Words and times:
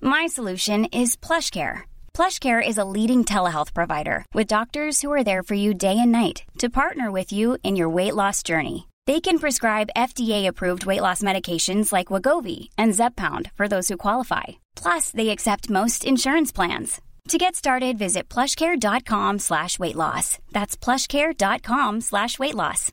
My 0.00 0.26
solution 0.26 0.86
is 0.86 1.16
PlushCare. 1.16 1.82
PlushCare 2.12 2.66
is 2.66 2.78
a 2.78 2.84
leading 2.84 3.24
telehealth 3.24 3.72
provider 3.74 4.24
with 4.34 4.48
doctors 4.48 5.02
who 5.02 5.12
are 5.12 5.24
there 5.24 5.42
for 5.42 5.54
you 5.54 5.74
day 5.74 5.98
and 5.98 6.12
night 6.12 6.44
to 6.58 6.68
partner 6.68 7.10
with 7.10 7.32
you 7.32 7.58
in 7.62 7.76
your 7.76 7.88
weight 7.88 8.14
loss 8.14 8.42
journey. 8.42 8.86
They 9.06 9.20
can 9.20 9.38
prescribe 9.38 9.88
FDA-approved 9.94 10.86
weight 10.86 11.02
loss 11.02 11.20
medications 11.22 11.92
like 11.92 12.06
Wegovy 12.08 12.70
and 12.78 12.92
Zepbound 12.92 13.52
for 13.54 13.68
those 13.68 13.88
who 13.88 13.98
qualify. 13.98 14.44
Plus, 14.76 15.10
they 15.10 15.28
accept 15.28 15.68
most 15.68 16.06
insurance 16.06 16.52
plans. 16.52 17.02
To 17.28 17.36
get 17.38 17.56
started, 17.56 17.96
visit 17.98 18.28
plushcare.com/weightloss. 18.28 20.38
That's 20.52 20.76
plushcare.com/weightloss. 20.84 22.92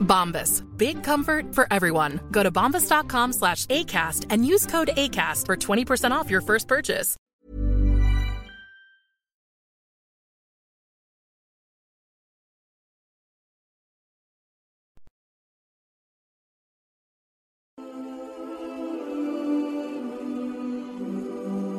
Bombas. 0.00 0.62
Big 0.76 1.02
comfort 1.02 1.54
for 1.54 1.66
everyone. 1.70 2.20
Go 2.32 2.42
to 2.42 2.50
bombas.com 2.50 3.32
slash 3.32 3.66
ACAST 3.66 4.26
and 4.30 4.46
use 4.46 4.66
code 4.66 4.90
ACAST 4.96 5.46
for 5.46 5.56
20% 5.56 6.12
off 6.12 6.30
your 6.30 6.40
first 6.40 6.68
purchase. 6.68 7.16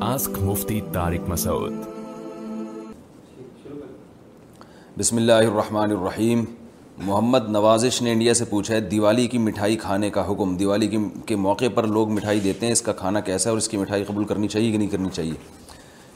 Ask 0.02 0.30
Mufti 0.40 0.82
Tariq 0.82 1.26
Masoud. 1.26 1.92
بسم 4.98 5.16
اللہ 5.16 5.44
الرحمن 5.46 5.90
الرحیم 5.92 6.44
محمد 7.04 7.48
نوازش 7.50 8.00
نے 8.02 8.12
India 8.12 8.32
سے 8.34 8.44
پوچھا 8.50 8.74
ہے 8.74 8.80
دیوالی 8.80 9.26
کی 9.28 9.38
مٹھائی 9.38 9.76
کھانے 9.78 10.08
کا 10.10 10.24
حکم 10.30 10.54
دیوالی 10.56 10.86
کی 10.88 10.98
کے 11.26 11.36
موقع 11.36 11.64
پر 11.74 11.86
لوگ 11.86 12.10
مٹھائی 12.10 12.40
دیتے 12.40 12.66
ہیں 12.66 12.72
اس 12.72 12.82
کا 12.82 12.92
کھانا 13.00 13.20
کیسا 13.20 13.48
ہے 13.48 13.50
اور 13.52 13.58
اس 13.58 13.68
کی 13.68 13.76
مٹھائی 13.76 14.04
قبول 14.04 14.24
کرنی 14.26 14.48
چاہیے 14.48 14.70
کہ 14.72 14.78
نہیں 14.78 14.88
کرنی 14.90 15.08
چاہیے 15.12 15.34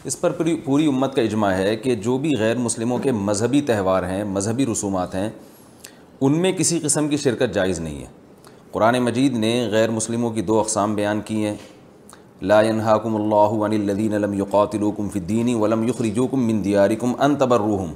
اس 0.09 0.21
پر 0.21 0.33
پوری 0.39 0.55
پوری 0.65 0.87
امت 0.87 1.15
کا 1.15 1.23
اجماع 1.23 1.53
ہے 1.55 1.77
کہ 1.77 1.95
جو 2.05 2.17
بھی 2.19 2.33
غیر 2.39 2.59
مسلموں 2.59 2.99
کے 2.99 3.13
مذہبی 3.13 3.61
تہوار 3.71 4.03
ہیں 4.09 4.23
مذہبی 4.25 4.67
رسومات 4.73 5.15
ہیں 5.15 5.29
ان 6.21 6.41
میں 6.43 6.53
کسی 6.59 6.79
قسم 6.83 7.09
کی 7.09 7.17
شرکت 7.27 7.55
جائز 7.55 7.81
نہیں 7.81 7.99
ہے 8.01 8.07
قرآن 8.73 8.99
مجید 9.05 9.37
نے 9.39 9.53
غیر 9.71 9.91
مسلموں 9.91 10.31
کی 10.31 10.43
دو 10.43 10.59
اقسام 10.61 10.95
بیان 10.95 11.21
کی 11.31 11.45
ہیں 11.45 11.55
لا 12.51 12.59
ينهاكم 12.65 13.17
الله 13.17 13.65
عن 13.65 13.73
الذين 13.79 14.15
لم 14.25 14.35
يقاتلوكم 14.37 15.09
في 15.15 15.19
الدين 15.19 15.55
ولم 15.63 15.83
يخرجوكم 15.89 16.47
من 16.51 16.63
دياركم 16.69 17.17
ان 17.27 17.35
تبروهم 17.43 17.91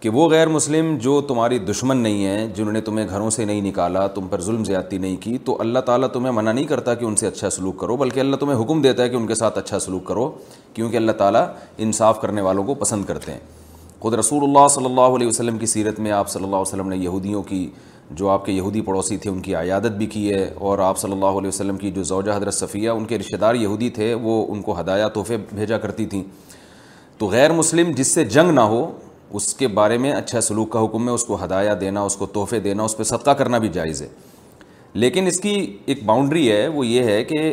کہ 0.00 0.08
وہ 0.08 0.28
غیر 0.30 0.48
مسلم 0.48 0.96
جو 1.04 1.20
تمہاری 1.28 1.58
دشمن 1.58 1.96
نہیں 2.02 2.24
ہیں 2.26 2.46
جنہوں 2.54 2.72
نے 2.72 2.80
تمہیں 2.80 3.06
گھروں 3.08 3.28
سے 3.30 3.44
نہیں 3.44 3.60
نکالا 3.62 4.06
تم 4.14 4.28
پر 4.28 4.40
ظلم 4.42 4.62
زیادتی 4.64 4.98
نہیں 4.98 5.16
کی 5.22 5.36
تو 5.44 5.56
اللہ 5.60 5.78
تعالیٰ 5.86 6.08
تمہیں 6.12 6.32
منع 6.32 6.52
نہیں 6.52 6.64
کرتا 6.66 6.94
کہ 7.00 7.04
ان 7.04 7.16
سے 7.16 7.26
اچھا 7.26 7.50
سلوک 7.50 7.78
کرو 7.80 7.96
بلکہ 8.02 8.20
اللہ 8.20 8.36
تمہیں 8.40 8.60
حکم 8.62 8.80
دیتا 8.82 9.02
ہے 9.02 9.08
کہ 9.08 9.16
ان 9.16 9.26
کے 9.26 9.34
ساتھ 9.34 9.58
اچھا 9.58 9.78
سلوک 9.78 10.04
کرو 10.06 10.30
کیونکہ 10.74 10.96
اللہ 10.96 11.12
تعالیٰ 11.18 11.44
انصاف 11.86 12.20
کرنے 12.20 12.40
والوں 12.46 12.64
کو 12.64 12.74
پسند 12.84 13.04
کرتے 13.08 13.32
ہیں 13.32 13.38
خود 14.02 14.14
رسول 14.18 14.44
اللہ 14.44 14.66
صلی 14.74 14.84
اللہ 14.84 15.16
علیہ 15.18 15.26
وسلم 15.28 15.58
کی 15.58 15.66
سیرت 15.74 16.00
میں 16.00 16.10
آپ 16.20 16.28
صلی 16.30 16.44
اللہ 16.44 16.56
علیہ 16.56 16.68
وسلم 16.72 16.88
نے 16.88 16.96
یہودیوں 16.96 17.42
کی 17.50 17.66
جو 18.20 18.28
آپ 18.28 18.44
کے 18.46 18.52
یہودی 18.52 18.80
پڑوسی 18.80 19.16
تھے 19.24 19.30
ان 19.30 19.40
کی 19.42 19.54
عیادت 19.56 19.96
بھی 19.96 20.06
کی 20.14 20.30
ہے 20.32 20.42
اور 20.68 20.78
آپ 20.86 20.98
صلی 20.98 21.12
اللہ 21.12 21.38
علیہ 21.40 21.48
وسلم 21.48 21.76
کی 21.78 21.90
جو 21.98 22.02
زوجہ 22.04 22.36
حضرت 22.36 22.54
صفیہ 22.54 22.90
ان 22.90 23.04
کے 23.12 23.18
رشتہ 23.18 23.36
دار 23.40 23.54
یہودی 23.54 23.90
تھے 24.00 24.12
وہ 24.22 24.44
ان 24.54 24.62
کو 24.62 24.80
ہدایہ 24.80 25.08
تحفے 25.14 25.36
بھیجا 25.52 25.78
کرتی 25.78 26.06
تھیں 26.14 26.22
تو 27.18 27.26
غیر 27.30 27.52
مسلم 27.52 27.90
جس 27.96 28.14
سے 28.14 28.24
جنگ 28.24 28.50
نہ 28.54 28.60
ہو 28.72 28.82
اس 29.36 29.54
کے 29.54 29.66
بارے 29.78 29.96
میں 29.98 30.12
اچھا 30.12 30.40
سلوک 30.40 30.70
کا 30.72 30.84
حکم 30.84 31.08
ہے 31.08 31.12
اس 31.14 31.24
کو 31.24 31.42
ہدایہ 31.44 31.74
دینا 31.80 32.02
اس 32.02 32.16
کو 32.16 32.26
تحفے 32.34 32.60
دینا 32.60 32.82
اس 32.82 32.96
پہ 32.96 33.02
صدقہ 33.04 33.30
کرنا 33.40 33.58
بھی 33.58 33.68
جائز 33.72 34.00
ہے 34.02 34.08
لیکن 34.92 35.26
اس 35.26 35.38
کی 35.40 35.54
ایک 35.86 36.04
باؤنڈری 36.06 36.50
ہے 36.50 36.66
وہ 36.68 36.86
یہ 36.86 37.02
ہے 37.10 37.22
کہ 37.24 37.52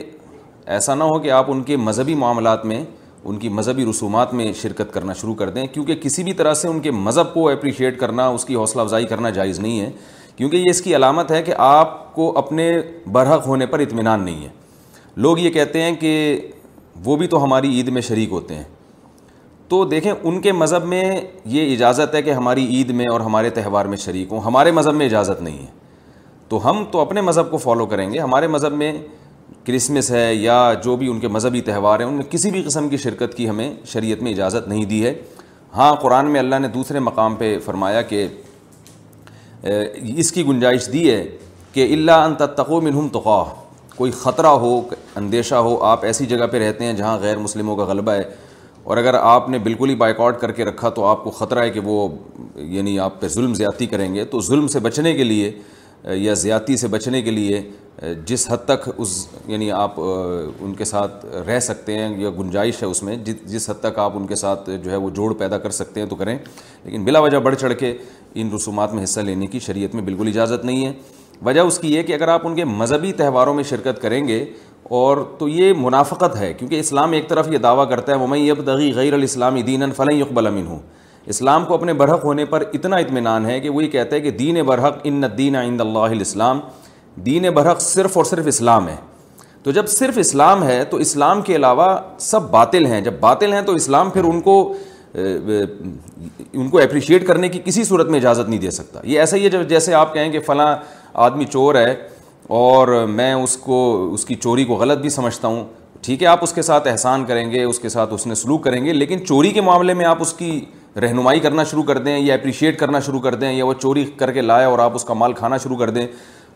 ایسا 0.76 0.96
نہ 0.96 1.04
ہو 1.04 1.20
کہ 1.24 1.32
آپ 1.32 1.52
ان 1.52 1.62
کے 1.64 1.76
مذہبی 1.78 2.16
معاملات 2.24 2.66
میں 2.66 2.84
ان 3.30 3.38
کی 3.40 3.50
مذہبی 3.50 3.86
رسومات 3.90 4.34
میں 4.34 4.52
شرکت 4.62 4.94
کرنا 4.94 5.14
شروع 5.22 5.34
کر 5.36 5.50
دیں 5.50 5.66
کیونکہ 5.74 5.96
کسی 6.02 6.24
بھی 6.24 6.34
طرح 6.42 6.54
سے 6.62 6.68
ان 6.68 6.80
کے 6.80 6.92
مذہب 6.92 7.34
کو 7.34 7.48
اپریشیٹ 7.50 8.00
کرنا 8.00 8.28
اس 8.28 8.46
کی 8.46 8.56
حوصلہ 8.56 8.82
افزائی 8.82 9.06
کرنا 9.08 9.30
جائز 9.38 9.60
نہیں 9.60 9.80
ہے 9.80 9.90
کیونکہ 10.36 10.58
یہ 10.58 10.70
اس 10.70 10.82
کی 10.82 10.96
علامت 10.96 11.32
ہے 11.32 11.42
کہ 11.44 11.54
آپ 11.68 12.14
کو 12.16 12.32
اپنے 12.38 12.72
برحق 13.12 13.48
ہونے 13.48 13.66
پر 13.66 13.80
اطمینان 13.80 14.26
نہیں 14.26 14.44
ہے 14.44 14.50
لوگ 15.26 15.40
یہ 15.40 15.50
کہتے 15.50 15.82
ہیں 15.82 15.96
کہ 16.00 16.12
وہ 17.06 17.16
بھی 17.16 17.28
تو 17.28 17.44
ہماری 17.44 17.70
عید 17.78 17.88
میں 17.94 18.02
شریک 18.02 18.32
ہوتے 18.32 18.56
ہیں 18.56 18.64
تو 19.70 19.84
دیکھیں 19.86 20.12
ان 20.12 20.40
کے 20.42 20.52
مذہب 20.52 20.86
میں 20.88 21.04
یہ 21.54 21.72
اجازت 21.74 22.14
ہے 22.16 22.22
کہ 22.22 22.34
ہماری 22.34 22.66
عید 22.76 22.90
میں 23.00 23.06
اور 23.12 23.22
ہمارے 23.22 23.50
تہوار 23.56 23.86
میں 23.94 23.98
شریک 23.98 24.32
ہوں 24.32 24.42
ہمارے 24.46 24.72
مذہب 24.72 24.96
میں 24.96 25.06
اجازت 25.06 25.42
نہیں 25.42 25.58
ہے 25.58 25.72
تو 26.50 26.70
ہم 26.70 26.84
تو 26.92 27.00
اپنے 27.00 27.22
مذہب 27.22 27.50
کو 27.52 27.58
فالو 27.64 27.86
کریں 27.94 28.12
گے 28.14 28.20
ہمارے 28.20 28.48
مذہب 28.48 28.74
میں 28.82 28.92
کرسمس 29.66 30.12
ہے 30.12 30.34
یا 30.34 30.56
جو 30.84 30.96
بھی 30.98 31.10
ان 31.12 31.20
کے 31.20 31.28
مذہبی 31.28 31.62
تہوار 31.72 32.00
ہیں 32.00 32.08
ان 32.08 32.14
میں 32.14 32.24
کسی 32.30 32.52
بھی 32.52 32.62
قسم 32.66 32.88
کی 32.90 32.98
شرکت 32.98 33.36
کی 33.38 33.50
ہمیں 33.50 33.70
شریعت 33.94 34.22
میں 34.24 34.32
اجازت 34.32 34.68
نہیں 34.68 34.86
دی 34.94 35.04
ہے 35.06 35.14
ہاں 35.76 35.94
قرآن 36.02 36.32
میں 36.32 36.40
اللہ 36.40 36.60
نے 36.62 36.68
دوسرے 36.78 37.00
مقام 37.10 37.36
پہ 37.36 37.58
فرمایا 37.66 38.02
کہ 38.12 38.26
اس 40.16 40.32
کی 40.32 40.46
گنجائش 40.48 40.92
دی 40.94 41.10
ہے 41.10 41.24
کہ 41.74 41.94
اللہ 41.94 42.26
ان 42.26 42.36
تتقو 42.36 42.82
منہم 42.82 43.08
تقاہ 43.14 43.54
کوئی 43.96 44.12
خطرہ 44.22 44.48
ہو 44.64 44.80
اندیشہ 45.16 45.56
ہو 45.68 45.78
آپ 45.84 46.04
ایسی 46.06 46.26
جگہ 46.32 46.46
پہ 46.52 46.66
رہتے 46.68 46.86
ہیں 46.86 46.94
جہاں 46.94 47.18
غیر 47.22 47.38
مسلموں 47.38 47.76
کا 47.76 47.84
غلبہ 47.86 48.12
ہے 48.12 48.24
اور 48.88 48.98
اگر 48.98 49.14
آپ 49.20 49.48
نے 49.50 49.58
بالکل 49.60 49.90
ہی 49.90 49.96
بائک 50.02 50.20
کر 50.42 50.52
کے 50.58 50.66
رکھا 50.66 50.90
تو 50.98 51.06
آپ 51.06 51.24
کو 51.24 51.32
خطرہ 51.38 51.64
ہے 51.64 51.70
کہ 51.70 51.80
وہ 51.84 52.08
یعنی 52.74 53.00
آپ 53.06 53.20
پہ 53.22 53.28
ظلم 53.30 53.54
زیادتی 53.54 53.86
کریں 53.94 54.14
گے 54.14 54.24
تو 54.34 54.40
ظلم 54.50 54.68
سے 54.76 54.80
بچنے 54.86 55.14
کے 55.14 55.24
لیے 55.24 55.50
یا 56.18 56.34
زیادتی 56.44 56.78
سے 56.78 56.88
بچنے 56.94 57.22
کے 57.22 57.32
لیے 57.32 57.62
جس 58.28 58.50
حد 58.52 58.64
تک 58.66 58.90
اس 58.96 59.16
یعنی 59.48 59.70
آپ 59.80 59.96
ان 60.00 60.74
کے 60.78 60.86
ساتھ 60.86 61.26
رہ 61.48 61.60
سکتے 61.68 61.98
ہیں 61.98 62.08
یا 62.22 62.30
گنجائش 62.40 62.82
ہے 62.84 62.88
اس 62.88 63.04
میں 63.04 63.16
جس 63.26 63.70
حد 63.70 63.80
تک 63.84 64.00
آپ 64.00 64.16
ان 64.18 64.28
کے 64.28 64.36
ساتھ 64.44 64.70
جو 64.84 64.92
ہے 64.92 64.96
وہ 65.06 65.10
جوڑ 65.20 65.34
پیدا 65.40 65.58
کر 65.66 65.70
سکتے 65.82 66.00
ہیں 66.02 66.08
تو 66.10 66.16
کریں 66.16 66.38
لیکن 66.84 67.04
بلا 67.06 67.20
وجہ 67.28 67.38
بڑھ 67.50 67.56
چڑھ 67.62 67.74
کے 67.80 67.94
ان 68.40 68.54
رسومات 68.56 68.94
میں 68.94 69.04
حصہ 69.04 69.20
لینے 69.32 69.48
کی 69.56 69.60
شریعت 69.68 69.96
میں 69.96 70.04
بالکل 70.12 70.28
اجازت 70.34 70.66
نہیں 70.66 70.86
ہے 70.86 70.94
وجہ 71.46 71.60
اس 71.70 71.78
کی 71.80 71.94
یہ 71.96 72.04
کہ 72.04 72.14
اگر 72.14 72.28
آپ 72.28 72.48
ان 72.48 72.56
کے 72.56 72.64
مذہبی 72.66 73.12
تہواروں 73.18 73.54
میں 73.54 73.64
شرکت 73.70 74.02
کریں 74.02 74.28
گے 74.28 74.46
اور 74.96 75.18
تو 75.38 75.48
یہ 75.50 75.74
منافقت 75.78 76.36
ہے 76.40 76.54
کیونکہ 76.58 76.80
اسلام 76.80 77.12
ایک 77.12 77.28
طرف 77.30 77.48
یہ 77.52 77.58
دعویٰ 77.64 77.90
کرتا 77.90 78.12
ہے 78.12 78.18
ممئی 78.18 78.50
ابدغی 78.52 78.92
غیر 78.96 79.14
الاسلام 79.14 79.60
دین 79.68 79.92
فلاں 79.96 80.14
امن 80.26 80.66
ہوں 80.68 80.80
اسلام 81.34 81.66
کو 81.66 81.74
اپنے 81.74 81.94
برحق 82.02 82.24
ہونے 82.26 82.46
پر 82.52 82.64
اتنا 82.74 82.96
اطمینان 82.96 83.46
ہے 83.46 83.60
کہ 83.60 83.70
وہ 83.70 83.84
یہ 83.84 83.90
کہتا 83.92 84.16
ہے 84.16 84.22
کہ 84.22 84.32
دین 84.32 84.62
برحق 84.66 85.00
ان 85.04 85.24
دین 85.38 85.56
عند 85.56 85.82
اللہ 85.82 86.20
اسلام 86.22 86.60
دین 87.26 87.50
برحق 87.54 87.82
صرف 87.82 88.18
اور 88.18 88.26
صرف 88.26 88.48
اسلام 88.48 88.88
ہے 88.90 88.96
تو 89.64 89.72
جب 89.72 89.88
صرف 89.90 90.18
اسلام 90.18 90.64
ہے 90.64 90.84
تو 90.90 90.98
اسلام 91.06 91.42
کے 91.42 91.56
علاوہ 91.56 91.96
سب 92.28 92.50
باطل 92.52 92.86
ہیں 92.86 93.02
جب 93.10 93.14
باطل 93.20 93.54
ہیں 93.54 93.62
تو 93.70 93.74
اسلام 93.76 94.10
پھر 94.10 94.24
ان 94.30 94.40
کو 94.42 94.58
ان 95.14 96.70
کو 96.70 96.80
اپریشیٹ 96.82 97.28
کرنے 97.28 97.50
کی 97.50 97.60
کسی 97.66 97.84
صورت 97.84 98.08
میں 98.10 98.20
اجازت 98.20 98.50
نہیں 98.50 98.60
دے 98.60 98.72
سکتا 98.72 99.00
یہ 99.04 99.20
ایسا 99.20 99.38
ہی 99.38 99.44
ہے 99.44 99.50
جب 99.50 99.68
جیسے 99.70 99.94
آپ 99.94 100.14
کہیں 100.14 100.32
کہ 100.32 100.40
فلاں 100.48 100.76
آدمی 101.28 101.46
چور 101.52 101.76
ہے 101.76 101.94
اور 102.56 102.88
میں 103.10 103.34
اس 103.34 103.56
کو 103.62 103.80
اس 104.14 104.26
کی 104.26 104.36
چوری 104.36 104.64
کو 104.66 104.76
غلط 104.76 105.00
بھی 105.02 105.10
سمجھتا 105.10 105.48
ہوں 105.48 105.64
ٹھیک 106.04 106.22
ہے 106.22 106.28
آپ 106.28 106.44
اس 106.44 106.54
کے 106.54 106.62
ساتھ 106.62 106.88
احسان 106.88 107.26
کریں 107.26 107.50
گے 107.52 107.64
اس 107.64 107.80
کے 107.80 107.90
ساتھ 107.90 108.14
اس 108.14 108.26
نے 108.28 108.36
سلوک 108.36 108.64
کریں 108.64 108.84
گے 108.86 108.94
لیکن 108.94 109.26
چوری 109.26 109.50
کے 109.52 109.62
معاملے 109.62 109.94
میں 109.94 110.06
آپ 110.06 110.18
اس 110.22 110.34
کی 110.34 110.60
رہنمائی 111.02 111.40
کرنا 111.40 111.64
شروع 111.72 111.84
کر 111.84 111.98
دیں 112.04 112.18
یا 112.18 112.34
اپریشیٹ 112.36 112.78
کرنا 112.80 113.00
شروع 113.06 113.20
کر 113.22 113.36
دیں 113.36 113.52
یا 113.54 113.66
وہ 113.66 113.74
چوری 113.82 114.04
کر 114.18 114.32
کے 114.34 114.42
لایا 114.42 114.68
اور 114.68 114.80
آپ 114.80 114.96
اس 114.96 115.04
کا 115.06 115.14
مال 115.14 115.34
کھانا 115.34 115.58
شروع 115.64 115.78
کر 115.78 115.90
دیں 115.98 116.06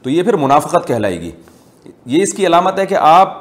تو 0.04 0.10
یہ 0.10 0.24
پھر 0.24 0.34
منافقت 0.46 0.88
کہلائے 0.88 1.20
گی 1.22 1.32
یہ 2.06 2.22
اس 2.24 2.34
کی 2.34 2.46
علامت 2.48 2.80
ہے 2.80 2.86
کہ 2.86 2.96
آپ 3.00 3.40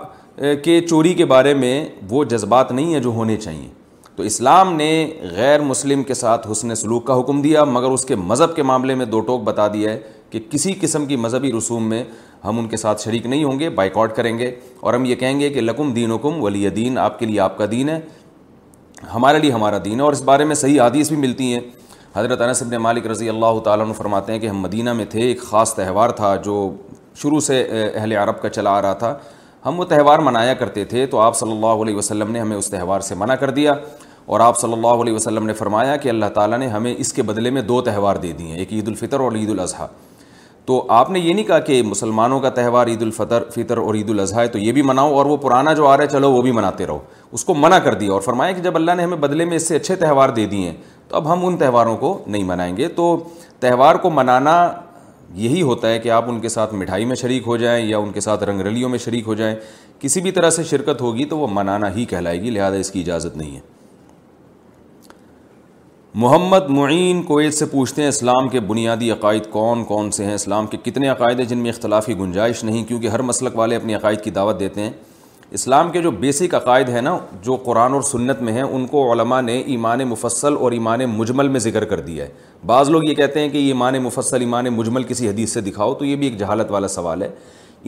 کے 0.64 0.80
چوری 0.88 1.14
کے 1.14 1.24
بارے 1.30 1.54
میں 1.54 1.84
وہ 2.10 2.24
جذبات 2.24 2.72
نہیں 2.72 2.92
ہیں 2.94 3.00
جو 3.00 3.10
ہونے 3.12 3.36
چاہیے 3.36 3.68
تو 4.16 4.22
اسلام 4.26 4.72
نے 4.76 4.90
غیر 5.36 5.60
مسلم 5.62 6.02
کے 6.04 6.14
ساتھ 6.14 6.46
حسن 6.50 6.74
سلوک 6.74 7.06
کا 7.06 7.18
حکم 7.20 7.40
دیا 7.42 7.64
مگر 7.64 7.90
اس 7.90 8.04
کے 8.04 8.16
مذہب 8.16 8.54
کے 8.56 8.62
معاملے 8.70 8.94
میں 8.94 9.06
دو 9.06 9.20
ٹوک 9.28 9.42
بتا 9.44 9.66
دیا 9.72 9.92
ہے 9.92 9.98
کہ 10.30 10.40
کسی 10.50 10.72
قسم 10.80 11.06
کی 11.06 11.16
مذہبی 11.16 11.50
رسوم 11.52 11.88
میں 11.90 12.02
ہم 12.44 12.58
ان 12.58 12.68
کے 12.68 12.76
ساتھ 12.76 13.02
شریک 13.02 13.26
نہیں 13.26 13.44
ہوں 13.44 13.58
گے 13.60 13.68
بائیکاٹ 13.78 14.14
کریں 14.16 14.36
گے 14.38 14.54
اور 14.80 14.94
ہم 14.94 15.04
یہ 15.04 15.14
کہیں 15.22 15.38
گے 15.40 15.48
کہ 15.54 15.60
لکم 15.60 15.92
دین 15.94 16.10
وکم 16.10 16.42
ولی 16.42 16.68
دین 16.76 16.98
آپ 16.98 17.18
کے 17.18 17.26
لیے 17.26 17.40
آپ 17.40 17.56
کا 17.58 17.66
دین 17.70 17.88
ہے 17.88 17.98
ہمارے 19.14 19.38
لیے 19.38 19.50
ہمارا 19.52 19.78
دین 19.84 19.96
ہے 20.00 20.04
اور 20.04 20.12
اس 20.12 20.22
بارے 20.30 20.44
میں 20.44 20.54
صحیح 20.62 20.80
حادیث 20.80 21.08
بھی 21.08 21.16
ملتی 21.16 21.52
ہیں 21.52 21.60
حضرت 22.14 22.40
انس 22.42 22.62
ابن 22.62 22.76
مالک 22.82 23.06
رضی 23.06 23.28
اللہ 23.28 23.58
تعالیٰ 23.64 23.84
عنہ 23.84 23.92
فرماتے 23.96 24.32
ہیں 24.32 24.38
کہ 24.40 24.46
ہم 24.48 24.60
مدینہ 24.60 24.92
میں 25.00 25.04
تھے 25.10 25.20
ایک 25.22 25.40
خاص 25.42 25.74
تہوار 25.74 26.10
تھا 26.20 26.34
جو 26.44 26.56
شروع 27.22 27.40
سے 27.50 27.62
اہل 27.94 28.12
عرب 28.22 28.40
کا 28.42 28.48
چلا 28.48 28.70
آ 28.78 28.82
رہا 28.82 28.92
تھا 29.04 29.16
ہم 29.66 29.78
وہ 29.80 29.84
تہوار 29.84 30.18
منایا 30.26 30.54
کرتے 30.62 30.84
تھے 30.92 31.06
تو 31.14 31.18
آپ 31.20 31.36
صلی 31.36 31.50
اللہ 31.52 31.82
علیہ 31.86 31.94
وسلم 31.96 32.30
نے 32.32 32.40
ہمیں 32.40 32.56
اس 32.56 32.70
تہوار 32.70 33.00
سے 33.08 33.14
منع 33.22 33.34
کر 33.40 33.50
دیا 33.60 33.74
اور 34.34 34.40
آپ 34.40 34.58
صلی 34.60 34.72
اللہ 34.72 35.02
علیہ 35.02 35.14
وسلم 35.14 35.46
نے 35.46 35.52
فرمایا 35.62 35.96
کہ 36.02 36.08
اللہ 36.08 36.26
تعالیٰ 36.34 36.58
نے 36.58 36.66
ہمیں 36.68 36.94
اس 36.96 37.12
کے 37.12 37.22
بدلے 37.30 37.50
میں 37.50 37.62
دو 37.72 37.80
تہوار 37.90 38.16
دے 38.24 38.32
دیے 38.38 38.48
ہیں 38.48 38.58
ایک 38.58 38.72
عید 38.72 38.88
الفطر 38.88 39.20
اور 39.20 39.32
عید 39.36 39.50
الاضحیٰ 39.50 39.86
تو 40.66 40.82
آپ 40.92 41.10
نے 41.10 41.18
یہ 41.20 41.34
نہیں 41.34 41.44
کہا 41.46 41.58
کہ 41.68 41.80
مسلمانوں 41.86 42.38
کا 42.40 42.48
تہوار 42.58 42.86
عید 42.86 43.02
الفطر 43.02 43.42
فطر 43.54 43.76
اور 43.78 43.94
عید 43.94 44.10
الاضحیٰ 44.10 44.42
ہے 44.42 44.48
تو 44.52 44.58
یہ 44.58 44.72
بھی 44.72 44.82
مناؤ 44.90 45.12
اور 45.16 45.26
وہ 45.26 45.36
پرانا 45.44 45.72
جو 45.74 45.86
آ 45.86 45.96
رہا 45.96 46.04
ہے 46.04 46.08
چلو 46.12 46.30
وہ 46.32 46.42
بھی 46.42 46.52
مناتے 46.52 46.86
رہو 46.86 46.98
اس 47.32 47.44
کو 47.44 47.54
منع 47.54 47.78
کر 47.84 47.94
دیا 48.00 48.12
اور 48.12 48.20
فرمایا 48.20 48.52
کہ 48.52 48.62
جب 48.62 48.76
اللہ 48.76 48.90
نے 48.96 49.02
ہمیں 49.02 49.16
بدلے 49.20 49.44
میں 49.44 49.56
اس 49.56 49.68
سے 49.68 49.76
اچھے 49.76 49.96
تہوار 49.96 50.28
دے 50.36 50.46
دیے 50.52 50.68
ہیں 50.70 50.76
تو 51.08 51.16
اب 51.16 51.32
ہم 51.32 51.46
ان 51.46 51.56
تہواروں 51.58 51.96
کو 51.96 52.18
نہیں 52.26 52.44
منائیں 52.44 52.76
گے 52.76 52.88
تو 52.96 53.16
تہوار 53.60 53.94
کو 54.02 54.10
منانا 54.20 54.56
یہی 55.42 55.60
ہوتا 55.62 55.88
ہے 55.90 55.98
کہ 55.98 56.10
آپ 56.10 56.28
ان 56.30 56.40
کے 56.40 56.48
ساتھ 56.48 56.74
مٹھائی 56.74 57.04
میں 57.06 57.16
شریک 57.16 57.42
ہو 57.46 57.56
جائیں 57.56 57.84
یا 57.88 57.98
ان 57.98 58.12
کے 58.12 58.20
ساتھ 58.20 58.44
رنگ 58.44 58.60
رلیوں 58.66 58.88
میں 58.90 58.98
شریک 58.98 59.26
ہو 59.26 59.34
جائیں 59.34 59.54
کسی 60.00 60.20
بھی 60.20 60.30
طرح 60.32 60.50
سے 60.50 60.64
شرکت 60.70 61.00
ہوگی 61.00 61.24
تو 61.32 61.38
وہ 61.38 61.46
منانا 61.52 61.94
ہی 61.94 62.04
کہلائے 62.10 62.40
گی 62.42 62.50
لہٰذا 62.50 62.76
اس 62.76 62.90
کی 62.90 63.00
اجازت 63.00 63.36
نہیں 63.36 63.54
ہے 63.56 63.60
محمد 66.14 66.68
معین 66.68 67.20
کویت 67.22 67.54
سے 67.54 67.64
پوچھتے 67.72 68.02
ہیں 68.02 68.08
اسلام 68.08 68.48
کے 68.50 68.60
بنیادی 68.70 69.10
عقائد 69.10 69.42
کون 69.50 69.84
کون 69.88 70.10
سے 70.12 70.24
ہیں 70.24 70.34
اسلام 70.34 70.66
کے 70.66 70.76
کتنے 70.84 71.08
عقائد 71.08 71.38
ہیں 71.40 71.46
جن 71.48 71.58
میں 71.58 71.70
اختلافی 71.70 72.16
گنجائش 72.18 72.62
نہیں 72.64 72.84
کیونکہ 72.84 73.06
ہر 73.08 73.22
مسلک 73.28 73.56
والے 73.58 73.76
اپنے 73.76 73.94
عقائد 73.94 74.20
کی 74.22 74.30
دعوت 74.38 74.58
دیتے 74.60 74.80
ہیں 74.82 74.90
اسلام 75.58 75.90
کے 75.90 76.02
جو 76.02 76.10
بیسک 76.10 76.54
عقائد 76.54 76.88
ہیں 76.88 77.00
نا 77.02 77.16
جو 77.42 77.56
قرآن 77.64 77.92
اور 77.94 78.02
سنت 78.10 78.42
میں 78.42 78.52
ہیں 78.52 78.62
ان 78.62 78.86
کو 78.86 79.10
علماء 79.12 79.40
نے 79.40 79.58
ایمان 79.72 80.02
مفصل 80.08 80.56
اور 80.60 80.72
ایمان 80.72 81.04
مجمل 81.16 81.48
میں 81.48 81.60
ذکر 81.60 81.84
کر 81.94 82.00
دیا 82.06 82.24
ہے 82.24 82.32
بعض 82.66 82.90
لوگ 82.90 83.04
یہ 83.08 83.14
کہتے 83.14 83.40
ہیں 83.40 83.48
کہ 83.50 83.58
ایمان 83.68 83.98
مفصل 84.02 84.40
ایمان 84.40 84.68
مجمل 84.76 85.02
کسی 85.08 85.28
حدیث 85.28 85.52
سے 85.52 85.60
دکھاؤ 85.70 85.94
تو 85.98 86.04
یہ 86.04 86.16
بھی 86.16 86.26
ایک 86.28 86.38
جہالت 86.38 86.70
والا 86.70 86.88
سوال 86.98 87.22
ہے 87.22 87.28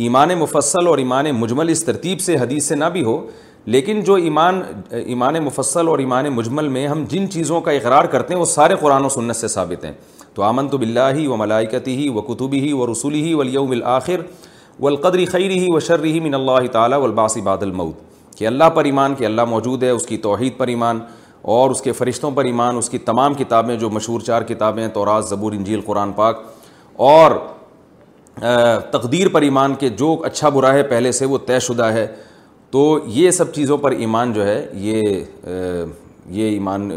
ایمان 0.05 0.29
مفصل 0.39 0.87
اور 0.87 0.99
ایمان 0.99 1.31
مجمل 1.41 1.69
اس 1.69 1.85
ترتیب 1.85 2.21
سے 2.21 2.37
حدیث 2.37 2.65
سے 2.69 2.75
نہ 2.75 2.85
بھی 2.93 3.03
ہو 3.05 3.21
لیکن 3.71 4.01
جو 4.05 4.15
ایمان 4.15 4.61
ایمان 5.05 5.39
مفصل 5.45 5.89
اور 5.89 5.99
ایمان 5.99 6.29
مجمل 6.35 6.69
میں 6.69 6.87
ہم 6.89 7.05
جن 7.09 7.29
چیزوں 7.31 7.61
کا 7.67 7.71
اقرار 7.71 8.05
کرتے 8.15 8.35
ہیں 8.35 8.41
وہ 8.41 8.45
سارے 8.47 8.75
قرآن 8.81 9.05
و 9.05 9.09
سنت 9.09 9.37
سے 9.37 9.49
ثابت 9.49 9.85
ہیں 9.85 9.93
تو 10.35 10.43
آمن 10.43 10.69
تو 10.69 10.79
بلّہ 10.79 11.01
ہی 11.17 11.27
و 11.27 11.37
ملائکتی 11.37 11.95
ہی 11.97 12.09
و 12.09 12.21
کتبی 12.33 12.61
ہی 12.61 12.73
و 12.73 12.91
رسولی 12.93 13.23
ہی 13.23 13.35
ولیم 13.35 13.71
الآخر 13.71 14.21
و 14.81 14.87
القدری 14.87 15.25
خیری 15.27 15.59
ہی 15.59 15.67
و 15.75 15.81
شرری 15.89 16.13
ہی 16.13 16.21
من 16.29 16.35
اللہ 16.35 16.67
تعالیٰ 16.73 16.99
و 17.01 17.05
الباسی 17.05 17.41
باد 17.51 17.63
المعود 17.63 18.37
کہ 18.39 18.47
اللہ 18.47 18.69
پر 18.75 18.85
ایمان 18.85 19.15
کہ 19.15 19.25
اللہ 19.25 19.45
موجود 19.49 19.83
ہے 19.83 19.91
اس 19.91 20.07
کی 20.07 20.17
توحید 20.27 20.57
پر 20.59 20.67
ایمان 20.69 21.01
اور 21.53 21.71
اس 21.71 21.81
کے 21.83 21.93
فرشتوں 21.93 22.31
پر 22.31 22.45
ایمان 22.45 22.77
اس 22.77 22.89
کی 22.91 22.99
تمام 23.11 23.35
کتابیں 23.35 23.75
جو 23.77 23.91
مشہور 23.91 24.21
چار 24.27 24.43
کتابیں 24.49 24.87
طورا 24.95 25.19
زبور 25.29 25.53
انجیل 25.53 25.81
قرآن 25.87 26.13
پاک 26.17 26.41
اور 27.11 27.31
تقدیر 28.91 29.29
پر 29.33 29.43
ایمان 29.43 29.75
کے 29.79 29.89
جو 30.03 30.15
اچھا 30.25 30.49
برا 30.49 30.73
ہے 30.75 30.83
پہلے 30.93 31.13
سے 31.13 31.25
وہ 31.27 31.39
طے 31.47 31.59
شدہ 31.61 31.85
ہے 31.93 32.07
تو 32.73 32.83
یہ 33.15 33.31
سب 33.37 33.53
چیزوں 33.55 33.77
پر 33.79 33.91
ایمان 34.03 34.33
جو 34.33 34.47
ہے 34.47 34.65
یہ 34.73 35.03
یہ 36.37 36.49
ایمان 36.51 36.89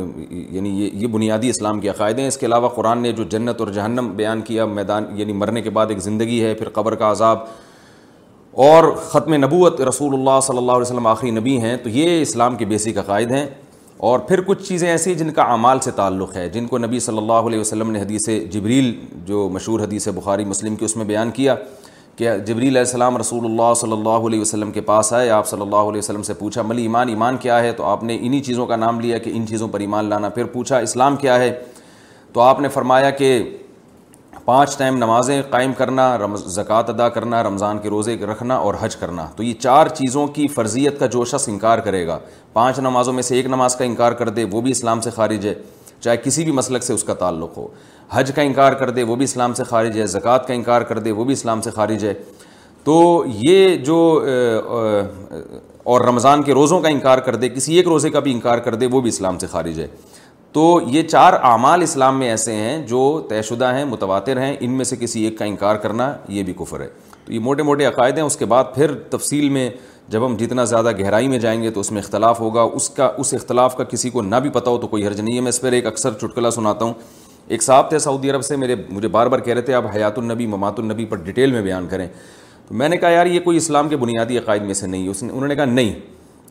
یعنی 0.51 0.69
یہ 0.81 0.89
یہ 1.01 1.07
بنیادی 1.13 1.49
اسلام 1.49 1.79
کے 1.81 1.89
عقائد 1.89 2.19
ہیں 2.19 2.27
اس 2.27 2.37
کے 2.37 2.45
علاوہ 2.45 2.67
قرآن 2.75 3.01
نے 3.01 3.11
جو 3.17 3.23
جنت 3.31 3.59
اور 3.61 3.67
جہنم 3.77 4.09
بیان 4.15 4.41
کیا 4.49 4.65
میدان 4.75 5.05
یعنی 5.19 5.33
مرنے 5.41 5.61
کے 5.61 5.69
بعد 5.77 5.87
ایک 5.95 5.99
زندگی 6.01 6.41
ہے 6.43 6.53
پھر 6.59 6.69
قبر 6.73 6.95
کا 7.01 7.11
عذاب 7.11 7.39
اور 8.67 8.91
ختم 9.09 9.33
نبوت 9.43 9.81
رسول 9.89 10.13
اللہ 10.13 10.39
صلی 10.47 10.57
اللہ 10.57 10.71
علیہ 10.71 10.81
وسلم 10.87 11.07
آخری 11.07 11.31
نبی 11.39 11.57
ہیں 11.61 11.75
تو 11.83 11.89
یہ 11.99 12.21
اسلام 12.21 12.55
کے 12.57 12.65
بیسک 12.65 12.97
عقائد 12.97 13.31
ہیں 13.31 13.45
اور 14.11 14.19
پھر 14.29 14.41
کچھ 14.47 14.63
چیزیں 14.67 14.89
ایسی 14.89 15.15
جن 15.15 15.31
کا 15.33 15.41
اعمال 15.57 15.79
سے 15.83 15.91
تعلق 15.95 16.35
ہے 16.35 16.47
جن 16.53 16.67
کو 16.67 16.77
نبی 16.77 16.99
صلی 17.09 17.17
اللہ 17.17 17.47
علیہ 17.51 17.59
وسلم 17.59 17.91
نے 17.91 18.01
حدیث 18.01 18.29
جبریل 18.51 18.93
جو 19.25 19.47
مشہور 19.53 19.79
حدیث 19.79 20.07
بخاری 20.15 20.45
مسلم 20.45 20.75
کی 20.75 20.85
اس 20.85 20.95
میں 20.97 21.05
بیان 21.11 21.31
کیا 21.39 21.55
کہ 22.17 22.35
جبری 22.45 22.67
علیہ 22.67 22.79
السلام 22.79 23.17
رسول 23.17 23.45
اللہ 23.45 23.73
صلی 23.79 23.91
اللہ 23.91 24.27
علیہ 24.27 24.41
وسلم 24.41 24.71
کے 24.71 24.81
پاس 24.89 25.11
آئے 25.13 25.29
آپ 25.37 25.47
صلی 25.47 25.61
اللہ 25.61 25.89
علیہ 25.91 25.99
وسلم 25.99 26.23
سے 26.23 26.33
پوچھا 26.33 26.61
مل 26.61 26.77
ایمان 26.79 27.09
ایمان 27.09 27.37
کیا 27.41 27.59
ہے 27.63 27.71
تو 27.77 27.83
آپ 27.85 28.03
نے 28.03 28.17
انہی 28.21 28.39
چیزوں 28.43 28.65
کا 28.67 28.75
نام 28.75 28.99
لیا 28.99 29.17
کہ 29.23 29.31
ان 29.35 29.47
چیزوں 29.47 29.67
پر 29.71 29.79
ایمان 29.79 30.05
لانا 30.09 30.29
پھر 30.37 30.45
پوچھا 30.53 30.77
اسلام 30.87 31.15
کیا 31.23 31.37
ہے 31.39 31.51
تو 32.33 32.41
آپ 32.41 32.59
نے 32.59 32.67
فرمایا 32.69 33.09
کہ 33.19 33.37
پانچ 34.45 34.77
ٹائم 34.77 34.97
نمازیں 34.97 35.41
قائم 35.49 35.71
کرنا 35.77 36.07
رمض 36.17 36.43
زکوٰۃ 36.55 36.89
ادا 36.89 37.07
کرنا 37.09 37.43
رمضان 37.43 37.77
کے 37.83 37.89
روزے 37.89 38.15
رکھنا 38.31 38.55
اور 38.65 38.73
حج 38.79 38.95
کرنا 38.95 39.25
تو 39.35 39.43
یہ 39.43 39.53
چار 39.61 39.87
چیزوں 39.99 40.25
کی 40.35 40.47
فرضیت 40.55 40.99
کا 40.99 41.23
شخص 41.31 41.47
انکار 41.49 41.79
کرے 41.87 42.05
گا 42.07 42.19
پانچ 42.53 42.79
نمازوں 42.87 43.13
میں 43.13 43.23
سے 43.29 43.35
ایک 43.35 43.45
نماز 43.55 43.75
کا 43.75 43.85
انکار 43.85 44.11
کر 44.21 44.29
دے 44.39 44.43
وہ 44.51 44.61
بھی 44.61 44.71
اسلام 44.71 45.01
سے 45.01 45.09
خارج 45.15 45.47
ہے 45.47 45.53
چاہے 46.05 46.17
کسی 46.23 46.43
بھی 46.43 46.51
مسلک 46.51 46.83
سے 46.83 46.93
اس 46.93 47.03
کا 47.03 47.13
تعلق 47.21 47.55
ہو 47.57 47.67
حج 48.11 48.31
کا 48.35 48.41
انکار 48.47 48.73
کر 48.81 48.89
دے 48.97 49.03
وہ 49.09 49.15
بھی 49.19 49.23
اسلام 49.23 49.53
سے 49.59 49.63
خارج 49.73 49.97
ہے 49.99 50.05
زکوٰۃ 50.15 50.45
کا 50.47 50.53
انکار 50.53 50.81
کر 50.89 50.99
دے 51.07 51.11
وہ 51.19 51.23
بھی 51.29 51.33
اسلام 51.33 51.61
سے 51.67 51.71
خارج 51.77 52.03
ہے 52.05 52.13
تو 52.87 52.95
یہ 53.49 53.75
جو 53.85 53.97
اور 55.93 56.01
رمضان 56.07 56.43
کے 56.43 56.53
روزوں 56.53 56.79
کا 56.81 56.89
انکار 56.97 57.17
کر 57.27 57.35
دے 57.43 57.49
کسی 57.55 57.75
ایک 57.77 57.87
روزے 57.87 58.09
کا 58.15 58.19
بھی 58.27 58.31
انکار 58.31 58.57
کر 58.67 58.75
دے 58.81 58.85
وہ 58.91 59.01
بھی 59.05 59.09
اسلام 59.15 59.37
سے 59.39 59.47
خارج 59.53 59.79
ہے 59.79 59.87
تو 60.57 60.63
یہ 60.95 61.03
چار 61.13 61.33
اعمال 61.53 61.81
اسلام 61.81 62.19
میں 62.19 62.29
ایسے 62.29 62.53
ہیں 62.55 62.77
جو 62.93 63.01
طے 63.29 63.41
شدہ 63.49 63.73
ہیں 63.75 63.83
متواتر 63.95 64.39
ہیں 64.41 64.55
ان 64.67 64.77
میں 64.77 64.85
سے 64.91 64.95
کسی 64.99 65.23
ایک 65.25 65.37
کا 65.39 65.45
انکار 65.53 65.75
کرنا 65.87 66.13
یہ 66.35 66.43
بھی 66.49 66.53
کفر 66.59 66.79
ہے 66.81 66.87
تو 67.25 67.33
یہ 67.33 67.39
موٹے 67.47 67.63
موٹے 67.69 67.85
عقائد 67.85 68.17
ہیں 68.17 68.25
اس 68.25 68.37
کے 68.37 68.45
بعد 68.53 68.73
پھر 68.75 68.91
تفصیل 69.17 69.49
میں 69.57 69.69
جب 70.13 70.25
ہم 70.25 70.35
جتنا 70.39 70.63
زیادہ 70.71 70.91
گہرائی 70.99 71.27
میں 71.27 71.37
جائیں 71.39 71.61
گے 71.61 71.69
تو 71.73 71.79
اس 71.79 71.91
میں 71.91 72.01
اختلاف 72.01 72.39
ہوگا 72.39 72.61
اس 72.79 72.89
کا 72.97 73.09
اس 73.19 73.33
اختلاف 73.33 73.75
کا 73.77 73.83
کسی 73.83 74.09
کو 74.09 74.21
نہ 74.21 74.35
بھی 74.41 74.49
پتہ 74.53 74.69
ہو 74.69 74.77
تو 74.81 74.87
کوئی 74.87 75.07
حرج 75.07 75.21
نہیں 75.21 75.35
ہے 75.35 75.41
میں 75.41 75.49
اس 75.49 75.59
پر 75.61 75.71
ایک 75.71 75.85
اکثر 75.87 76.13
چٹکلا 76.21 76.51
سناتا 76.51 76.85
ہوں 76.85 76.93
ایک 77.53 77.63
صاحب 77.63 77.89
تھے 77.89 77.99
سعودی 77.99 78.31
عرب 78.31 78.43
سے 78.45 78.55
میرے 78.55 78.75
مجھے 78.89 79.07
بار 79.15 79.27
بار 79.33 79.39
کہہ 79.39 79.53
رہے 79.53 79.61
تھے 79.61 79.73
آپ 79.73 79.83
حیات 79.95 80.17
النبی 80.17 80.45
ممات 80.47 80.79
النبی 80.79 81.05
پر 81.09 81.17
ڈیٹیل 81.25 81.51
میں 81.51 81.61
بیان 81.61 81.87
کریں 81.87 82.07
تو 82.67 82.73
میں 82.75 82.89
نے 82.89 82.97
کہا 82.97 83.09
یار 83.09 83.25
یہ 83.25 83.39
کوئی 83.43 83.57
اسلام 83.57 83.89
کے 83.89 83.97
بنیادی 84.03 84.37
عقائد 84.37 84.61
میں 84.65 84.73
سے 84.73 84.87
نہیں 84.87 85.07
اس 85.09 85.23
نے 85.23 85.31
انہوں 85.31 85.47
نے 85.47 85.55
کہا 85.55 85.65
نہیں 85.65 85.93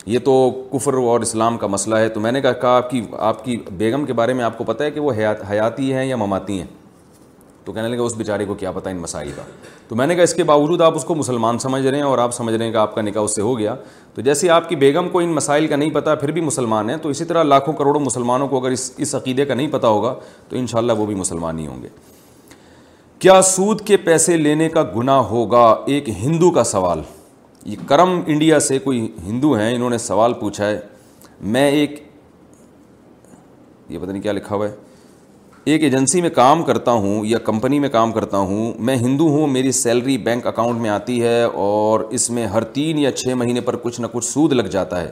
یہ 0.06 0.18
تو 0.24 0.32
کفر 0.72 0.94
اور 1.02 1.20
اسلام 1.20 1.56
کا 1.58 1.66
مسئلہ 1.66 1.96
ہے 1.96 2.08
تو 2.16 2.20
میں 2.20 2.32
نے 2.32 2.40
کہا 2.40 2.52
کہا 2.62 2.76
آپ 2.76 2.90
کی 2.90 3.00
آپ 3.18 3.44
کی 3.44 3.56
بیگم 3.76 4.04
کے 4.04 4.12
بارے 4.12 4.32
میں 4.38 4.44
آپ 4.44 4.58
کو 4.58 4.64
پتہ 4.64 4.82
ہے 4.82 4.90
کہ 4.90 5.00
وہ 5.00 5.12
حیات 5.18 5.50
حیاتی 5.50 5.92
ہیں 5.92 6.04
یا 6.04 6.16
مماتی 6.16 6.58
ہیں 6.58 6.66
تو 7.64 7.73
کہنے 7.73 7.88
لگا 7.88 8.02
اس 8.02 8.14
بیچارے 8.16 8.44
کو 8.44 8.54
کیا 8.54 8.71
پتہ 8.73 8.88
ان 8.88 8.97
مسائل 9.00 9.30
کا 9.37 9.42
تو 9.88 9.97
میں 9.97 10.06
نے 10.06 10.14
کہا 10.14 10.23
اس 10.23 10.35
کے 10.35 10.44
باوجود 10.44 10.80
آپ 10.83 10.97
اس 10.97 11.04
کو 11.04 11.14
مسلمان 11.14 11.59
سمجھ 11.59 11.83
رہے 11.87 11.97
ہیں 11.99 12.04
اور 12.04 12.18
آپ 12.18 12.35
سمجھ 12.35 12.54
رہے 12.54 12.64
ہیں 12.64 12.73
کہ 12.73 12.76
آپ 12.76 12.94
کا 12.94 13.02
نکاح 13.02 13.23
اس 13.25 13.35
سے 13.35 13.42
ہو 13.42 13.59
گیا 13.59 13.75
تو 14.14 14.21
جیسے 14.23 14.50
آپ 14.50 14.68
کی 14.68 14.76
بیگم 14.76 15.09
کو 15.12 15.18
ان 15.21 15.33
مسائل 15.35 15.66
کا 15.66 15.76
نہیں 15.76 15.90
پتہ 15.94 16.14
پھر 16.21 16.30
بھی 16.33 16.40
مسلمان 16.40 16.90
ہیں 16.90 16.97
تو 17.02 17.09
اسی 17.09 17.25
طرح 17.25 17.42
لاکھوں 17.42 17.75
کروڑوں 17.75 18.00
مسلمانوں 18.00 18.49
کو 18.49 18.59
اگر 18.61 18.71
اس 18.73 18.90
اس 18.99 19.14
عقیدے 19.14 19.44
کا 19.47 19.54
نہیں 19.54 19.68
پتہ 19.73 19.87
ہوگا 19.87 20.14
تو 20.49 20.56
انشاءاللہ 20.56 20.92
وہ 20.99 21.06
بھی 21.06 21.14
مسلمان 21.14 21.59
ہی 21.59 21.66
ہوں 21.66 21.83
گے 21.83 21.88
کیا 23.18 23.40
سود 23.52 23.80
کے 23.87 23.97
پیسے 24.04 24.37
لینے 24.37 24.68
کا 24.68 24.83
گناہ 24.97 25.21
ہوگا 25.35 25.64
ایک 25.94 26.09
ہندو 26.23 26.50
کا 26.59 26.64
سوال 26.71 27.02
یہ 27.64 27.76
کرم 27.88 28.21
انڈیا 28.26 28.61
سے 28.61 28.78
کوئی 28.78 29.06
ہندو 29.26 29.52
ہیں 29.56 29.75
انہوں 29.75 29.90
نے 29.90 29.99
سوال 29.99 30.33
پوچھا 30.40 30.68
ہے 30.71 30.78
میں 31.54 31.71
ایک 31.71 32.00
یہ 33.88 33.99
پتہ 33.99 34.11
نہیں 34.11 34.23
کیا 34.23 34.33
لکھا 34.33 34.54
ہوا 34.56 34.68
ہے 34.68 34.73
ایک 35.73 35.83
ایجنسی 35.85 36.21
میں 36.21 36.28
کام 36.35 36.62
کرتا 36.62 36.92
ہوں 37.02 37.25
یا 37.26 37.38
کمپنی 37.44 37.78
میں 37.80 37.88
کام 37.88 38.11
کرتا 38.12 38.38
ہوں 38.49 38.73
میں 38.87 38.97
ہندو 39.02 39.28
ہوں 39.37 39.47
میری 39.52 39.71
سیلری 39.73 40.16
بینک 40.25 40.47
اکاؤنٹ 40.47 40.80
میں 40.80 40.90
آتی 40.90 41.23
ہے 41.23 41.42
اور 41.44 42.00
اس 42.18 42.28
میں 42.38 42.47
ہر 42.47 42.64
تین 42.75 42.99
یا 42.99 43.12
چھ 43.12 43.35
مہینے 43.42 43.61
پر 43.68 43.76
کچھ 43.83 44.00
نہ 44.00 44.06
کچھ 44.12 44.25
سود 44.25 44.52
لگ 44.52 44.66
جاتا 44.73 45.00
ہے 45.02 45.09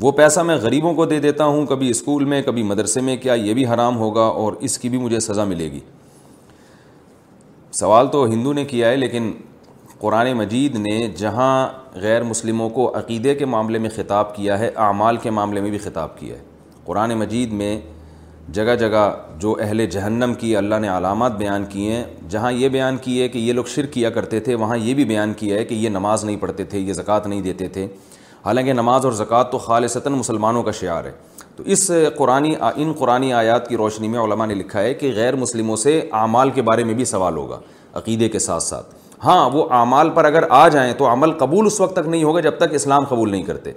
وہ 0.00 0.12
پیسہ 0.20 0.40
میں 0.50 0.56
غریبوں 0.62 0.92
کو 0.94 1.04
دے 1.06 1.18
دیتا 1.20 1.44
ہوں 1.44 1.66
کبھی 1.66 1.88
اسکول 1.90 2.24
میں 2.32 2.40
کبھی 2.46 2.62
مدرسے 2.62 3.00
میں 3.08 3.16
کیا 3.22 3.34
یہ 3.34 3.54
بھی 3.54 3.66
حرام 3.72 3.96
ہوگا 3.98 4.24
اور 4.44 4.52
اس 4.68 4.78
کی 4.78 4.88
بھی 4.88 4.98
مجھے 4.98 5.20
سزا 5.20 5.44
ملے 5.52 5.70
گی 5.72 5.80
سوال 7.80 8.08
تو 8.12 8.24
ہندو 8.32 8.52
نے 8.52 8.64
کیا 8.74 8.90
ہے 8.90 8.96
لیکن 8.96 9.30
قرآن 9.98 10.32
مجید 10.38 10.76
نے 10.88 10.96
جہاں 11.16 11.50
غیر 12.00 12.22
مسلموں 12.24 12.68
کو 12.78 12.90
عقیدے 12.98 13.34
کے 13.34 13.44
معاملے 13.56 13.78
میں 13.84 13.90
خطاب 13.96 14.34
کیا 14.36 14.58
ہے 14.58 14.70
اعمال 14.88 15.16
کے 15.22 15.30
معاملے 15.38 15.60
میں 15.60 15.70
بھی 15.70 15.78
خطاب 15.84 16.18
کیا 16.18 16.36
ہے 16.38 16.42
قرآن 16.84 17.14
مجید 17.18 17.52
میں 17.62 17.76
جگہ 18.56 18.74
جگہ 18.80 19.10
جو 19.40 19.54
اہل 19.60 19.84
جہنم 19.90 20.32
کی 20.40 20.56
اللہ 20.56 20.74
نے 20.80 20.88
علامات 20.88 21.32
بیان 21.38 21.64
کی 21.72 21.90
ہیں 21.90 22.04
جہاں 22.30 22.52
یہ 22.52 22.68
بیان 22.68 22.96
کی 23.02 23.20
ہے 23.22 23.28
کہ 23.28 23.38
یہ 23.38 23.52
لوگ 23.52 23.64
شرک 23.74 23.92
کیا 23.92 24.10
کرتے 24.10 24.38
تھے 24.40 24.54
وہاں 24.62 24.76
یہ 24.76 24.94
بھی 24.94 25.04
بیان 25.04 25.32
کیا 25.36 25.56
ہے 25.58 25.64
کہ 25.64 25.74
یہ 25.74 25.88
نماز 25.88 26.24
نہیں 26.24 26.36
پڑھتے 26.40 26.64
تھے 26.70 26.78
یہ 26.78 26.92
زکوٰۃ 26.92 27.26
نہیں 27.26 27.40
دیتے 27.42 27.68
تھے 27.74 27.86
حالانکہ 28.44 28.72
نماز 28.72 29.04
اور 29.04 29.12
زکوٰۃ 29.12 29.50
تو 29.50 29.58
خالصتاً 29.58 30.12
مسلمانوں 30.12 30.62
کا 30.62 30.70
شعار 30.80 31.04
ہے 31.04 31.12
تو 31.56 31.62
اس 31.76 31.90
قرآن 32.16 32.44
ان 32.76 32.92
قرآن 32.98 33.30
آیات 33.32 33.68
کی 33.68 33.76
روشنی 33.76 34.08
میں 34.08 34.20
علماء 34.20 34.46
نے 34.46 34.54
لکھا 34.54 34.82
ہے 34.82 34.94
کہ 34.94 35.10
غیر 35.14 35.36
مسلموں 35.36 35.76
سے 35.84 35.98
اعمال 36.20 36.50
کے 36.54 36.62
بارے 36.70 36.84
میں 36.84 36.94
بھی 36.94 37.04
سوال 37.12 37.36
ہوگا 37.36 37.58
عقیدے 38.00 38.28
کے 38.28 38.38
ساتھ 38.38 38.62
ساتھ 38.62 38.94
ہاں 39.24 39.48
وہ 39.50 39.64
اعمال 39.74 40.10
پر 40.14 40.24
اگر 40.24 40.44
آ 40.50 40.66
جائیں 40.72 40.92
تو 40.98 41.12
عمل 41.12 41.32
قبول 41.38 41.66
اس 41.66 41.80
وقت 41.80 41.96
تک 41.96 42.08
نہیں 42.08 42.24
ہوگا 42.24 42.40
جب 42.40 42.56
تک 42.58 42.74
اسلام 42.74 43.04
قبول 43.08 43.30
نہیں 43.30 43.42
کرتے 43.42 43.72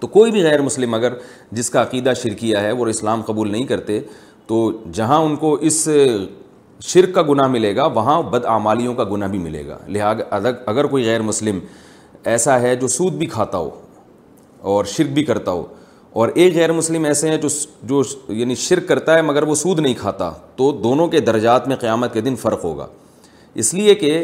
تو 0.00 0.06
کوئی 0.16 0.32
بھی 0.32 0.42
غیر 0.44 0.62
مسلم 0.62 0.94
اگر 0.94 1.12
جس 1.58 1.70
کا 1.70 1.82
عقیدہ 1.82 2.12
شرکیہ 2.22 2.56
ہے 2.66 2.72
وہ 2.72 2.86
اسلام 2.86 3.22
قبول 3.26 3.50
نہیں 3.52 3.64
کرتے 3.66 4.00
تو 4.46 4.58
جہاں 4.94 5.20
ان 5.24 5.36
کو 5.36 5.52
اس 5.70 5.88
شرک 6.86 7.14
کا 7.14 7.22
گناہ 7.28 7.46
ملے 7.48 7.74
گا 7.76 7.86
وہاں 7.94 8.20
بدعمالیوں 8.32 8.94
کا 8.94 9.04
گناہ 9.12 9.28
بھی 9.28 9.38
ملے 9.38 9.66
گا 9.66 9.78
لہٰذا 9.88 10.48
اگر 10.70 10.86
کوئی 10.86 11.04
غیر 11.06 11.22
مسلم 11.22 11.58
ایسا 12.32 12.60
ہے 12.62 12.74
جو 12.76 12.88
سود 12.88 13.12
بھی 13.18 13.26
کھاتا 13.26 13.58
ہو 13.58 13.70
اور 14.74 14.84
شرک 14.96 15.10
بھی 15.14 15.24
کرتا 15.24 15.50
ہو 15.50 15.64
اور 16.20 16.28
ایک 16.34 16.54
غیر 16.54 16.72
مسلم 16.72 17.04
ایسے 17.04 17.30
ہیں 17.30 17.36
جو 17.38 17.48
جو 17.88 18.02
یعنی 18.34 18.54
شرک 18.64 18.86
کرتا 18.88 19.14
ہے 19.16 19.22
مگر 19.22 19.42
وہ 19.48 19.54
سود 19.62 19.78
نہیں 19.80 19.94
کھاتا 19.98 20.30
تو 20.56 20.70
دونوں 20.82 21.06
کے 21.08 21.20
درجات 21.20 21.68
میں 21.68 21.76
قیامت 21.80 22.14
کے 22.14 22.20
دن 22.28 22.36
فرق 22.42 22.64
ہوگا 22.64 22.86
اس 23.62 23.74
لیے 23.74 23.94
کہ 23.94 24.14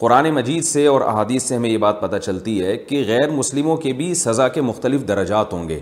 قرآن 0.00 0.28
مجید 0.34 0.64
سے 0.64 0.86
اور 0.86 1.00
احادیث 1.00 1.42
سے 1.48 1.56
ہمیں 1.56 1.68
یہ 1.70 1.78
بات 1.84 2.00
پتہ 2.00 2.16
چلتی 2.24 2.60
ہے 2.64 2.76
کہ 2.88 3.02
غیر 3.06 3.30
مسلموں 3.38 3.76
کے 3.84 3.92
بھی 4.00 4.12
سزا 4.18 4.46
کے 4.56 4.60
مختلف 4.62 5.06
درجات 5.08 5.52
ہوں 5.52 5.68
گے 5.68 5.78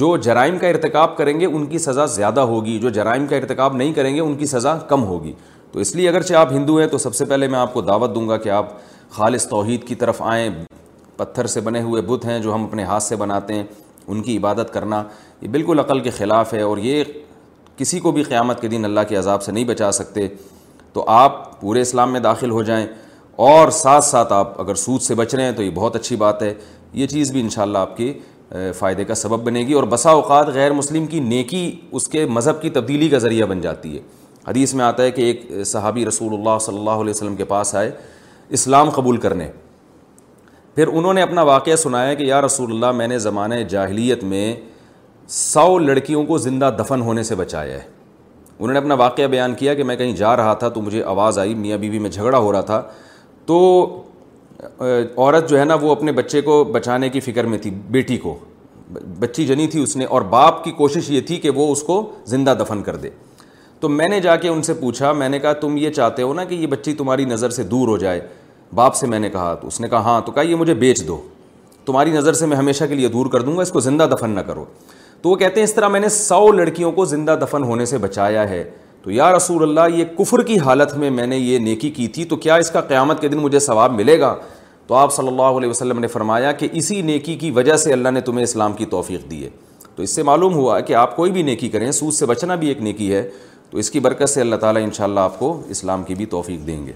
جو 0.00 0.16
جرائم 0.26 0.58
کا 0.58 0.68
ارتکاب 0.68 1.16
کریں 1.16 1.38
گے 1.40 1.46
ان 1.46 1.66
کی 1.66 1.78
سزا 1.78 2.06
زیادہ 2.14 2.40
ہوگی 2.52 2.78
جو 2.82 2.88
جرائم 2.96 3.26
کا 3.30 3.36
ارتکاب 3.36 3.76
نہیں 3.76 3.92
کریں 3.94 4.14
گے 4.14 4.20
ان 4.20 4.34
کی 4.36 4.46
سزا 4.54 4.76
کم 4.88 5.04
ہوگی 5.06 5.32
تو 5.72 5.78
اس 5.80 5.94
لیے 5.96 6.08
اگرچہ 6.08 6.34
آپ 6.40 6.52
ہندو 6.52 6.78
ہیں 6.78 6.86
تو 6.88 6.98
سب 6.98 7.14
سے 7.14 7.24
پہلے 7.24 7.48
میں 7.52 7.58
آپ 7.58 7.72
کو 7.74 7.80
دعوت 7.90 8.14
دوں 8.14 8.28
گا 8.28 8.36
کہ 8.36 8.48
آپ 8.58 8.72
خالص 9.18 9.46
توحید 9.48 9.84
کی 9.88 9.94
طرف 10.02 10.22
آئیں 10.32 10.48
پتھر 11.16 11.46
سے 11.54 11.60
بنے 11.68 11.80
ہوئے 11.82 12.02
بت 12.08 12.24
ہیں 12.26 12.38
جو 12.42 12.54
ہم 12.54 12.64
اپنے 12.64 12.84
ہاتھ 12.84 13.02
سے 13.02 13.16
بناتے 13.16 13.54
ہیں 13.54 13.64
ان 14.06 14.22
کی 14.22 14.36
عبادت 14.38 14.72
کرنا 14.72 15.02
یہ 15.40 15.48
بالکل 15.48 15.78
عقل 15.80 16.00
کے 16.00 16.10
خلاف 16.18 16.54
ہے 16.54 16.60
اور 16.62 16.78
یہ 16.88 17.04
کسی 17.76 17.98
کو 18.00 18.10
بھی 18.12 18.22
قیامت 18.22 18.60
کے 18.60 18.68
دن 18.74 18.84
اللہ 18.84 19.00
کے 19.08 19.16
عذاب 19.16 19.42
سے 19.42 19.52
نہیں 19.52 19.64
بچا 19.74 19.90
سکتے 19.92 20.26
تو 20.92 21.04
آپ 21.16 21.60
پورے 21.60 21.80
اسلام 21.80 22.12
میں 22.12 22.20
داخل 22.20 22.50
ہو 22.50 22.62
جائیں 22.70 22.86
اور 23.44 23.70
ساتھ 23.72 24.04
ساتھ 24.04 24.32
آپ 24.32 24.60
اگر 24.60 24.74
سود 24.74 25.00
سے 25.02 25.14
بچ 25.14 25.34
رہے 25.34 25.44
ہیں 25.44 25.52
تو 25.56 25.62
یہ 25.62 25.70
بہت 25.74 25.96
اچھی 25.96 26.16
بات 26.16 26.42
ہے 26.42 26.52
یہ 27.00 27.06
چیز 27.06 27.32
بھی 27.32 27.40
انشاءاللہ 27.40 27.78
آپ 27.78 27.96
کے 27.96 28.12
فائدے 28.78 29.04
کا 29.04 29.14
سبب 29.14 29.42
بنے 29.44 29.60
گی 29.66 29.72
اور 29.74 29.84
بسا 29.92 30.10
اوقات 30.10 30.48
غیر 30.54 30.72
مسلم 30.72 31.06
کی 31.06 31.20
نیکی 31.20 31.70
اس 31.92 32.06
کے 32.08 32.24
مذہب 32.26 32.60
کی 32.62 32.70
تبدیلی 32.70 33.08
کا 33.08 33.18
ذریعہ 33.18 33.46
بن 33.46 33.60
جاتی 33.60 33.94
ہے 33.96 34.00
حدیث 34.46 34.74
میں 34.74 34.84
آتا 34.84 35.02
ہے 35.02 35.10
کہ 35.10 35.22
ایک 35.22 35.46
صحابی 35.66 36.06
رسول 36.06 36.34
اللہ 36.34 36.58
صلی 36.60 36.76
اللہ 36.78 37.00
علیہ 37.02 37.10
وسلم 37.10 37.36
کے 37.36 37.44
پاس 37.44 37.74
آئے 37.74 37.90
اسلام 38.58 38.90
قبول 38.94 39.16
کرنے 39.20 39.50
پھر 40.74 40.86
انہوں 40.92 41.14
نے 41.14 41.22
اپنا 41.22 41.42
واقعہ 41.50 41.76
سنایا 41.76 42.14
کہ 42.14 42.22
یا 42.24 42.40
رسول 42.42 42.72
اللہ 42.72 42.92
میں 42.96 43.06
نے 43.08 43.18
زمانہ 43.18 43.54
جاہلیت 43.68 44.24
میں 44.24 44.54
سو 45.28 45.78
لڑکیوں 45.78 46.24
کو 46.26 46.38
زندہ 46.38 46.70
دفن 46.78 47.00
ہونے 47.02 47.22
سے 47.22 47.34
بچایا 47.34 47.74
ہے 47.76 47.86
انہوں 48.58 48.72
نے 48.72 48.78
اپنا 48.78 48.94
واقعہ 48.94 49.26
بیان 49.30 49.54
کیا 49.54 49.74
کہ 49.74 49.84
میں 49.84 49.96
کہیں 49.96 50.12
جا 50.16 50.36
رہا 50.36 50.52
تھا 50.60 50.68
تو 50.74 50.80
مجھے 50.82 51.02
آواز 51.04 51.38
آئی 51.38 51.54
میاں 51.54 51.78
بیوی 51.78 51.98
بی 51.98 52.02
میں 52.02 52.10
جھگڑا 52.10 52.38
ہو 52.38 52.52
رہا 52.52 52.60
تھا 52.70 52.82
تو 53.46 53.58
عورت 54.80 55.48
جو 55.50 55.58
ہے 55.58 55.64
نا 55.64 55.74
وہ 55.80 55.90
اپنے 55.92 56.12
بچے 56.12 56.40
کو 56.42 56.62
بچانے 56.72 57.08
کی 57.08 57.20
فکر 57.20 57.44
میں 57.46 57.58
تھی 57.62 57.70
بیٹی 57.96 58.16
کو 58.18 58.38
بچی 59.18 59.44
جنی 59.46 59.66
تھی 59.66 59.82
اس 59.82 59.96
نے 59.96 60.04
اور 60.14 60.22
باپ 60.30 60.62
کی 60.64 60.70
کوشش 60.76 61.10
یہ 61.10 61.20
تھی 61.26 61.36
کہ 61.40 61.50
وہ 61.54 61.70
اس 61.72 61.82
کو 61.82 62.00
زندہ 62.34 62.54
دفن 62.60 62.82
کر 62.82 62.96
دے 62.96 63.10
تو 63.80 63.88
میں 63.88 64.08
نے 64.08 64.20
جا 64.20 64.36
کے 64.42 64.48
ان 64.48 64.62
سے 64.62 64.74
پوچھا 64.74 65.12
میں 65.12 65.28
نے 65.28 65.38
کہا 65.38 65.52
تم 65.60 65.76
یہ 65.76 65.90
چاہتے 65.90 66.22
ہو 66.22 66.34
نا 66.34 66.44
کہ 66.44 66.54
یہ 66.54 66.66
بچی 66.66 66.92
تمہاری 67.00 67.24
نظر 67.24 67.50
سے 67.58 67.62
دور 67.74 67.88
ہو 67.88 67.96
جائے 67.98 68.20
باپ 68.74 68.94
سے 68.96 69.06
میں 69.06 69.18
نے 69.18 69.28
کہا 69.30 69.54
تو 69.60 69.66
اس 69.68 69.80
نے 69.80 69.88
کہا 69.88 70.00
ہاں 70.04 70.20
تو 70.26 70.32
کہا 70.32 70.42
یہ 70.42 70.56
مجھے 70.56 70.74
بیچ 70.74 71.06
دو 71.08 71.20
تمہاری 71.86 72.10
نظر 72.10 72.32
سے 72.32 72.46
میں 72.46 72.56
ہمیشہ 72.56 72.84
کے 72.88 72.94
لیے 72.94 73.08
دور 73.08 73.26
کر 73.32 73.40
دوں 73.42 73.56
گا 73.56 73.62
اس 73.62 73.70
کو 73.72 73.80
زندہ 73.80 74.06
دفن 74.14 74.30
نہ 74.34 74.40
کرو 74.46 74.64
تو 75.22 75.30
وہ 75.30 75.36
کہتے 75.36 75.60
ہیں 75.60 75.64
اس 75.64 75.74
طرح 75.74 75.88
میں 75.88 76.00
نے 76.00 76.08
سو 76.08 76.50
لڑکیوں 76.52 76.92
کو 76.92 77.04
زندہ 77.12 77.36
دفن 77.42 77.64
ہونے 77.64 77.84
سے 77.86 77.98
بچایا 77.98 78.48
ہے 78.50 78.62
تو 79.06 79.12
یا 79.12 79.30
رسول 79.32 79.62
اللہ 79.62 79.94
یہ 79.96 80.04
کفر 80.18 80.42
کی 80.46 80.58
حالت 80.58 80.94
میں 80.98 81.08
میں 81.18 81.26
نے 81.26 81.36
یہ 81.38 81.58
نیکی 81.64 81.90
کی 81.96 82.06
تھی 82.14 82.24
تو 82.30 82.36
کیا 82.44 82.54
اس 82.62 82.70
کا 82.76 82.80
قیامت 82.88 83.20
کے 83.20 83.28
دن 83.34 83.38
مجھے 83.40 83.58
ثواب 83.66 83.92
ملے 83.94 84.18
گا 84.20 84.34
تو 84.86 84.94
آپ 84.94 85.12
صلی 85.16 85.28
اللہ 85.28 85.58
علیہ 85.60 85.68
وسلم 85.70 85.98
نے 86.00 86.06
فرمایا 86.14 86.50
کہ 86.62 86.68
اسی 86.80 87.00
نیکی 87.02 87.36
کی 87.42 87.50
وجہ 87.58 87.76
سے 87.84 87.92
اللہ 87.92 88.08
نے 88.14 88.20
تمہیں 88.30 88.44
اسلام 88.44 88.72
کی 88.80 88.86
توفیق 88.96 89.30
دی 89.30 89.42
ہے 89.44 89.48
تو 89.96 90.02
اس 90.02 90.14
سے 90.14 90.22
معلوم 90.32 90.54
ہوا 90.54 90.80
کہ 90.88 90.94
آپ 91.04 91.14
کوئی 91.16 91.32
بھی 91.32 91.42
نیکی 91.52 91.68
کریں 91.76 91.90
سود 92.00 92.12
سے 92.14 92.26
بچنا 92.32 92.54
بھی 92.64 92.68
ایک 92.68 92.80
نیکی 92.88 93.12
ہے 93.14 93.26
تو 93.70 93.78
اس 93.78 93.90
کی 93.90 94.00
برکت 94.08 94.28
سے 94.30 94.40
اللہ 94.40 94.56
تعالیٰ 94.66 94.82
انشاءاللہ 94.84 95.20
آپ 95.30 95.38
کو 95.38 95.60
اسلام 95.76 96.02
کی 96.10 96.14
بھی 96.22 96.26
توفیق 96.36 96.66
دیں 96.66 96.84
گے 96.86 96.92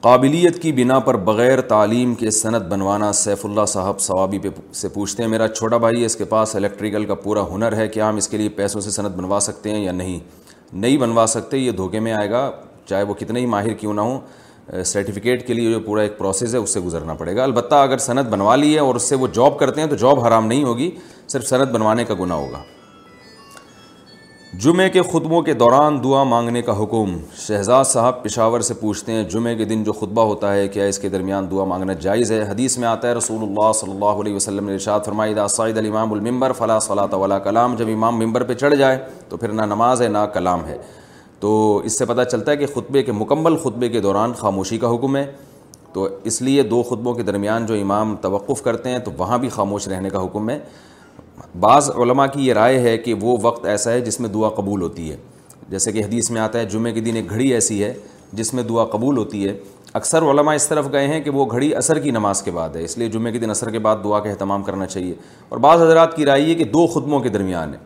قابلیت 0.00 0.60
کی 0.62 0.70
بنا 0.72 0.98
پر 1.06 1.16
بغیر 1.28 1.60
تعلیم 1.68 2.14
کے 2.14 2.30
سند 2.30 2.66
بنوانا 2.72 3.10
سیف 3.20 3.44
اللہ 3.46 3.64
صاحب 3.68 4.00
ثوابی 4.00 4.38
پہ 4.42 4.48
سے 4.80 4.88
پوچھتے 4.94 5.22
ہیں 5.22 5.30
میرا 5.30 5.48
چھوٹا 5.48 5.76
بھائی 5.84 6.04
اس 6.04 6.16
کے 6.16 6.24
پاس 6.34 6.54
الیکٹریکل 6.56 7.04
کا 7.04 7.14
پورا 7.22 7.42
ہنر 7.54 7.76
ہے 7.76 7.86
کہ 7.88 8.00
ہم 8.00 8.16
اس 8.16 8.28
کے 8.28 8.36
لیے 8.38 8.48
پیسوں 8.60 8.80
سے 8.80 8.90
سند 8.90 9.16
بنوا 9.16 9.40
سکتے 9.46 9.70
ہیں 9.74 9.82
یا 9.84 9.92
نہیں 9.92 10.18
نہیں 10.72 10.96
بنوا 10.98 11.24
سکتے 11.34 11.58
یہ 11.58 11.70
دھوکے 11.80 12.00
میں 12.00 12.12
آئے 12.18 12.30
گا 12.30 12.50
چاہے 12.88 13.02
وہ 13.10 13.14
کتنے 13.20 13.40
ہی 13.40 13.46
ماہر 13.56 13.72
کیوں 13.80 13.94
نہ 13.94 14.00
ہوں 14.00 14.82
سرٹیفکیٹ 14.84 15.46
کے 15.46 15.54
لیے 15.54 15.70
جو 15.72 15.80
پورا 15.86 16.02
ایک 16.02 16.16
پروسیس 16.18 16.54
ہے 16.54 16.58
اس 16.58 16.74
سے 16.74 16.80
گزرنا 16.80 17.14
پڑے 17.14 17.36
گا 17.36 17.42
البتہ 17.44 17.74
اگر 17.74 17.98
سند 18.08 18.28
بنوا 18.30 18.56
لی 18.56 18.74
ہے 18.74 18.80
اور 18.80 18.94
اس 18.94 19.08
سے 19.08 19.14
وہ 19.16 19.26
جاب 19.34 19.58
کرتے 19.58 19.80
ہیں 19.80 19.88
تو 19.88 19.96
جاب 20.06 20.24
حرام 20.26 20.46
نہیں 20.46 20.64
ہوگی 20.64 20.90
صرف 21.32 21.48
سند 21.48 21.74
بنوانے 21.74 22.04
کا 22.04 22.14
گناہ 22.20 22.36
ہوگا 22.38 22.62
جمعے 24.56 24.88
کے 24.90 25.02
خطبوں 25.12 25.40
کے 25.42 25.52
دوران 25.60 25.98
دعا 26.04 26.22
مانگنے 26.24 26.60
کا 26.62 26.72
حکم 26.82 27.16
شہزاد 27.38 27.84
صاحب 27.84 28.22
پشاور 28.22 28.60
سے 28.68 28.74
پوچھتے 28.80 29.12
ہیں 29.12 29.24
جمعے 29.30 29.54
کے 29.56 29.64
دن 29.64 29.82
جو 29.84 29.92
خطبہ 29.92 30.22
ہوتا 30.26 30.52
ہے 30.52 30.68
کیا 30.68 30.84
اس 30.92 30.98
کے 30.98 31.08
درمیان 31.08 31.50
دعا 31.50 31.64
مانگنا 31.72 31.92
جائز 32.04 32.32
ہے 32.32 32.40
حدیث 32.50 32.76
میں 32.78 32.88
آتا 32.88 33.08
ہے 33.08 33.12
رسول 33.14 33.42
اللہ 33.48 33.72
صلی 33.80 33.90
اللہ 33.90 34.20
علیہ 34.22 34.34
وسلم 34.34 34.66
نے 34.68 34.72
ارشاد 34.74 35.00
فرمائی 35.06 35.34
دا 35.34 35.46
سعید 35.56 35.78
الامام 35.78 36.12
المبر 36.12 36.52
فلاں 36.58 36.78
صلاح 36.86 37.14
ولا 37.24 37.38
کلام 37.48 37.74
جب 37.78 37.88
امام 37.94 38.18
ممبر 38.24 38.44
پہ 38.48 38.54
چڑھ 38.62 38.74
جائے 38.78 38.98
تو 39.28 39.36
پھر 39.36 39.52
نہ 39.52 39.62
نماز 39.74 40.02
ہے 40.02 40.08
نہ 40.08 40.24
کلام 40.34 40.64
ہے 40.68 40.78
تو 41.40 41.54
اس 41.84 41.98
سے 41.98 42.04
پتہ 42.06 42.28
چلتا 42.30 42.52
ہے 42.52 42.56
کہ 42.56 42.66
خطبے 42.74 43.02
کے 43.02 43.12
مکمل 43.20 43.56
خطبے 43.64 43.88
کے 43.88 44.00
دوران 44.00 44.32
خاموشی 44.38 44.78
کا 44.78 44.94
حکم 44.94 45.16
ہے 45.16 45.26
تو 45.92 46.08
اس 46.30 46.42
لیے 46.42 46.62
دو 46.70 46.82
خطبوں 46.88 47.14
کے 47.14 47.22
درمیان 47.22 47.66
جو 47.66 47.74
امام 47.80 48.16
توقف 48.20 48.62
کرتے 48.62 48.90
ہیں 48.90 48.98
تو 49.04 49.10
وہاں 49.18 49.38
بھی 49.38 49.48
خاموش 49.52 49.88
رہنے 49.88 50.10
کا 50.10 50.24
حکم 50.24 50.50
ہے 50.50 50.58
بعض 51.60 51.90
علماء 52.02 52.26
کی 52.32 52.46
یہ 52.46 52.52
رائے 52.54 52.78
ہے 52.80 52.96
کہ 52.98 53.14
وہ 53.20 53.36
وقت 53.42 53.64
ایسا 53.66 53.92
ہے 53.92 54.00
جس 54.00 54.18
میں 54.20 54.28
دعا 54.28 54.48
قبول 54.56 54.82
ہوتی 54.82 55.10
ہے 55.10 55.16
جیسے 55.70 55.92
کہ 55.92 56.02
حدیث 56.04 56.30
میں 56.30 56.40
آتا 56.40 56.58
ہے 56.58 56.64
جمعے 56.70 56.92
کے 56.92 57.00
دن 57.00 57.16
ایک 57.16 57.30
گھڑی 57.30 57.52
ایسی 57.54 57.82
ہے 57.84 57.92
جس 58.32 58.52
میں 58.54 58.62
دعا 58.62 58.84
قبول 58.92 59.16
ہوتی 59.18 59.46
ہے 59.48 59.56
اکثر 60.00 60.22
علماء 60.30 60.54
اس 60.54 60.66
طرف 60.68 60.86
گئے 60.92 61.06
ہیں 61.08 61.20
کہ 61.22 61.30
وہ 61.30 61.44
گھڑی 61.50 61.72
عصر 61.74 61.98
کی 61.98 62.10
نماز 62.10 62.42
کے 62.42 62.50
بعد 62.50 62.76
ہے 62.76 62.82
اس 62.84 62.96
لیے 62.98 63.08
جمعے 63.10 63.32
کے 63.32 63.38
دن 63.38 63.50
اثر 63.50 63.70
کے 63.70 63.78
بعد 63.86 63.96
دعا 64.04 64.18
کا 64.20 64.28
اہتمام 64.30 64.62
کرنا 64.62 64.86
چاہیے 64.86 65.14
اور 65.48 65.58
بعض 65.58 65.82
حضرات 65.82 66.16
کی 66.16 66.24
رائے 66.26 66.40
یہ 66.42 66.54
کہ 66.58 66.64
دو 66.74 66.86
خطبوں 66.94 67.20
کے 67.20 67.28
درمیان 67.28 67.72
ہے 67.74 67.78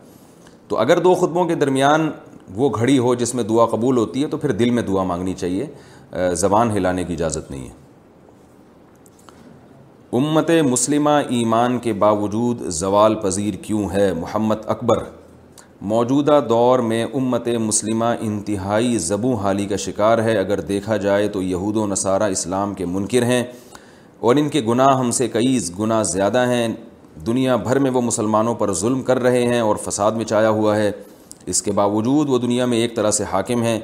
تو 0.67 0.77
اگر 0.79 0.99
دو 1.03 1.13
خطبوں 1.21 1.45
کے 1.45 1.55
درمیان 1.63 2.09
وہ 2.55 2.69
گھڑی 2.77 2.97
ہو 2.99 3.13
جس 3.15 3.33
میں 3.35 3.43
دعا 3.43 3.65
قبول 3.71 3.97
ہوتی 3.97 4.23
ہے 4.23 4.27
تو 4.27 4.37
پھر 4.37 4.51
دل 4.61 4.69
میں 4.69 4.83
دعا 4.83 5.03
مانگنی 5.11 5.33
چاہیے 5.39 6.33
زبان 6.41 6.71
ہلانے 6.77 7.03
کی 7.03 7.13
اجازت 7.13 7.51
نہیں 7.51 7.63
ہے 7.67 7.81
امت 10.17 10.49
مسلمہ 10.65 11.09
ایمان 11.35 11.77
کے 11.83 11.91
باوجود 12.01 12.59
زوال 12.79 13.13
پذیر 13.21 13.53
کیوں 13.61 13.85
ہے 13.93 14.11
محمد 14.13 14.65
اکبر 14.73 15.01
موجودہ 15.91 16.39
دور 16.49 16.79
میں 16.89 17.03
امت 17.19 17.47
مسلمہ 17.61 18.05
انتہائی 18.27 18.97
زبوں 19.07 19.35
حالی 19.43 19.65
کا 19.67 19.75
شکار 19.85 20.17
ہے 20.23 20.37
اگر 20.39 20.59
دیکھا 20.67 20.97
جائے 21.05 21.27
تو 21.37 21.41
یہود 21.41 21.75
و 21.77 21.85
نصارہ 21.93 22.23
اسلام 22.35 22.73
کے 22.81 22.85
منکر 22.97 23.23
ہیں 23.31 23.43
اور 24.27 24.35
ان 24.41 24.49
کے 24.57 24.61
گناہ 24.67 24.97
ہم 24.99 25.11
سے 25.21 25.27
کئی 25.37 25.57
گناہ 25.79 26.03
زیادہ 26.11 26.45
ہیں 26.49 26.67
دنیا 27.27 27.55
بھر 27.69 27.79
میں 27.85 27.91
وہ 27.93 28.01
مسلمانوں 28.11 28.55
پر 28.61 28.73
ظلم 28.83 29.01
کر 29.09 29.21
رہے 29.23 29.43
ہیں 29.53 29.59
اور 29.61 29.75
فساد 29.87 30.11
میں 30.21 30.25
چایا 30.35 30.49
ہوا 30.59 30.75
ہے 30.77 30.91
اس 31.53 31.61
کے 31.61 31.71
باوجود 31.81 32.29
وہ 32.29 32.37
دنیا 32.47 32.65
میں 32.73 32.77
ایک 32.81 32.95
طرح 32.95 33.11
سے 33.11 33.23
حاکم 33.31 33.63
ہیں 33.63 33.79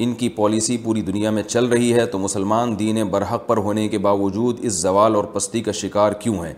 ان 0.00 0.12
کی 0.18 0.28
پالیسی 0.36 0.76
پوری 0.82 1.00
دنیا 1.02 1.30
میں 1.30 1.42
چل 1.42 1.64
رہی 1.72 1.92
ہے 1.94 2.04
تو 2.12 2.18
مسلمان 2.18 2.78
دین 2.78 3.02
برحق 3.10 3.46
پر 3.46 3.56
ہونے 3.66 3.86
کے 3.88 3.98
باوجود 4.06 4.58
اس 4.66 4.72
زوال 4.80 5.14
اور 5.16 5.24
پستی 5.32 5.60
کا 5.62 5.72
شکار 5.80 6.12
کیوں 6.20 6.44
ہیں 6.44 6.52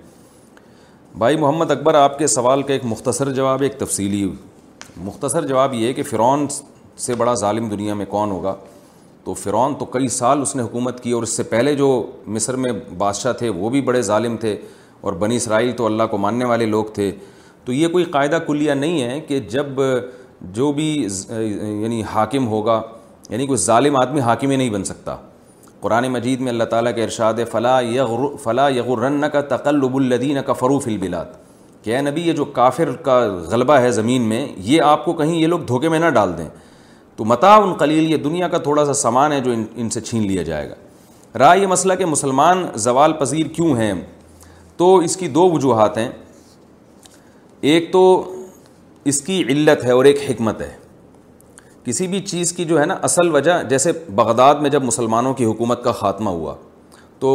بھائی 1.19 1.37
محمد 1.39 1.71
اکبر 1.71 1.95
آپ 1.95 2.19
کے 2.19 2.27
سوال 2.27 2.63
کا 2.63 2.73
ایک 2.73 2.85
مختصر 2.85 3.31
جواب 3.33 3.63
ایک 3.63 3.79
تفصیلی 3.79 4.29
مختصر 5.05 5.47
جواب 5.47 5.75
یہ 5.75 5.93
کہ 5.93 6.03
فرعون 6.11 6.47
سے 6.99 7.15
بڑا 7.15 7.35
ظالم 7.41 7.69
دنیا 7.69 7.95
میں 7.95 8.07
کون 8.09 8.31
ہوگا 8.31 8.55
تو 9.25 9.35
فرعون 9.35 9.75
تو 9.79 9.85
کئی 9.95 10.09
سال 10.17 10.43
اس 10.43 10.57
نے 10.57 10.63
حکومت 10.63 11.03
کی 11.03 11.11
اور 11.13 11.23
اس 11.23 11.37
سے 11.37 11.43
پہلے 11.53 11.75
جو 11.77 11.89
مصر 12.35 12.57
میں 12.65 12.73
بادشاہ 12.99 13.33
تھے 13.39 13.49
وہ 13.49 13.71
بھی 13.71 13.81
بڑے 13.91 14.03
ظالم 14.11 14.37
تھے 14.41 14.57
اور 15.01 15.13
بنی 15.25 15.37
اسرائیل 15.37 15.73
تو 15.77 15.87
اللہ 15.87 16.03
کو 16.11 16.19
ماننے 16.19 16.45
والے 16.45 16.67
لوگ 16.67 16.85
تھے 16.95 17.11
تو 17.65 17.73
یہ 17.73 17.89
کوئی 17.89 18.05
قاعدہ 18.13 18.39
کلیہ 18.47 18.73
نہیں 18.73 19.01
ہے 19.03 19.21
کہ 19.29 19.41
جب 19.55 19.81
جو 20.55 20.73
بھی 20.73 20.91
یعنی 21.33 22.03
حاکم 22.13 22.47
ہوگا 22.49 22.81
یعنی 23.31 23.47
کوئی 23.47 23.57
ظالم 23.59 23.97
آدمی 23.97 24.21
ہی 24.51 24.57
نہیں 24.57 24.71
بن 24.71 24.85
سکتا 24.85 25.17
قرآن 25.81 26.07
مجید 26.13 26.41
میں 26.41 26.49
اللہ 26.53 26.65
تعالیٰ 26.71 26.95
کے 26.95 27.03
ارشاد 27.05 27.35
فلاں 27.51 27.81
یغر 27.83 28.25
فلاں 28.43 28.71
یغرن 28.71 29.25
کا 29.33 29.41
تقلب 29.57 29.97
الدین 29.97 30.39
کا 30.47 30.53
فروف 30.63 30.87
البلاد 30.87 31.35
کہ 31.85 32.01
نبی 32.01 32.23
یہ 32.29 32.33
جو 32.41 32.45
کافر 32.59 32.93
کا 33.05 33.19
غلبہ 33.51 33.75
ہے 33.81 33.91
زمین 33.93 34.23
میں 34.29 34.47
یہ 34.71 34.83
آپ 34.83 35.05
کو 35.05 35.13
کہیں 35.21 35.35
یہ 35.37 35.47
لوگ 35.47 35.61
دھوکے 35.71 35.89
میں 35.89 35.99
نہ 35.99 36.09
ڈال 36.15 36.37
دیں 36.39 36.49
تو 37.17 37.25
متا 37.25 37.55
ان 37.57 37.73
قلیل 37.79 38.11
یہ 38.13 38.17
دنیا 38.25 38.49
کا 38.49 38.59
تھوڑا 38.69 38.85
سا 38.87 38.93
سامان 39.03 39.33
ہے 39.33 39.41
جو 39.41 39.53
ان 39.77 39.91
سے 39.91 40.01
چھین 40.01 40.27
لیا 40.27 40.43
جائے 40.49 40.69
گا 40.71 40.75
رائے 41.39 41.61
یہ 41.61 41.67
مسئلہ 41.67 41.95
کہ 41.99 42.07
مسلمان 42.07 42.65
زوال 42.85 43.13
پذیر 43.21 43.47
کیوں 43.55 43.77
ہیں 43.77 43.93
تو 44.77 44.97
اس 45.05 45.17
کی 45.17 45.29
دو 45.39 45.49
وجوہات 45.51 45.99
ہیں 45.99 46.09
ایک 47.75 47.93
تو 47.93 48.03
اس 49.13 49.21
کی 49.23 49.43
علت 49.49 49.85
ہے 49.85 49.93
اور 49.93 50.05
ایک 50.05 50.19
حکمت 50.31 50.61
ہے 50.61 50.71
کسی 51.87 52.07
بھی 52.13 52.21
چیز 52.21 52.53
کی 52.53 52.65
جو 52.69 52.79
ہے 52.81 52.85
نا 52.87 52.95
اصل 53.09 53.29
وجہ 53.35 53.53
جیسے 53.69 53.91
بغداد 54.15 54.55
میں 54.63 54.71
جب 54.71 54.85
مسلمانوں 54.85 55.33
کی 55.41 55.45
حکومت 55.45 55.83
کا 55.85 55.93
خاتمہ 55.99 56.31
ہوا 56.39 56.55
تو 57.19 57.29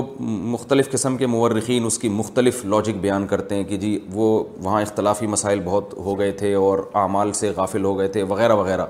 مختلف 0.55 0.89
قسم 0.91 1.15
کے 1.17 1.27
مورخین 1.33 1.85
اس 1.85 1.97
کی 1.99 2.09
مختلف 2.15 2.59
لاجک 2.73 2.97
بیان 3.01 3.27
کرتے 3.27 3.55
ہیں 3.55 3.63
کہ 3.69 3.77
جی 3.83 3.97
وہ 4.13 4.25
وہاں 4.63 4.81
اختلافی 4.81 5.27
مسائل 5.37 5.59
بہت 5.65 5.93
ہو 6.05 6.17
گئے 6.19 6.31
تھے 6.43 6.53
اور 6.63 6.79
اعمال 7.03 7.31
سے 7.39 7.51
غافل 7.57 7.83
ہو 7.89 7.97
گئے 7.99 8.07
تھے 8.17 8.23
وغیرہ 8.33 8.55
وغیرہ 8.63 8.85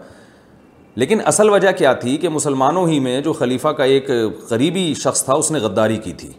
لیکن 1.03 1.19
اصل 1.33 1.49
وجہ 1.49 1.71
کیا 1.77 1.93
تھی 2.03 2.17
کہ 2.23 2.29
مسلمانوں 2.39 2.87
ہی 2.87 2.99
میں 3.07 3.19
جو 3.27 3.33
خلیفہ 3.33 3.67
کا 3.77 3.83
ایک 3.93 4.09
قریبی 4.49 4.93
شخص 5.03 5.23
تھا 5.25 5.33
اس 5.43 5.51
نے 5.51 5.59
غداری 5.67 5.97
کی 6.03 6.13
تھی 6.23 6.29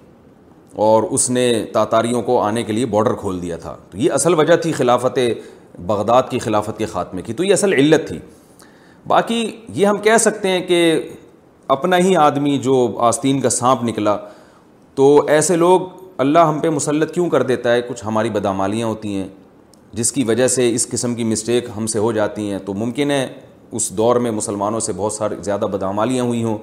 اور 0.88 1.02
اس 1.10 1.30
نے 1.30 1.46
تاتاریوں 1.72 2.22
کو 2.22 2.40
آنے 2.42 2.62
کے 2.64 2.72
لیے 2.72 2.86
باڈر 2.96 3.12
کھول 3.22 3.40
دیا 3.42 3.56
تھا 3.64 3.76
تو 3.90 3.98
یہ 3.98 4.12
اصل 4.18 4.34
وجہ 4.40 4.56
تھی 4.66 4.72
خلافت 4.82 5.18
بغداد 5.86 6.22
کی 6.30 6.38
خلافت 6.38 6.78
کے 6.78 6.86
خاتمے 6.86 7.22
کی 7.22 7.32
تو 7.32 7.44
یہ 7.44 7.52
اصل 7.52 7.72
علت 7.72 8.08
تھی 8.08 8.18
باقی 9.08 9.42
یہ 9.74 9.86
ہم 9.86 9.98
کہہ 10.02 10.16
سکتے 10.20 10.48
ہیں 10.48 10.60
کہ 10.66 11.00
اپنا 11.76 11.96
ہی 12.04 12.14
آدمی 12.16 12.56
جو 12.62 12.74
آستین 13.06 13.40
کا 13.40 13.50
سانپ 13.50 13.82
نکلا 13.84 14.16
تو 14.94 15.06
ایسے 15.36 15.56
لوگ 15.56 15.82
اللہ 16.22 16.38
ہم 16.48 16.58
پہ 16.60 16.68
مسلط 16.70 17.14
کیوں 17.14 17.28
کر 17.30 17.42
دیتا 17.42 17.72
ہے 17.74 17.82
کچھ 17.88 18.04
ہماری 18.04 18.30
بدامالیاں 18.30 18.86
ہوتی 18.86 19.14
ہیں 19.14 19.26
جس 19.92 20.12
کی 20.12 20.24
وجہ 20.24 20.46
سے 20.48 20.70
اس 20.74 20.88
قسم 20.90 21.14
کی 21.14 21.24
مسٹیک 21.24 21.68
ہم 21.76 21.86
سے 21.94 21.98
ہو 21.98 22.12
جاتی 22.12 22.50
ہیں 22.50 22.58
تو 22.66 22.74
ممکن 22.74 23.10
ہے 23.10 23.26
اس 23.78 23.90
دور 23.96 24.16
میں 24.26 24.30
مسلمانوں 24.30 24.80
سے 24.80 24.92
بہت 24.96 25.12
ساری 25.12 25.34
زیادہ 25.42 25.66
بدامالیاں 25.72 26.24
ہوئی 26.24 26.42
ہوں 26.44 26.56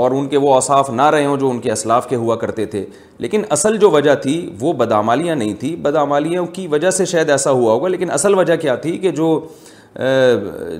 اور 0.00 0.10
ان 0.12 0.26
کے 0.28 0.36
وہ 0.36 0.54
اصاف 0.54 0.90
نہ 0.90 1.02
رہے 1.10 1.24
ہوں 1.26 1.36
جو 1.40 1.50
ان 1.50 1.60
کے 1.60 1.70
اسلاف 1.72 2.08
کے 2.08 2.16
ہوا 2.16 2.36
کرتے 2.36 2.64
تھے 2.74 2.84
لیکن 3.24 3.42
اصل 3.50 3.76
جو 3.80 3.90
وجہ 3.90 4.14
تھی 4.22 4.34
وہ 4.60 4.72
بدامالیاں 4.82 5.36
نہیں 5.36 5.54
تھی 5.60 5.74
بدامالیوں 5.82 6.46
کی 6.52 6.66
وجہ 6.70 6.90
سے 6.98 7.04
شاید 7.12 7.30
ایسا 7.30 7.50
ہوا 7.50 7.72
ہوگا 7.74 7.88
لیکن 7.88 8.10
اصل 8.10 8.34
وجہ 8.38 8.56
کیا 8.66 8.74
تھی 8.86 8.96
کہ 8.98 9.10
جو 9.20 9.28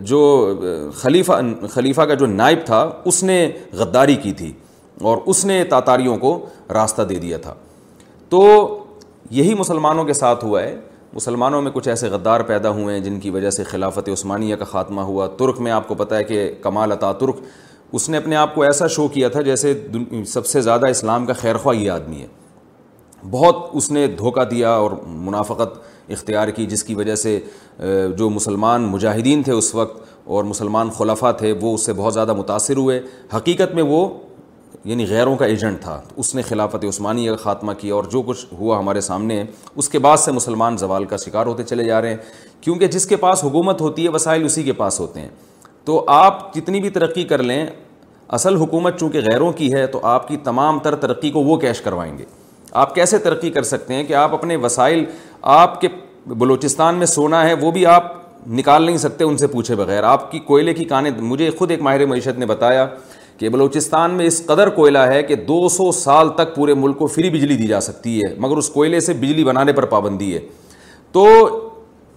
جو 0.08 0.18
خلیفہ 0.96 1.40
خلیفہ 1.72 2.02
کا 2.08 2.14
جو 2.18 2.26
نائب 2.26 2.58
تھا 2.66 2.84
اس 3.04 3.22
نے 3.24 3.46
غداری 3.78 4.14
کی 4.22 4.32
تھی 4.40 4.52
اور 5.08 5.18
اس 5.30 5.44
نے 5.44 5.62
تاتاریوں 5.70 6.16
کو 6.18 6.38
راستہ 6.74 7.02
دے 7.08 7.14
دیا 7.18 7.36
تھا 7.42 7.54
تو 8.28 8.42
یہی 9.30 9.54
مسلمانوں 9.54 10.04
کے 10.04 10.12
ساتھ 10.12 10.44
ہوا 10.44 10.62
ہے 10.62 10.76
مسلمانوں 11.12 11.60
میں 11.62 11.70
کچھ 11.74 11.88
ایسے 11.88 12.08
غدار 12.08 12.40
پیدا 12.48 12.70
ہوئے 12.70 12.94
ہیں 12.94 13.02
جن 13.04 13.18
کی 13.20 13.30
وجہ 13.30 13.50
سے 13.50 13.64
خلافت 13.64 14.08
عثمانیہ 14.12 14.56
کا 14.56 14.64
خاتمہ 14.72 15.00
ہوا 15.10 15.26
ترک 15.38 15.60
میں 15.66 15.72
آپ 15.72 15.88
کو 15.88 15.94
پتہ 16.04 16.14
ہے 16.14 16.24
کہ 16.24 16.50
کمال 16.62 16.92
عطا 16.92 17.12
ترک 17.20 17.36
اس 17.94 18.08
نے 18.08 18.16
اپنے 18.16 18.36
آپ 18.36 18.54
کو 18.54 18.62
ایسا 18.62 18.86
شو 18.96 19.06
کیا 19.12 19.28
تھا 19.28 19.40
جیسے 19.42 19.72
سب 20.28 20.46
سے 20.46 20.60
زیادہ 20.60 20.88
اسلام 20.90 21.26
کا 21.26 21.32
خیر 21.40 21.56
خواہ 21.58 21.76
یہ 21.76 21.90
آدمی 21.90 22.20
ہے 22.20 22.26
بہت 23.30 23.68
اس 23.76 23.90
نے 23.90 24.06
دھوکہ 24.18 24.44
دیا 24.50 24.70
اور 24.72 24.90
منافقت 25.06 25.78
اختیار 26.12 26.48
کی 26.56 26.66
جس 26.66 26.84
کی 26.84 26.94
وجہ 26.94 27.14
سے 27.16 27.38
جو 28.18 28.28
مسلمان 28.30 28.84
مجاہدین 28.90 29.42
تھے 29.42 29.52
اس 29.52 29.74
وقت 29.74 30.00
اور 30.36 30.44
مسلمان 30.44 30.90
خلفہ 30.96 31.32
تھے 31.38 31.52
وہ 31.60 31.74
اس 31.74 31.84
سے 31.86 31.92
بہت 31.96 32.14
زیادہ 32.14 32.32
متاثر 32.34 32.76
ہوئے 32.76 33.00
حقیقت 33.36 33.74
میں 33.74 33.82
وہ 33.88 34.06
یعنی 34.84 35.06
غیروں 35.08 35.36
کا 35.36 35.44
ایجنٹ 35.46 35.80
تھا 35.82 36.00
اس 36.16 36.34
نے 36.34 36.42
خلافت 36.48 36.84
عثمانی 36.88 37.26
خاتمہ 37.42 37.72
کیا 37.78 37.94
اور 37.94 38.04
جو 38.12 38.22
کچھ 38.26 38.44
ہوا 38.58 38.78
ہمارے 38.78 39.00
سامنے 39.00 39.42
اس 39.76 39.88
کے 39.88 39.98
بعد 40.06 40.16
سے 40.24 40.32
مسلمان 40.32 40.76
زوال 40.78 41.04
کا 41.04 41.16
شکار 41.24 41.46
ہوتے 41.46 41.62
چلے 41.62 41.84
جا 41.84 42.00
رہے 42.02 42.10
ہیں 42.10 42.16
کیونکہ 42.60 42.86
جس 42.96 43.06
کے 43.06 43.16
پاس 43.26 43.44
حکومت 43.44 43.80
ہوتی 43.80 44.04
ہے 44.04 44.08
وسائل 44.14 44.44
اسی 44.44 44.62
کے 44.62 44.72
پاس 44.82 45.00
ہوتے 45.00 45.20
ہیں 45.20 45.28
تو 45.84 46.02
آپ 46.16 46.52
جتنی 46.54 46.80
بھی 46.80 46.90
ترقی 46.90 47.24
کر 47.24 47.42
لیں 47.42 47.64
اصل 48.38 48.56
حکومت 48.60 48.98
چونکہ 49.00 49.20
غیروں 49.30 49.52
کی 49.60 49.72
ہے 49.74 49.86
تو 49.92 50.00
آپ 50.06 50.28
کی 50.28 50.36
تمام 50.44 50.78
تر 50.82 50.94
ترقی 51.06 51.30
کو 51.38 51.42
وہ 51.42 51.56
کیش 51.58 51.80
کروائیں 51.80 52.16
گے 52.18 52.24
آپ 52.72 52.94
کیسے 52.94 53.18
ترقی 53.18 53.50
کر 53.50 53.62
سکتے 53.62 53.94
ہیں 53.94 54.04
کہ 54.04 54.14
آپ 54.14 54.34
اپنے 54.34 54.56
وسائل 54.62 55.04
آپ 55.52 55.80
کے 55.80 55.88
بلوچستان 56.38 56.94
میں 56.98 57.06
سونا 57.06 57.44
ہے 57.48 57.54
وہ 57.60 57.70
بھی 57.72 57.84
آپ 57.86 58.12
نکال 58.58 58.82
نہیں 58.82 58.96
سکتے 58.98 59.24
ان 59.24 59.36
سے 59.36 59.46
پوچھے 59.46 59.74
بغیر 59.76 60.04
آپ 60.04 60.30
کی 60.30 60.38
کوئلے 60.38 60.74
کی 60.74 60.84
کانیں 60.92 61.10
مجھے 61.20 61.50
خود 61.58 61.70
ایک 61.70 61.80
ماہر 61.82 62.04
معیشت 62.06 62.38
نے 62.38 62.46
بتایا 62.46 62.86
کہ 63.38 63.48
بلوچستان 63.48 64.10
میں 64.16 64.26
اس 64.26 64.44
قدر 64.46 64.68
کوئلہ 64.76 64.98
ہے 65.08 65.22
کہ 65.22 65.34
دو 65.46 65.68
سو 65.70 65.90
سال 65.98 66.28
تک 66.36 66.54
پورے 66.54 66.74
ملک 66.74 66.98
کو 66.98 67.06
فری 67.06 67.30
بجلی 67.30 67.56
دی 67.56 67.66
جا 67.66 67.80
سکتی 67.80 68.20
ہے 68.22 68.32
مگر 68.38 68.56
اس 68.56 68.68
کوئلے 68.74 69.00
سے 69.00 69.12
بجلی 69.20 69.44
بنانے 69.44 69.72
پر 69.72 69.84
پابندی 69.94 70.34
ہے 70.34 70.40
تو 71.12 71.26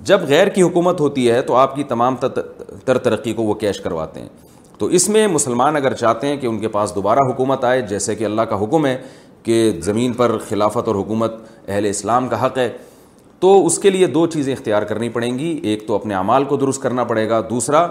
جب 0.09 0.21
غیر 0.27 0.47
کی 0.49 0.61
حکومت 0.61 0.99
ہوتی 1.01 1.29
ہے 1.31 1.41
تو 1.49 1.55
آپ 1.55 1.75
کی 1.75 1.83
تمام 1.89 2.15
تر 2.85 2.97
ترقی 2.97 3.33
کو 3.33 3.43
وہ 3.43 3.53
کیش 3.63 3.79
کرواتے 3.81 4.19
ہیں 4.21 4.29
تو 4.77 4.85
اس 4.97 5.07
میں 5.09 5.27
مسلمان 5.27 5.75
اگر 5.75 5.93
چاہتے 5.93 6.27
ہیں 6.27 6.37
کہ 6.37 6.47
ان 6.47 6.59
کے 6.59 6.67
پاس 6.77 6.93
دوبارہ 6.95 7.29
حکومت 7.31 7.63
آئے 7.63 7.81
جیسے 7.89 8.15
کہ 8.15 8.25
اللہ 8.25 8.41
کا 8.49 8.63
حکم 8.63 8.85
ہے 8.85 8.97
کہ 9.43 9.71
زمین 9.83 10.13
پر 10.13 10.37
خلافت 10.49 10.87
اور 10.87 10.95
حکومت 10.95 11.35
اہل 11.67 11.85
اسلام 11.89 12.27
کا 12.29 12.45
حق 12.45 12.57
ہے 12.57 12.69
تو 13.39 13.53
اس 13.65 13.77
کے 13.79 13.89
لیے 13.89 14.07
دو 14.07 14.25
چیزیں 14.33 14.53
اختیار 14.53 14.81
کرنی 14.89 15.09
پڑیں 15.09 15.37
گی 15.39 15.49
ایک 15.69 15.87
تو 15.87 15.95
اپنے 15.95 16.13
اعمال 16.15 16.43
کو 16.49 16.55
درست 16.57 16.81
کرنا 16.81 17.03
پڑے 17.11 17.27
گا 17.29 17.39
دوسرا 17.49 17.87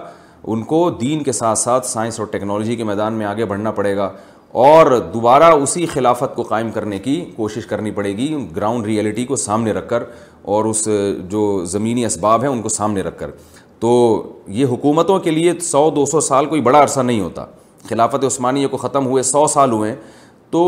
ان 0.52 0.62
کو 0.64 0.88
دین 1.00 1.22
کے 1.22 1.32
ساتھ 1.32 1.58
ساتھ 1.58 1.86
سائنس 1.86 2.18
اور 2.20 2.26
ٹیکنالوجی 2.32 2.76
کے 2.76 2.84
میدان 2.90 3.14
میں 3.14 3.26
آگے 3.26 3.44
بڑھنا 3.46 3.70
پڑے 3.78 3.96
گا 3.96 4.10
اور 4.66 4.96
دوبارہ 5.12 5.50
اسی 5.62 5.84
خلافت 5.86 6.34
کو 6.36 6.42
قائم 6.42 6.70
کرنے 6.72 6.98
کی 6.98 7.18
کوشش 7.36 7.66
کرنی 7.72 7.90
پڑے 7.98 8.16
گی 8.16 8.34
گراؤنڈ 8.56 8.86
ریئلٹی 8.86 9.24
کو 9.24 9.36
سامنے 9.36 9.72
رکھ 9.72 9.88
کر 9.88 10.04
اور 10.54 10.64
اس 10.64 10.88
جو 11.30 11.42
زمینی 11.72 12.04
اسباب 12.04 12.42
ہیں 12.42 12.50
ان 12.50 12.62
کو 12.62 12.68
سامنے 12.68 13.00
رکھ 13.02 13.18
کر 13.18 13.30
تو 13.80 13.92
یہ 14.58 14.66
حکومتوں 14.70 15.18
کے 15.26 15.30
لیے 15.30 15.52
سو 15.62 15.88
دو 15.96 16.04
سو 16.06 16.20
سال 16.20 16.46
کوئی 16.46 16.60
بڑا 16.62 16.82
عرصہ 16.82 17.00
نہیں 17.00 17.20
ہوتا 17.20 17.44
خلافت 17.88 18.24
عثمانیہ 18.24 18.66
کو 18.70 18.76
ختم 18.76 19.06
ہوئے 19.06 19.22
سو 19.22 19.46
سال 19.52 19.72
ہوئے 19.72 19.94
تو 20.50 20.64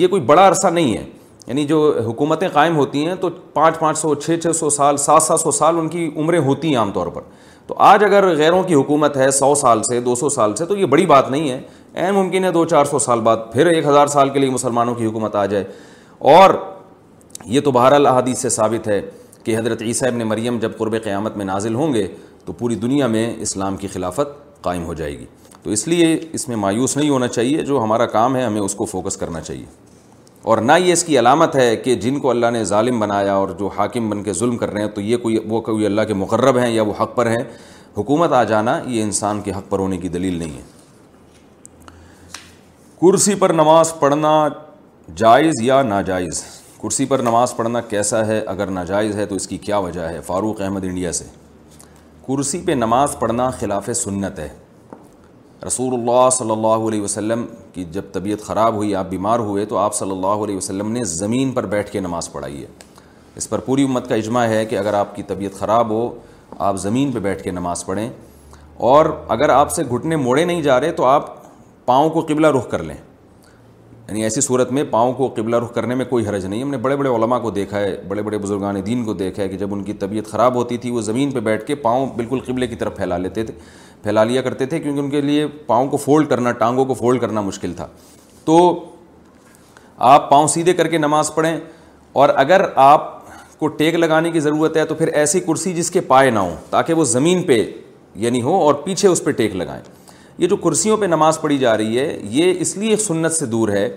یہ 0.00 0.06
کوئی 0.10 0.22
بڑا 0.26 0.46
عرصہ 0.48 0.66
نہیں 0.76 0.96
ہے 0.96 1.04
یعنی 1.46 1.64
جو 1.66 1.78
حکومتیں 2.06 2.46
قائم 2.52 2.76
ہوتی 2.76 3.04
ہیں 3.06 3.14
تو 3.20 3.28
پانچ 3.52 3.78
پانچ 3.78 3.98
سو 3.98 4.14
چھ 4.14 4.38
چھ 4.42 4.54
سو 4.56 4.70
سال 4.76 4.96
سات 4.98 5.22
سات 5.22 5.40
سو 5.40 5.50
سال 5.58 5.78
ان 5.78 5.88
کی 5.88 6.08
عمریں 6.16 6.38
ہوتی 6.46 6.68
ہیں 6.68 6.76
عام 6.78 6.90
طور 6.92 7.06
پر 7.16 7.22
تو 7.66 7.74
آج 7.88 8.04
اگر 8.04 8.26
غیروں 8.36 8.62
کی 8.70 8.74
حکومت 8.74 9.16
ہے 9.16 9.30
سو 9.38 9.54
سال 9.60 9.82
سے 9.88 10.00
دو 10.08 10.14
سو 10.22 10.28
سال 10.38 10.54
سے 10.56 10.66
تو 10.66 10.76
یہ 10.76 10.86
بڑی 10.94 11.06
بات 11.12 11.30
نہیں 11.30 11.48
ہے 11.50 11.60
اہم 11.94 12.14
ممکن 12.18 12.44
ہے 12.44 12.50
دو 12.52 12.64
چار 12.74 12.84
سو 12.90 12.98
سال 13.06 13.20
بعد 13.28 13.52
پھر 13.52 13.66
ایک 13.66 13.86
ہزار 13.86 14.06
سال 14.16 14.28
کے 14.30 14.38
لیے 14.38 14.50
مسلمانوں 14.50 14.94
کی 14.94 15.06
حکومت 15.06 15.36
آ 15.36 15.44
جائے 15.54 15.64
اور 16.36 16.50
یہ 17.54 17.60
تو 17.64 17.70
بہر 17.72 18.04
احادیث 18.04 18.38
سے 18.42 18.48
ثابت 18.58 18.88
ہے 18.88 19.00
کہ 19.44 19.56
حضرت 19.58 19.82
عیسیٰ 19.82 20.08
ابن 20.08 20.22
مریم 20.28 20.58
جب 20.58 20.76
قرب 20.78 20.96
قیامت 21.04 21.36
میں 21.36 21.44
نازل 21.44 21.74
ہوں 21.74 21.94
گے 21.94 22.06
تو 22.44 22.52
پوری 22.58 22.74
دنیا 22.86 23.06
میں 23.16 23.32
اسلام 23.46 23.76
کی 23.76 23.88
خلافت 23.92 24.38
قائم 24.62 24.84
ہو 24.84 24.94
جائے 24.94 25.18
گی 25.18 25.24
تو 25.62 25.70
اس 25.70 25.86
لیے 25.88 26.16
اس 26.32 26.48
میں 26.48 26.56
مایوس 26.66 26.96
نہیں 26.96 27.10
ہونا 27.10 27.28
چاہیے 27.28 27.62
جو 27.68 27.82
ہمارا 27.82 28.06
کام 28.16 28.36
ہے 28.36 28.42
ہمیں 28.44 28.60
اس 28.60 28.74
کو 28.74 28.84
فوکس 28.86 29.16
کرنا 29.16 29.40
چاہیے 29.40 29.64
اور 30.50 30.58
نہ 30.62 30.72
یہ 30.84 30.92
اس 30.92 31.02
کی 31.04 31.18
علامت 31.18 31.54
ہے 31.56 31.74
کہ 31.84 31.94
جن 32.00 32.18
کو 32.20 32.30
اللہ 32.30 32.46
نے 32.52 32.62
ظالم 32.70 32.98
بنایا 33.00 33.34
اور 33.34 33.48
جو 33.58 33.68
حاکم 33.76 34.08
بن 34.10 34.22
کے 34.22 34.32
ظلم 34.40 34.56
کر 34.58 34.70
رہے 34.72 34.80
ہیں 34.82 34.88
تو 34.94 35.00
یہ 35.00 35.16
کوئی 35.16 35.38
وہ 35.48 35.60
کوئی 35.68 35.86
اللہ 35.86 36.00
کے 36.08 36.14
مقرب 36.22 36.58
ہیں 36.58 36.70
یا 36.70 36.82
وہ 36.88 36.92
حق 37.00 37.14
پر 37.16 37.26
ہیں 37.30 37.42
حکومت 37.96 38.32
آ 38.32 38.42
جانا 38.50 38.78
یہ 38.86 39.02
انسان 39.02 39.40
کے 39.42 39.52
حق 39.56 39.70
پر 39.70 39.78
ہونے 39.78 39.96
کی 39.98 40.08
دلیل 40.16 40.36
نہیں 40.38 40.52
ہے 40.56 40.62
کرسی 43.00 43.34
پر 43.44 43.52
نماز 43.60 43.92
پڑھنا 44.00 44.32
جائز 45.22 45.62
یا 45.62 45.80
ناجائز 45.82 46.42
کرسی 46.82 47.04
پر 47.06 47.22
نماز 47.28 47.56
پڑھنا 47.56 47.80
کیسا 47.94 48.26
ہے 48.26 48.38
اگر 48.56 48.70
ناجائز 48.78 49.16
ہے 49.16 49.26
تو 49.26 49.34
اس 49.34 49.46
کی 49.48 49.58
کیا 49.68 49.78
وجہ 49.88 50.08
ہے 50.10 50.20
فاروق 50.26 50.60
احمد 50.62 50.84
انڈیا 50.84 51.12
سے 51.20 51.24
کرسی 52.28 52.60
پہ 52.66 52.72
نماز 52.82 53.16
پڑھنا 53.18 53.48
خلاف 53.60 53.88
سنت 54.04 54.38
ہے 54.38 54.48
رسول 55.66 55.94
اللہ 55.94 56.28
صلی 56.32 56.50
اللہ 56.50 56.82
علیہ 56.88 57.00
وسلم 57.02 57.44
کی 57.74 57.84
جب 57.92 58.02
طبیعت 58.12 58.42
خراب 58.46 58.74
ہوئی 58.76 58.94
آپ 58.96 59.06
بیمار 59.10 59.38
ہوئے 59.48 59.64
تو 59.66 59.76
آپ 59.78 59.94
صلی 59.94 60.10
اللہ 60.10 60.42
علیہ 60.46 60.56
وسلم 60.56 60.90
نے 60.92 61.04
زمین 61.12 61.52
پر 61.52 61.66
بیٹھ 61.74 61.90
کے 61.90 62.00
نماز 62.00 62.30
پڑھائی 62.32 62.60
ہے 62.62 62.66
اس 63.40 63.48
پر 63.50 63.58
پوری 63.68 63.84
امت 63.84 64.08
کا 64.08 64.14
اجماع 64.14 64.46
ہے 64.48 64.64
کہ 64.70 64.78
اگر 64.78 64.94
آپ 64.94 65.14
کی 65.16 65.22
طبیعت 65.28 65.58
خراب 65.58 65.90
ہو 65.90 66.08
آپ 66.68 66.76
زمین 66.80 67.12
پہ 67.12 67.18
بیٹھ 67.28 67.42
کے 67.42 67.50
نماز 67.50 67.84
پڑھیں 67.86 68.08
اور 68.90 69.06
اگر 69.36 69.48
آپ 69.54 69.70
سے 69.74 69.82
گھٹنے 69.90 70.16
موڑے 70.26 70.44
نہیں 70.44 70.62
جا 70.62 70.78
رہے 70.80 70.92
تو 71.00 71.04
آپ 71.14 71.30
پاؤں 71.86 72.10
کو 72.10 72.20
قبلہ 72.28 72.46
رخ 72.56 72.70
کر 72.70 72.82
لیں 72.82 72.96
یعنی 74.08 74.22
ایسی 74.24 74.40
صورت 74.40 74.72
میں 74.72 74.82
پاؤں 74.90 75.12
کو 75.14 75.28
قبلہ 75.36 75.56
رخ 75.64 75.72
کرنے 75.74 75.94
میں 75.94 76.04
کوئی 76.08 76.26
حرج 76.26 76.44
نہیں 76.46 76.62
ہم 76.62 76.70
نے 76.70 76.76
بڑے 76.78 76.96
بڑے 76.96 77.08
علماء 77.10 77.38
کو 77.40 77.50
دیکھا 77.50 77.80
ہے 77.80 77.94
بڑے 78.08 78.22
بڑے 78.22 78.38
بزرگان 78.38 78.78
دین 78.86 79.04
کو 79.04 79.12
دیکھا 79.14 79.42
ہے 79.42 79.48
کہ 79.48 79.56
جب 79.58 79.72
ان 79.74 79.82
کی 79.84 79.92
طبیعت 80.02 80.30
خراب 80.30 80.54
ہوتی 80.54 80.76
تھی 80.78 80.90
وہ 80.90 81.00
زمین 81.00 81.30
پہ 81.32 81.40
بیٹھ 81.46 81.64
کے 81.66 81.74
پاؤں 81.84 82.06
بالکل 82.16 82.40
قبلے 82.46 82.66
کی 82.66 82.76
طرف 82.76 82.96
پھیلا 82.96 83.18
لیتے 83.18 83.44
تھے 83.44 83.54
پھیلا 84.02 84.24
لیا 84.24 84.42
کرتے 84.42 84.66
تھے 84.66 84.80
کیونکہ 84.80 85.00
ان 85.00 85.10
کے 85.10 85.20
لیے 85.20 85.46
پاؤں 85.66 85.88
کو 85.90 85.96
فولڈ 85.96 86.28
کرنا 86.30 86.52
ٹانگوں 86.62 86.84
کو 86.84 86.94
فولڈ 86.94 87.20
کرنا 87.20 87.40
مشکل 87.40 87.72
تھا 87.76 87.86
تو 88.44 88.58
آپ 90.12 90.30
پاؤں 90.30 90.46
سیدھے 90.54 90.72
کر 90.72 90.86
کے 90.88 90.98
نماز 90.98 91.34
پڑھیں 91.34 91.56
اور 92.22 92.28
اگر 92.36 92.64
آپ 92.76 93.12
کو 93.58 93.68
ٹیک 93.80 93.94
لگانے 93.94 94.30
کی 94.30 94.40
ضرورت 94.40 94.76
ہے 94.76 94.84
تو 94.84 94.94
پھر 94.94 95.08
ایسی 95.22 95.40
کرسی 95.40 95.72
جس 95.74 95.90
کے 95.90 96.00
پائے 96.12 96.30
نہ 96.30 96.38
ہوں 96.38 96.56
تاکہ 96.70 96.94
وہ 96.94 97.04
زمین 97.18 97.42
پہ 97.46 97.64
یعنی 98.24 98.42
ہو 98.42 98.60
اور 98.62 98.74
پیچھے 98.84 99.08
اس 99.08 99.24
پہ 99.24 99.30
ٹیک 99.42 99.54
لگائیں 99.56 99.82
یہ 100.38 100.48
جو 100.48 100.56
کرسیوں 100.56 100.96
پہ 100.96 101.06
نماز 101.06 101.40
پڑھی 101.40 101.58
جا 101.58 101.76
رہی 101.78 101.98
ہے 101.98 102.18
یہ 102.30 102.54
اس 102.60 102.76
لیے 102.76 102.96
سنت 102.96 103.32
سے 103.32 103.46
دور 103.46 103.68
ہے 103.68 103.88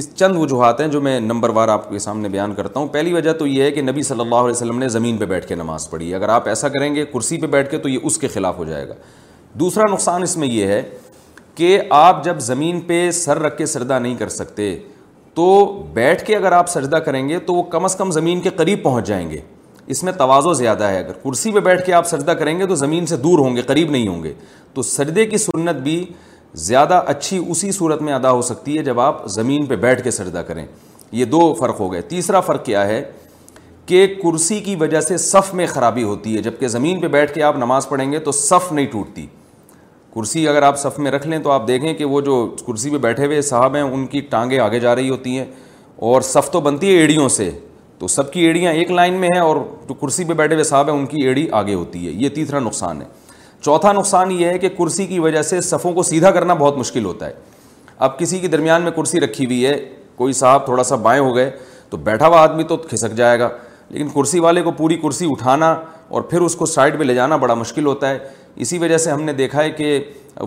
اس 0.00 0.08
چند 0.14 0.36
وجوہات 0.36 0.80
ہیں 0.80 0.86
جو 0.88 1.00
میں 1.00 1.18
نمبر 1.20 1.50
وار 1.56 1.68
آپ 1.68 1.88
کے 1.90 1.98
سامنے 1.98 2.28
بیان 2.28 2.54
کرتا 2.54 2.80
ہوں 2.80 2.88
پہلی 2.92 3.12
وجہ 3.12 3.32
تو 3.38 3.46
یہ 3.46 3.62
ہے 3.62 3.70
کہ 3.72 3.82
نبی 3.82 4.02
صلی 4.02 4.20
اللہ 4.20 4.34
علیہ 4.34 4.54
وسلم 4.54 4.78
نے 4.78 4.88
زمین 4.88 5.16
پہ 5.18 5.24
بیٹھ 5.32 5.46
کے 5.48 5.54
نماز 5.54 5.88
پڑھی 5.90 6.10
ہے 6.10 6.14
اگر 6.16 6.28
آپ 6.28 6.48
ایسا 6.48 6.68
کریں 6.76 6.94
گے 6.94 7.04
کرسی 7.12 7.36
پہ 7.40 7.46
بیٹھ 7.56 7.70
کے 7.70 7.78
تو 7.78 7.88
یہ 7.88 7.98
اس 8.10 8.18
کے 8.18 8.28
خلاف 8.34 8.58
ہو 8.58 8.64
جائے 8.64 8.88
گا 8.88 8.94
دوسرا 9.60 9.90
نقصان 9.92 10.22
اس 10.22 10.36
میں 10.36 10.48
یہ 10.48 10.66
ہے 10.66 10.82
کہ 11.54 11.78
آپ 11.98 12.24
جب 12.24 12.38
زمین 12.48 12.80
پہ 12.86 13.10
سر 13.14 13.38
رکھ 13.42 13.56
کے 13.58 13.66
سردہ 13.66 13.98
نہیں 13.98 14.14
کر 14.16 14.28
سکتے 14.28 14.74
تو 15.34 15.46
بیٹھ 15.92 16.24
کے 16.26 16.36
اگر 16.36 16.52
آپ 16.52 16.68
سجدہ 16.70 16.96
کریں 17.06 17.28
گے 17.28 17.38
تو 17.46 17.54
وہ 17.54 17.62
کم 17.72 17.84
از 17.84 17.96
کم 17.96 18.10
زمین 18.10 18.40
کے 18.40 18.50
قریب 18.58 18.82
پہنچ 18.82 19.06
جائیں 19.06 19.30
گے 19.30 19.40
اس 19.90 20.02
میں 20.04 20.12
توازو 20.12 20.52
زیادہ 20.54 20.84
ہے 20.84 20.98
اگر 20.98 21.12
کرسی 21.22 21.50
پہ 21.52 21.60
بیٹھ 21.66 21.84
کے 21.84 21.92
آپ 21.94 22.06
سجدہ 22.06 22.30
کریں 22.38 22.58
گے 22.58 22.66
تو 22.66 22.74
زمین 22.76 23.06
سے 23.06 23.16
دور 23.16 23.38
ہوں 23.38 23.54
گے 23.56 23.62
قریب 23.66 23.90
نہیں 23.90 24.08
ہوں 24.08 24.22
گے 24.22 24.32
تو 24.74 24.82
سجدے 24.82 25.24
کی 25.26 25.36
سنت 25.38 25.76
بھی 25.82 26.04
زیادہ 26.66 27.02
اچھی 27.08 27.38
اسی 27.50 27.70
صورت 27.72 28.02
میں 28.02 28.12
ادا 28.14 28.30
ہو 28.32 28.42
سکتی 28.42 28.76
ہے 28.78 28.82
جب 28.84 28.98
آپ 29.00 29.24
زمین 29.34 29.66
پہ 29.66 29.76
بیٹھ 29.86 30.02
کے 30.04 30.10
سجدہ 30.10 30.38
کریں 30.48 30.64
یہ 31.20 31.24
دو 31.24 31.40
فرق 31.60 31.80
ہو 31.80 31.90
گئے 31.92 32.02
تیسرا 32.08 32.40
فرق 32.40 32.64
کیا 32.64 32.86
ہے 32.86 33.00
کہ 33.86 34.06
کرسی 34.22 34.58
کی 34.64 34.74
وجہ 34.80 35.00
سے 35.00 35.16
صف 35.18 35.52
میں 35.54 35.66
خرابی 35.66 36.02
ہوتی 36.02 36.36
ہے 36.36 36.42
جب 36.42 36.58
کہ 36.58 36.68
زمین 36.68 37.00
پہ 37.00 37.08
بیٹھ 37.14 37.32
کے 37.34 37.42
آپ 37.42 37.56
نماز 37.58 37.88
پڑھیں 37.88 38.10
گے 38.12 38.18
تو 38.28 38.32
صف 38.40 38.70
نہیں 38.72 38.86
ٹوٹتی 38.92 39.26
کرسی 40.14 40.46
اگر 40.48 40.62
آپ 40.62 40.78
صف 40.80 40.98
میں 40.98 41.10
رکھ 41.10 41.26
لیں 41.28 41.38
تو 41.42 41.50
آپ 41.50 41.66
دیکھیں 41.68 41.92
کہ 41.94 42.04
وہ 42.04 42.20
جو 42.28 42.44
کرسی 42.66 42.90
پہ 42.90 42.98
بیٹھے 43.06 43.26
ہوئے 43.26 43.40
صاحب 43.52 43.74
ہیں 43.76 43.82
ان 43.82 44.06
کی 44.06 44.20
ٹانگیں 44.30 44.58
آگے 44.60 44.80
جا 44.80 44.94
رہی 44.96 45.10
ہوتی 45.10 45.38
ہیں 45.38 45.44
اور 46.10 46.20
صف 46.22 46.50
تو 46.52 46.60
بنتی 46.60 46.86
ہے 46.94 46.98
ایڑیوں 47.00 47.28
سے 47.28 47.50
تو 47.98 48.06
سب 48.08 48.32
کی 48.32 48.40
ایڑیاں 48.46 48.72
ایک 48.72 48.90
لائن 48.90 49.14
میں 49.20 49.28
ہیں 49.34 49.40
اور 49.42 49.56
جو 49.88 49.94
کرسی 50.00 50.24
پہ 50.24 50.32
بیٹھے 50.40 50.54
ہوئے 50.54 50.64
صاحب 50.64 50.88
ہیں 50.88 50.96
ان 50.98 51.06
کی 51.06 51.22
ایڑی 51.26 51.46
آگے 51.60 51.74
ہوتی 51.74 52.06
ہے 52.06 52.12
یہ 52.22 52.28
تیسرا 52.34 52.58
نقصان 52.60 53.00
ہے 53.02 53.06
چوتھا 53.62 53.92
نقصان 53.92 54.30
یہ 54.32 54.46
ہے 54.46 54.58
کہ 54.58 54.68
کرسی 54.78 55.06
کی 55.06 55.18
وجہ 55.20 55.42
سے 55.42 55.60
صفوں 55.68 55.92
کو 55.92 56.02
سیدھا 56.10 56.30
کرنا 56.30 56.54
بہت 56.54 56.76
مشکل 56.78 57.04
ہوتا 57.04 57.26
ہے 57.26 57.32
اب 58.06 58.18
کسی 58.18 58.38
کے 58.38 58.48
درمیان 58.48 58.82
میں 58.82 58.90
کرسی 58.96 59.20
رکھی 59.20 59.44
ہوئی 59.46 59.64
ہے 59.66 59.76
کوئی 60.16 60.32
صاحب 60.32 60.64
تھوڑا 60.64 60.82
سا 60.84 60.96
بائیں 61.08 61.20
ہو 61.22 61.34
گئے 61.36 61.50
تو 61.90 61.96
بیٹھا 62.06 62.26
ہوا 62.26 62.40
آدمی 62.42 62.62
تو 62.72 62.76
کھسک 62.90 63.14
جائے 63.16 63.38
گا 63.38 63.48
لیکن 63.90 64.08
کرسی 64.14 64.40
والے 64.40 64.62
کو 64.62 64.70
پوری 64.76 64.96
کرسی 65.02 65.26
اٹھانا 65.30 65.74
اور 66.16 66.22
پھر 66.30 66.40
اس 66.40 66.54
کو 66.56 66.66
سائڈ 66.66 66.98
پہ 66.98 67.04
لے 67.04 67.14
جانا 67.14 67.36
بڑا 67.44 67.54
مشکل 67.54 67.86
ہوتا 67.86 68.10
ہے 68.10 68.18
اسی 68.64 68.78
وجہ 68.78 68.96
سے 68.98 69.10
ہم 69.10 69.22
نے 69.22 69.32
دیکھا 69.32 69.62
ہے 69.62 69.70
کہ 69.70 69.98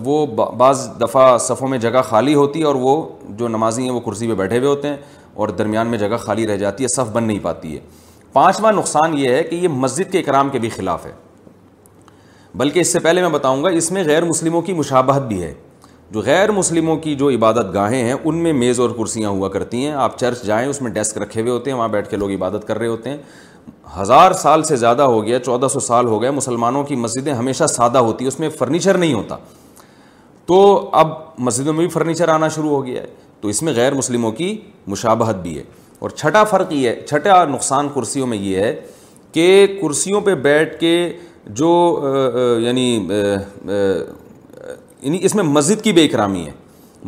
وہ 0.04 0.26
بعض 0.58 0.88
دفعہ 1.02 1.38
صفوں 1.48 1.68
میں 1.68 1.78
جگہ 1.86 2.02
خالی 2.10 2.34
ہوتی 2.36 2.60
ہے 2.60 2.66
اور 2.66 2.76
وہ 2.86 2.96
جو 3.38 3.48
نمازی 3.48 3.84
ہیں 3.84 3.92
وہ 3.92 4.00
کرسی 4.06 4.28
پہ 4.28 4.34
بیٹھے 4.42 4.58
ہوئے 4.58 4.70
ہوتے 4.70 4.88
ہیں 4.88 4.98
اور 5.42 5.50
درمیان 5.58 5.88
میں 5.88 5.98
جگہ 5.98 6.16
خالی 6.24 6.46
رہ 6.48 6.56
جاتی 6.58 6.84
ہے 6.84 6.88
صف 6.96 7.10
بن 7.14 7.24
نہیں 7.24 7.40
پاتی 7.44 7.74
ہے 7.76 7.80
پانچواں 8.34 8.72
نقصان 8.72 9.18
یہ 9.18 9.32
ہے 9.34 9.44
کہ 9.44 9.56
یہ 9.62 9.68
مسجد 9.84 10.12
کے 10.12 10.20
اکرام 10.20 10.50
کے 10.50 10.60
بھی 10.66 10.70
خلاف 10.76 11.06
ہے 11.06 11.12
بلکہ 12.62 12.80
اس 12.80 12.92
سے 12.94 13.00
پہلے 13.06 13.22
میں 13.22 13.30
بتاؤں 13.38 13.64
گا 13.64 13.70
اس 13.80 13.92
میں 13.92 14.04
غیر 14.08 14.24
مسلموں 14.32 14.62
کی 14.68 14.74
مشابہت 14.80 15.22
بھی 15.28 15.42
ہے 15.44 15.54
جو 16.16 16.22
غیر 16.26 16.52
مسلموں 16.52 16.96
کی 17.06 17.16
جو 17.22 17.30
عبادت 17.38 17.74
گاہیں 17.74 18.02
ہیں 18.04 18.14
ان 18.24 18.38
میں 18.44 18.54
میز 18.54 18.80
اور 18.86 18.90
کرسیاں 18.98 19.30
ہوا 19.30 19.50
کرتی 19.56 19.86
ہیں 19.86 19.94
آپ 20.08 20.20
چرچ 20.20 20.42
جائیں 20.46 20.68
اس 20.68 20.82
میں 20.82 20.92
ڈیسک 20.98 21.18
رکھے 21.24 21.42
ہوئے 21.42 21.52
ہوتے 21.52 21.72
ہیں 21.72 21.78
وہاں 21.78 21.88
بیٹھ 21.96 22.10
کے 22.10 22.18
لوگ 22.18 22.32
عبادت 22.38 22.68
کر 22.68 22.78
رہے 22.80 22.88
ہوتے 22.88 23.10
ہیں 23.10 23.18
ہزار 24.00 24.32
سال 24.44 24.64
سے 24.72 24.76
زیادہ 24.84 25.04
ہو 25.14 25.24
گیا 25.26 25.40
چودہ 25.46 25.68
سو 25.74 25.80
سال 25.88 26.06
ہو 26.14 26.22
گئے 26.22 26.32
مسلمانوں 26.42 26.84
کی 26.92 26.96
مسجدیں 27.08 27.34
ہمیشہ 27.34 27.68
سادہ 27.78 27.98
ہوتی 28.10 28.24
ہیں 28.26 28.32
اس 28.32 28.40
میں 28.40 28.50
فرنیچر 28.60 28.98
نہیں 29.04 29.14
ہوتا 29.14 29.38
تو 30.52 30.62
اب 31.02 31.10
مسجدوں 31.50 31.74
میں 31.74 31.86
بھی 31.86 31.92
فرنیچر 31.94 32.30
آنا 32.36 32.48
شروع 32.58 32.70
ہو 32.76 32.86
گیا 32.86 33.02
ہے 33.02 33.08
تو 33.42 33.48
اس 33.50 33.62
میں 33.64 33.74
غیر 33.76 33.94
مسلموں 33.94 34.32
کی 34.32 34.56
مشابہت 34.88 35.36
بھی 35.42 35.58
ہے 35.58 35.64
اور 36.00 36.10
چھٹا 36.10 36.44
فرق 36.50 36.72
یہ 36.74 36.88
ہے 36.88 37.02
چھٹا 37.08 37.44
نقصان 37.50 37.88
کرسیوں 37.96 38.28
میں 38.28 38.38
یہ 38.38 38.58
ہے 38.60 38.74
کہ 39.34 39.46
کرسیوں 39.82 40.22
پہ 40.22 40.36
بیٹھ 40.48 40.80
کے 40.80 40.94
جو 41.60 41.70
یعنی 42.64 42.90
یعنی 43.68 45.20
اس 45.26 45.36
میں 45.36 45.44
مسجد 45.44 45.84
کی 45.84 45.92
بے 45.94 46.04
اکرامی 46.06 46.46
ہے 46.46 46.52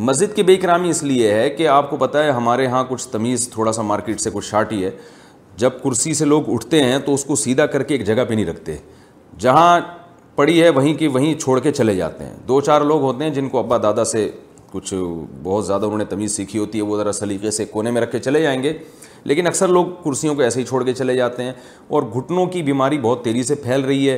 مسجد 0.09 0.35
کی 0.35 0.43
بے 0.43 0.53
اکرامی 0.55 0.89
اس 0.89 1.01
لیے 1.03 1.33
ہے 1.33 1.49
کہ 1.57 1.67
آپ 1.67 1.89
کو 1.89 1.97
پتہ 2.03 2.17
ہے 2.17 2.31
ہمارے 2.31 2.65
ہاں 2.67 2.83
کچھ 2.89 3.07
تمیز 3.07 3.47
تھوڑا 3.53 3.71
سا 3.73 3.81
مارکیٹ 3.89 4.21
سے 4.21 4.29
کچھ 4.33 4.45
شارٹی 4.45 4.83
ہے 4.85 4.91
جب 5.57 5.71
کرسی 5.83 6.13
سے 6.19 6.25
لوگ 6.25 6.49
اٹھتے 6.53 6.81
ہیں 6.83 6.97
تو 7.05 7.13
اس 7.13 7.23
کو 7.25 7.35
سیدھا 7.35 7.65
کر 7.73 7.83
کے 7.89 7.93
ایک 7.95 8.05
جگہ 8.07 8.23
پہ 8.29 8.33
نہیں 8.33 8.45
رکھتے 8.45 8.75
جہاں 9.39 9.79
پڑی 10.35 10.61
ہے 10.61 10.69
وہیں 10.77 10.93
کی 10.99 11.07
وہیں 11.17 11.33
چھوڑ 11.39 11.59
کے 11.61 11.71
چلے 11.71 11.95
جاتے 11.95 12.25
ہیں 12.25 12.33
دو 12.47 12.59
چار 12.69 12.81
لوگ 12.91 13.01
ہوتے 13.01 13.23
ہیں 13.23 13.31
جن 13.31 13.49
کو 13.49 13.59
ابا 13.59 13.77
دادا 13.83 14.05
سے 14.15 14.29
کچھ 14.73 14.93
بہت 15.43 15.65
زیادہ 15.67 15.86
انہوں 15.86 15.97
نے 15.97 16.05
تمیز 16.09 16.36
سیکھی 16.36 16.59
ہوتی 16.59 16.77
ہے 16.77 16.83
وہ 16.83 16.97
ذرا 16.97 17.12
سلیقے 17.13 17.51
سے 17.57 17.65
کونے 17.71 17.91
میں 17.91 18.01
رکھ 18.01 18.12
کے 18.12 18.19
چلے 18.19 18.41
جائیں 18.41 18.62
گے 18.63 18.73
لیکن 19.31 19.47
اکثر 19.47 19.67
لوگ 19.75 19.86
کرسیوں 20.03 20.33
کو 20.36 20.41
ایسے 20.41 20.59
ہی 20.59 20.65
چھوڑ 20.65 20.83
کے 20.86 20.93
چلے 20.93 21.15
جاتے 21.15 21.43
ہیں 21.43 21.51
اور 21.97 22.03
گھٹنوں 22.15 22.45
کی 22.55 22.63
بیماری 22.69 22.97
بہت 23.01 23.23
تیزی 23.23 23.43
سے 23.51 23.55
پھیل 23.65 23.83
رہی 23.86 24.09
ہے 24.09 24.17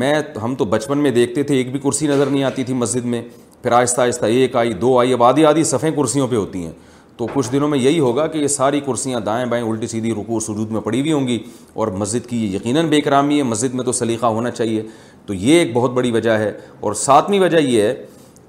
میں 0.00 0.12
ہم 0.42 0.54
تو 0.58 0.64
بچپن 0.74 0.98
میں 1.02 1.10
دیکھتے 1.20 1.42
تھے 1.50 1.56
ایک 1.56 1.70
بھی 1.72 1.78
کرسی 1.84 2.06
نظر 2.06 2.26
نہیں 2.34 2.44
آتی 2.44 2.64
تھی 2.64 2.74
مسجد 2.80 3.04
میں 3.14 3.22
پھر 3.62 3.72
آہستہ 3.72 4.00
آہستہ 4.00 4.26
ایک 4.40 4.56
آئی 4.56 4.72
دو 4.82 4.98
آئی 5.00 5.12
اب 5.12 5.22
آدھی 5.22 5.44
آدھی 5.46 5.64
صفحیں 5.72 5.90
کرسیوں 5.96 6.28
پہ 6.28 6.36
ہوتی 6.36 6.64
ہیں 6.64 6.72
تو 7.16 7.26
کچھ 7.34 7.50
دنوں 7.52 7.68
میں 7.68 7.78
یہی 7.78 7.98
ہوگا 8.00 8.26
کہ 8.34 8.38
یہ 8.38 8.46
ساری 8.58 8.80
کرسیاں 8.84 9.20
دائیں 9.24 9.44
بائیں 9.46 9.64
الٹی 9.64 9.86
سیدھی 9.86 10.12
رکو 10.20 10.38
سجود 10.40 10.70
میں 10.72 10.80
پڑی 10.80 11.00
ہوئی 11.00 11.12
ہوں 11.12 11.26
گی 11.28 11.38
اور 11.80 11.88
مسجد 12.02 12.26
کی 12.28 12.44
یہ 12.44 12.54
یقیناً 12.56 12.86
بے 12.90 13.00
کرامی 13.00 13.38
ہے 13.38 13.42
مسجد 13.48 13.74
میں 13.74 13.84
تو 13.84 13.92
سلیقہ 13.98 14.26
ہونا 14.36 14.50
چاہیے 14.50 14.82
تو 15.26 15.34
یہ 15.34 15.58
ایک 15.58 15.72
بہت 15.72 15.90
بڑی 15.98 16.10
وجہ 16.10 16.38
ہے 16.44 16.50
اور 16.80 16.94
ساتویں 17.06 17.38
وجہ 17.40 17.58
یہ 17.60 17.82
ہے 17.82 17.94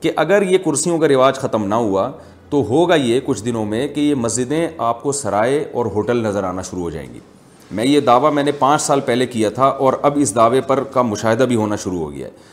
کہ 0.01 0.11
اگر 0.17 0.41
یہ 0.49 0.57
کرسیوں 0.65 0.97
کا 0.99 1.07
رواج 1.07 1.37
ختم 1.39 1.65
نہ 1.67 1.75
ہوا 1.75 2.09
تو 2.49 2.63
ہوگا 2.69 2.95
یہ 2.95 3.19
کچھ 3.25 3.43
دنوں 3.45 3.65
میں 3.65 3.87
کہ 3.87 3.99
یہ 4.01 4.15
مسجدیں 4.17 4.67
آپ 4.89 5.01
کو 5.03 5.11
سرائے 5.11 5.63
اور 5.73 5.85
ہوٹل 5.95 6.23
نظر 6.23 6.43
آنا 6.43 6.61
شروع 6.69 6.81
ہو 6.81 6.89
جائیں 6.89 7.07
گی 7.13 7.19
میں 7.77 7.85
یہ 7.85 7.99
دعویٰ 8.07 8.31
میں 8.33 8.43
نے 8.43 8.51
پانچ 8.59 8.81
سال 8.81 8.99
پہلے 9.05 9.25
کیا 9.27 9.49
تھا 9.59 9.65
اور 9.85 9.93
اب 10.09 10.13
اس 10.21 10.33
دعوے 10.35 10.61
پر 10.67 10.83
کا 10.93 11.01
مشاہدہ 11.01 11.43
بھی 11.49 11.55
ہونا 11.55 11.75
شروع 11.83 11.99
ہو 11.99 12.11
گیا 12.13 12.27
ہے 12.27 12.49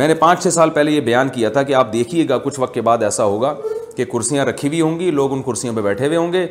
میں 0.00 0.08
نے 0.08 0.14
پانچ 0.14 0.42
چھ 0.42 0.48
سال 0.52 0.70
پہلے 0.70 0.90
یہ 0.90 1.00
بیان 1.06 1.28
کیا 1.32 1.48
تھا 1.52 1.62
کہ 1.62 1.74
آپ 1.74 1.92
دیکھیے 1.92 2.28
گا 2.28 2.38
کچھ 2.44 2.58
وقت 2.60 2.74
کے 2.74 2.80
بعد 2.82 3.02
ایسا 3.02 3.24
ہوگا 3.24 3.54
کہ 3.96 4.04
کرسیاں 4.12 4.44
رکھی 4.44 4.68
ہوئی 4.68 4.80
ہوں 4.80 4.98
گی 5.00 5.10
لوگ 5.10 5.32
ان 5.32 5.42
کرسیوں 5.46 5.74
پہ 5.74 5.80
بیٹھے 5.82 6.06
ہوئے 6.06 6.16
ہوں 6.18 6.32
گے 6.32 6.46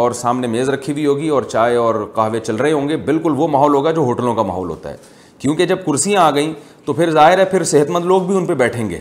اور 0.00 0.12
سامنے 0.18 0.46
میز 0.46 0.68
رکھی 0.68 0.92
ہوئی 0.92 1.06
ہوگی 1.06 1.28
اور 1.36 1.42
چائے 1.52 1.76
اور 1.76 1.94
قہوے 2.14 2.40
چل 2.40 2.56
رہے 2.56 2.72
ہوں 2.72 2.88
گے 2.88 2.96
بالکل 3.10 3.32
وہ 3.36 3.48
ماحول 3.54 3.74
ہوگا 3.74 3.90
جو 3.98 4.02
ہوٹلوں 4.10 4.34
کا 4.34 4.42
ماحول 4.50 4.70
ہوتا 4.70 4.90
ہے 4.90 4.96
کیونکہ 5.38 5.66
جب 5.66 5.84
کرسیاں 5.86 6.22
آ 6.22 6.30
گئیں 6.34 6.52
تو 6.84 6.92
پھر 6.92 7.10
ظاہر 7.18 7.38
ہے 7.38 7.44
پھر 7.54 7.64
صحت 7.72 7.90
مند 7.90 8.04
لوگ 8.12 8.22
بھی 8.26 8.36
ان 8.36 8.46
پہ 8.46 8.54
بیٹھیں 8.64 8.88
گے 8.90 8.98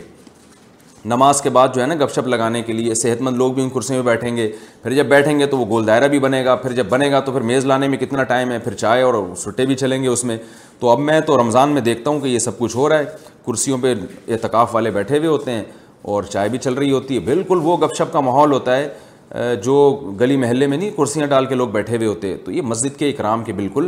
نماز 1.06 1.42
کے 1.42 1.50
بعد 1.50 1.68
جو 1.76 1.82
ہے 1.82 1.86
نا 1.88 1.96
گپ 2.04 2.12
شپ 2.16 2.28
لگانے 2.28 2.62
کے 2.64 2.74
لیے 2.74 2.94
صحت 2.96 3.22
مند 3.22 3.38
لوگ 3.38 3.54
بھی 3.54 3.64
ان 3.64 3.70
کرسیوں 3.74 4.04
میں 4.04 4.06
بیٹھیں 4.12 4.36
گے 4.38 4.48
پھر 4.84 4.94
جب 4.94 5.06
بیٹھیں 5.10 5.40
گے 5.40 5.46
تو 5.54 5.58
وہ 5.58 5.66
گول 5.70 5.88
دائرہ 5.88 6.08
بھی 6.08 6.20
بنے 6.20 6.44
گا 6.46 6.56
پھر 6.56 6.72
جب 6.74 6.86
بنے 6.90 7.10
گا 7.12 7.20
تو 7.20 7.32
پھر 7.32 7.42
میز 7.52 7.66
لانے 7.66 7.88
میں 7.88 7.98
کتنا 7.98 8.24
ٹائم 8.32 8.52
ہے 8.52 8.60
پھر 8.64 8.74
چائے 8.74 9.02
اور 9.04 9.14
سٹے 9.44 9.66
بھی 9.66 9.76
چلیں 9.76 10.02
گے 10.04 10.08
اس 10.08 10.24
میں 10.24 10.38
تو 10.80 10.90
اب 10.90 11.00
میں 11.00 11.20
تو 11.28 11.38
رمضان 11.42 11.70
میں 11.74 11.82
دیکھتا 11.82 12.10
ہوں 12.10 12.20
کہ 12.20 12.28
یہ 12.28 12.40
سب 12.40 12.58
کچھ 12.60 12.76
ہو 12.76 12.88
رہا 12.90 13.00
ہے 13.00 13.06
کرسیوں 13.46 13.78
پہ 13.82 13.94
اعتکاف 14.28 14.76
والے 14.76 14.92
بیٹھے 14.92 15.18
ہوئے 15.18 15.28
ہوتے 15.30 15.52
ہیں 15.52 15.64
اور 16.12 16.24
چائے 16.24 16.50
بھی 16.50 16.58
چل 16.60 16.74
رہی 16.74 16.92
ہوتی 16.92 17.16
ہے 17.16 17.20
بالکل 17.26 17.60
وہ 17.64 17.78
گپ 17.78 17.96
شپ 17.98 18.14
کا 18.14 18.20
ماحول 18.20 18.52
ہوتا 18.52 18.78
ہے 18.78 19.56
جو 19.64 19.76
گلی 20.20 20.38
محلے 20.38 20.68
میں 20.68 20.78
نہیں 20.78 20.90
کرسیاں 20.98 21.28
ڈال 21.28 21.46
کے 21.46 21.56
لوگ 21.56 21.68
بیٹھے 21.70 21.98
ہوئے 21.98 22.08
ہوتے 22.08 22.28
ہیں 22.30 22.38
تو 22.46 22.52
یہ 22.52 22.62
مسجد 22.62 22.98
کے 23.00 23.10
اکرام 23.10 23.44
کے 23.44 23.54
بالکل 23.54 23.88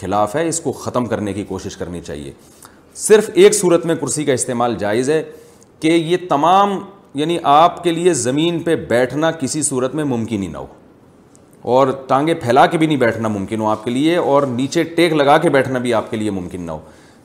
خلاف 0.00 0.34
ہے 0.36 0.46
اس 0.48 0.58
کو 0.60 0.72
ختم 0.72 1.06
کرنے 1.06 1.32
کی 1.32 1.44
کوشش 1.48 1.76
کرنی 1.76 2.00
چاہیے 2.06 2.30
صرف 2.96 3.30
ایک 3.34 3.54
صورت 3.54 3.84
میں 3.86 3.94
کرسی 4.00 4.24
کا 4.24 4.32
استعمال 4.32 4.74
جائز 4.78 5.10
ہے 5.10 5.22
کہ 5.80 5.88
یہ 5.88 6.16
تمام 6.28 6.78
یعنی 7.14 7.36
آپ 7.52 7.82
کے 7.84 7.92
لیے 7.92 8.12
زمین 8.14 8.60
پہ 8.62 8.74
بیٹھنا 8.88 9.30
کسی 9.40 9.62
صورت 9.62 9.94
میں 9.94 10.04
ممکن 10.04 10.42
ہی 10.42 10.48
نہ 10.48 10.58
ہو 10.58 10.66
اور 11.76 11.88
ٹانگیں 12.08 12.34
پھیلا 12.42 12.64
کے 12.72 12.78
بھی 12.78 12.86
نہیں 12.86 12.96
بیٹھنا 12.98 13.28
ممکن 13.28 13.60
ہو 13.60 13.66
آپ 13.68 13.84
کے 13.84 13.90
لیے 13.90 14.16
اور 14.16 14.42
نیچے 14.56 14.82
ٹیک 14.96 15.12
لگا 15.12 15.38
کے 15.42 15.50
بیٹھنا 15.50 15.78
بھی 15.86 15.94
آپ 15.94 16.10
کے 16.10 16.16
لیے 16.16 16.30
ممکن 16.30 16.62
نہ 16.66 16.70
ہو 16.72 16.78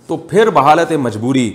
تو 0.08 0.18
پھر 0.30 0.50
بحالت 0.54 0.92
مجبوری 1.00 1.50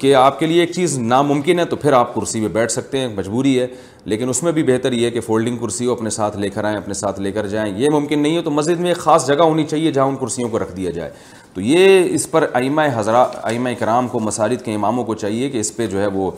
کہ 0.00 0.14
آپ 0.14 0.38
کے 0.38 0.46
لیے 0.46 0.60
ایک 0.60 0.70
چیز 0.72 0.96
ناممکن 0.98 1.58
ہے 1.58 1.64
تو 1.64 1.76
پھر 1.76 1.92
آپ 1.92 2.14
کرسی 2.14 2.40
پہ 2.42 2.48
بیٹھ 2.52 2.72
سکتے 2.72 2.98
ہیں 2.98 3.08
مجبوری 3.16 3.58
ہے 3.60 3.66
لیکن 4.12 4.28
اس 4.28 4.42
میں 4.42 4.52
بھی 4.52 4.62
بہتر 4.62 4.92
یہ 4.92 5.04
ہے 5.06 5.10
کہ 5.10 5.20
فولڈنگ 5.20 5.56
کرسی 5.58 5.86
ہو 5.86 5.92
اپنے 5.92 6.10
ساتھ 6.10 6.36
لے 6.36 6.48
کر 6.50 6.64
آئیں 6.64 6.76
اپنے 6.76 6.94
ساتھ 6.94 7.20
لے 7.20 7.32
کر 7.32 7.46
جائیں 7.46 7.72
یہ 7.78 7.90
ممکن 7.92 8.18
نہیں 8.22 8.36
ہو 8.36 8.42
تو 8.42 8.50
مسجد 8.50 8.80
میں 8.80 8.88
ایک 8.90 8.98
خاص 8.98 9.26
جگہ 9.26 9.42
ہونی 9.42 9.64
چاہیے 9.70 9.92
جہاں 9.92 10.06
ان 10.06 10.16
کرسیوں 10.20 10.48
کو 10.50 10.58
رکھ 10.58 10.74
دیا 10.76 10.90
جائے 10.90 11.10
تو 11.56 11.60
یہ 11.62 12.08
اس 12.14 12.30
پر 12.30 12.44
ائمہ 12.54 12.82
حضرات 12.94 13.36
ائمہ 13.50 13.68
اکرام 13.68 14.08
کو 14.08 14.18
مساجد 14.20 14.64
کے 14.64 14.74
اماموں 14.74 15.04
کو 15.04 15.14
چاہیے 15.22 15.48
کہ 15.50 15.58
اس 15.60 15.74
پہ 15.76 15.86
جو 15.92 16.00
ہے 16.00 16.06
وہ 16.14 16.30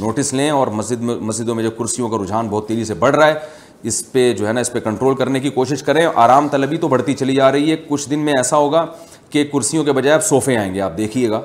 نوٹس 0.00 0.32
لیں 0.34 0.48
اور 0.50 0.66
مسجد 0.80 1.02
میں 1.10 1.14
مسجدوں 1.28 1.54
میں 1.54 1.62
جو 1.64 1.70
کرسیوں 1.78 2.08
کا 2.08 2.16
رجحان 2.22 2.48
بہت 2.48 2.68
تیزی 2.68 2.84
سے 2.84 2.94
بڑھ 3.04 3.16
رہا 3.16 3.26
ہے 3.26 3.34
اس 3.92 4.02
پہ 4.12 4.32
جو 4.38 4.46
ہے 4.48 4.52
نا 4.52 4.60
اس 4.60 4.72
پہ 4.72 4.80
کنٹرول 4.80 5.14
کرنے 5.16 5.40
کی 5.40 5.50
کوشش 5.50 5.82
کریں 5.82 6.04
آرام 6.24 6.48
طلبی 6.48 6.76
تو 6.84 6.88
بڑھتی 6.88 7.14
چلی 7.22 7.34
جا 7.34 7.50
رہی 7.52 7.70
ہے 7.70 7.76
کچھ 7.88 8.08
دن 8.10 8.18
میں 8.24 8.32
ایسا 8.36 8.56
ہوگا 8.56 8.84
کہ 9.30 9.44
کرسیوں 9.52 9.84
کے 9.84 9.92
بجائے 10.00 10.14
اب 10.14 10.24
صوفے 10.24 10.56
آئیں 10.58 10.72
گے 10.74 10.80
آپ 10.88 10.96
دیکھیے 10.96 11.30
گا 11.30 11.40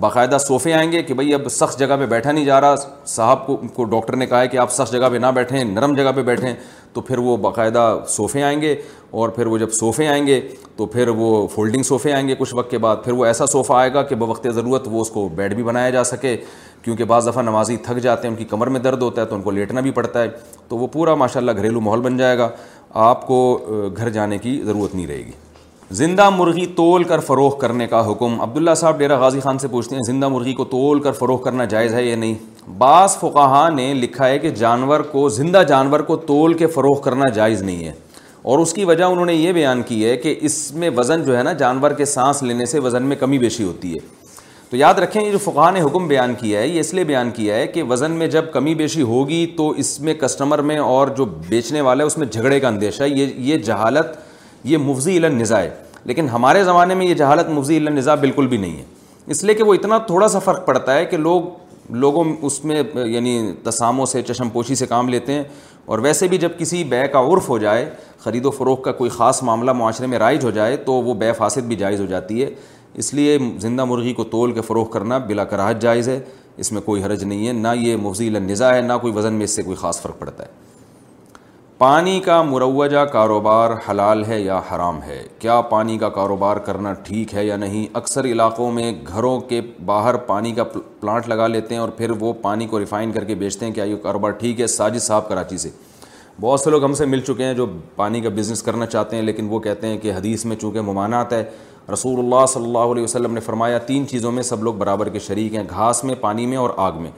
باقاعدہ 0.00 0.36
صوفے 0.46 0.72
آئیں 0.74 0.90
گے 0.92 1.02
کہ 1.02 1.14
بھائی 1.14 1.32
اب 1.34 1.46
سخت 1.50 1.78
جگہ 1.78 1.96
پہ 1.98 2.06
بیٹھا 2.06 2.32
نہیں 2.32 2.44
جا 2.44 2.60
رہا 2.60 2.74
صاحب 3.06 3.46
کو 3.46 3.56
کو 3.74 3.84
ڈاکٹر 3.92 4.16
نے 4.16 4.26
کہا 4.26 4.40
ہے 4.40 4.48
کہ 4.48 4.56
آپ 4.58 4.72
سخت 4.72 4.92
جگہ 4.92 5.08
پہ 5.12 5.16
نہ 5.18 5.26
بیٹھیں 5.34 5.62
نرم 5.64 5.94
جگہ 5.96 6.12
پہ 6.16 6.22
بیٹھیں 6.22 6.52
تو 6.92 7.00
پھر 7.02 7.18
وہ 7.26 7.36
باقاعدہ 7.44 7.82
صوفے 8.08 8.42
آئیں 8.42 8.60
گے 8.62 8.74
اور 9.20 9.28
پھر 9.36 9.46
وہ 9.46 9.58
جب 9.58 9.72
صوفے 9.72 10.08
آئیں 10.08 10.26
گے 10.26 10.40
تو 10.76 10.86
پھر 10.96 11.08
وہ 11.18 11.46
فولڈنگ 11.54 11.82
صوفے 11.92 12.12
آئیں 12.12 12.26
گے 12.28 12.34
کچھ 12.38 12.54
وقت 12.54 12.70
کے 12.70 12.78
بعد 12.84 12.96
پھر 13.04 13.12
وہ 13.20 13.24
ایسا 13.26 13.46
صوفہ 13.52 13.72
آئے 13.76 13.92
گا 13.94 14.02
کہ 14.02 14.14
بوقت 14.24 14.46
ضرورت 14.54 14.88
وہ 14.90 15.00
اس 15.00 15.10
کو 15.10 15.28
بیڈ 15.36 15.54
بھی 15.54 15.62
بنایا 15.62 15.90
جا 15.96 16.04
سکے 16.12 16.36
کیونکہ 16.82 17.04
بعض 17.14 17.28
دفعہ 17.28 17.42
نمازی 17.42 17.76
تھک 17.86 17.98
جاتے 18.02 18.28
ہیں 18.28 18.34
ان 18.34 18.38
کی 18.38 18.44
کمر 18.50 18.66
میں 18.76 18.80
درد 18.80 19.02
ہوتا 19.02 19.20
ہے 19.22 19.26
تو 19.26 19.34
ان 19.36 19.42
کو 19.42 19.50
لیٹنا 19.60 19.80
بھی 19.80 19.90
پڑتا 20.00 20.22
ہے 20.22 20.28
تو 20.68 20.76
وہ 20.78 20.86
پورا 20.98 21.14
ماشاء 21.24 21.40
اللہ 21.40 21.52
گھریلو 21.58 21.80
ماحول 21.80 22.00
بن 22.10 22.16
جائے 22.16 22.38
گا 22.38 22.48
آپ 23.08 23.26
کو 23.26 23.40
گھر 23.96 24.08
جانے 24.18 24.38
کی 24.46 24.60
ضرورت 24.66 24.94
نہیں 24.94 25.06
رہے 25.06 25.24
گی 25.26 25.30
زندہ 25.94 26.28
مرغی 26.36 26.64
تول 26.76 27.02
کر 27.08 27.18
فروغ 27.26 27.58
کرنے 27.58 27.86
کا 27.88 28.00
حکم 28.10 28.40
عبداللہ 28.42 28.70
صاحب 28.76 28.98
ڈیرا 28.98 29.16
غازی 29.18 29.40
خان 29.40 29.58
سے 29.58 29.68
پوچھتے 29.70 29.94
ہیں 29.96 30.02
زندہ 30.06 30.28
مرغی 30.28 30.52
کو 30.54 30.64
تول 30.70 31.00
کر 31.02 31.12
فروغ 31.18 31.42
کرنا 31.42 31.64
جائز 31.64 31.92
ہے 31.94 32.02
یا 32.04 32.16
نہیں 32.16 32.34
بعض 32.78 33.16
فقہ 33.18 33.68
نے 33.74 33.92
لکھا 33.94 34.28
ہے 34.28 34.38
کہ 34.38 34.50
جانور 34.62 35.00
کو 35.12 35.28
زندہ 35.36 35.62
جانور 35.68 36.00
کو 36.08 36.16
تول 36.30 36.54
کے 36.62 36.66
فروغ 36.76 37.00
کرنا 37.02 37.28
جائز 37.34 37.62
نہیں 37.62 37.84
ہے 37.84 37.92
اور 38.50 38.58
اس 38.58 38.72
کی 38.74 38.84
وجہ 38.84 39.04
انہوں 39.04 39.26
نے 39.26 39.34
یہ 39.34 39.52
بیان 39.52 39.82
کی 39.88 40.04
ہے 40.04 40.16
کہ 40.16 40.34
اس 40.48 40.58
میں 40.74 40.90
وزن 40.96 41.22
جو 41.26 41.38
ہے 41.38 41.42
نا 41.42 41.52
جانور 41.62 41.90
کے 41.98 42.04
سانس 42.14 42.42
لینے 42.42 42.66
سے 42.70 42.78
وزن 42.80 43.02
میں 43.12 43.16
کمی 43.20 43.38
بیشی 43.38 43.64
ہوتی 43.64 43.92
ہے 43.92 43.98
تو 44.70 44.76
یاد 44.76 44.94
رکھیں 45.02 45.22
یہ 45.22 45.30
جو 45.32 45.38
فقہ 45.50 45.70
نے 45.74 45.80
حکم 45.82 46.06
بیان 46.08 46.34
کیا 46.40 46.60
ہے 46.60 46.68
یہ 46.68 46.80
اس 46.80 46.92
لیے 46.94 47.04
بیان 47.14 47.30
کیا 47.34 47.54
ہے 47.56 47.66
کہ 47.66 47.82
وزن 47.88 48.10
میں 48.18 48.26
جب 48.28 48.52
کمی 48.52 48.74
بیشی 48.74 49.02
ہوگی 49.14 49.44
تو 49.56 49.68
اس 49.84 49.98
میں 50.00 50.14
کسٹمر 50.20 50.62
میں 50.70 50.78
اور 50.92 51.08
جو 51.16 51.24
بیچنے 51.48 51.80
والا 51.80 52.02
ہے 52.02 52.06
اس 52.06 52.18
میں 52.18 52.26
جھگڑے 52.32 52.60
کا 52.60 52.68
اندیشہ 52.68 53.02
ہے 53.02 53.08
یہ 53.08 53.32
یہ 53.52 53.56
جہالت 53.66 54.18
یہ 54.70 54.78
مفضی 54.84 55.16
علاضا 55.16 55.60
ہے 55.62 55.68
لیکن 56.10 56.28
ہمارے 56.28 56.62
زمانے 56.64 56.94
میں 56.94 57.06
یہ 57.06 57.14
جہالت 57.20 57.48
مفضی 57.58 57.76
علنظ 57.76 58.08
بالکل 58.20 58.46
بھی 58.52 58.56
نہیں 58.64 58.76
ہے 58.78 58.84
اس 59.34 59.42
لیے 59.44 59.54
کہ 59.54 59.62
وہ 59.64 59.74
اتنا 59.74 59.98
تھوڑا 60.06 60.28
سا 60.28 60.38
فرق 60.46 60.64
پڑتا 60.66 60.94
ہے 60.94 61.04
کہ 61.06 61.16
لوگ 61.16 61.42
لوگوں 62.04 62.24
اس 62.48 62.64
میں 62.64 62.82
یعنی 63.06 63.32
تساموں 63.62 64.06
سے 64.12 64.22
چشم 64.30 64.48
پوشی 64.52 64.74
سے 64.74 64.86
کام 64.86 65.08
لیتے 65.08 65.32
ہیں 65.32 65.44
اور 65.86 65.98
ویسے 66.06 66.28
بھی 66.28 66.38
جب 66.44 66.58
کسی 66.58 66.82
بے 66.94 67.06
کا 67.12 67.18
عرف 67.32 67.48
ہو 67.48 67.58
جائے 67.64 67.88
خرید 68.24 68.44
و 68.46 68.50
فروغ 68.56 68.80
کا 68.82 68.92
کوئی 69.00 69.10
خاص 69.16 69.42
معاملہ 69.48 69.72
معاشرے 69.82 70.06
میں 70.12 70.18
رائج 70.18 70.44
ہو 70.44 70.50
جائے 70.58 70.76
تو 70.90 70.92
وہ 71.08 71.14
بے 71.24 71.32
فاسد 71.38 71.66
بھی 71.72 71.76
جائز 71.82 72.00
ہو 72.00 72.06
جاتی 72.14 72.42
ہے 72.42 72.48
اس 73.02 73.12
لیے 73.14 73.38
زندہ 73.60 73.84
مرغی 73.92 74.12
کو 74.20 74.24
تول 74.36 74.52
کے 74.52 74.60
فروغ 74.68 74.90
کرنا 74.90 75.18
بلا 75.30 75.44
کراہت 75.54 75.80
جائز 75.82 76.08
ہے 76.08 76.18
اس 76.64 76.72
میں 76.72 76.80
کوئی 76.84 77.02
حرج 77.04 77.24
نہیں 77.24 77.46
ہے 77.46 77.52
نہ 77.62 77.68
یہ 77.80 77.96
مفضی 78.02 78.28
الضا 78.36 78.74
ہے 78.74 78.80
نہ 78.82 78.92
کوئی 79.00 79.12
وزن 79.16 79.32
میں 79.40 79.44
اس 79.44 79.56
سے 79.56 79.62
کوئی 79.62 79.76
خاص 79.80 80.00
فرق 80.02 80.18
پڑتا 80.20 80.44
ہے 80.44 80.64
پانی 81.78 82.20
کا 82.24 82.40
مروجہ 82.42 82.98
کاروبار 83.12 83.70
حلال 83.88 84.22
ہے 84.24 84.38
یا 84.40 84.60
حرام 84.70 85.02
ہے 85.02 85.20
کیا 85.38 85.60
پانی 85.70 85.96
کا 85.98 86.08
کاروبار 86.10 86.56
کرنا 86.66 86.92
ٹھیک 87.04 87.34
ہے 87.34 87.44
یا 87.44 87.56
نہیں 87.56 87.84
اکثر 88.00 88.24
علاقوں 88.24 88.70
میں 88.72 88.92
گھروں 89.12 89.38
کے 89.48 89.60
باہر 89.86 90.16
پانی 90.26 90.52
کا 90.54 90.64
پلانٹ 91.00 91.28
لگا 91.28 91.46
لیتے 91.46 91.74
ہیں 91.74 91.80
اور 91.80 91.88
پھر 91.98 92.10
وہ 92.20 92.32
پانی 92.42 92.66
کو 92.66 92.78
ریفائن 92.80 93.12
کر 93.12 93.24
کے 93.24 93.34
بیچتے 93.42 93.66
ہیں 93.66 93.72
کیا 93.74 93.84
یہ 93.84 93.96
کاروبار 94.02 94.30
ٹھیک 94.40 94.60
ہے 94.60 94.66
ساجد 94.76 95.02
صاحب 95.08 95.28
کراچی 95.28 95.58
سے 95.66 95.70
بہت 96.40 96.60
سے 96.60 96.70
لوگ 96.70 96.84
ہم 96.84 96.94
سے 97.02 97.06
مل 97.06 97.20
چکے 97.26 97.44
ہیں 97.44 97.54
جو 97.54 97.66
پانی 97.96 98.20
کا 98.20 98.28
بزنس 98.36 98.62
کرنا 98.62 98.86
چاہتے 98.96 99.16
ہیں 99.16 99.22
لیکن 99.22 99.48
وہ 99.50 99.58
کہتے 99.68 99.86
ہیں 99.88 99.98
کہ 100.02 100.12
حدیث 100.16 100.44
میں 100.44 100.56
چونکہ 100.60 100.80
ممانعت 100.90 101.32
ہے 101.32 101.44
رسول 101.92 102.18
اللہ 102.24 102.46
صلی 102.54 102.64
اللہ 102.64 102.92
علیہ 102.94 103.04
وسلم 103.04 103.34
نے 103.34 103.40
فرمایا 103.50 103.78
تین 103.92 104.06
چیزوں 104.10 104.32
میں 104.32 104.42
سب 104.52 104.62
لوگ 104.62 104.74
برابر 104.84 105.08
کے 105.08 105.18
شریک 105.28 105.54
ہیں 105.54 105.64
گھاس 105.70 106.04
میں 106.04 106.14
پانی 106.20 106.46
میں 106.46 106.56
اور 106.56 106.70
آگ 106.88 107.00
میں 107.02 107.10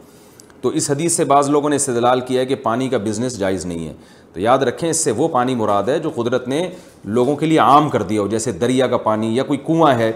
تو 0.61 0.69
اس 0.79 0.91
حدیث 0.91 1.17
سے 1.17 1.25
بعض 1.31 1.49
لوگوں 1.51 1.69
نے 1.71 1.77
استدلال 1.77 2.21
کیا 2.29 2.41
ہے 2.41 2.47
کہ 2.47 2.55
پانی 2.63 2.89
کا 2.89 2.99
بزنس 3.03 3.39
جائز 3.39 3.65
نہیں 3.67 3.87
ہے 3.89 3.93
تو 4.39 4.43
یاد 4.43 4.59
رکھیں 4.63 4.89
اس 4.89 4.97
سے 5.05 5.11
وہ 5.17 5.27
پانی 5.29 5.55
مراد 5.55 5.89
ہے 5.89 5.99
جو 6.01 6.11
قدرت 6.15 6.47
نے 6.49 6.69
لوگوں 7.15 7.35
کے 7.37 7.47
لیے 7.47 7.59
عام 7.59 7.89
کر 7.91 8.03
دیا 8.11 8.21
ہو 8.21 8.27
جیسے 8.29 8.53
دریا 8.53 8.87
کا 8.89 8.97
پانی 9.07 9.35
یا 9.37 9.43
کوئی 9.45 9.59
کنواں 9.67 9.93
ہے 9.99 10.11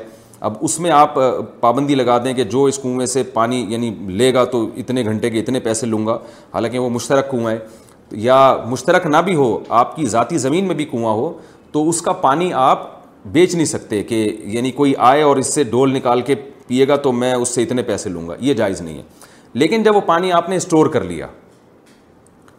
اب 0.48 0.54
اس 0.64 0.78
میں 0.80 0.90
آپ 0.90 1.14
پابندی 1.60 1.94
لگا 1.94 2.18
دیں 2.24 2.34
کہ 2.34 2.44
جو 2.52 2.62
اس 2.64 2.78
کنویں 2.82 3.06
سے 3.14 3.22
پانی 3.32 3.64
یعنی 3.68 3.90
لے 4.18 4.32
گا 4.34 4.44
تو 4.52 4.64
اتنے 4.80 5.04
گھنٹے 5.04 5.30
کے 5.30 5.40
اتنے 5.40 5.60
پیسے 5.60 5.86
لوں 5.86 6.06
گا 6.06 6.18
حالانکہ 6.54 6.78
وہ 6.78 6.90
مشترک 6.96 7.30
کنواں 7.30 7.52
ہے 7.52 7.58
یا 8.26 8.36
مشترک 8.68 9.06
نہ 9.06 9.16
بھی 9.24 9.34
ہو 9.36 9.48
آپ 9.78 9.94
کی 9.96 10.06
ذاتی 10.14 10.38
زمین 10.38 10.66
میں 10.66 10.74
بھی 10.74 10.84
کنواں 10.90 11.14
ہو 11.20 11.32
تو 11.72 11.88
اس 11.88 12.02
کا 12.02 12.12
پانی 12.28 12.52
آپ 12.68 12.88
بیچ 13.32 13.54
نہیں 13.54 13.66
سکتے 13.74 14.02
کہ 14.12 14.24
یعنی 14.54 14.70
کوئی 14.82 14.94
آئے 15.10 15.22
اور 15.22 15.36
اس 15.36 15.54
سے 15.54 15.62
ڈول 15.74 15.94
نکال 15.94 16.20
کے 16.30 16.34
پیے 16.66 16.88
گا 16.88 16.96
تو 17.06 17.12
میں 17.22 17.34
اس 17.34 17.54
سے 17.54 17.62
اتنے 17.62 17.82
پیسے 17.92 18.10
لوں 18.10 18.28
گا 18.28 18.36
یہ 18.40 18.54
جائز 18.62 18.80
نہیں 18.80 18.98
ہے 18.98 19.02
لیکن 19.54 19.82
جب 19.82 19.96
وہ 19.96 20.00
پانی 20.06 20.32
آپ 20.32 20.48
نے 20.48 20.56
اسٹور 20.56 20.86
کر 20.92 21.04
لیا 21.04 21.26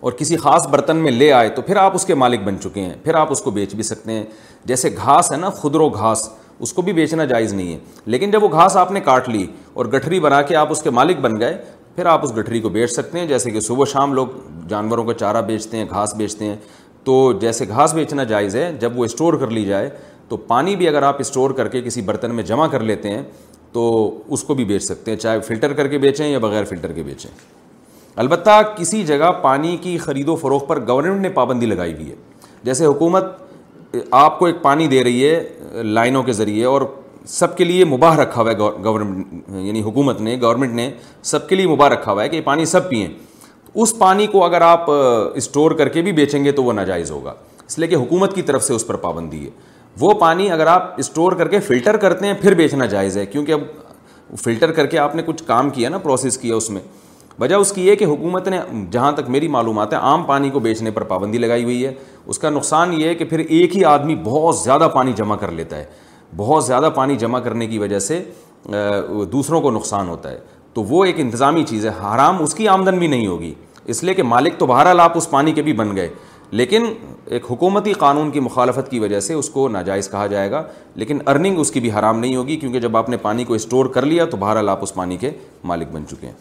اور 0.03 0.11
کسی 0.17 0.37
خاص 0.37 0.65
برتن 0.71 0.97
میں 1.03 1.11
لے 1.11 1.31
آئے 1.33 1.49
تو 1.55 1.61
پھر 1.61 1.75
آپ 1.77 1.91
اس 1.95 2.05
کے 2.05 2.15
مالک 2.21 2.39
بن 2.43 2.55
چکے 2.63 2.81
ہیں 2.81 2.93
پھر 3.03 3.15
آپ 3.15 3.27
اس 3.31 3.41
کو 3.41 3.51
بیچ 3.57 3.73
بھی 3.75 3.83
سکتے 3.83 4.11
ہیں 4.11 4.23
جیسے 4.71 4.89
گھاس 5.01 5.31
ہے 5.31 5.37
نا 5.37 5.49
خدر 5.61 5.79
و 5.79 5.87
گھاس 5.89 6.27
اس 6.65 6.73
کو 6.73 6.81
بھی 6.87 6.93
بیچنا 6.93 7.25
جائز 7.25 7.53
نہیں 7.53 7.71
ہے 7.73 7.77
لیکن 8.13 8.31
جب 8.31 8.43
وہ 8.43 8.49
گھاس 8.51 8.75
آپ 8.77 8.91
نے 8.91 8.99
کاٹ 9.05 9.29
لی 9.29 9.45
اور 9.73 9.85
گٹھری 9.93 10.19
بنا 10.25 10.41
کے 10.49 10.55
آپ 10.55 10.71
اس 10.71 10.81
کے 10.83 10.89
مالک 10.99 11.19
بن 11.25 11.39
گئے 11.39 11.55
پھر 11.95 12.05
آپ 12.15 12.23
اس 12.25 12.35
گٹھری 12.37 12.59
کو 12.61 12.69
بیچ 12.75 12.91
سکتے 12.93 13.19
ہیں 13.19 13.25
جیسے 13.27 13.51
کہ 13.51 13.59
صبح 13.69 13.85
شام 13.91 14.13
لوگ 14.13 14.27
جانوروں 14.69 15.05
کا 15.05 15.13
چارہ 15.23 15.41
بیچتے 15.47 15.77
ہیں 15.77 15.85
گھاس 15.89 16.15
بیچتے 16.17 16.45
ہیں 16.45 16.55
تو 17.03 17.15
جیسے 17.41 17.67
گھاس 17.67 17.93
بیچنا 17.93 18.23
جائز 18.35 18.55
ہے 18.55 18.71
جب 18.79 18.99
وہ 18.99 19.05
اسٹور 19.05 19.33
کر 19.39 19.51
لی 19.59 19.65
جائے 19.65 19.89
تو 20.29 20.37
پانی 20.53 20.75
بھی 20.75 20.87
اگر 20.87 21.03
آپ 21.03 21.19
اسٹور 21.21 21.51
کر 21.61 21.67
کے 21.75 21.81
کسی 21.89 22.01
برتن 22.11 22.35
میں 22.35 22.43
جمع 22.53 22.67
کر 22.75 22.83
لیتے 22.93 23.09
ہیں 23.17 23.23
تو 23.73 23.89
اس 24.33 24.43
کو 24.43 24.53
بھی 24.53 24.65
بیچ 24.65 24.83
سکتے 24.83 25.11
ہیں 25.11 25.17
چاہے 25.19 25.39
فلٹر 25.47 25.73
کر 25.79 25.87
کے 25.87 25.97
بیچیں 26.07 26.27
یا 26.27 26.39
بغیر 26.39 26.63
فلٹر 26.73 26.91
کے 26.93 27.03
بیچیں 27.03 27.29
البتہ 28.21 28.59
کسی 28.75 29.03
جگہ 29.03 29.31
پانی 29.41 29.75
کی 29.81 29.97
خرید 29.97 30.27
و 30.29 30.35
فروغ 30.41 30.65
پر 30.65 30.79
گورنمنٹ 30.87 31.21
نے 31.21 31.29
پابندی 31.37 31.65
لگائی 31.65 31.93
ہوئی 31.93 32.09
ہے 32.09 32.15
جیسے 32.63 32.85
حکومت 32.85 33.25
آپ 34.11 34.37
کو 34.39 34.45
ایک 34.45 34.61
پانی 34.61 34.87
دے 34.87 35.03
رہی 35.03 35.27
ہے 35.29 35.83
لائنوں 35.83 36.21
کے 36.23 36.33
ذریعے 36.33 36.65
اور 36.65 36.81
سب 37.27 37.55
کے 37.57 37.63
لیے 37.63 37.85
مباہ 37.85 38.15
رکھا 38.19 38.41
ہوا 38.41 38.51
ہے 38.51 38.57
گورنمنٹ 38.57 39.49
یعنی 39.65 39.81
حکومت 39.81 40.21
نے 40.21 40.35
گورنمنٹ 40.41 40.73
نے 40.75 40.89
سب 41.31 41.47
کے 41.49 41.55
لیے 41.55 41.67
مباح 41.67 41.89
رکھا 41.89 42.11
ہوا 42.11 42.23
ہے 42.23 42.29
کہ 42.29 42.35
یہ 42.35 42.41
پانی 42.45 42.65
سب 42.75 42.89
پئیں 42.89 43.07
اس 43.83 43.97
پانی 43.99 44.27
کو 44.31 44.43
اگر 44.45 44.61
آپ 44.61 44.89
اسٹور 44.91 45.71
کر 45.77 45.89
کے 45.89 46.01
بھی 46.01 46.11
بیچیں 46.19 46.43
گے 46.43 46.51
تو 46.59 46.63
وہ 46.63 46.73
ناجائز 46.73 47.11
ہوگا 47.11 47.33
اس 47.67 47.77
لیے 47.79 47.87
کہ 47.87 47.95
حکومت 47.95 48.35
کی 48.35 48.41
طرف 48.49 48.63
سے 48.63 48.73
اس 48.73 48.87
پر 48.87 48.95
پابندی 49.05 49.43
ہے 49.45 49.49
وہ 49.99 50.13
پانی 50.19 50.49
اگر 50.51 50.67
آپ 50.67 50.93
اسٹور 50.99 51.31
کر 51.37 51.47
کے 51.47 51.59
فلٹر 51.59 51.97
کرتے 52.03 52.25
ہیں 52.25 52.33
پھر 52.41 52.53
بیچنا 52.55 52.85
جائز 52.93 53.17
ہے 53.17 53.25
کیونکہ 53.25 53.51
اب 53.53 54.37
فلٹر 54.43 54.71
کر 54.71 54.85
کے 54.93 54.97
آپ 54.99 55.15
نے 55.15 55.23
کچھ 55.25 55.43
کام 55.47 55.69
کیا 55.69 55.89
نا 55.89 55.97
پروسیس 56.03 56.37
کیا 56.37 56.55
اس 56.55 56.69
میں 56.69 56.81
وجہ 57.39 57.55
اس 57.55 57.71
کی 57.73 57.85
یہ 57.87 57.95
کہ 57.95 58.05
حکومت 58.05 58.47
نے 58.47 58.57
جہاں 58.91 59.11
تک 59.11 59.29
میری 59.29 59.47
معلومات 59.47 59.93
ہے 59.93 59.97
عام 59.97 60.23
پانی 60.23 60.49
کو 60.49 60.59
بیچنے 60.59 60.91
پر 60.91 61.03
پابندی 61.11 61.37
لگائی 61.37 61.63
ہوئی 61.63 61.85
ہے 61.85 61.93
اس 62.25 62.39
کا 62.39 62.49
نقصان 62.49 62.93
یہ 63.01 63.07
ہے 63.07 63.15
کہ 63.15 63.25
پھر 63.25 63.39
ایک 63.47 63.77
ہی 63.77 63.83
آدمی 63.85 64.15
بہت 64.23 64.57
زیادہ 64.57 64.87
پانی 64.95 65.13
جمع 65.17 65.35
کر 65.35 65.51
لیتا 65.51 65.77
ہے 65.77 65.85
بہت 66.37 66.65
زیادہ 66.65 66.89
پانی 66.95 67.15
جمع 67.23 67.39
کرنے 67.47 67.67
کی 67.67 67.77
وجہ 67.79 67.99
سے 68.07 68.23
دوسروں 69.31 69.61
کو 69.61 69.71
نقصان 69.71 70.07
ہوتا 70.09 70.31
ہے 70.31 70.39
تو 70.73 70.83
وہ 70.89 71.03
ایک 71.05 71.15
انتظامی 71.19 71.63
چیز 71.69 71.85
ہے 71.85 71.91
حرام 72.03 72.41
اس 72.43 72.55
کی 72.55 72.67
آمدن 72.67 72.99
بھی 72.99 73.07
نہیں 73.07 73.25
ہوگی 73.27 73.53
اس 73.93 74.03
لیے 74.03 74.13
کہ 74.13 74.23
مالک 74.23 74.57
تو 74.59 74.65
بہرحال 74.65 74.99
آپ 74.99 75.17
اس 75.17 75.29
پانی 75.29 75.51
کے 75.53 75.61
بھی 75.61 75.73
بن 75.81 75.95
گئے 75.95 76.07
لیکن 76.51 76.85
ایک 77.35 77.51
حکومتی 77.51 77.93
قانون 77.99 78.29
کی 78.31 78.39
مخالفت 78.47 78.89
کی 78.91 78.99
وجہ 78.99 79.19
سے 79.27 79.33
اس 79.33 79.49
کو 79.49 79.67
ناجائز 79.75 80.09
کہا 80.11 80.25
جائے 80.33 80.51
گا 80.51 80.63
لیکن 81.03 81.19
ارننگ 81.27 81.59
اس 81.59 81.71
کی 81.71 81.79
بھی 81.79 81.91
حرام 81.99 82.19
نہیں 82.19 82.35
ہوگی 82.35 82.55
کیونکہ 82.57 82.79
جب 82.79 82.97
آپ 82.97 83.09
نے 83.09 83.17
پانی 83.27 83.43
کو 83.43 83.53
اسٹور 83.53 83.85
کر 83.93 84.05
لیا 84.11 84.25
تو 84.31 84.37
بہرحال 84.37 84.69
آپ 84.69 84.83
اس 84.83 84.93
پانی 84.95 85.17
کے 85.17 85.31
مالک 85.73 85.91
بن 85.91 86.07
چکے 86.11 86.27
ہیں 86.27 86.33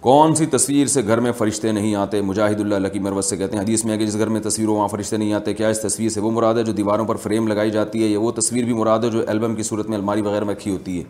کون 0.00 0.34
سی 0.36 0.46
تصویر 0.46 0.86
سے 0.86 1.02
گھر 1.06 1.20
میں 1.20 1.30
فرشتے 1.38 1.70
نہیں 1.72 1.94
آتے 1.96 2.20
مجاہد 2.22 2.60
اللہ 2.60 2.74
لکی 2.86 2.98
مروت 3.02 3.24
سے 3.24 3.36
کہتے 3.36 3.56
ہیں 3.56 3.62
حدیث 3.62 3.84
میں 3.84 3.92
ہے 3.92 3.98
کہ 3.98 4.06
جس 4.06 4.18
گھر 4.18 4.28
میں 4.34 4.40
تصویروں 4.40 4.76
وہاں 4.76 4.88
فرشتے 4.88 5.16
نہیں 5.16 5.32
آتے 5.34 5.54
کیا 5.54 5.68
اس 5.68 5.80
تصویر 5.80 6.08
سے 6.14 6.20
وہ 6.20 6.30
مراد 6.30 6.54
ہے 6.58 6.62
جو 6.64 6.72
دیواروں 6.72 7.04
پر 7.06 7.16
فریم 7.22 7.48
لگائی 7.48 7.70
جاتی 7.70 8.02
ہے 8.02 8.08
یا 8.08 8.20
وہ 8.20 8.30
تصویر 8.36 8.64
بھی 8.64 8.72
مراد 8.74 9.04
ہے 9.04 9.08
جو 9.10 9.22
البم 9.30 9.54
کی 9.54 9.62
صورت 9.70 9.88
میں 9.90 9.96
الماری 9.98 10.22
وغیرہ 10.22 10.44
میں 10.44 10.54
رکھی 10.54 10.70
ہوتی 10.72 10.98
ہے 10.98 11.04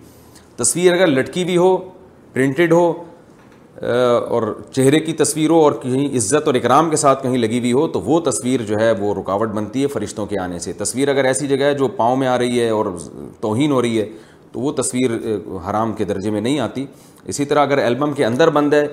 تصویر 0.57 0.92
اگر 0.92 1.07
لٹکی 1.07 1.44
بھی 1.44 1.57
ہو 1.57 1.77
پرنٹڈ 2.33 2.72
ہو 2.72 2.92
اور 3.81 4.53
چہرے 4.74 5.01
کی 5.01 5.12
تصویر 5.18 5.51
ہو 5.51 5.61
اور 5.64 5.72
کہیں 5.83 6.16
عزت 6.18 6.46
اور 6.46 6.55
اکرام 6.55 6.88
کے 6.90 6.96
ساتھ 6.96 7.22
کہیں 7.22 7.37
لگی 7.38 7.59
ہوئی 7.59 7.72
ہو 7.72 7.87
تو 7.88 8.01
وہ 8.05 8.18
تصویر 8.31 8.62
جو 8.68 8.79
ہے 8.79 8.90
وہ 9.01 9.12
رکاوٹ 9.20 9.48
بنتی 9.59 9.83
ہے 9.83 9.87
فرشتوں 9.88 10.27
کے 10.27 10.40
آنے 10.42 10.59
سے 10.64 10.72
تصویر 10.79 11.09
اگر 11.09 11.24
ایسی 11.24 11.46
جگہ 11.48 11.64
ہے 11.64 11.74
جو 11.83 11.88
پاؤں 12.01 12.16
میں 12.22 12.29
آ 12.29 12.38
رہی 12.38 12.61
ہے 12.61 12.68
اور 12.79 12.87
توہین 13.40 13.72
ہو 13.72 13.83
رہی 13.83 14.01
ہے 14.01 14.09
تو 14.53 14.61
وہ 14.61 14.70
تصویر 14.72 15.11
حرام 15.68 15.92
کے 15.92 16.05
درجے 16.05 16.31
میں 16.31 16.40
نہیں 16.40 16.59
آتی 16.61 16.85
اسی 17.26 17.44
طرح 17.44 17.62
اگر 17.66 17.78
البم 17.85 18.12
کے 18.14 18.24
اندر 18.24 18.50
بند 18.50 18.74
ہے 18.74 18.87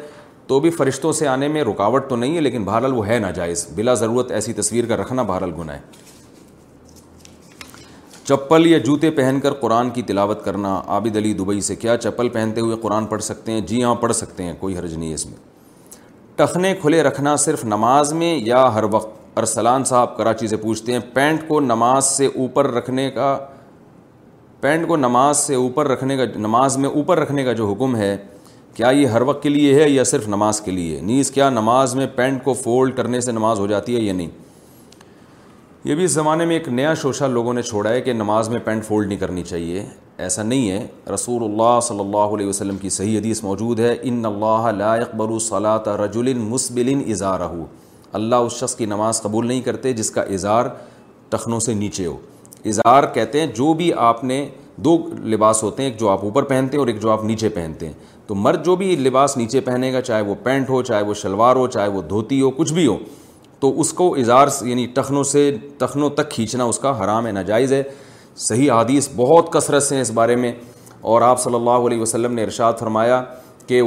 تو 0.48 0.60
بھی 0.60 0.70
فرشتوں 0.72 1.12
سے 1.14 1.28
آنے 1.28 1.48
میں 1.48 1.64
رکاوٹ 1.64 2.10
تو 2.10 2.16
نہیں 2.16 2.36
ہے 2.36 2.42
لیکن 2.42 2.64
بہرحال 2.64 2.94
وہ 2.94 3.06
ہے 3.08 3.18
ناجائز 3.20 3.68
بلا 3.76 3.94
ضرورت 4.02 4.32
ایسی 4.32 4.54
تصویر 4.54 4.86
کا 4.86 4.98
رکھنا 4.98 5.22
بہرحال 5.24 5.52
گناہ 5.58 5.76
ہے 5.76 5.94
چپل 8.24 8.66
یا 8.68 8.78
جوتے 8.86 9.10
پہن 9.18 9.40
کر 9.42 9.54
قرآن 9.54 9.90
کی 9.96 10.02
تلاوت 10.02 10.44
کرنا 10.46 10.76
عابد 10.88 11.18
علی 11.18 11.34
دبئی 11.40 11.62
سے 11.62 11.76
کیا 11.76 11.98
چپل 11.98 12.30
پہنتے 12.34 12.62
ہوئے 12.62 12.76
قرآن 12.82 13.06
پڑھ 13.08 13.22
سکتے 13.24 13.52
ہیں 13.52 13.62
جی 13.72 13.84
ہاں 13.84 13.94
پڑھ 14.02 14.14
سکتے 14.16 14.44
ہیں 14.44 14.54
کوئی 14.60 14.78
حرج 14.78 14.94
نہیں 14.94 15.10
ہے 15.10 15.14
اس 15.16 15.26
میں 15.26 15.36
ٹخنے 16.36 16.74
کھلے 16.82 17.02
رکھنا 17.04 17.36
صرف 17.46 17.66
نماز 17.66 18.14
میں 18.14 18.36
یا 18.46 18.64
ہر 18.74 18.84
وقت 18.92 19.38
ارسلان 19.38 19.84
صاحب 19.84 20.16
کراچی 20.18 20.48
سے 20.48 20.58
پوچھتے 20.58 20.92
ہیں 20.94 21.00
پینٹ 21.14 21.48
کو 21.48 21.60
نماز 21.60 22.06
سے 22.06 22.26
اوپر 22.36 22.72
رکھنے 22.74 23.10
کا 23.12 23.38
پینٹ 24.66 24.88
کو 24.88 24.96
نماز 24.98 25.38
سے 25.38 25.56
اوپر 25.56 25.88
رکھنے 25.88 26.16
کا 26.18 26.24
نماز 26.40 26.76
میں 26.84 26.90
اوپر 26.90 27.20
رکھنے 27.20 27.44
کا 27.44 27.52
جو 27.58 27.66
حکم 27.72 27.96
ہے 27.96 28.16
کیا 28.76 28.88
یہ 29.00 29.08
ہر 29.16 29.22
وقت 29.30 29.42
کے 29.44 29.50
لیے 29.50 29.74
ہے 29.82 29.90
یا 29.90 30.04
صرف 30.12 30.28
نماز 30.28 30.62
کے 30.62 30.72
لیے 30.72 31.02
نیز 31.10 31.30
کیا 31.32 31.50
نماز 31.50 31.94
میں 31.96 32.08
پینٹ 32.16 32.44
کو 32.44 32.54
فولڈ 32.64 32.96
کرنے 32.98 33.20
سے 33.22 33.32
نماز 33.32 33.60
ہو 33.60 33.68
جاتی 33.74 33.96
ہے 33.96 34.02
یا 34.02 34.14
نہیں 34.14 34.28
یہ 35.88 35.96
بھی 35.96 36.04
اس 36.06 36.12
زمانے 36.12 36.46
میں 36.46 36.56
ایک 36.58 36.70
نیا 36.80 36.94
شوشہ 37.02 37.24
لوگوں 37.36 37.54
نے 37.54 37.62
چھوڑا 37.62 37.90
ہے 37.90 38.02
کہ 38.02 38.14
نماز 38.14 38.50
میں 38.50 38.60
پینٹ 38.66 38.86
فولڈ 38.86 39.08
نہیں 39.08 39.20
کرنی 39.20 39.44
چاہیے 39.50 39.86
ایسا 40.26 40.44
نہیں 40.44 40.70
ہے 40.72 40.86
رسول 41.14 41.44
اللہ 41.52 41.80
صلی 41.88 42.00
اللہ 42.00 42.36
علیہ 42.38 42.48
وسلم 42.48 42.78
کی 42.82 42.90
صحیح 43.00 43.18
حدیث 43.20 43.44
موجود 43.44 43.80
ہے 43.80 43.96
ان 44.02 44.24
اللہ 44.26 44.70
لائق 44.78 45.08
اقبر 45.10 45.38
صلاۃ 45.54 45.88
رجل 46.04 46.34
مسبل 46.52 46.94
اظہار 47.10 47.50
اللہ 48.14 48.36
اس 48.50 48.60
شخص 48.60 48.76
کی 48.76 48.86
نماز 48.96 49.22
قبول 49.22 49.48
نہیں 49.48 49.62
کرتے 49.70 49.94
جس 50.02 50.12
کا 50.18 50.22
اظہار 50.40 50.66
تخنوں 51.30 51.60
سے 51.60 51.74
نیچے 51.74 52.06
ہو 52.06 52.18
اظہار 52.70 53.04
کہتے 53.14 53.40
ہیں 53.40 53.48
جو 53.56 53.74
بھی 53.82 53.92
آپ 54.12 54.24
نے 54.24 54.46
دو 54.86 54.98
لباس 55.34 55.62
ہوتے 55.64 55.84
ہیں 55.84 55.90
ایک 55.90 56.00
جو 56.00 56.10
آپ 56.10 56.24
اوپر 56.26 56.44
پہنتے 56.44 56.78
ہیں 56.78 56.82
اور 56.82 56.88
ایک 56.88 57.02
جو 57.02 57.12
آپ 57.12 57.24
نیچے 57.26 57.50
پہنتے 57.58 57.86
ہیں 57.88 57.94
تو 58.28 58.36
مرد 58.36 58.66
جو 58.66 58.76
بھی 58.76 58.96
لباس 58.96 59.36
نیچے 59.38 59.60
پہنے 59.68 59.92
گا 59.94 60.02
چاہے 60.02 60.22
وہ 60.30 60.36
پینٹ 60.44 60.70
ہو 60.70 60.82
چاہے 60.90 61.02
وہ 61.10 61.14
شلوار 61.22 61.56
ہو 61.56 61.68
چاہے 61.76 61.88
وہ 61.98 62.02
دھوتی 62.10 62.42
ہو 62.42 62.50
کچھ 62.60 62.74
بھی 62.74 62.86
ہو 62.88 62.98
تو 63.60 63.80
اس 63.82 63.92
کو 64.00 64.14
اظہار 64.20 64.48
یعنی 64.68 64.88
تخنوں 64.96 65.24
سے 65.32 65.50
تخنوں 65.78 66.10
تک 66.16 66.30
کھینچنا 66.32 66.64
اس 66.72 66.80
کا 66.80 66.98
حرام 67.04 67.28
ہے 67.28 67.32
ناجائز 67.32 67.74
ہے 67.74 67.82
صحیح 68.48 68.72
حادیث 68.72 69.10
بہت 69.16 69.52
کثرت 69.54 69.84
سے 69.84 69.96
ہیں 69.96 70.02
اس 70.02 70.12
بارے 70.12 70.36
میں 70.36 70.52
اور 71.12 71.22
آپ 71.22 71.42
صلی 71.42 71.56
اللہ 71.56 71.86
علیہ 71.90 72.02
وسلم 72.02 72.34
نے 72.34 72.44
ارشاد 72.44 72.74
فرمایا 72.80 73.24
کہ 73.68 73.82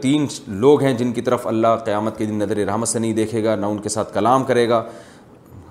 تین 0.00 0.26
لوگ 0.60 0.82
ہیں 0.82 0.92
جن 0.98 1.12
کی 1.12 1.20
طرف 1.22 1.46
اللہ 1.46 1.76
قیامت 1.84 2.16
کے 2.18 2.24
دن 2.26 2.38
نظر 2.38 2.56
رحمت 2.66 2.88
سے 2.88 2.98
نہیں 2.98 3.12
دیکھے 3.12 3.42
گا 3.44 3.54
نہ 3.56 3.66
ان 3.66 3.78
کے 3.82 3.88
ساتھ 3.88 4.14
کلام 4.14 4.44
کرے 4.44 4.68
گا 4.68 4.82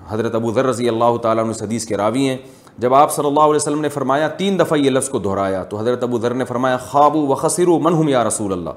حضرت 0.08 0.34
ابو 0.34 0.50
ذر 0.52 0.64
رضی 0.66 0.88
اللہ 0.88 1.16
تعالیٰ 1.22 1.44
عنہ 1.44 1.52
حدیث 1.62 1.86
کے 1.86 1.96
راوی 1.96 2.28
ہیں 2.28 2.36
جب 2.78 2.94
آپ 2.94 3.12
صلی 3.14 3.26
اللہ 3.26 3.40
علیہ 3.40 3.54
وسلم 3.54 3.80
نے 3.80 3.88
فرمایا 3.88 4.28
تین 4.38 4.58
دفعہ 4.58 4.78
یہ 4.78 4.90
لفظ 4.90 5.08
کو 5.08 5.18
دہرایا 5.26 5.62
تو 5.68 5.78
حضرت 5.78 6.02
ابو 6.02 6.18
ذر 6.20 6.34
نے 6.34 6.44
فرمایا 6.44 6.76
خواب 6.90 7.16
و 7.16 7.34
خصر 7.42 7.68
و 7.68 7.78
منہم 7.82 8.08
یا 8.08 8.24
رسول 8.24 8.52
اللہ 8.52 8.70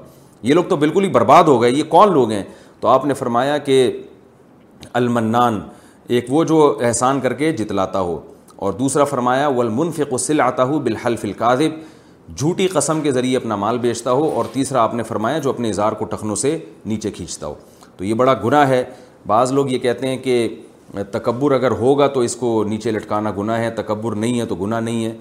یہ 0.48 0.54
لوگ 0.54 0.64
تو 0.68 0.76
بالکل 0.84 1.04
ہی 1.04 1.08
برباد 1.12 1.44
ہو 1.48 1.60
گئے 1.62 1.70
یہ 1.70 1.82
کون 1.88 2.12
لوگ 2.12 2.30
ہیں 2.30 2.42
تو 2.80 2.88
آپ 2.88 3.04
نے 3.06 3.14
فرمایا 3.14 3.56
کہ 3.68 3.78
المنان 5.02 5.60
ایک 6.16 6.26
وہ 6.32 6.44
جو 6.52 6.74
احسان 6.86 7.20
کر 7.20 7.32
کے 7.42 7.52
جتلاتا 7.52 8.00
ہو 8.00 8.18
اور 8.66 8.72
دوسرا 8.72 9.04
فرمایا 9.04 9.48
والمنفق 9.48 10.16
سل 10.20 10.40
آتا 10.40 10.64
ہو 10.64 10.78
بالحلف 10.84 11.24
القاذب 11.24 11.72
جھوٹی 12.36 12.66
قسم 12.72 13.00
کے 13.00 13.10
ذریعے 13.12 13.36
اپنا 13.36 13.56
مال 13.56 13.78
بیچتا 13.78 14.12
ہو 14.12 14.30
اور 14.36 14.44
تیسرا 14.52 14.82
آپ 14.82 14.94
نے 14.94 15.02
فرمایا 15.02 15.38
جو 15.44 15.50
اپنے 15.50 15.68
اظہار 15.70 15.92
کو 16.00 16.04
ٹخنوں 16.04 16.36
سے 16.36 16.56
نیچے 16.86 17.10
کھینچتا 17.10 17.46
ہو 17.46 17.54
تو 17.96 18.04
یہ 18.04 18.14
بڑا 18.22 18.34
گناہ 18.44 18.68
ہے 18.68 18.82
بعض 19.26 19.52
لوگ 19.52 19.68
یہ 19.70 19.78
کہتے 19.78 20.06
ہیں 20.08 20.16
کہ 20.24 20.46
تکبر 21.12 21.52
اگر 21.52 21.70
ہوگا 21.78 22.06
تو 22.12 22.20
اس 22.26 22.36
کو 22.36 22.62
نیچے 22.68 22.90
لٹکانا 22.92 23.30
گناہ 23.38 23.58
ہے 23.60 23.70
تکبر 23.76 24.14
نہیں 24.16 24.40
ہے 24.40 24.44
تو 24.46 24.54
گناہ 24.56 24.80
نہیں 24.80 25.04
ہے 25.04 25.12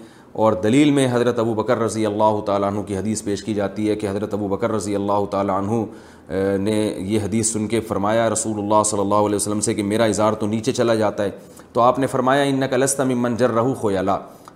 اور 0.46 0.54
دلیل 0.64 0.92
میں 0.92 1.08
حضرت 1.12 1.40
ابو 1.40 1.54
بکر 1.54 1.78
رضی 1.80 2.06
اللہ 2.06 2.40
تعالیٰ 2.46 2.70
عنہ 2.72 2.82
کی 2.88 2.98
حدیث 2.98 3.24
پیش 3.24 3.44
کی 3.44 3.54
جاتی 3.54 3.90
ہے 3.90 3.96
کہ 3.96 4.10
حضرت 4.10 4.34
ابو 4.34 4.48
بکر 4.48 4.72
رضی 4.72 4.96
اللہ 4.96 5.26
تعالیٰ 5.32 5.56
عنہ 5.62 6.56
نے 6.64 6.76
یہ 7.06 7.20
حدیث 7.24 7.52
سن 7.54 7.68
کے 7.68 7.80
فرمایا 7.88 8.30
رسول 8.30 8.58
اللہ 8.64 8.84
صلی 8.86 9.00
اللہ 9.00 9.26
علیہ 9.30 9.36
وسلم 9.36 9.60
سے 9.70 9.74
کہ 9.74 9.84
میرا 9.84 10.04
اظہار 10.14 10.34
تو 10.44 10.48
نیچے 10.48 10.72
چلا 10.74 10.96
جاتا 10.96 11.24
ہے 11.24 11.30
تو 11.74 11.82
آپ 11.82 12.00
نے 12.00 12.08
فرمایا 12.08 12.44
ان 12.54 12.60
نقل 12.60 12.86
من 13.14 13.36
جر 13.40 13.52
رہو 13.56 13.74
خو 13.80 13.92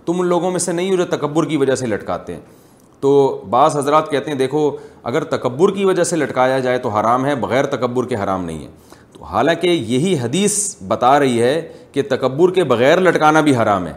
تم 0.06 0.20
ان 0.20 0.26
لوگوں 0.26 0.50
میں 0.50 0.58
سے 0.58 0.72
نہیں 0.72 0.90
ہو 0.90 0.96
جو 0.96 1.04
تکبر 1.06 1.44
کی 1.48 1.56
وجہ 1.56 1.74
سے 1.80 1.86
لٹکاتے 1.86 2.34
ہیں 2.34 2.40
تو 3.00 3.10
بعض 3.50 3.76
حضرات 3.76 4.10
کہتے 4.10 4.30
ہیں 4.30 4.38
دیکھو 4.38 4.70
اگر 5.10 5.24
تکبر 5.34 5.72
کی 5.74 5.84
وجہ 5.84 6.04
سے 6.04 6.16
لٹکایا 6.16 6.58
جائے 6.66 6.78
تو 6.78 6.88
حرام 6.98 7.26
ہے 7.26 7.34
بغیر 7.44 7.66
تکبر 7.74 8.06
کے 8.08 8.16
حرام 8.16 8.44
نہیں 8.44 8.64
ہے 8.64 8.68
حالانکہ 9.30 9.66
یہی 9.66 10.14
حدیث 10.22 10.54
بتا 10.88 11.18
رہی 11.20 11.40
ہے 11.42 11.60
کہ 11.92 12.02
تکبر 12.10 12.52
کے 12.54 12.64
بغیر 12.64 13.00
لٹکانا 13.00 13.40
بھی 13.48 13.56
حرام 13.56 13.86
ہے 13.86 13.92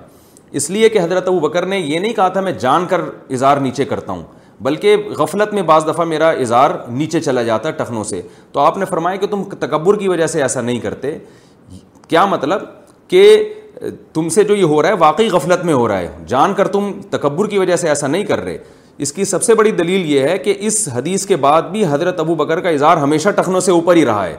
اس 0.60 0.70
لیے 0.70 0.90
کہ 0.90 1.00
حضرت 1.00 1.28
ابو 1.28 1.40
بکر 1.48 1.66
نے 1.66 1.80
یہ 1.80 2.00
نہیں 2.00 2.14
کہا 2.14 2.28
تھا 2.36 2.42
میں 2.42 2.52
جان 2.60 2.86
کر 2.90 3.02
اظہار 3.30 3.58
نیچے 3.62 3.86
کرتا 3.86 4.12
ہوں 4.12 4.24
بلکہ 4.64 4.96
غفلت 5.18 5.54
میں 5.54 5.62
بعض 5.70 5.88
دفعہ 5.88 6.06
میرا 6.06 6.30
اظہار 6.44 6.72
نیچے 6.98 7.20
چلا 7.22 7.44
جاتا 7.44 7.70
ہے 7.70 7.74
ٹخنوں 7.84 8.04
سے 8.12 8.22
تو 8.52 8.60
آپ 8.60 8.78
نے 8.78 8.86
فرمایا 8.90 9.16
کہ 9.20 9.28
تم 9.32 9.44
تکبر 9.60 9.98
کی 10.00 10.08
وجہ 10.08 10.28
سے 10.34 10.42
ایسا 10.42 10.62
نہیں 10.62 10.80
کرتے 10.80 11.18
کیا 12.08 12.26
مطلب 12.26 12.62
کہ 13.10 13.24
تم 14.14 14.30
سے 14.34 14.44
جو 14.44 14.56
یہ 14.56 14.64
ہو 14.64 14.82
رہا 14.82 14.90
ہے 14.90 14.94
واقعی 15.00 15.30
غفلت 15.30 15.66
میں 15.66 15.74
ہو 15.74 15.88
رہا 15.88 15.98
ہے 16.00 16.08
جان 16.28 16.54
کر 16.58 16.68
تم 16.74 16.92
تکبر 17.10 17.48
کی 17.50 17.58
وجہ 17.58 17.76
سے 17.76 17.88
ایسا 17.90 18.08
نہیں 18.08 18.24
کر 18.26 18.42
رہے 18.44 18.58
اس 19.06 19.12
کی 19.14 19.24
سب 19.26 19.44
سے 19.44 19.56
بڑی 19.56 19.72
دلیل 19.80 20.06
یہ 20.12 20.22
ہے 20.28 20.38
کہ 20.44 20.54
اس 20.68 20.88
حدیث 20.94 21.26
کے 21.28 21.36
بعد 21.46 21.62
بھی 21.72 21.86
حضرت 21.92 22.20
ابو 22.20 22.36
بکر 22.36 22.60
کا 22.62 22.70
اظہار 22.70 22.98
ہمیشہ 22.98 23.30
ٹخنوں 23.36 23.60
سے 23.62 23.72
اوپر 23.72 23.96
ہی 23.96 24.06
رہا 24.06 24.26
ہے 24.26 24.36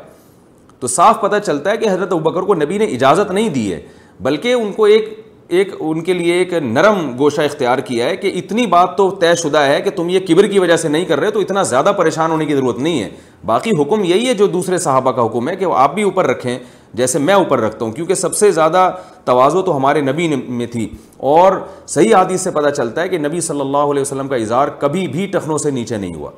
تو 0.81 0.87
صاف 0.87 1.21
پتہ 1.21 1.37
چلتا 1.47 1.71
ہے 1.71 1.77
کہ 1.77 1.89
حضرت 1.91 2.13
ابکر 2.13 2.43
کو 2.47 2.55
نبی 2.55 2.79
نے 2.79 2.85
اجازت 2.95 3.31
نہیں 3.31 3.49
دی 3.49 3.73
ہے 3.73 3.81
بلکہ 4.23 4.53
ان 4.55 4.73
کو 4.73 4.85
ایک 4.95 5.09
ایک 5.57 5.75
ان 5.79 6.03
کے 6.05 6.13
لیے 6.13 6.33
ایک 6.35 6.53
نرم 6.63 7.11
گوشہ 7.19 7.41
اختیار 7.41 7.79
کیا 7.89 8.07
ہے 8.07 8.17
کہ 8.17 8.31
اتنی 8.39 8.65
بات 8.67 8.97
تو 8.97 9.09
طے 9.21 9.35
شدہ 9.43 9.59
ہے 9.67 9.81
کہ 9.83 9.91
تم 9.97 10.09
یہ 10.11 10.21
کبر 10.29 10.47
کی 10.53 10.59
وجہ 10.59 10.77
سے 10.77 10.89
نہیں 10.89 11.05
کر 11.09 11.21
رہے 11.21 11.31
تو 11.31 11.41
اتنا 11.41 11.63
زیادہ 11.73 11.93
پریشان 11.97 12.31
ہونے 12.31 12.47
کی 12.47 12.55
ضرورت 12.55 12.79
نہیں 12.79 13.03
ہے 13.03 13.09
باقی 13.47 13.71
حکم 13.81 14.05
یہی 14.05 14.27
ہے 14.29 14.35
جو 14.41 14.47
دوسرے 14.57 14.79
صحابہ 14.89 15.13
کا 15.17 15.25
حکم 15.27 15.49
ہے 15.49 15.55
کہ 15.57 15.67
آپ 15.77 15.95
بھی 15.95 16.03
اوپر 16.03 16.27
رکھیں 16.27 16.57
جیسے 16.99 17.19
میں 17.19 17.35
اوپر 17.35 17.61
رکھتا 17.61 17.85
ہوں 17.85 17.93
کیونکہ 17.93 18.15
سب 18.15 18.35
سے 18.37 18.51
زیادہ 18.53 18.91
توازو 19.25 19.63
تو 19.63 19.77
ہمارے 19.77 20.01
نبی 20.01 20.29
میں 20.37 20.67
تھی 20.73 20.89
اور 21.35 21.53
صحیح 21.95 22.15
حادیث 22.15 22.41
سے 22.43 22.51
پتہ 22.55 22.71
چلتا 22.77 23.03
ہے 23.03 23.09
کہ 23.09 23.19
نبی 23.19 23.41
صلی 23.51 23.61
اللہ 23.61 23.91
علیہ 23.93 24.03
وسلم 24.03 24.29
کا 24.29 24.37
اظہار 24.37 24.69
کبھی 24.79 25.07
بھی 25.17 25.27
ٹخنوں 25.33 25.59
سے 25.59 25.71
نیچے 25.71 25.97
نہیں 25.97 26.15
ہوا 26.15 26.31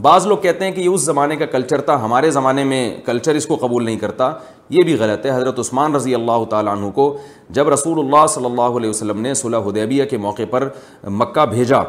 بعض 0.00 0.26
لوگ 0.26 0.36
کہتے 0.42 0.64
ہیں 0.64 0.72
کہ 0.72 0.80
یہ 0.80 0.88
اس 0.88 1.00
زمانے 1.04 1.36
کا 1.36 1.46
کلچر 1.46 1.80
تھا 1.86 1.94
ہمارے 2.04 2.30
زمانے 2.30 2.62
میں 2.64 2.80
کلچر 3.04 3.34
اس 3.34 3.46
کو 3.46 3.56
قبول 3.60 3.84
نہیں 3.84 3.96
کرتا 3.98 4.30
یہ 4.70 4.82
بھی 4.84 4.94
غلط 4.98 5.26
ہے 5.26 5.30
حضرت 5.36 5.58
عثمان 5.58 5.94
رضی 5.94 6.14
اللہ 6.14 6.44
تعالیٰ 6.50 6.76
عنہ 6.76 6.90
کو 6.94 7.16
جب 7.58 7.68
رسول 7.72 7.98
اللہ 8.04 8.26
صلی 8.34 8.44
اللہ 8.46 8.78
علیہ 8.78 8.90
وسلم 8.90 9.20
نے 9.20 9.34
صلح 9.42 9.66
حدیبیہ 9.68 10.04
کے 10.10 10.18
موقع 10.18 10.42
پر 10.50 10.68
مکہ 11.06 11.44
بھیجا 11.50 11.82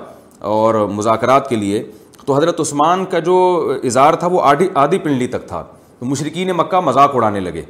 اور 0.55 0.75
مذاکرات 0.95 1.49
کے 1.49 1.55
لیے 1.55 1.83
تو 2.25 2.35
حضرت 2.37 2.59
عثمان 2.59 3.05
کا 3.11 3.19
جو 3.19 3.37
اظہار 3.83 4.13
تھا 4.19 4.27
وہ 4.31 4.41
آدھی 4.49 4.67
آدھی 4.83 4.97
پنڈلی 4.99 5.27
تک 5.27 5.47
تھا 5.47 5.63
مشرقین 6.01 6.51
مکہ 6.55 6.79
مذاق 6.85 7.15
اڑانے 7.15 7.39
لگے 7.39 7.61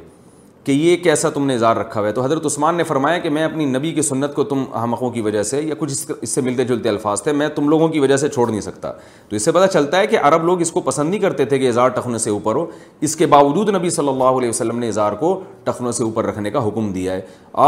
کہ 0.64 0.72
یہ 0.72 0.96
کیسا 1.04 1.28
تم 1.30 1.46
نے 1.46 1.54
اظہار 1.54 1.76
رکھا 1.76 1.98
ہوا 2.00 2.08
ہے 2.08 2.12
تو 2.14 2.22
حضرت 2.24 2.46
عثمان 2.46 2.74
نے 2.76 2.84
فرمایا 2.84 3.18
کہ 3.22 3.30
میں 3.30 3.42
اپنی 3.44 3.64
نبی 3.64 3.90
کی 3.94 4.02
سنت 4.02 4.34
کو 4.34 4.44
تم 4.52 4.62
احمقوں 4.80 5.10
کی 5.12 5.20
وجہ 5.20 5.42
سے 5.48 5.60
یا 5.62 5.74
کچھ 5.78 6.10
اس 6.22 6.30
سے 6.34 6.40
ملتے 6.40 6.64
جلتے 6.64 6.88
الفاظ 6.88 7.22
تھے 7.22 7.32
میں 7.40 7.48
تم 7.54 7.68
لوگوں 7.68 7.88
کی 7.88 8.00
وجہ 8.00 8.16
سے 8.22 8.28
چھوڑ 8.28 8.48
نہیں 8.50 8.60
سکتا 8.60 8.92
تو 9.28 9.36
اس 9.36 9.44
سے 9.44 9.52
پتہ 9.52 9.66
چلتا 9.72 9.98
ہے 10.00 10.06
کہ 10.06 10.18
عرب 10.28 10.44
لوگ 10.46 10.60
اس 10.60 10.70
کو 10.72 10.80
پسند 10.88 11.10
نہیں 11.10 11.20
کرتے 11.20 11.44
تھے 11.50 11.58
کہ 11.58 11.68
اظہار 11.68 11.88
ٹخنوں 11.98 12.18
سے 12.18 12.30
اوپر 12.30 12.54
ہو 12.56 12.64
اس 13.08 13.16
کے 13.16 13.26
باوجود 13.34 13.74
نبی 13.76 13.90
صلی 13.98 14.08
اللہ 14.08 14.38
علیہ 14.40 14.48
وسلم 14.48 14.78
نے 14.78 14.88
اظہار 14.88 15.12
کو 15.24 15.38
ٹخنوں 15.64 15.92
سے 15.98 16.04
اوپر 16.04 16.26
رکھنے 16.26 16.50
کا 16.50 16.66
حکم 16.68 16.90
دیا 16.92 17.12
ہے 17.16 17.20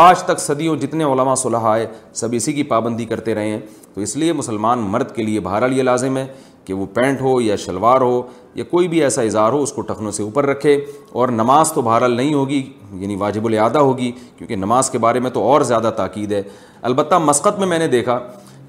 آج 0.06 0.22
تک 0.30 0.40
صدیوں 0.46 0.76
جتنے 0.86 1.04
علماء 1.12 1.34
صلاح 1.42 1.68
آئے 1.72 1.86
سب 2.22 2.34
اسی 2.36 2.52
کی 2.52 2.62
پابندی 2.72 3.04
کرتے 3.12 3.34
رہے 3.34 3.48
ہیں 3.48 3.58
تو 3.94 4.00
اس 4.00 4.16
لیے 4.16 4.32
مسلمان 4.42 4.78
مرد 4.92 5.14
کے 5.16 5.22
لیے 5.22 5.40
بہرحال 5.40 5.78
یہ 5.78 5.82
لازم 5.82 6.16
ہے 6.16 6.26
کہ 6.66 6.74
وہ 6.74 6.86
پینٹ 6.94 7.20
ہو 7.20 7.40
یا 7.40 7.56
شلوار 7.64 8.00
ہو 8.00 8.20
یا 8.54 8.64
کوئی 8.70 8.88
بھی 8.88 9.02
ایسا 9.04 9.22
اظہار 9.22 9.52
ہو 9.52 9.62
اس 9.62 9.72
کو 9.72 9.82
ٹخنوں 9.90 10.12
سے 10.12 10.22
اوپر 10.22 10.46
رکھے 10.46 10.74
اور 11.20 11.28
نماز 11.40 11.72
تو 11.72 11.82
بہرحال 11.88 12.16
نہیں 12.16 12.32
ہوگی 12.34 12.62
یعنی 13.00 13.16
واجب 13.16 13.44
العدا 13.46 13.80
ہوگی 13.80 14.10
کیونکہ 14.38 14.56
نماز 14.56 14.90
کے 14.90 14.98
بارے 15.04 15.20
میں 15.26 15.30
تو 15.30 15.42
اور 15.50 15.60
زیادہ 15.72 15.90
تاکید 15.96 16.32
ہے 16.32 16.42
البتہ 16.90 17.18
مسقط 17.24 17.58
میں 17.58 17.66
میں 17.72 17.78
نے 17.78 17.86
دیکھا 17.92 18.18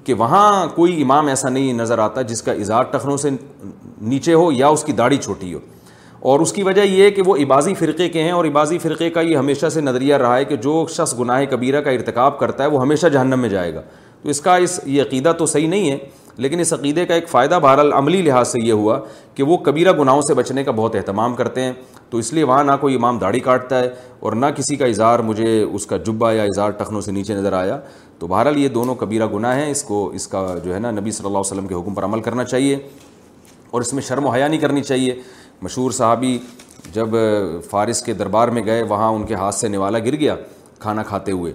کہ 0.04 0.14
وہاں 0.20 0.66
کوئی 0.74 1.00
امام 1.02 1.26
ایسا 1.32 1.48
نہیں 1.48 1.72
نظر 1.82 1.98
آتا 2.04 2.22
جس 2.34 2.42
کا 2.42 2.52
اظہار 2.66 2.84
ٹخنوں 2.92 3.16
سے 3.26 3.30
نیچے 4.00 4.34
ہو 4.34 4.50
یا 4.52 4.66
اس 4.76 4.84
کی 4.84 4.92
داڑھی 5.00 5.16
چھوٹی 5.24 5.52
ہو 5.54 5.58
اور 6.30 6.40
اس 6.40 6.52
کی 6.52 6.62
وجہ 6.62 6.82
یہ 6.82 7.02
ہے 7.02 7.10
کہ 7.16 7.22
وہ 7.26 7.36
عبازی 7.42 7.74
فرقے 7.78 8.08
کے 8.14 8.22
ہیں 8.22 8.30
اور 8.36 8.44
عبازی 8.44 8.78
فرقے 8.84 9.10
کا 9.16 9.20
یہ 9.20 9.36
ہمیشہ 9.36 9.68
سے 9.72 9.80
نظریہ 9.80 10.14
رہا 10.22 10.36
ہے 10.36 10.44
کہ 10.44 10.56
جو 10.68 10.84
شخص 10.90 11.18
گناہ 11.18 11.44
کبیرہ 11.50 11.80
کا 11.80 11.90
ارتکاب 11.98 12.38
کرتا 12.38 12.64
ہے 12.64 12.68
وہ 12.68 12.80
ہمیشہ 12.82 13.06
جہنم 13.12 13.40
میں 13.40 13.48
جائے 13.48 13.74
گا 13.74 13.82
تو 14.22 14.28
اس 14.30 14.40
کا 14.40 14.56
اس 14.64 14.80
یہ 14.84 15.02
عقیدہ 15.02 15.32
تو 15.38 15.46
صحیح 15.46 15.68
نہیں 15.68 15.90
ہے 15.90 15.96
لیکن 16.42 16.60
اس 16.60 16.72
عقیدے 16.72 17.04
کا 17.06 17.14
ایک 17.14 17.28
فائدہ 17.28 17.58
بہرحال 17.62 17.92
عملی 17.92 18.20
لحاظ 18.22 18.48
سے 18.48 18.58
یہ 18.66 18.72
ہوا 18.72 18.98
کہ 19.34 19.42
وہ 19.44 19.56
کبیرہ 19.66 19.92
گناہوں 20.00 20.20
سے 20.22 20.34
بچنے 20.34 20.62
کا 20.64 20.70
بہت 20.76 20.94
اہتمام 20.96 21.34
کرتے 21.36 21.62
ہیں 21.64 21.72
تو 22.10 22.18
اس 22.18 22.32
لیے 22.32 22.44
وہاں 22.44 22.64
نہ 22.64 22.72
کوئی 22.80 22.94
امام 22.96 23.18
داڑھی 23.18 23.40
کاٹتا 23.46 23.80
ہے 23.80 23.88
اور 24.26 24.32
نہ 24.42 24.46
کسی 24.56 24.76
کا 24.82 24.86
اظہار 24.86 25.18
مجھے 25.30 25.62
اس 25.62 25.86
کا 25.86 25.96
جبہ 26.06 26.32
یا 26.32 26.42
اظہار 26.42 26.70
ٹخنوں 26.78 27.00
سے 27.06 27.12
نیچے 27.12 27.34
نظر 27.34 27.52
آیا 27.52 27.78
تو 28.18 28.26
بہرحال 28.26 28.58
یہ 28.58 28.68
دونوں 28.78 28.94
کبیرہ 29.00 29.26
گناہ 29.34 29.56
ہیں 29.56 29.70
اس 29.70 29.82
کو 29.84 30.06
اس 30.14 30.26
کا 30.28 30.46
جو 30.64 30.74
ہے 30.74 30.78
نا 30.78 30.90
نبی 30.90 31.10
صلی 31.10 31.26
اللہ 31.26 31.38
علیہ 31.38 31.52
وسلم 31.52 31.66
کے 31.68 31.74
حکم 31.74 31.94
پر 31.94 32.04
عمل 32.04 32.20
کرنا 32.28 32.44
چاہیے 32.44 32.78
اور 33.70 33.80
اس 33.80 33.92
میں 33.94 34.02
شرم 34.02 34.26
و 34.26 34.30
حیا 34.32 34.48
نہیں 34.48 34.60
کرنی 34.60 34.82
چاہیے 34.82 35.20
مشہور 35.62 35.90
صحابی 35.90 36.36
جب 36.92 37.14
فارس 37.70 38.02
کے 38.02 38.12
دربار 38.20 38.48
میں 38.56 38.64
گئے 38.66 38.82
وہاں 38.88 39.08
ان 39.12 39.26
کے 39.26 39.34
ہاتھ 39.34 39.54
سے 39.54 39.68
نوالا 39.68 39.98
گر 40.04 40.16
گیا 40.20 40.36
کھانا 40.78 41.02
کھاتے 41.08 41.32
ہوئے 41.32 41.52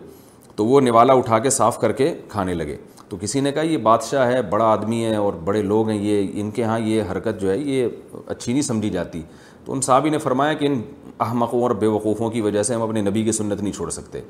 تو 0.55 0.65
وہ 0.65 0.81
نوالا 0.81 1.13
اٹھا 1.17 1.39
کے 1.39 1.49
صاف 1.49 1.79
کر 1.79 1.91
کے 2.01 2.13
کھانے 2.29 2.53
لگے 2.53 2.75
تو 3.13 3.17
کسی 3.21 3.39
نے 3.39 3.52
کہا 3.54 3.62
یہ 3.62 3.78
بادشاہ 3.86 4.32
ہے 4.32 4.41
بڑا 4.52 4.65
آدمی 4.65 5.04
ہے 5.06 5.15
اور 5.15 5.34
بڑے 5.45 5.62
لوگ 5.62 5.89
ہیں 5.89 5.97
یہ 6.06 6.30
ان 6.41 6.49
کے 6.52 6.63
ہاں 6.63 6.78
یہ 6.80 7.04
حرکت 7.12 7.39
جو 7.41 7.49
ہے 7.52 7.58
یہ 7.58 7.88
اچھی 8.28 8.52
نہیں 8.54 8.62
سمجھی 8.63 8.89
جاتی 8.89 9.21
تو 9.65 9.73
ان 9.73 9.82
صحابی 9.88 10.10
نے 10.10 10.17
فرمایا 10.19 10.54
کہ 10.62 10.65
ان 10.65 10.80
احمقوں 11.26 11.62
اور 11.63 11.71
بے 11.82 11.88
وقوفوں 11.88 12.30
کی 12.30 12.41
وجہ 12.41 12.63
سے 12.69 12.73
ہم 12.76 12.82
اپنے 12.84 13.02
نبی 13.02 13.23
کی 13.23 13.32
سنت 13.32 13.62
نہیں 13.62 13.73
چھوڑ 13.73 13.89
سکتے 13.97 14.21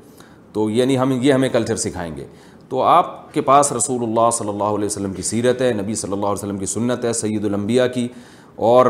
تو 0.52 0.68
یعنی 0.70 0.98
ہم 0.98 1.16
یہ 1.22 1.32
ہمیں 1.32 1.48
کلچر 1.52 1.76
سکھائیں 1.86 2.14
گے 2.16 2.26
تو 2.68 2.82
آپ 2.82 3.32
کے 3.34 3.40
پاس 3.48 3.72
رسول 3.76 4.02
اللہ 4.08 4.30
صلی 4.38 4.48
اللہ 4.48 4.74
علیہ 4.76 4.86
وسلم 4.86 5.12
کی 5.14 5.22
سیرت 5.30 5.62
ہے 5.62 5.72
نبی 5.80 5.94
صلی 6.02 6.12
اللہ 6.12 6.26
علیہ 6.26 6.44
وسلم 6.44 6.58
کی 6.58 6.66
سنت 6.76 7.04
ہے 7.04 7.12
سید 7.22 7.44
الانبیاء 7.44 7.86
کی 7.94 8.06
اور 8.72 8.86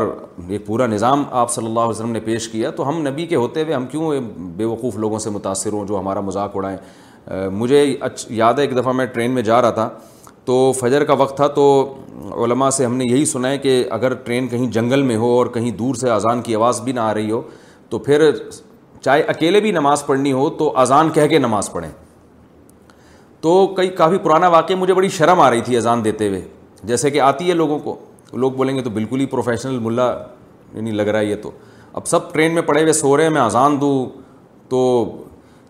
ایک 0.47 0.65
پورا 0.65 0.87
نظام 0.87 1.23
آپ 1.43 1.51
صلی 1.51 1.65
اللہ 1.65 1.79
علیہ 1.79 1.89
وسلم 1.89 2.11
نے 2.11 2.19
پیش 2.25 2.47
کیا 2.49 2.69
تو 2.81 2.87
ہم 2.89 3.01
نبی 3.07 3.25
کے 3.27 3.35
ہوتے 3.35 3.63
ہوئے 3.63 3.73
ہم 3.73 3.85
کیوں 3.91 4.11
بے 4.57 4.65
وقوف 4.65 4.95
لوگوں 5.05 5.19
سے 5.19 5.29
متاثر 5.39 5.73
ہوں 5.73 5.87
جو 5.87 5.99
ہمارا 5.99 6.19
مذاق 6.31 6.55
اڑائیں 6.55 6.77
مجھے 7.51 7.83
یاد 8.29 8.53
ہے 8.59 8.63
ایک 8.63 8.75
دفعہ 8.77 8.93
میں 8.93 9.05
ٹرین 9.13 9.31
میں 9.35 9.41
جا 9.43 9.61
رہا 9.61 9.69
تھا 9.71 9.89
تو 10.45 10.71
فجر 10.79 11.03
کا 11.03 11.13
وقت 11.17 11.35
تھا 11.37 11.47
تو 11.55 11.61
علماء 12.43 12.69
سے 12.69 12.85
ہم 12.85 12.95
نے 12.97 13.03
یہی 13.11 13.25
سنا 13.25 13.49
ہے 13.49 13.57
کہ 13.57 13.83
اگر 13.91 14.13
ٹرین 14.23 14.47
کہیں 14.47 14.67
جنگل 14.71 15.01
میں 15.03 15.15
ہو 15.17 15.29
اور 15.37 15.47
کہیں 15.53 15.71
دور 15.77 15.95
سے 15.99 16.09
اذان 16.11 16.41
کی 16.41 16.55
آواز 16.55 16.81
بھی 16.81 16.91
نہ 16.93 16.99
آ 16.99 17.13
رہی 17.13 17.31
ہو 17.31 17.41
تو 17.89 17.99
پھر 17.99 18.29
چاہے 19.03 19.21
اکیلے 19.27 19.59
بھی 19.61 19.71
نماز 19.71 20.05
پڑھنی 20.05 20.31
ہو 20.31 20.49
تو 20.57 20.71
اذان 20.81 21.09
کہہ 21.13 21.27
کے 21.29 21.39
نماز 21.39 21.71
پڑھیں 21.71 21.89
تو 23.41 23.55
کئی 23.77 23.87
کافی 23.97 24.17
پرانا 24.23 24.47
واقعہ 24.47 24.75
مجھے 24.75 24.93
بڑی 24.93 25.09
شرم 25.17 25.39
آ 25.39 25.49
رہی 25.49 25.61
تھی 25.61 25.77
اذان 25.77 26.03
دیتے 26.03 26.27
ہوئے 26.27 26.41
جیسے 26.83 27.09
کہ 27.11 27.21
آتی 27.21 27.49
ہے 27.49 27.53
لوگوں 27.53 27.79
کو 27.79 27.95
لوگ 28.33 28.51
بولیں 28.51 28.75
گے 28.75 28.81
تو 28.83 28.89
بالکل 28.89 29.19
ہی 29.19 29.25
پروفیشنل 29.25 29.79
ملا 29.81 30.11
نہیں 30.13 30.75
یعنی 30.75 30.91
لگ 30.97 31.07
رہا 31.09 31.19
ہے 31.19 31.25
یہ 31.25 31.35
تو 31.41 31.51
اب 31.93 32.07
سب 32.07 32.31
ٹرین 32.33 32.53
میں 32.53 32.61
پڑے 32.67 32.81
ہوئے 32.81 32.93
سو 32.93 33.15
رہے 33.17 33.23
ہیں 33.23 33.31
میں 33.31 33.41
اذان 33.41 33.79
دوں 33.81 34.05
تو 34.69 34.79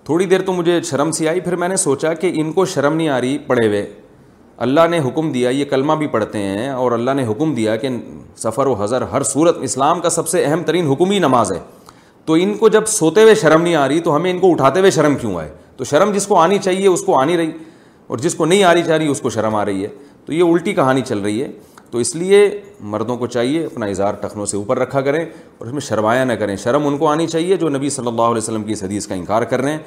تھوڑی 0.05 0.25
دیر 0.29 0.41
تو 0.45 0.53
مجھے 0.53 0.79
شرم 0.89 1.11
سی 1.17 1.27
آئی 1.27 1.39
پھر 1.41 1.55
میں 1.61 1.67
نے 1.67 1.75
سوچا 1.83 2.13
کہ 2.13 2.31
ان 2.39 2.51
کو 2.53 2.65
شرم 2.73 2.95
نہیں 2.95 3.07
آ 3.09 3.19
رہی 3.21 3.37
پڑھے 3.45 3.67
ہوئے 3.67 3.85
اللہ 4.65 4.87
نے 4.89 4.99
حکم 5.05 5.31
دیا 5.31 5.49
یہ 5.49 5.65
کلمہ 5.69 5.93
بھی 5.99 6.07
پڑھتے 6.07 6.39
ہیں 6.39 6.67
اور 6.69 6.91
اللہ 6.97 7.11
نے 7.15 7.25
حکم 7.27 7.53
دیا 7.55 7.75
کہ 7.75 7.89
سفر 8.43 8.67
و 8.67 8.73
حضر 8.83 9.01
ہر 9.11 9.23
صورت 9.33 9.57
اسلام 9.69 10.01
کا 10.01 10.09
سب 10.17 10.27
سے 10.27 10.43
اہم 10.45 10.63
ترین 10.65 10.87
حکم 10.91 11.11
ہی 11.11 11.19
نماز 11.19 11.51
ہے 11.51 11.57
تو 12.25 12.33
ان 12.43 12.53
کو 12.57 12.69
جب 12.75 12.85
سوتے 12.97 13.23
ہوئے 13.23 13.35
شرم 13.41 13.61
نہیں 13.61 13.75
آ 13.75 13.87
رہی 13.87 13.99
تو 14.05 14.15
ہمیں 14.15 14.29
ان 14.31 14.39
کو 14.39 14.51
اٹھاتے 14.51 14.79
ہوئے 14.79 14.91
شرم 14.97 15.15
کیوں 15.21 15.35
آئے 15.39 15.49
تو 15.77 15.83
شرم 15.83 16.11
جس 16.15 16.27
کو 16.27 16.35
آنی 16.39 16.57
چاہیے 16.63 16.87
اس 16.87 17.01
کو 17.05 17.19
آنی 17.19 17.37
رہی 17.37 17.51
اور 18.07 18.17
جس 18.25 18.35
کو 18.35 18.45
نہیں 18.45 18.63
آ 18.63 18.73
رہی 18.73 18.83
چاہ 18.87 18.97
رہی 18.97 19.07
اس 19.11 19.21
کو 19.21 19.29
شرم 19.37 19.55
آ 19.55 19.65
رہی 19.65 19.83
ہے 19.83 19.87
تو 20.25 20.33
یہ 20.33 20.43
الٹی 20.51 20.73
کہانی 20.73 21.01
چل 21.07 21.19
رہی 21.19 21.41
ہے 21.43 21.47
تو 21.95 21.99
اس 22.01 22.13
لیے 22.15 22.39
مردوں 22.93 23.15
کو 23.17 23.27
چاہیے 23.33 23.63
اپنا 23.65 23.85
اظہار 23.87 24.13
ٹخنوں 24.21 24.45
سے 24.45 24.57
اوپر 24.57 24.79
رکھا 24.79 25.01
کریں 25.01 25.19
اور 25.21 25.67
اس 25.67 25.73
میں 25.73 25.81
شرمایا 25.81 26.23
نہ 26.23 26.33
کریں 26.39 26.55
شرم 26.63 26.87
ان 26.87 26.97
کو 26.97 27.07
آنی 27.07 27.27
چاہیے 27.27 27.57
جو 27.57 27.69
نبی 27.75 27.89
صلی 27.95 28.07
اللہ 28.07 28.21
علیہ 28.21 28.41
وسلم 28.41 28.63
کی 28.63 28.73
اس 28.73 28.83
حدیث 28.83 29.07
کا 29.07 29.15
انکار 29.15 29.41
کر 29.51 29.61
رہے 29.61 29.71
ہیں 29.71 29.77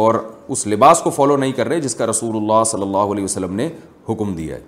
اور 0.00 0.14
اس 0.54 0.66
لباس 0.66 1.00
کو 1.04 1.10
فالو 1.16 1.36
نہیں 1.36 1.52
کر 1.52 1.68
رہے 1.68 1.80
جس 1.80 1.94
کا 1.94 2.06
رسول 2.10 2.36
اللہ 2.42 2.62
صلی 2.72 2.82
اللہ 2.82 3.12
علیہ 3.12 3.24
وسلم 3.24 3.54
نے 3.60 3.68
حکم 4.08 4.34
دیا 4.34 4.54
ہے 4.56 4.60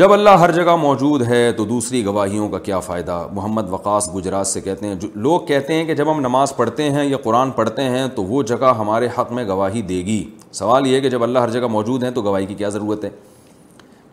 جب 0.00 0.12
اللہ 0.12 0.38
ہر 0.44 0.52
جگہ 0.62 0.76
موجود 0.86 1.22
ہے 1.28 1.42
تو 1.56 1.64
دوسری 1.74 2.04
گواہیوں 2.06 2.48
کا 2.48 2.58
کیا 2.70 2.78
فائدہ 2.88 3.20
محمد 3.32 3.68
وقاص 3.72 4.08
گجرات 4.14 4.46
سے 4.46 4.60
کہتے 4.60 4.86
ہیں 4.86 4.94
جو 5.00 5.08
لوگ 5.26 5.40
کہتے 5.46 5.74
ہیں 5.74 5.84
کہ 5.86 5.94
جب 5.94 6.10
ہم 6.14 6.20
نماز 6.28 6.56
پڑھتے 6.56 6.90
ہیں 6.90 7.04
یا 7.10 7.16
قرآن 7.24 7.50
پڑھتے 7.60 7.82
ہیں 7.96 8.06
تو 8.14 8.24
وہ 8.32 8.42
جگہ 8.54 8.74
ہمارے 8.78 9.08
حق 9.18 9.32
میں 9.32 9.46
گواہی 9.48 9.82
دے 9.92 10.04
گی 10.06 10.22
سوال 10.62 10.86
یہ 10.86 10.96
ہے 10.96 11.00
کہ 11.00 11.10
جب 11.10 11.22
اللہ 11.22 11.38
ہر 11.38 11.50
جگہ 11.60 11.66
موجود 11.78 12.02
ہیں 12.04 12.10
تو 12.18 12.22
گواہی 12.22 12.46
کی 12.46 12.54
کیا 12.54 12.68
ضرورت 12.80 13.04
ہے 13.04 13.10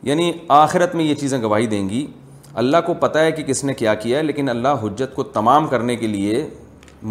یعنی 0.04 0.32
آخرت 0.54 0.96
میں 0.96 1.04
یہ 1.04 1.16
چیزیں 1.16 1.42
گواہی 1.42 1.68
دیں 1.68 1.88
گی 1.90 2.06
اللہ 2.62 2.78
کو 2.86 2.94
پتہ 3.00 3.20
ہے 3.20 3.32
کہ 3.32 3.44
کس 3.48 3.64
نے 3.64 3.74
کیا 3.74 3.94
کیا 4.02 4.18
ہے 4.18 4.24
لیکن 4.24 4.50
اللہ 4.50 4.82
حجت 4.84 5.16
کو 5.16 5.24
تمام 5.38 5.68
کرنے 5.68 5.96
کے 5.96 6.08
لیے 6.08 6.46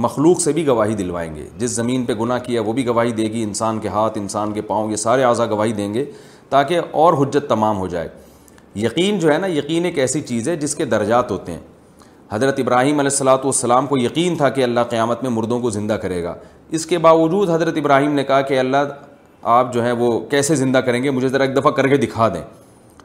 مخلوق 0.05 0.40
سے 0.40 0.53
بھی 0.53 0.66
گواہی 0.66 0.95
دلوائیں 0.95 1.34
گے 1.34 1.47
جس 1.59 1.70
زمین 1.70 2.05
پہ 2.05 2.14
گناہ 2.20 2.38
کیا 2.47 2.61
وہ 2.66 2.72
بھی 2.72 2.86
گواہی 2.86 3.12
دے 3.12 3.22
گی 3.32 3.43
انسان 3.43 3.78
کے 3.80 3.88
ہاتھ 3.97 4.18
انسان 4.18 4.53
کے 4.53 4.61
پاؤں 4.70 4.90
یہ 4.90 4.97
سارے 4.97 5.24
اعضا 5.24 5.47
گواہی 5.51 5.72
دیں 5.72 5.93
گے 5.95 6.05
تاکہ 6.51 6.80
اور 7.05 7.14
حجت 7.22 7.49
تمام 7.49 7.78
ہو 7.78 7.86
جائے 7.95 8.09
یقین 8.84 9.18
جو 9.18 9.32
ہے 9.32 9.38
نا 9.38 9.47
یقین 9.57 9.84
ایک 9.84 9.99
ایسی 9.99 10.20
چیز 10.28 10.49
ہے 10.49 10.57
جس 10.57 10.74
کے 10.74 10.84
درجات 10.95 11.30
ہوتے 11.30 11.53
ہیں 11.53 11.61
حضرت 12.30 12.59
ابراہیم 12.61 12.99
علیہ 12.99 13.11
السلاۃ 13.11 13.45
والسلام 13.45 13.86
کو 13.86 13.99
یقین 13.99 14.36
تھا 14.36 14.49
کہ 14.49 14.62
اللہ 14.64 14.80
قیامت 14.90 15.22
میں 15.22 15.30
مردوں 15.30 15.61
کو 15.61 15.70
زندہ 15.70 15.93
کرے 16.03 16.22
گا 16.22 16.34
اس 16.78 16.86
کے 16.86 16.99
باوجود 17.07 17.51
حضرت 17.51 17.76
ابراہیم 17.78 18.14
نے 18.14 18.24
کہا 18.24 18.40
کہ 18.53 18.59
اللہ 18.59 18.93
آپ 19.59 19.72
جو 19.72 19.84
ہیں 19.84 19.93
وہ 19.99 20.18
کیسے 20.30 20.55
زندہ 20.57 20.78
کریں 20.86 21.03
گے 21.03 21.11
مجھے 21.11 21.28
ذرا 21.28 21.45
ایک 21.45 21.57
دفعہ 21.57 21.70
کر 21.72 21.88
کے 21.88 21.97
دکھا 22.07 22.28
دیں 22.34 22.43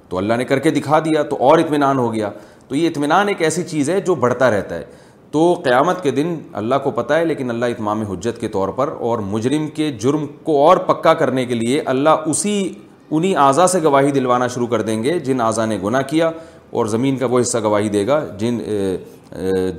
تو 0.10 0.18
اللہ 0.18 0.34
نے 0.38 0.44
کر 0.50 0.60
کے 0.66 0.72
دکھا 0.72 1.00
دیا 1.06 1.24
تو 1.30 1.38
اور 1.50 1.60
اطمینان 1.60 1.98
ہو 2.00 2.14
گیا 2.14 2.30
تو 2.68 2.76
یہ 2.76 2.88
اطمینان 2.90 3.28
ایک 3.30 3.42
ایسی 3.42 3.64
چیز 3.64 3.90
ہے 3.90 4.00
جو 4.06 4.16
بڑھتا 4.26 4.50
رہتا 4.52 4.76
ہے 4.76 4.84
تو 5.32 5.42
قیامت 5.64 6.02
کے 6.04 6.12
دن 6.12 6.36
اللہ 6.62 6.76
کو 6.84 6.92
پتہ 7.00 7.14
ہے 7.14 7.26
لیکن 7.26 7.50
اللہ 7.50 7.66
اتمام 7.74 8.02
حجت 8.12 8.40
کے 8.42 8.48
طور 8.50 8.70
پر 8.78 8.92
اور 9.08 9.20
مجرم 9.32 9.68
کے 9.76 9.92
جرم 10.04 10.26
کو 10.44 10.62
اور 10.68 10.78
پکا 10.92 11.14
کرنے 11.22 11.46
کے 11.46 11.56
لیے 11.56 11.82
اللہ 11.94 12.30
اسی 12.34 12.54
انہی 13.12 13.36
اعضا 13.48 13.68
سے 13.74 13.82
گواہی 13.84 14.12
دلوانا 14.12 14.48
شروع 14.54 14.68
کر 14.68 14.82
دیں 14.90 15.02
گے 15.04 15.18
جن 15.28 15.42
اعضا 15.42 15.66
نے 15.66 15.78
گناہ 15.84 16.02
کیا 16.08 16.30
اور 16.80 16.86
زمین 16.96 17.18
کا 17.18 17.26
وہ 17.32 17.40
حصہ 17.40 17.58
گواہی 17.64 17.90
دے 17.90 18.06
گا 18.08 18.24
جن 18.38 18.58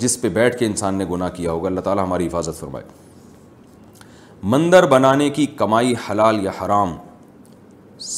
جس 0.01 0.21
پہ 0.21 0.29
بیٹھ 0.33 0.57
کے 0.59 0.67
انسان 0.67 0.95
نے 0.99 1.05
گناہ 1.11 1.29
کیا 1.35 1.53
ہوگا 1.53 1.67
اللہ 1.69 1.81
تعالیٰ 1.89 2.05
ہماری 2.05 2.27
حفاظت 2.27 2.59
فرمائے 2.61 2.85
مندر 4.55 4.87
بنانے 4.91 5.29
کی 5.39 5.47
کمائی 5.57 5.95
حلال 6.11 6.45
یا 6.45 6.51
حرام 6.65 6.97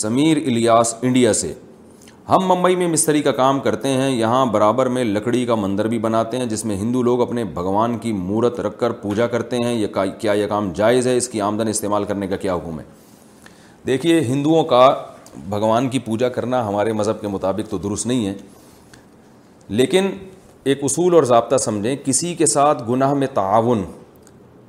سمیر 0.01 0.37
الیاس 0.47 0.95
انڈیا 1.03 1.33
سے 1.43 1.53
ہم 2.31 2.45
ممبئی 2.49 2.77
میں 2.77 2.87
مستری 2.89 3.21
کا 3.23 3.31
کام 3.33 3.59
کرتے 3.61 3.89
ہیں 3.89 4.11
یہاں 4.11 4.45
برابر 4.47 4.87
میں 4.97 5.03
لکڑی 5.05 5.45
کا 5.47 5.55
مندر 5.55 5.87
بھی 5.89 5.99
بناتے 5.99 6.39
ہیں 6.39 6.45
جس 6.47 6.65
میں 6.65 6.77
ہندو 6.77 7.03
لوگ 7.03 7.21
اپنے 7.23 7.45
بھگوان 7.55 7.97
کی 7.99 8.13
مورت 8.13 8.59
رکھ 8.67 8.79
کر 8.79 8.91
پوجا 9.01 9.27
کرتے 9.29 9.57
ہیں 9.65 9.73
یہ 9.75 9.87
کیا 10.21 10.33
یہ 10.33 10.47
کام 10.49 10.71
جائز 10.77 11.07
ہے 11.07 11.17
اس 11.17 11.29
کی 11.29 11.41
آمدن 11.47 11.69
استعمال 11.69 12.05
کرنے 12.09 12.27
کا 12.29 12.37
کیا 12.45 12.55
حکم 12.55 12.79
ہے 12.81 12.85
دیکھیے 13.87 14.19
ہندوؤں 14.29 14.65
کا 14.75 14.87
بھگوان 15.55 15.89
کی 15.91 15.99
پوجا 16.05 16.29
کرنا 16.37 16.67
ہمارے 16.69 16.93
مذہب 17.01 17.21
کے 17.21 17.29
مطابق 17.29 17.71
تو 17.71 17.79
درست 17.89 18.07
نہیں 18.07 18.27
ہے 18.27 18.35
لیکن 19.81 20.11
ایک 20.71 20.85
اصول 20.85 21.15
اور 21.15 21.23
ضابطہ 21.33 21.57
سمجھیں 21.65 21.95
کسی 22.05 22.35
کے 22.43 22.47
ساتھ 22.55 22.83
گناہ 22.91 23.15
میں 23.23 23.27
تعاون 23.35 23.83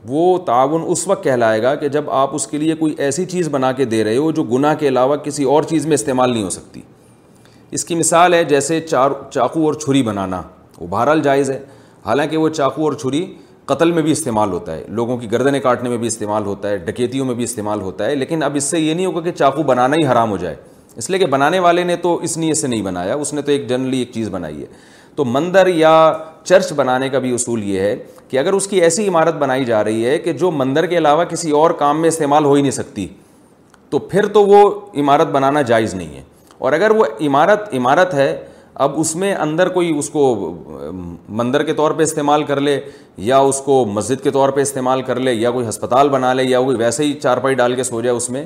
وہ 0.09 0.37
تعاون 0.45 0.83
اس 0.91 1.07
وقت 1.07 1.23
کہلائے 1.23 1.61
گا 1.63 1.75
کہ 1.83 1.89
جب 1.97 2.09
آپ 2.23 2.35
اس 2.35 2.47
کے 2.47 2.57
لیے 2.57 2.75
کوئی 2.79 2.93
ایسی 2.97 3.25
چیز 3.35 3.49
بنا 3.57 3.71
کے 3.81 3.85
دے 3.95 4.03
رہے 4.03 4.17
ہو 4.17 4.31
جو 4.31 4.43
گناہ 4.57 4.73
کے 4.79 4.87
علاوہ 4.87 5.15
کسی 5.25 5.43
اور 5.55 5.63
چیز 5.73 5.85
میں 5.85 5.93
استعمال 5.93 6.33
نہیں 6.33 6.43
ہو 6.43 6.49
سکتی 6.59 6.81
اس 7.75 7.85
کی 7.85 7.95
مثال 7.95 8.33
ہے 8.33 8.43
جیسے 8.43 8.79
چار 8.81 9.11
چاقو 9.33 9.65
اور 9.65 9.73
چھری 9.83 10.01
بنانا 10.03 10.41
وہ 10.79 10.87
بہرحال 10.89 11.21
جائز 11.23 11.49
ہے 11.51 11.59
حالانکہ 12.05 12.37
وہ 12.37 12.49
چاقو 12.49 12.83
اور 12.83 12.93
چھری 13.01 13.25
قتل 13.65 13.91
میں 13.91 14.01
بھی 14.03 14.11
استعمال 14.11 14.51
ہوتا 14.51 14.75
ہے 14.75 14.83
لوگوں 14.87 15.17
کی 15.17 15.31
گردنیں 15.31 15.59
کاٹنے 15.63 15.89
میں 15.89 15.97
بھی 15.97 16.07
استعمال 16.07 16.45
ہوتا 16.45 16.69
ہے 16.69 16.77
ڈکیتیوں 16.85 17.25
میں 17.25 17.33
بھی 17.35 17.43
استعمال 17.43 17.81
ہوتا 17.81 18.05
ہے 18.05 18.15
لیکن 18.15 18.43
اب 18.43 18.55
اس 18.55 18.63
سے 18.63 18.79
یہ 18.79 18.93
نہیں 18.93 19.05
ہوگا 19.05 19.21
کہ 19.21 19.31
چاقو 19.31 19.63
بنانا 19.63 19.95
ہی 20.01 20.05
حرام 20.11 20.31
ہو 20.31 20.37
جائے 20.37 20.55
اس 20.97 21.09
لیے 21.09 21.19
کہ 21.19 21.25
بنانے 21.25 21.59
والے 21.65 21.83
نے 21.83 21.95
تو 22.01 22.15
اس 22.23 22.37
نیت 22.37 22.57
سے 22.57 22.67
نہیں 22.67 22.81
بنایا 22.83 23.13
اس 23.15 23.33
نے 23.33 23.41
تو 23.41 23.51
ایک 23.51 23.67
جنرلی 23.69 23.99
ایک 23.99 24.11
چیز 24.13 24.29
بنائی 24.29 24.61
ہے 24.61 24.65
تو 25.15 25.25
مندر 25.25 25.67
یا 25.67 25.91
چرچ 26.43 26.71
بنانے 26.75 27.09
کا 27.09 27.19
بھی 27.19 27.33
اصول 27.35 27.63
یہ 27.69 27.79
ہے 27.81 27.95
کہ 28.29 28.39
اگر 28.39 28.53
اس 28.53 28.67
کی 28.67 28.81
ایسی 28.81 29.07
عمارت 29.07 29.35
بنائی 29.39 29.65
جا 29.65 29.83
رہی 29.83 30.05
ہے 30.05 30.17
کہ 30.19 30.33
جو 30.43 30.51
مندر 30.51 30.85
کے 30.85 30.97
علاوہ 30.97 31.23
کسی 31.29 31.51
اور 31.61 31.71
کام 31.79 32.01
میں 32.01 32.09
استعمال 32.09 32.45
ہو 32.45 32.53
ہی 32.53 32.61
نہیں 32.61 32.71
سکتی 32.71 33.07
تو 33.89 33.99
پھر 33.99 34.25
تو 34.33 34.45
وہ 34.47 34.69
عمارت 35.01 35.27
بنانا 35.31 35.61
جائز 35.73 35.93
نہیں 35.93 36.15
ہے 36.17 36.21
اور 36.61 36.73
اگر 36.73 36.91
وہ 36.95 37.05
عمارت 37.27 37.73
عمارت 37.73 38.13
ہے 38.13 38.35
اب 38.85 38.99
اس 38.99 39.15
میں 39.21 39.33
اندر 39.35 39.69
کوئی 39.77 39.89
اس 39.99 40.09
کو 40.09 40.21
مندر 41.39 41.63
کے 41.63 41.73
طور 41.79 41.91
پہ 41.97 42.03
استعمال 42.03 42.43
کر 42.49 42.59
لے 42.61 42.79
یا 43.29 43.37
اس 43.51 43.61
کو 43.65 43.83
مسجد 43.93 44.23
کے 44.23 44.31
طور 44.31 44.49
پہ 44.57 44.61
استعمال 44.61 45.01
کر 45.07 45.19
لے 45.19 45.33
یا 45.33 45.51
کوئی 45.51 45.67
ہسپتال 45.69 46.09
بنا 46.15 46.33
لے 46.33 46.43
یا 46.43 46.61
کوئی 46.65 46.77
ویسے 46.77 47.03
ہی 47.05 47.13
چارپائی 47.23 47.55
ڈال 47.61 47.75
کے 47.75 47.83
سو 47.83 48.01
جائے 48.01 48.15
اس 48.17 48.29
میں 48.35 48.45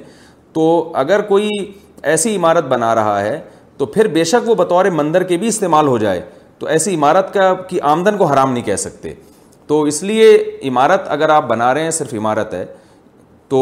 تو 0.54 0.64
اگر 1.04 1.22
کوئی 1.32 1.50
ایسی 2.14 2.36
عمارت 2.36 2.66
بنا 2.74 2.94
رہا 2.96 3.20
ہے 3.22 3.38
تو 3.78 3.86
پھر 3.98 4.08
بے 4.14 4.24
شک 4.32 4.50
وہ 4.50 4.56
بطور 4.64 4.86
مندر 5.02 5.24
کے 5.34 5.38
بھی 5.38 5.48
استعمال 5.48 5.88
ہو 5.88 5.98
جائے 6.06 6.22
تو 6.60 6.68
ایسی 6.76 6.96
عمارت 6.96 7.34
کا 7.34 7.54
کی 7.70 7.80
آمدن 7.94 8.18
کو 8.18 8.26
حرام 8.34 8.52
نہیں 8.54 8.64
کہہ 8.70 8.76
سکتے 8.88 9.14
تو 9.68 9.82
اس 9.94 10.02
لیے 10.04 10.32
عمارت 10.70 11.08
اگر 11.18 11.30
آپ 11.40 11.48
بنا 11.48 11.74
رہے 11.74 11.84
ہیں 11.84 11.92
صرف 12.00 12.14
عمارت 12.22 12.54
ہے 12.54 12.66
تو 13.50 13.58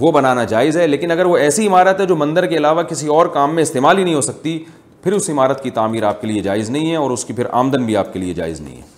وہ 0.00 0.10
بنانا 0.12 0.42
جائز 0.48 0.76
ہے 0.76 0.86
لیکن 0.86 1.10
اگر 1.10 1.24
وہ 1.26 1.36
ایسی 1.38 1.66
عمارت 1.66 2.00
ہے 2.00 2.04
جو 2.06 2.16
مندر 2.16 2.46
کے 2.46 2.56
علاوہ 2.56 2.82
کسی 2.90 3.06
اور 3.14 3.26
کام 3.38 3.54
میں 3.54 3.62
استعمال 3.62 3.98
ہی 3.98 4.04
نہیں 4.04 4.14
ہو 4.14 4.20
سکتی 4.20 4.58
پھر 5.02 5.12
اس 5.12 5.28
عمارت 5.30 5.62
کی 5.62 5.70
تعمیر 5.78 6.02
آپ 6.08 6.20
کے 6.20 6.26
لیے 6.26 6.40
جائز 6.42 6.70
نہیں 6.70 6.90
ہے 6.90 6.96
اور 6.96 7.10
اس 7.10 7.24
کی 7.24 7.32
پھر 7.32 7.46
آمدن 7.62 7.86
بھی 7.86 7.96
آپ 7.96 8.12
کے 8.12 8.18
لیے 8.18 8.34
جائز 8.34 8.60
نہیں 8.60 8.76
ہے 8.76 8.90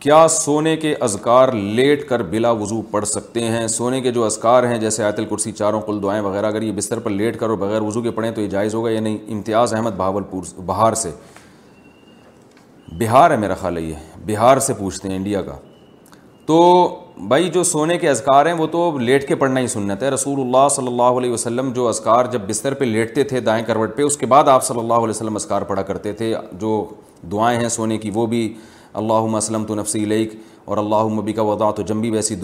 کیا 0.00 0.26
سونے 0.30 0.76
کے 0.76 0.94
اذکار 1.02 1.52
لیٹ 1.52 2.08
کر 2.08 2.22
بلا 2.32 2.50
وضو 2.60 2.80
پڑھ 2.90 3.04
سکتے 3.08 3.40
ہیں 3.54 3.66
سونے 3.68 4.00
کے 4.00 4.10
جو 4.18 4.24
اذکار 4.24 4.64
ہیں 4.70 4.78
جیسے 4.80 5.02
آیت 5.04 5.18
الکرسی 5.18 5.52
چاروں 5.52 5.80
کل 5.86 6.02
دعائیں 6.02 6.20
وغیرہ 6.24 6.46
اگر 6.46 6.62
یہ 6.62 6.72
بستر 6.76 6.98
پر 7.06 7.10
لیٹ 7.10 7.38
کر 7.38 7.48
اور 7.48 7.56
بغیر 7.64 7.82
وضو 7.82 8.02
کے 8.02 8.10
پڑھیں 8.20 8.30
تو 8.32 8.40
یہ 8.40 8.46
جائز 8.50 8.74
ہوگا 8.74 8.90
یا 8.90 9.00
نہیں 9.00 9.16
امتیاز 9.32 9.74
احمد 9.74 9.96
بہاول 9.96 10.22
پور 10.30 10.42
بہار 10.66 10.92
سے 11.02 11.10
بہار 13.00 13.30
ہے 13.30 13.36
میرا 13.36 13.54
خیال 13.60 13.76
ہے 13.76 13.82
یہ 13.82 14.20
بہار 14.26 14.58
سے 14.70 14.74
پوچھتے 14.78 15.08
ہیں 15.08 15.16
انڈیا 15.16 15.42
کا 15.42 15.56
تو 16.48 16.54
بھائی 17.28 17.48
جو 17.52 17.62
سونے 17.68 17.96
کے 17.98 18.08
اذکار 18.08 18.46
ہیں 18.46 18.52
وہ 18.58 18.66
تو 18.72 18.82
لیٹ 18.98 19.26
کے 19.28 19.34
پڑھنا 19.36 19.60
ہی 19.60 19.66
سننا 19.68 19.94
تھا 20.02 20.10
رسول 20.10 20.38
اللہ 20.40 20.68
صلی 20.76 20.86
اللہ 20.86 21.18
علیہ 21.20 21.30
وسلم 21.30 21.70
جو 21.74 21.86
اذکار 21.88 22.26
جب 22.32 22.42
بستر 22.48 22.74
پہ 22.74 22.84
لیٹتے 22.84 23.22
تھے 23.32 23.40
دائیں 23.48 23.64
کروٹ 23.66 23.96
پہ 23.96 24.02
اس 24.02 24.16
کے 24.16 24.26
بعد 24.34 24.48
آپ 24.48 24.64
صلی 24.64 24.78
اللہ 24.78 24.92
علیہ 24.94 25.08
وسلم 25.14 25.34
اذکار 25.36 25.62
پڑھا 25.72 25.82
کرتے 25.90 26.12
تھے 26.20 26.32
جو 26.60 26.70
دعائیں 27.32 27.58
ہیں 27.60 27.68
سونے 27.76 27.98
کی 28.04 28.10
وہ 28.14 28.26
بھی 28.34 28.42
اللہ 29.02 29.28
وسلم 29.34 29.64
تو 29.68 29.74
نفسی 29.80 30.02
علیک 30.04 30.34
اور 30.64 30.76
اللہ 30.78 31.12
مبی 31.18 31.32
کا 31.32 31.42
وضاء 31.50 31.70
و 31.78 31.82
جمبی 31.92 32.10
ویسی 32.10 32.36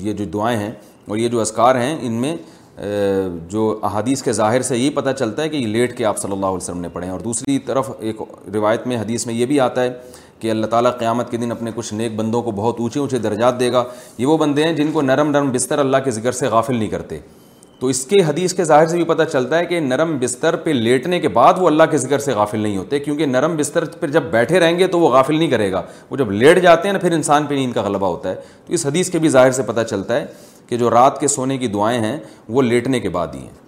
یہ 0.00 0.12
جو 0.12 0.24
دعائیں 0.38 0.58
ہیں 0.58 0.70
اور 1.08 1.16
یہ 1.16 1.28
جو 1.36 1.40
اذکار 1.40 1.80
ہیں 1.82 1.96
ان 2.06 2.20
میں 2.22 2.36
جو 3.50 3.68
احادیث 3.90 4.22
کے 4.22 4.32
ظاہر 4.40 4.62
سے 4.70 4.78
یہ 4.78 4.90
پتہ 4.94 5.10
چلتا 5.18 5.42
ہے 5.42 5.48
کہ 5.48 5.56
یہ 5.56 5.66
لیٹ 5.66 5.96
کے 5.98 6.04
آپ 6.04 6.18
صلی 6.18 6.32
اللہ 6.32 6.46
علیہ 6.46 6.56
وسلم 6.56 6.80
نے 6.80 6.88
پڑھیں 6.92 7.10
اور 7.10 7.20
دوسری 7.20 7.58
طرف 7.66 7.90
ایک 7.98 8.20
روایت 8.54 8.86
میں 8.86 8.96
حدیث 9.00 9.26
میں 9.26 9.34
یہ 9.34 9.46
بھی 9.52 9.60
آتا 9.60 9.82
ہے 9.82 9.90
کہ 10.40 10.50
اللہ 10.50 10.66
تعالیٰ 10.70 10.90
قیامت 10.98 11.30
کے 11.30 11.36
دن 11.36 11.50
اپنے 11.52 11.70
کچھ 11.74 11.92
نیک 11.94 12.14
بندوں 12.16 12.42
کو 12.42 12.50
بہت 12.56 12.80
اونچے 12.80 13.00
اونچے 13.00 13.18
درجات 13.18 13.58
دے 13.60 13.70
گا 13.72 13.84
یہ 14.18 14.26
وہ 14.26 14.36
بندے 14.38 14.64
ہیں 14.64 14.72
جن 14.76 14.90
کو 14.92 15.02
نرم 15.02 15.30
نرم 15.30 15.50
بستر 15.52 15.78
اللہ 15.78 15.96
کے 16.04 16.10
ذکر 16.10 16.32
سے 16.40 16.46
غافل 16.54 16.76
نہیں 16.76 16.88
کرتے 16.88 17.18
تو 17.80 17.86
اس 17.92 18.04
کے 18.10 18.22
حدیث 18.26 18.54
کے 18.54 18.64
ظاہر 18.64 18.86
سے 18.86 18.96
بھی 18.96 19.04
پتہ 19.04 19.22
چلتا 19.32 19.58
ہے 19.58 19.64
کہ 19.66 19.80
نرم 19.80 20.16
بستر 20.20 20.56
پہ 20.66 20.70
لیٹنے 20.72 21.18
کے 21.20 21.28
بعد 21.28 21.54
وہ 21.60 21.66
اللہ 21.66 21.82
کے 21.90 21.96
ذکر 21.98 22.18
سے 22.18 22.32
غافل 22.34 22.58
نہیں 22.60 22.76
ہوتے 22.76 22.98
کیونکہ 22.98 23.26
نرم 23.26 23.56
بستر 23.56 23.84
پہ 24.00 24.06
جب 24.06 24.22
بیٹھے 24.30 24.60
رہیں 24.60 24.78
گے 24.78 24.86
تو 24.94 24.98
وہ 25.00 25.08
غافل 25.14 25.38
نہیں 25.38 25.50
کرے 25.50 25.70
گا 25.72 25.82
وہ 26.10 26.16
جب 26.16 26.30
لیٹ 26.32 26.58
جاتے 26.62 26.88
ہیں 26.88 26.92
نا 26.92 26.98
پھر 26.98 27.12
انسان 27.12 27.46
پہ 27.46 27.54
نیند 27.54 27.72
کا 27.72 27.82
غلبہ 27.88 28.06
ہوتا 28.06 28.28
ہے 28.30 28.34
تو 28.66 28.72
اس 28.74 28.86
حدیث 28.86 29.10
کے 29.10 29.18
بھی 29.18 29.28
ظاہر 29.28 29.50
سے 29.58 29.62
پتہ 29.66 29.80
چلتا 29.90 30.16
ہے 30.20 30.24
کہ 30.68 30.76
جو 30.76 30.90
رات 30.90 31.20
کے 31.20 31.28
سونے 31.28 31.58
کی 31.58 31.68
دعائیں 31.74 32.00
ہیں 32.04 32.16
وہ 32.48 32.62
لیٹنے 32.62 33.00
کے 33.00 33.08
بعد 33.18 33.34
ہی 33.34 33.40
ہیں 33.40 33.64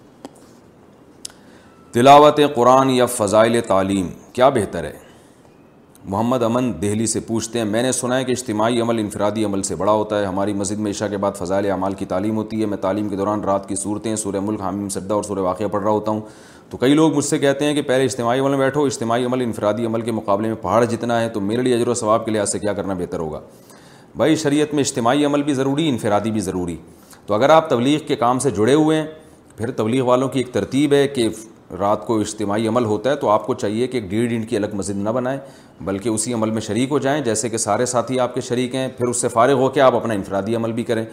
تلاوت 1.93 2.39
قرآن 2.55 2.89
یا 2.89 3.05
فضائل 3.15 3.59
تعلیم 3.67 4.09
کیا 4.33 4.49
بہتر 4.57 4.83
ہے 4.83 4.91
محمد 6.07 6.43
امن 6.43 6.71
دہلی 6.81 7.05
سے 7.07 7.19
پوچھتے 7.27 7.59
ہیں 7.59 7.65
میں 7.65 7.81
نے 7.83 7.91
سنا 7.91 8.17
ہے 8.17 8.23
کہ 8.25 8.31
اجتماعی 8.31 8.79
عمل 8.81 8.99
انفرادی 8.99 9.43
عمل 9.45 9.63
سے 9.63 9.75
بڑا 9.75 9.91
ہوتا 9.91 10.19
ہے 10.19 10.25
ہماری 10.25 10.53
مسجد 10.53 10.79
میں 10.79 10.91
عشاء 10.91 11.07
کے 11.11 11.17
بعد 11.17 11.31
فضائل 11.39 11.69
اعمال 11.71 11.93
کی 11.93 12.05
تعلیم 12.05 12.37
ہوتی 12.37 12.59
ہے 12.61 12.65
میں 12.65 12.77
تعلیم 12.81 13.09
کے 13.09 13.15
دوران 13.15 13.43
رات 13.43 13.67
کی 13.69 13.75
صورتیں 13.75 14.15
سورہ 14.15 14.39
ملک 14.43 14.61
حامی 14.61 14.87
سجدہ 14.89 15.13
اور 15.13 15.23
سورہ 15.23 15.39
واقعہ 15.43 15.65
پڑھ 15.71 15.83
رہا 15.83 15.91
ہوتا 15.91 16.11
ہوں 16.11 16.21
تو 16.69 16.77
کئی 16.77 16.93
لوگ 16.93 17.15
مجھ 17.15 17.25
سے 17.25 17.39
کہتے 17.39 17.65
ہیں 17.65 17.73
کہ 17.75 17.81
پہلے 17.81 18.03
اجتماعی 18.05 18.39
عمل 18.39 18.49
میں 18.49 18.57
بیٹھو 18.57 18.85
اجتماعی 18.85 19.25
عمل 19.25 19.41
انفرادی 19.41 19.85
عمل 19.85 20.01
کے 20.01 20.11
مقابلے 20.11 20.47
میں 20.47 20.55
پہاڑ 20.61 20.83
جتنا 20.89 21.19
ہے 21.21 21.29
تو 21.29 21.39
میرے 21.41 21.61
لیے 21.61 21.75
عجر 21.75 21.87
و 21.87 21.93
ثواب 22.01 22.25
کے 22.25 22.31
لحاظ 22.31 22.51
سے 22.51 22.59
کیا 22.59 22.73
کرنا 22.73 22.93
بہتر 22.97 23.19
ہوگا 23.19 23.41
بھائی 24.17 24.35
شریعت 24.43 24.73
میں 24.73 24.83
اجتماعی 24.83 25.25
عمل 25.25 25.43
بھی 25.43 25.53
ضروری 25.53 25.89
انفرادی 25.89 26.31
بھی 26.31 26.41
ضروری 26.41 26.75
تو 27.25 27.33
اگر 27.33 27.49
آپ 27.49 27.69
تبلیغ 27.69 27.99
کے 28.07 28.15
کام 28.15 28.39
سے 28.39 28.51
جڑے 28.57 28.73
ہوئے 28.73 28.97
ہیں 29.01 29.05
پھر 29.57 29.71
تبلیغ 29.77 30.03
والوں 30.05 30.29
کی 30.29 30.39
ایک 30.39 30.51
ترتیب 30.53 30.93
ہے 30.93 31.07
کہ 31.07 31.27
رات 31.79 32.05
کو 32.05 32.19
اجتماعی 32.19 32.67
عمل 32.67 32.85
ہوتا 32.85 33.09
ہے 33.09 33.15
تو 33.15 33.29
آپ 33.29 33.45
کو 33.47 33.53
چاہیے 33.53 33.87
کہ 33.87 33.97
ایک 33.97 34.09
ڈیڑھ 34.09 34.31
انٹ 34.33 34.49
کی 34.49 34.55
الگ 34.57 34.67
مسجد 34.75 34.97
نہ 34.97 35.09
بنائیں 35.15 35.39
بلکہ 35.85 36.09
اسی 36.09 36.33
عمل 36.33 36.49
میں 36.51 36.61
شریک 36.61 36.91
ہو 36.91 36.97
جائیں 36.99 37.19
جیسے 37.23 37.49
کہ 37.49 37.57
سارے 37.57 37.85
ساتھی 37.85 38.19
آپ 38.19 38.33
کے 38.35 38.41
شریک 38.41 38.73
ہیں 38.75 38.87
پھر 38.97 39.07
اس 39.07 39.21
سے 39.21 39.27
فارغ 39.27 39.59
ہو 39.61 39.69
کے 39.73 39.81
آپ 39.81 39.95
اپنا 39.95 40.13
انفرادی 40.13 40.55
عمل 40.55 40.71
بھی 40.79 40.83
کریں 40.83 41.05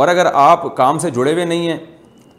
اور 0.00 0.08
اگر 0.08 0.26
آپ 0.32 0.74
کام 0.76 0.98
سے 0.98 1.10
جڑے 1.10 1.32
ہوئے 1.32 1.44
نہیں 1.44 1.68
ہیں 1.68 1.76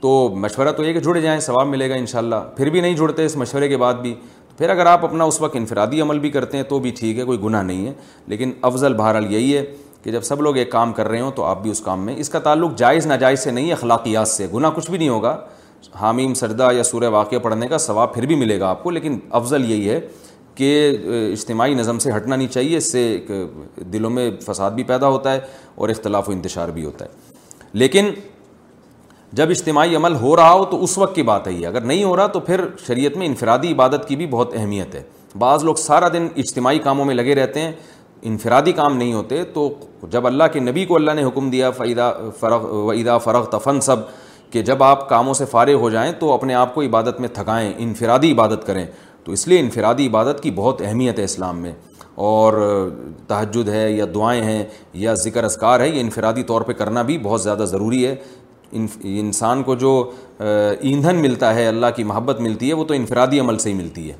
تو 0.02 0.10
مشورہ 0.40 0.72
تو 0.78 0.84
یہ 0.84 0.94
کہ 0.94 1.00
جڑے 1.00 1.22
جائیں 1.22 1.40
ثواب 1.40 1.68
ملے 1.68 1.90
گا 1.90 1.96
ان 1.96 2.06
شاء 2.06 2.20
اللہ 2.20 2.44
پھر 2.56 2.70
بھی 2.70 2.82
نہیں 2.82 2.96
جڑتے 2.98 3.26
اس 3.26 3.36
مشورے 3.38 3.68
کے 3.70 3.78
بعد 3.78 3.94
بھی 4.02 4.14
پھر 4.58 4.70
اگر 4.70 4.86
آپ 4.86 5.04
اپنا 5.06 5.24
اس 5.24 5.40
وقت 5.42 5.56
انفرادی 5.56 6.02
عمل 6.02 6.20
بھی 6.20 6.30
کرتے 6.32 6.58
ہیں 6.58 6.64
تو 6.70 6.80
بھی 6.80 6.92
ٹھیک 6.98 7.20
ہے 7.20 7.24
کوئی 7.26 7.40
گناہ 7.44 7.64
نہیں 7.64 7.86
ہے 7.88 7.94
لیکن 8.28 8.52
افضل 8.72 8.94
بہرحال 8.98 9.32
یہی 9.34 9.56
ہے 9.58 9.64
کہ 10.04 10.12
جب 10.12 10.24
سب 10.24 10.42
لوگ 10.42 10.58
ایک 10.58 10.72
کام 10.72 10.94
کر 10.94 11.08
رہے 11.08 11.20
ہوں 11.22 11.32
تو 11.36 11.44
آپ 11.46 11.62
بھی 11.64 11.72
اس 11.72 11.80
کام 11.82 12.06
میں 12.06 12.16
اس 12.20 12.30
کا 12.30 12.40
تعلق 12.48 12.76
جائز 12.78 13.06
ناجائز 13.08 13.40
سے 13.44 13.52
نہیں 13.52 13.68
ہے 13.68 13.74
اخلاقیات 13.74 14.28
سے 14.28 14.48
گناہ 14.54 14.72
کچھ 14.76 14.90
بھی 14.92 14.98
نہیں 14.98 15.10
ہوگا 15.10 15.38
حامیم 16.02 16.34
سردہ 16.34 16.68
یا 16.76 16.84
سورہ 16.84 17.10
واقعہ 17.12 17.38
پڑھنے 17.44 17.68
کا 17.68 17.78
ثواب 17.86 18.14
پھر 18.14 18.26
بھی 18.26 18.36
ملے 18.36 18.60
گا 18.60 18.70
آپ 18.70 18.84
کو 18.84 18.90
لیکن 18.90 19.18
افضل 19.40 19.70
یہی 19.72 19.90
ہے 19.90 20.00
کہ 20.56 20.74
اجتماعی 21.32 21.74
نظم 21.74 21.99
سے 21.99 22.12
ہٹنا 22.16 22.36
نہیں 22.36 22.47
چاہیے 22.54 22.78
اس 22.78 22.91
سے 22.91 23.04
دلوں 23.93 24.10
میں 24.12 24.30
فساد 24.45 24.72
بھی 24.72 24.84
پیدا 24.93 25.08
ہوتا 25.08 25.34
ہے 25.34 25.39
اور 25.76 25.89
اختلاف 25.89 26.30
و 26.30 26.32
انتشار 26.32 26.70
بھی 26.74 26.86
ہوتا 26.86 27.06
ہے 27.06 27.34
لیکن 27.82 28.10
جب 29.39 29.49
اجتماعی 29.49 29.95
عمل 29.95 30.16
ہو 30.22 30.36
رہا 30.36 30.51
ہو 30.51 30.66
تو 30.72 30.84
اس 30.84 30.97
وقت 30.97 31.16
کی 31.16 31.24
بات 31.30 31.47
ہے 31.47 31.51
یہ 31.54 31.68
اگر 31.68 31.82
نہیں 31.82 32.04
ہو 32.04 32.16
رہا 32.18 32.28
تو 32.34 32.39
پھر 32.49 32.66
شریعت 32.88 33.18
میں 33.18 33.28
انفرادی 33.28 33.72
عبادت 33.74 34.08
کی 34.08 34.16
بھی 34.16 34.26
بہت 34.32 34.54
اہمیت 34.58 34.95
ہے 34.95 35.01
بعض 35.39 35.64
لوگ 35.64 35.76
سارا 35.84 36.08
دن 36.14 36.28
اجتماعی 36.43 36.80
کاموں 36.80 37.06
میں 37.06 37.16
لگے 37.16 37.36
رہتے 37.36 37.62
ہیں 37.62 37.72
انفرادی 38.32 38.72
کام 38.72 38.97
نہیں 38.97 39.14
ہوتے 39.14 39.43
تو 39.54 39.70
جب 40.10 40.28
اللہ 40.28 40.43
کے 40.54 40.60
نبی 40.60 40.84
کو 40.91 40.95
اللہ 40.95 41.12
نے 41.16 41.24
حکم 41.24 41.49
دیا 41.49 41.72
فعیدہ 41.78 42.12
فرغ 42.39 42.66
وعیدہ 42.86 43.18
فرغ 43.24 43.45
تفن 43.58 43.82
سب 43.88 43.99
کہ 44.51 44.62
جب 44.62 44.84
آپ 44.84 45.08
کاموں 45.10 45.34
سے 45.34 45.45
فارغ 45.51 45.80
ہو 45.82 45.89
جائیں 45.89 46.12
تو 46.20 46.32
اپنے 46.34 46.54
آپ 46.56 46.74
کو 46.76 46.82
عبادت 46.82 47.20
میں 47.20 47.30
تھکائیں 47.34 47.72
انفرادی 47.78 48.32
عبادت 48.32 48.66
کریں 48.68 48.86
تو 49.26 49.32
اس 49.32 49.48
لیے 49.48 49.60
انفرادی 49.60 50.08
عبادت 50.08 50.42
کی 50.44 50.52
بہت 50.56 50.82
اہمیت 50.86 51.20
ہے 51.20 51.24
اسلام 51.24 51.60
میں 51.62 51.72
اور 52.30 52.54
تحجد 53.28 53.70
ہے 53.70 53.90
یا 53.92 54.06
دعائیں 54.16 54.42
ہیں 54.44 54.64
یا 55.04 55.14
ذکر 55.24 55.44
اذکار 55.44 55.80
ہے 55.80 55.88
یہ 55.90 56.00
انفرادی 56.02 56.44
طور 56.52 56.62
پہ 56.62 56.74
کرنا 56.82 57.02
بھی 57.12 57.18
بہت 57.24 57.42
زیادہ 57.42 57.64
ضروری 57.70 58.06
ہے 58.08 58.16
انسان 59.20 59.64
کو 59.64 59.76
جو 59.86 59.90
ایندھن 60.40 61.16
ملتا 61.22 61.54
ہے 61.56 61.68
اللہ 61.68 61.88
کی 61.96 62.04
محبت 62.12 62.40
ملتی 62.42 62.70
ہے 62.70 62.74
وہ 62.74 62.84
تو 62.86 62.94
انفرادی 62.94 63.40
عمل 63.40 63.58
سے 63.58 63.70
ہی 63.70 63.74
ملتی 63.76 64.10
ہے 64.10 64.16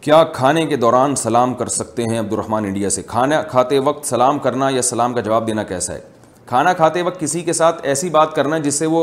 کیا 0.00 0.22
کھانے 0.32 0.64
کے 0.66 0.76
دوران 0.82 1.14
سلام 1.16 1.54
کر 1.54 1.66
سکتے 1.76 2.02
ہیں 2.10 2.18
عبد 2.20 2.32
الرحمٰن 2.32 2.64
انڈیا 2.64 2.90
سے 2.90 3.02
کھانا 3.06 3.40
کھاتے 3.50 3.78
وقت 3.88 4.06
سلام 4.08 4.38
کرنا 4.46 4.68
یا 4.74 4.82
سلام 4.92 5.14
کا 5.14 5.20
جواب 5.28 5.46
دینا 5.46 5.62
کیسا 5.70 5.94
ہے 5.94 6.00
کھانا 6.46 6.72
کھاتے 6.72 7.02
وقت 7.02 7.20
کسی 7.20 7.40
کے 7.44 7.52
ساتھ 7.52 7.80
ایسی 7.86 8.08
بات 8.10 8.34
کرنا 8.34 8.58
جس 8.68 8.74
سے 8.78 8.86
وہ 8.96 9.02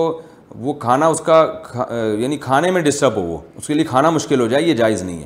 وہ 0.59 0.73
کھانا 0.79 1.07
اس 1.07 1.19
کا 1.25 1.35
یعنی 2.19 2.37
کھانے 2.41 2.71
میں 2.71 2.81
ڈسٹرب 2.81 3.15
ہو 3.15 3.21
وہ 3.25 3.37
اس 3.57 3.67
کے 3.67 3.73
لیے 3.73 3.85
کھانا 3.85 4.09
مشکل 4.09 4.39
ہو 4.39 4.47
جائے 4.47 4.63
یہ 4.63 4.73
جائز 4.73 5.01
نہیں 5.01 5.21
ہے 5.21 5.25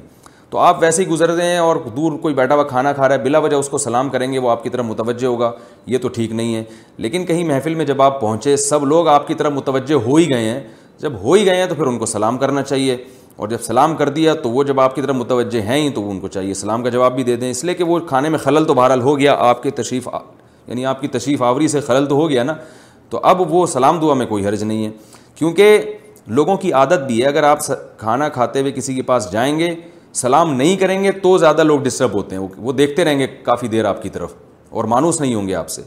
تو 0.49 0.57
آپ 0.57 0.77
ویسے 0.81 1.03
ہی 1.03 1.07
گزر 1.07 1.29
رہے 1.29 1.47
ہیں 1.49 1.57
اور 1.59 1.75
دور 1.95 2.17
کوئی 2.19 2.33
بیٹھا 2.35 2.55
ہوا 2.55 2.63
کھانا 2.67 2.93
کھا 2.93 3.07
رہا 3.07 3.15
ہے 3.15 3.21
بلا 3.23 3.39
وجہ 3.39 3.55
اس 3.55 3.69
کو 3.69 3.77
سلام 3.77 4.09
کریں 4.09 4.31
گے 4.31 4.39
وہ 4.39 4.49
آپ 4.51 4.63
کی 4.63 4.69
طرف 4.69 4.85
متوجہ 4.85 5.25
ہوگا 5.25 5.51
یہ 5.87 5.97
تو 6.01 6.07
ٹھیک 6.15 6.31
نہیں 6.31 6.55
ہے 6.55 6.63
لیکن 6.97 7.25
کہیں 7.25 7.43
محفل 7.47 7.75
میں 7.75 7.85
جب 7.85 8.01
آپ 8.01 8.19
پہنچے 8.21 8.55
سب 8.57 8.85
لوگ 8.85 9.07
آپ 9.07 9.27
کی 9.27 9.33
طرف 9.41 9.51
متوجہ 9.53 9.95
ہو 10.05 10.15
ہی 10.15 10.29
گئے 10.31 10.49
ہیں 10.49 10.59
جب 11.01 11.21
ہو 11.23 11.33
ہی 11.33 11.45
گئے 11.45 11.55
ہیں 11.57 11.65
تو 11.69 11.75
پھر 11.75 11.87
ان 11.87 11.97
کو 11.99 12.05
سلام 12.05 12.37
کرنا 12.37 12.61
چاہیے 12.63 12.97
اور 13.35 13.47
جب 13.47 13.61
سلام 13.63 13.95
کر 13.95 14.09
دیا 14.09 14.33
تو 14.43 14.49
وہ 14.51 14.63
جب 14.63 14.79
آپ 14.81 14.95
کی 14.95 15.01
طرف 15.01 15.15
متوجہ 15.15 15.61
ہیں 15.65 15.81
ہی 15.81 15.89
تو 15.95 16.01
وہ 16.01 16.11
ان 16.11 16.19
کو 16.19 16.27
چاہیے 16.27 16.53
سلام 16.63 16.83
کا 16.83 16.89
جواب 16.89 17.15
بھی 17.15 17.23
دے 17.23 17.35
دیں 17.43 17.51
اس 17.51 17.63
لیے 17.65 17.73
کہ 17.75 17.83
وہ 17.83 17.99
کھانے 18.07 18.29
میں 18.29 18.39
خلل 18.43 18.65
تو 18.65 18.73
بہرحال 18.73 19.01
ہو 19.01 19.17
گیا 19.19 19.35
آپ 19.49 19.63
کے 19.63 19.71
تشریف 19.81 20.07
یعنی 20.67 20.85
آپ 20.85 21.01
کی 21.01 21.07
تشریف 21.07 21.41
آوری 21.41 21.67
سے 21.67 21.79
خلل 21.81 22.05
تو 22.05 22.15
ہو 22.15 22.29
گیا 22.29 22.43
نا 22.43 22.53
تو 23.09 23.19
اب 23.29 23.41
وہ 23.53 23.65
سلام 23.67 23.99
دعا 24.01 24.13
میں 24.13 24.25
کوئی 24.25 24.45
حرج 24.47 24.63
نہیں 24.63 24.85
ہے 24.85 24.89
کیونکہ 25.35 25.79
لوگوں 26.37 26.55
کی 26.57 26.71
عادت 26.79 27.05
بھی 27.07 27.21
ہے 27.21 27.27
اگر 27.27 27.43
آپ 27.43 27.59
کھانا 27.97 28.27
کھاتے 28.29 28.61
ہوئے 28.61 28.71
کسی 28.71 28.93
کے 28.95 29.01
پاس 29.03 29.31
جائیں 29.31 29.57
گے 29.59 29.73
سلام 30.21 30.53
نہیں 30.55 30.75
کریں 30.77 31.03
گے 31.03 31.11
تو 31.23 31.37
زیادہ 31.37 31.63
لوگ 31.63 31.79
ڈسٹرب 31.83 32.13
ہوتے 32.13 32.35
ہیں 32.35 32.47
وہ 32.57 32.73
دیکھتے 32.73 33.05
رہیں 33.05 33.19
گے 33.19 33.27
کافی 33.43 33.67
دیر 33.67 33.85
آپ 33.85 34.01
کی 34.03 34.09
طرف 34.09 34.33
اور 34.69 34.83
مانوس 34.93 35.21
نہیں 35.21 35.33
ہوں 35.35 35.47
گے 35.47 35.55
آپ 35.55 35.69
سے 35.69 35.81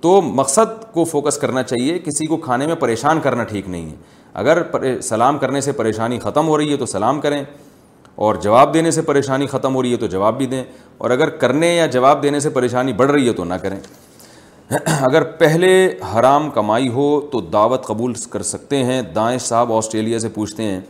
تو 0.00 0.20
مقصد 0.40 0.90
کو 0.92 1.04
فوکس 1.10 1.38
کرنا 1.38 1.62
چاہیے 1.62 1.98
کسی 2.04 2.26
کو 2.26 2.36
کھانے 2.46 2.66
میں 2.66 2.74
پریشان 2.80 3.20
کرنا 3.22 3.44
ٹھیک 3.52 3.68
نہیں 3.68 3.90
ہے 3.90 3.96
اگر 4.42 4.62
سلام 5.02 5.38
کرنے 5.38 5.60
سے 5.60 5.72
پریشانی 5.72 6.18
ختم 6.20 6.48
ہو 6.48 6.56
رہی 6.58 6.70
ہے 6.72 6.76
تو 6.76 6.86
سلام 6.86 7.20
کریں 7.20 7.42
اور 8.24 8.34
جواب 8.42 8.74
دینے 8.74 8.90
سے 8.90 9.02
پریشانی 9.02 9.46
ختم 9.52 9.74
ہو 9.74 9.82
رہی 9.82 9.92
ہے 9.92 9.96
تو 9.96 10.06
جواب 10.06 10.36
بھی 10.38 10.46
دیں 10.46 10.62
اور 10.98 11.10
اگر 11.10 11.28
کرنے 11.44 11.74
یا 11.74 11.86
جواب 11.98 12.22
دینے 12.22 12.40
سے 12.40 12.50
پریشانی 12.58 12.92
بڑھ 13.00 13.10
رہی 13.10 13.28
ہے 13.28 13.32
تو 13.40 13.44
نہ 13.44 13.54
کریں 13.62 13.78
اگر 15.06 15.22
پہلے 15.38 15.72
حرام 16.14 16.48
کمائی 16.50 16.88
ہو 16.88 17.08
تو 17.32 17.40
دعوت 17.52 17.84
قبول 17.86 18.12
کر 18.30 18.42
سکتے 18.50 18.82
ہیں 18.84 19.00
دائیں 19.14 19.38
صاحب 19.46 19.72
آسٹریلیا 19.72 20.18
سے 20.18 20.28
پوچھتے 20.34 20.62
ہیں 20.62 20.80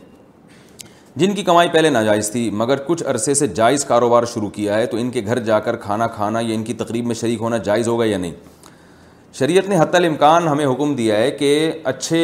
جن 1.21 1.33
کی 1.35 1.43
کمائی 1.43 1.69
پہلے 1.73 1.89
ناجائز 1.89 2.29
تھی 2.31 2.49
مگر 2.61 2.77
کچھ 2.85 3.03
عرصے 3.11 3.33
سے 3.33 3.47
جائز 3.57 3.83
کاروبار 3.85 4.23
شروع 4.33 4.49
کیا 4.57 4.77
ہے 4.77 4.85
تو 4.93 4.97
ان 4.97 5.09
کے 5.11 5.21
گھر 5.25 5.39
جا 5.49 5.59
کر 5.67 5.75
کھانا 5.83 6.07
کھانا 6.15 6.39
یا 6.41 6.53
ان 6.55 6.63
کی 6.63 6.73
تقریب 6.83 7.05
میں 7.07 7.15
شریک 7.15 7.41
ہونا 7.41 7.57
جائز 7.67 7.87
ہوگا 7.87 8.05
یا 8.05 8.17
نہیں 8.17 8.33
شریعت 9.39 9.67
نے 9.69 9.77
حتی 9.79 9.97
الامکان 9.97 10.47
ہمیں 10.47 10.65
حکم 10.65 10.93
دیا 10.95 11.17
ہے 11.17 11.31
کہ 11.39 11.71
اچھے 11.93 12.21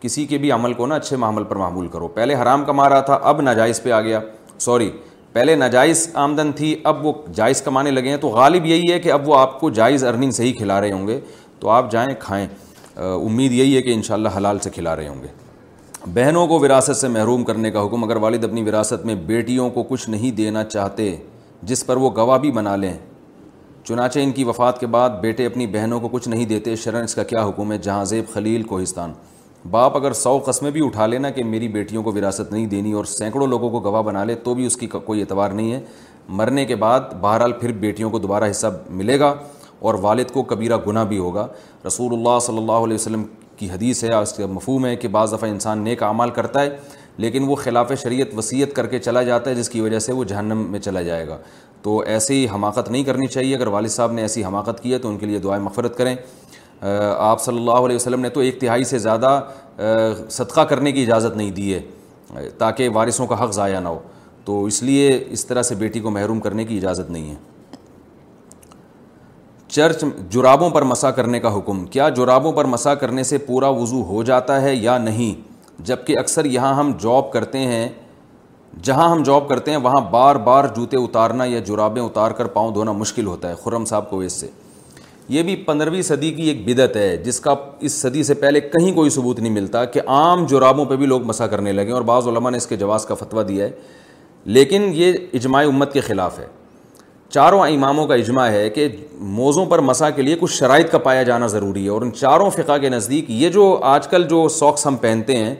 کسی 0.00 0.26
کے 0.26 0.38
بھی 0.38 0.50
عمل 0.52 0.72
کو 0.74 0.86
نہ 0.86 0.94
اچھے 0.94 1.16
معامل 1.24 1.44
پر 1.48 1.56
معمول 1.56 1.88
کرو 1.88 2.08
پہلے 2.18 2.34
حرام 2.42 2.64
کما 2.64 2.88
رہا 2.88 3.00
تھا 3.10 3.14
اب 3.32 3.40
ناجائز 3.40 3.82
پہ 3.82 3.90
آ 3.90 4.00
گیا 4.00 4.20
سوری 4.58 4.90
پہلے 5.32 5.54
ناجائز 5.56 6.08
آمدن 6.22 6.50
تھی 6.56 6.74
اب 6.84 7.04
وہ 7.06 7.12
جائز 7.34 7.60
کمانے 7.62 7.90
لگے 7.90 8.10
ہیں 8.10 8.16
تو 8.20 8.28
غالب 8.28 8.66
یہی 8.66 8.92
ہے 8.92 8.98
کہ 9.00 9.12
اب 9.12 9.28
وہ 9.28 9.36
آپ 9.38 9.58
کو 9.60 9.68
جائز 9.78 10.02
ارننگ 10.04 10.30
سے 10.30 10.44
ہی 10.44 10.52
کھلا 10.52 10.80
رہے 10.80 10.90
ہوں 10.92 11.06
گے 11.08 11.18
تو 11.60 11.68
آپ 11.70 11.90
جائیں 11.92 12.14
کھائیں 12.20 12.46
امید 12.96 13.52
یہی 13.52 13.76
ہے 13.76 13.82
کہ 13.82 13.94
انشاءاللہ 13.94 14.28
حلال 14.36 14.58
سے 14.64 14.70
کھلا 14.74 14.94
رہے 14.96 15.08
ہوں 15.08 15.22
گے 15.22 15.28
بہنوں 16.14 16.46
کو 16.46 16.58
وراثت 16.60 16.96
سے 16.96 17.08
محروم 17.08 17.44
کرنے 17.44 17.70
کا 17.70 17.84
حکم 17.86 18.04
اگر 18.04 18.16
والد 18.22 18.44
اپنی 18.44 18.62
وراثت 18.68 19.04
میں 19.06 19.14
بیٹیوں 19.26 19.68
کو 19.70 19.82
کچھ 19.88 20.08
نہیں 20.10 20.30
دینا 20.36 20.64
چاہتے 20.64 21.14
جس 21.70 21.86
پر 21.86 21.96
وہ 21.96 22.10
گواہ 22.16 22.38
بھی 22.38 22.50
بنا 22.52 22.76
لیں 22.76 22.92
چنانچہ 23.88 24.18
ان 24.18 24.32
کی 24.32 24.44
وفات 24.44 24.80
کے 24.80 24.86
بعد 24.86 25.10
بیٹے 25.20 25.46
اپنی 25.46 25.66
بہنوں 25.66 26.00
کو 26.00 26.08
کچھ 26.08 26.28
نہیں 26.28 26.44
دیتے 26.46 26.76
شرن 26.84 27.02
اس 27.04 27.14
کا 27.14 27.22
کیا 27.32 27.46
حکم 27.48 27.72
ہے 27.72 27.78
جہاں 27.78 28.04
زیب 28.14 28.32
خلیل 28.32 28.62
کوہستان 28.62 29.12
باپ 29.70 29.96
اگر 29.96 30.12
سو 30.12 30.36
قسمیں 30.46 30.70
بھی 30.70 30.84
اٹھا 30.86 31.06
لینا 31.06 31.30
کہ 31.30 31.42
میری 31.44 31.66
بیٹیوں 31.72 32.02
کو 32.02 32.12
وراثت 32.12 32.52
نہیں 32.52 32.66
دینی 32.66 32.92
اور 32.92 33.04
سینکڑوں 33.04 33.46
لوگوں 33.46 33.68
کو 33.70 33.80
گواہ 33.80 34.02
بنا 34.02 34.24
لے 34.24 34.34
تو 34.44 34.54
بھی 34.54 34.66
اس 34.66 34.76
کی 34.76 34.86
کوئی 35.04 35.20
اعتبار 35.20 35.50
نہیں 35.50 35.72
ہے 35.72 35.80
مرنے 36.38 36.64
کے 36.64 36.76
بعد 36.76 37.00
بہرحال 37.20 37.52
پھر 37.60 37.72
بیٹیوں 37.80 38.10
کو 38.10 38.18
دوبارہ 38.18 38.50
حصہ 38.50 38.66
ملے 38.90 39.18
گا 39.20 39.34
اور 39.82 39.94
والد 40.02 40.30
کو 40.32 40.42
کبیرہ 40.54 40.76
گناہ 40.86 41.04
بھی 41.04 41.18
ہوگا 41.18 41.46
رسول 41.86 42.12
اللہ 42.18 42.38
صلی 42.46 42.58
اللہ 42.58 42.84
علیہ 42.86 42.94
وسلم 42.94 43.24
کی 43.56 43.70
حدیث 43.70 44.02
ہے 44.04 44.14
اس 44.14 44.32
کا 44.32 44.46
مفہوم 44.50 44.86
ہے 44.86 44.94
کہ 44.96 45.08
بعض 45.16 45.32
دفعہ 45.32 45.50
انسان 45.50 45.82
نیک 45.84 46.02
اعمال 46.02 46.30
کرتا 46.36 46.62
ہے 46.62 46.76
لیکن 47.22 47.44
وہ 47.48 47.54
خلاف 47.62 47.92
شریعت 48.02 48.28
وسیعت 48.36 48.74
کر 48.76 48.86
کے 48.88 48.98
چلا 48.98 49.22
جاتا 49.22 49.50
ہے 49.50 49.54
جس 49.54 49.68
کی 49.70 49.80
وجہ 49.80 49.98
سے 49.98 50.12
وہ 50.12 50.24
جہنم 50.24 50.66
میں 50.70 50.80
چلا 50.80 51.02
جائے 51.08 51.26
گا 51.28 51.38
تو 51.82 51.98
ایسی 52.12 52.46
حماقت 52.54 52.90
نہیں 52.90 53.04
کرنی 53.04 53.26
چاہیے 53.26 53.54
اگر 53.56 53.66
والد 53.76 53.88
صاحب 53.90 54.12
نے 54.12 54.22
ایسی 54.22 54.44
حماقت 54.44 54.82
کی 54.82 54.92
ہے 54.92 54.98
تو 54.98 55.08
ان 55.08 55.16
کے 55.18 55.26
لیے 55.26 55.38
دعائیں 55.38 55.62
مغفرت 55.62 55.96
کریں 55.98 56.14
آپ 56.90 57.42
صلی 57.42 57.56
اللہ 57.56 57.84
علیہ 57.86 57.96
وسلم 57.96 58.20
نے 58.20 58.28
تو 58.30 58.40
ایک 58.40 58.60
تہائی 58.60 58.84
سے 58.84 58.98
زیادہ 58.98 59.38
صدقہ 60.30 60.60
کرنے 60.70 60.92
کی 60.92 61.02
اجازت 61.02 61.36
نہیں 61.36 61.50
دی 61.50 61.74
ہے 61.74 62.48
تاکہ 62.58 62.88
وارثوں 62.94 63.26
کا 63.26 63.42
حق 63.44 63.50
ضائع 63.54 63.78
نہ 63.80 63.88
ہو 63.88 63.98
تو 64.44 64.64
اس 64.64 64.82
لیے 64.82 65.18
اس 65.30 65.44
طرح 65.46 65.62
سے 65.62 65.74
بیٹی 65.78 66.00
کو 66.00 66.10
محروم 66.10 66.40
کرنے 66.40 66.64
کی 66.64 66.76
اجازت 66.76 67.10
نہیں 67.10 67.30
ہے 67.30 67.34
چرچ 69.68 70.04
جرابوں 70.30 70.70
پر 70.70 70.82
مسا 70.84 71.10
کرنے 71.18 71.40
کا 71.40 71.56
حکم 71.56 71.84
کیا 71.92 72.08
جرابوں 72.16 72.52
پر 72.52 72.64
مسا 72.72 72.94
کرنے 73.04 73.22
سے 73.24 73.38
پورا 73.48 73.68
وضو 73.80 74.02
ہو 74.06 74.22
جاتا 74.32 74.60
ہے 74.62 74.74
یا 74.74 74.96
نہیں 75.04 75.50
جبکہ 75.86 76.18
اکثر 76.18 76.44
یہاں 76.44 76.74
ہم 76.74 76.92
جاب 77.02 77.30
کرتے 77.32 77.58
ہیں 77.58 77.88
جہاں 78.84 79.08
ہم 79.10 79.22
جاب 79.22 79.48
کرتے 79.48 79.70
ہیں 79.70 79.78
وہاں 79.84 80.00
بار 80.10 80.36
بار 80.50 80.64
جوتے 80.76 80.96
اتارنا 80.96 81.44
یا 81.44 81.58
جرابیں 81.66 82.02
اتار 82.02 82.30
کر 82.42 82.46
پاؤں 82.58 82.72
دھونا 82.74 82.92
مشکل 83.04 83.26
ہوتا 83.26 83.48
ہے 83.48 83.54
خرم 83.64 83.84
صاحب 83.84 84.10
کو 84.10 84.20
اس 84.22 84.32
سے 84.40 84.48
یہ 85.28 85.42
بھی 85.42 85.54
پندرہویں 85.66 86.00
صدی 86.02 86.30
کی 86.32 86.42
ایک 86.48 86.64
بدت 86.66 86.96
ہے 86.96 87.16
جس 87.24 87.38
کا 87.40 87.54
اس 87.80 88.00
صدی 88.02 88.22
سے 88.24 88.34
پہلے 88.34 88.60
کہیں 88.60 88.90
کوئی 88.94 89.10
ثبوت 89.10 89.38
نہیں 89.40 89.52
ملتا 89.52 89.84
کہ 89.84 90.00
عام 90.06 90.44
جرابوں 90.50 90.84
پہ 90.84 90.96
بھی 90.96 91.06
لوگ 91.06 91.24
مسا 91.26 91.46
کرنے 91.46 91.72
لگے 91.72 91.92
اور 91.92 92.02
بعض 92.10 92.26
علماء 92.28 92.50
نے 92.50 92.56
اس 92.56 92.66
کے 92.66 92.76
جواز 92.76 93.04
کا 93.06 93.14
فتویٰ 93.14 93.46
دیا 93.48 93.66
ہے 93.66 93.70
لیکن 94.54 94.90
یہ 94.94 95.12
اجماع 95.34 95.62
امت 95.66 95.92
کے 95.92 96.00
خلاف 96.00 96.38
ہے 96.38 96.46
چاروں 97.34 97.60
اماموں 97.66 98.06
کا 98.06 98.14
اجماع 98.14 98.48
ہے 98.50 98.68
کہ 98.70 98.88
موضوع 99.38 99.64
پر 99.66 99.78
مسا 99.80 100.10
کے 100.16 100.22
لیے 100.22 100.36
کچھ 100.40 100.52
شرائط 100.52 100.90
کا 100.92 100.98
پایا 101.06 101.22
جانا 101.28 101.46
ضروری 101.46 101.84
ہے 101.84 101.88
اور 101.90 102.02
ان 102.02 102.12
چاروں 102.20 102.50
فقہ 102.56 102.76
کے 102.80 102.88
نزدیک 102.88 103.30
یہ 103.30 103.48
جو 103.50 103.74
آج 103.92 104.08
کل 104.08 104.24
جو 104.30 104.48
ساکس 104.58 104.86
ہم 104.86 104.96
پہنتے 105.00 105.36
ہیں 105.36 105.54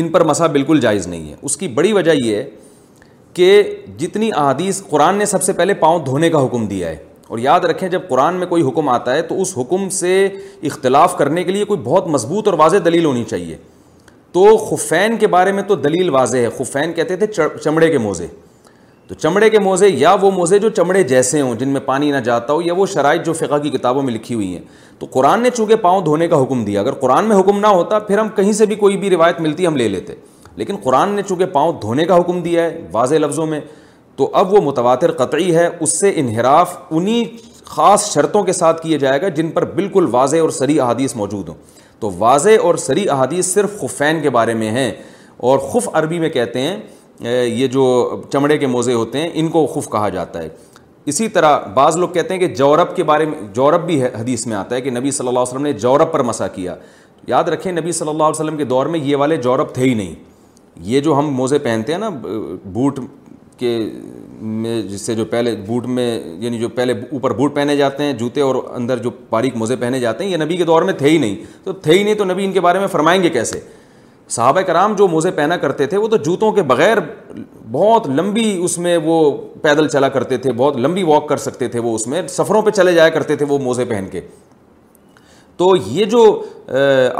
ان 0.00 0.08
پر 0.12 0.24
مسا 0.24 0.46
بالکل 0.56 0.80
جائز 0.80 1.06
نہیں 1.06 1.30
ہے 1.30 1.36
اس 1.42 1.56
کی 1.56 1.68
بڑی 1.78 1.92
وجہ 1.92 2.10
یہ 2.24 2.36
ہے 2.36 2.48
کہ 3.34 3.62
جتنی 3.98 4.30
احادیث 4.36 4.82
قرآن 4.88 5.16
نے 5.18 5.26
سب 5.26 5.42
سے 5.42 5.52
پہلے 5.52 5.74
پاؤں 5.84 6.04
دھونے 6.04 6.30
کا 6.30 6.44
حکم 6.44 6.66
دیا 6.68 6.88
ہے 6.88 6.96
اور 7.32 7.38
یاد 7.40 7.64
رکھیں 7.64 7.88
جب 7.88 8.00
قرآن 8.08 8.34
میں 8.38 8.46
کوئی 8.46 8.62
حکم 8.62 8.88
آتا 8.88 9.12
ہے 9.14 9.20
تو 9.28 9.40
اس 9.42 9.52
حکم 9.58 9.88
سے 9.98 10.08
اختلاف 10.70 11.16
کرنے 11.18 11.44
کے 11.44 11.52
لیے 11.52 11.64
کوئی 11.70 11.80
بہت 11.84 12.06
مضبوط 12.14 12.48
اور 12.48 12.58
واضح 12.58 12.76
دلیل 12.84 13.04
ہونی 13.04 13.22
چاہیے 13.30 13.56
تو 14.32 14.44
خفین 14.64 15.16
کے 15.18 15.26
بارے 15.36 15.52
میں 15.52 15.62
تو 15.68 15.74
دلیل 15.86 16.10
واضح 16.14 16.38
ہے 16.38 16.48
خفین 16.58 16.92
کہتے 16.92 17.16
تھے 17.22 17.26
چمڑے 17.64 17.88
کے 17.90 17.98
موزے 18.06 18.26
تو 19.08 19.14
چمڑے 19.14 19.48
کے 19.50 19.58
موزے 19.58 19.88
یا 19.88 20.14
وہ 20.20 20.30
موزے 20.30 20.58
جو 20.58 20.68
چمڑے 20.76 21.02
جیسے 21.12 21.40
ہوں 21.40 21.54
جن 21.60 21.68
میں 21.72 21.80
پانی 21.86 22.10
نہ 22.12 22.16
جاتا 22.24 22.52
ہو 22.52 22.62
یا 22.62 22.72
وہ 22.76 22.86
شرائط 22.94 23.24
جو 23.26 23.32
فقہ 23.40 23.58
کی 23.62 23.70
کتابوں 23.78 24.02
میں 24.02 24.12
لکھی 24.14 24.34
ہوئی 24.34 24.52
ہیں 24.54 24.62
تو 24.98 25.06
قرآن 25.12 25.42
نے 25.42 25.50
چونکہ 25.56 25.76
پاؤں 25.88 26.02
دھونے 26.04 26.28
کا 26.28 26.42
حکم 26.42 26.64
دیا 26.64 26.80
اگر 26.80 26.92
قرآن 27.02 27.24
میں 27.28 27.38
حکم 27.40 27.60
نہ 27.60 27.66
ہوتا 27.78 27.98
پھر 28.10 28.18
ہم 28.18 28.28
کہیں 28.36 28.52
سے 28.60 28.66
بھی 28.66 28.74
کوئی 28.84 28.96
بھی 29.04 29.10
روایت 29.10 29.40
ملتی 29.40 29.66
ہم 29.66 29.76
لے 29.76 29.88
لیتے 29.96 30.14
لیکن 30.56 30.76
قرآن 30.82 31.14
نے 31.14 31.22
چونکہ 31.28 31.46
پاؤں 31.56 31.72
دھونے 31.82 32.04
کا 32.04 32.18
حکم 32.20 32.40
دیا 32.42 32.64
ہے 32.64 32.80
واضح 32.92 33.16
لفظوں 33.24 33.46
میں 33.46 33.60
تو 34.16 34.28
اب 34.38 34.52
وہ 34.52 34.60
متواتر 34.62 35.10
قطعی 35.24 35.54
ہے 35.56 35.68
اس 35.80 35.98
سے 36.00 36.12
انحراف 36.20 36.76
انہی 36.90 37.22
خاص 37.64 38.12
شرطوں 38.12 38.42
کے 38.44 38.52
ساتھ 38.52 38.82
کیا 38.82 38.96
جائے 39.04 39.20
گا 39.22 39.28
جن 39.36 39.50
پر 39.50 39.64
بالکل 39.74 40.06
واضح 40.10 40.40
اور 40.46 40.50
سری 40.50 40.78
احادیث 40.80 41.14
موجود 41.16 41.48
ہوں 41.48 41.54
تو 42.00 42.10
واضح 42.18 42.64
اور 42.66 42.74
سری 42.84 43.08
احادیث 43.08 43.52
صرف 43.54 43.78
خفین 43.80 44.20
کے 44.22 44.30
بارے 44.36 44.54
میں 44.62 44.70
ہیں 44.70 44.90
اور 45.50 45.58
خف 45.72 45.88
عربی 45.98 46.18
میں 46.18 46.28
کہتے 46.30 46.60
ہیں 46.60 46.76
یہ 47.44 47.66
جو 47.72 47.82
چمڑے 48.32 48.58
کے 48.58 48.66
موزے 48.66 48.92
ہوتے 48.94 49.18
ہیں 49.20 49.28
ان 49.40 49.48
کو 49.56 49.66
خف 49.74 49.88
کہا 49.90 50.08
جاتا 50.18 50.42
ہے 50.42 50.48
اسی 51.12 51.28
طرح 51.36 51.58
بعض 51.74 51.96
لوگ 51.96 52.08
کہتے 52.08 52.34
ہیں 52.34 52.40
کہ 52.40 52.46
جورب 52.54 52.94
کے 52.96 53.04
بارے 53.04 53.26
میں 53.26 53.38
جورب 53.54 53.84
بھی 53.86 54.02
حدیث 54.04 54.46
میں 54.46 54.56
آتا 54.56 54.76
ہے 54.76 54.80
کہ 54.80 54.90
نبی 54.90 55.10
صلی 55.10 55.28
اللہ 55.28 55.38
علیہ 55.40 55.52
وسلم 55.52 55.66
نے 55.66 55.72
جورب 55.84 56.12
پر 56.12 56.22
مسا 56.24 56.46
کیا 56.58 56.74
یاد 57.28 57.48
رکھیں 57.54 57.70
نبی 57.72 57.92
صلی 57.92 58.08
اللہ 58.08 58.22
علیہ 58.22 58.40
وسلم 58.40 58.56
کے 58.56 58.64
دور 58.74 58.86
میں 58.94 59.00
یہ 59.02 59.16
والے 59.16 59.36
جورب 59.46 59.72
تھے 59.74 59.82
ہی 59.84 59.94
نہیں 59.94 60.14
یہ 60.90 61.00
جو 61.00 61.18
ہم 61.18 61.32
موزے 61.36 61.58
پہنتے 61.64 61.92
ہیں 61.92 61.98
نا 61.98 62.08
بوٹ 62.72 63.00
کے 63.58 63.78
میں 64.40 64.80
جس 64.88 65.00
سے 65.06 65.14
جو 65.14 65.24
پہلے 65.30 65.54
بوٹ 65.66 65.86
میں 65.86 66.10
یعنی 66.40 66.58
جو 66.58 66.68
پہلے 66.74 66.92
اوپر 67.12 67.32
بوٹ 67.36 67.54
پہنے 67.54 67.76
جاتے 67.76 68.04
ہیں 68.04 68.12
جوتے 68.18 68.40
اور 68.40 68.54
اندر 68.74 68.98
جو 69.02 69.10
باریک 69.30 69.56
موزے 69.56 69.76
پہنے 69.80 70.00
جاتے 70.00 70.24
ہیں 70.24 70.30
یہ 70.30 70.36
نبی 70.44 70.56
کے 70.56 70.64
دور 70.64 70.82
میں 70.82 70.92
تھے 70.98 71.08
ہی 71.10 71.18
نہیں 71.18 71.36
تو 71.64 71.72
تھے 71.82 71.92
ہی 71.98 72.02
نہیں 72.02 72.14
تو 72.14 72.24
نبی 72.24 72.44
ان 72.44 72.52
کے 72.52 72.60
بارے 72.60 72.78
میں 72.78 72.86
فرمائیں 72.92 73.22
گے 73.22 73.30
کیسے 73.30 73.60
صحابہ 74.30 74.60
کرام 74.66 74.94
جو 74.96 75.06
موزے 75.08 75.30
پہنا 75.36 75.56
کرتے 75.62 75.86
تھے 75.86 75.96
وہ 75.98 76.06
تو 76.08 76.16
جوتوں 76.24 76.50
کے 76.52 76.62
بغیر 76.66 76.98
بہت 77.72 78.06
لمبی 78.08 78.56
اس 78.64 78.76
میں 78.78 78.96
وہ 79.04 79.16
پیدل 79.62 79.88
چلا 79.88 80.08
کرتے 80.08 80.36
تھے 80.44 80.52
بہت 80.56 80.76
لمبی 80.80 81.02
واک 81.02 81.28
کر 81.28 81.36
سکتے 81.46 81.68
تھے 81.68 81.78
وہ 81.80 81.94
اس 81.94 82.06
میں 82.06 82.22
سفروں 82.28 82.62
پہ 82.62 82.70
چلے 82.70 82.94
جایا 82.94 83.08
کرتے 83.18 83.36
تھے 83.36 83.46
وہ 83.48 83.58
موزے 83.62 83.84
پہن 83.88 84.08
کے 84.12 84.20
تو 85.56 85.72
یہ 85.86 86.04
جو 86.12 86.20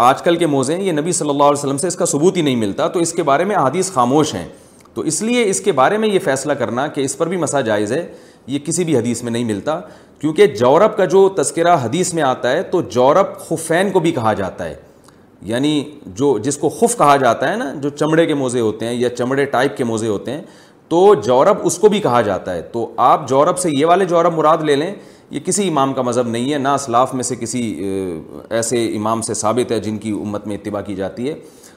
آج 0.05 0.22
کل 0.22 0.37
کے 0.37 0.47
موزے 0.47 0.76
ہیں 0.76 0.85
یہ 0.85 0.93
نبی 0.93 1.12
صلی 1.12 1.28
اللہ 1.30 1.43
علیہ 1.43 1.59
وسلم 1.59 1.76
سے 1.78 1.87
اس 1.87 1.97
کا 1.97 2.07
ثبوت 2.07 2.37
ہی 2.37 2.43
نہیں 2.43 2.57
ملتا 2.57 2.87
تو 2.95 3.01
اس 3.01 3.12
کے 3.12 3.22
بارے 3.22 3.45
میں 3.45 3.57
حادیث 3.57 3.91
خاموش 3.93 4.35
ہیں 4.35 4.47
تو 4.95 5.01
اس 5.11 5.20
لیے 5.22 5.45
اس 5.51 5.61
کے 5.61 5.72
بارے 5.72 5.99
میں 5.99 6.09
یہ 6.09 6.18
فیصلہ 6.24 6.53
کرنا 6.59 6.86
کہ 6.95 7.01
اس 7.01 7.16
پر 7.18 7.26
بھی 7.28 7.36
مسا 7.36 7.61
جائز 7.68 7.93
ہے 7.93 8.05
یہ 8.47 8.59
کسی 8.64 8.84
بھی 8.84 8.97
حدیث 8.97 9.22
میں 9.22 9.30
نہیں 9.32 9.45
ملتا 9.45 9.78
کیونکہ 10.20 10.47
جورب 10.59 10.97
کا 10.97 11.05
جو 11.14 11.28
تذکرہ 11.36 11.76
حدیث 11.82 12.12
میں 12.14 12.22
آتا 12.22 12.51
ہے 12.53 12.62
تو 12.72 12.80
جورب 12.97 13.36
خفین 13.49 13.90
کو 13.93 14.01
بھی 14.01 14.12
کہا 14.12 14.32
جاتا 14.43 14.64
ہے 14.64 14.74
یعنی 15.51 15.80
جو 16.16 16.36
جس 16.43 16.57
کو 16.59 16.68
خف 16.68 16.97
کہا 16.99 17.16
جاتا 17.22 17.51
ہے 17.51 17.57
نا 17.57 17.72
جو 17.82 17.88
چمڑے 17.88 18.26
کے 18.26 18.34
موزے 18.34 18.61
ہوتے 18.61 18.86
ہیں 18.86 18.93
یا 18.95 19.09
چمڑے 19.16 19.45
ٹائپ 19.55 19.76
کے 19.76 19.84
موزے 19.84 20.09
ہوتے 20.09 20.32
ہیں 20.32 20.43
تو 20.88 21.05
جورب 21.26 21.66
اس 21.66 21.78
کو 21.78 21.88
بھی 21.88 22.01
کہا 22.01 22.20
جاتا 22.22 22.55
ہے 22.55 22.62
تو 22.72 22.90
آپ 23.11 23.28
جورب 23.28 23.59
سے 23.59 23.70
یہ 23.78 23.86
والے 23.86 24.05
جورب 24.05 24.36
مراد 24.36 24.62
لے 24.66 24.76
لیں 24.76 24.95
یہ 25.30 25.40
کسی 25.45 25.68
امام 25.68 25.95
کا 25.95 26.03
مذہب 26.03 26.28
نہیں 26.28 26.53
ہے 26.53 26.59
نہ 26.59 26.68
اسلاف 26.78 27.14
میں 27.14 27.22
سے 27.24 27.36
کسی 27.40 27.61
ایسے 28.59 28.86
امام 28.97 29.20
سے 29.28 29.34
ثابت 29.34 29.72
ہے 29.72 29.78
جن 29.80 29.99
کی 29.99 30.11
امت 30.22 30.47
میں 30.47 30.57
اتباع 30.57 30.80
کی 30.86 30.95
جاتی 30.95 31.28
ہے 31.28 31.34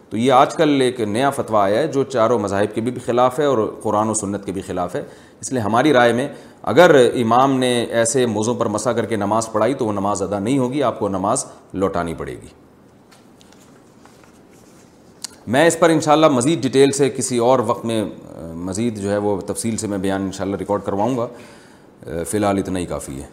تو 0.10 0.18
یہ 0.18 0.32
آج 0.32 0.54
کل 0.56 0.82
ایک 0.82 1.00
نیا 1.02 1.30
فتویٰ 1.36 1.62
آیا 1.62 1.78
ہے 1.82 1.88
جو 1.94 2.04
چاروں 2.04 2.38
مذاہب 2.40 2.74
کے 2.76 2.82
بھی 2.88 2.92
خلاف 3.06 3.40
ہے 3.40 3.46
اور 3.46 3.58
قرآن 3.84 4.10
و 4.10 4.14
سنت 4.14 4.46
کے 4.46 4.52
بھی 4.52 4.62
خلاف 4.68 4.96
ہے 4.96 5.02
اس 5.42 5.52
لیے 5.54 5.62
ہماری 5.62 5.94
رائے 5.94 6.12
میں 6.14 6.28
اگر 6.72 6.96
امام 7.22 7.58
نے 7.60 7.72
ایسے 8.02 8.26
موضوع 8.26 8.54
پر 8.60 8.66
مسا 8.76 8.94
کر 8.94 9.06
کے 9.06 9.16
نماز 9.16 9.52
پڑھائی 9.52 9.74
تو 9.80 9.86
وہ 9.86 9.94
نماز 9.94 10.22
ادا 10.22 10.40
نہیں 10.40 10.58
ہوگی 10.58 10.84
آپ 10.84 11.00
کو 11.00 11.08
نماز 11.10 11.46
لوٹانی 11.84 12.14
پڑے 12.18 12.32
گی 12.42 12.48
میں 15.54 15.66
اس 15.68 15.80
پر 15.80 15.90
انشاءاللہ 15.90 16.28
مزید 16.32 16.62
ڈیٹیل 16.62 16.92
سے 16.98 17.10
کسی 17.16 17.38
اور 17.48 17.60
وقت 17.66 17.86
میں 17.86 18.04
مزید 18.70 18.98
جو 19.02 19.12
ہے 19.12 19.18
وہ 19.26 19.40
تفصیل 19.48 19.78
سے 19.78 19.88
میں 19.88 19.98
بیان 20.06 20.22
انشاءاللہ 20.26 20.56
ریکارڈ 20.60 20.84
کرواؤں 20.86 21.18
گا 21.18 21.28
فی 22.30 22.38
الحال 22.38 22.58
اتنا 22.58 22.80
ہی 22.80 22.86
کافی 22.86 23.22
ہے 23.22 23.28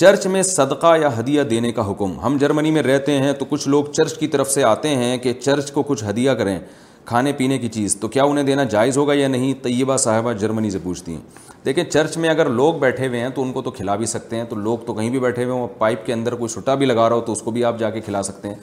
چرچ 0.00 0.26
میں 0.26 0.42
صدقہ 0.42 0.96
یا 1.00 1.08
ہدیہ 1.18 1.42
دینے 1.50 1.70
کا 1.72 1.88
حکم 1.90 2.18
ہم 2.20 2.36
جرمنی 2.40 2.70
میں 2.76 2.82
رہتے 2.82 3.12
ہیں 3.22 3.32
تو 3.38 3.44
کچھ 3.48 3.66
لوگ 3.68 3.84
چرچ 3.96 4.16
کی 4.18 4.26
طرف 4.28 4.50
سے 4.50 4.62
آتے 4.70 4.94
ہیں 4.96 5.18
کہ 5.22 5.32
چرچ 5.40 5.70
کو 5.72 5.82
کچھ 5.86 6.02
ہدیہ 6.08 6.30
کریں 6.38 6.58
کھانے 7.06 7.32
پینے 7.38 7.58
کی 7.58 7.68
چیز 7.68 7.96
تو 8.00 8.08
کیا 8.08 8.24
انہیں 8.24 8.44
دینا 8.44 8.64
جائز 8.74 8.96
ہوگا 8.96 9.14
یا 9.14 9.28
نہیں 9.28 9.52
طیبہ 9.62 9.96
صاحبہ 10.04 10.32
جرمنی 10.40 10.70
سے 10.70 10.78
پوچھتی 10.82 11.12
ہیں 11.12 11.20
دیکھیں 11.64 11.82
چرچ 11.84 12.16
میں 12.16 12.28
اگر 12.30 12.48
لوگ 12.50 12.74
بیٹھے 12.80 13.06
ہوئے 13.08 13.20
ہیں 13.20 13.28
تو 13.34 13.42
ان 13.42 13.52
کو 13.52 13.62
تو 13.62 13.70
کھلا 13.78 13.94
بھی 14.02 14.06
سکتے 14.06 14.36
ہیں 14.36 14.44
تو 14.48 14.56
لوگ 14.56 14.78
تو 14.86 14.94
کہیں 14.94 15.10
بھی 15.10 15.20
بیٹھے 15.20 15.44
ہوئے 15.44 15.60
ہوں 15.60 15.68
پائپ 15.78 16.04
کے 16.06 16.12
اندر 16.12 16.34
کوئی 16.42 16.48
سٹا 16.54 16.74
بھی 16.82 16.86
لگا 16.86 17.08
رہا 17.08 17.16
ہو 17.16 17.20
تو 17.28 17.32
اس 17.32 17.42
کو 17.42 17.50
بھی 17.58 17.64
آپ 17.64 17.78
جا 17.78 17.90
کے 17.90 18.00
کھلا 18.06 18.22
سکتے 18.30 18.48
ہیں 18.48 18.54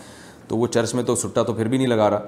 تو 0.47 0.57
وہ 0.57 0.67
چرچ 0.75 0.93
میں 0.95 1.03
تو 1.03 1.15
سٹا 1.23 1.43
تو 1.43 1.53
پھر 1.53 1.67
بھی 1.67 1.77
نہیں 1.77 1.87
لگا 1.87 2.09
رہا 2.09 2.19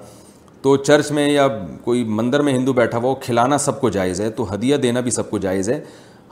تو 0.62 0.76
چرچ 0.76 1.10
میں 1.12 1.28
یا 1.28 1.46
کوئی 1.84 2.04
مندر 2.20 2.42
میں 2.42 2.52
ہندو 2.52 2.72
بیٹھا 2.72 2.98
ہوا 2.98 3.10
وہ 3.10 3.14
کھلانا 3.24 3.58
سب 3.68 3.80
کو 3.80 3.88
جائز 3.98 4.20
ہے 4.20 4.30
تو 4.40 4.52
ہدیہ 4.54 4.76
دینا 4.86 5.00
بھی 5.00 5.10
سب 5.20 5.30
کو 5.30 5.38
جائز 5.48 5.68
ہے 5.70 5.80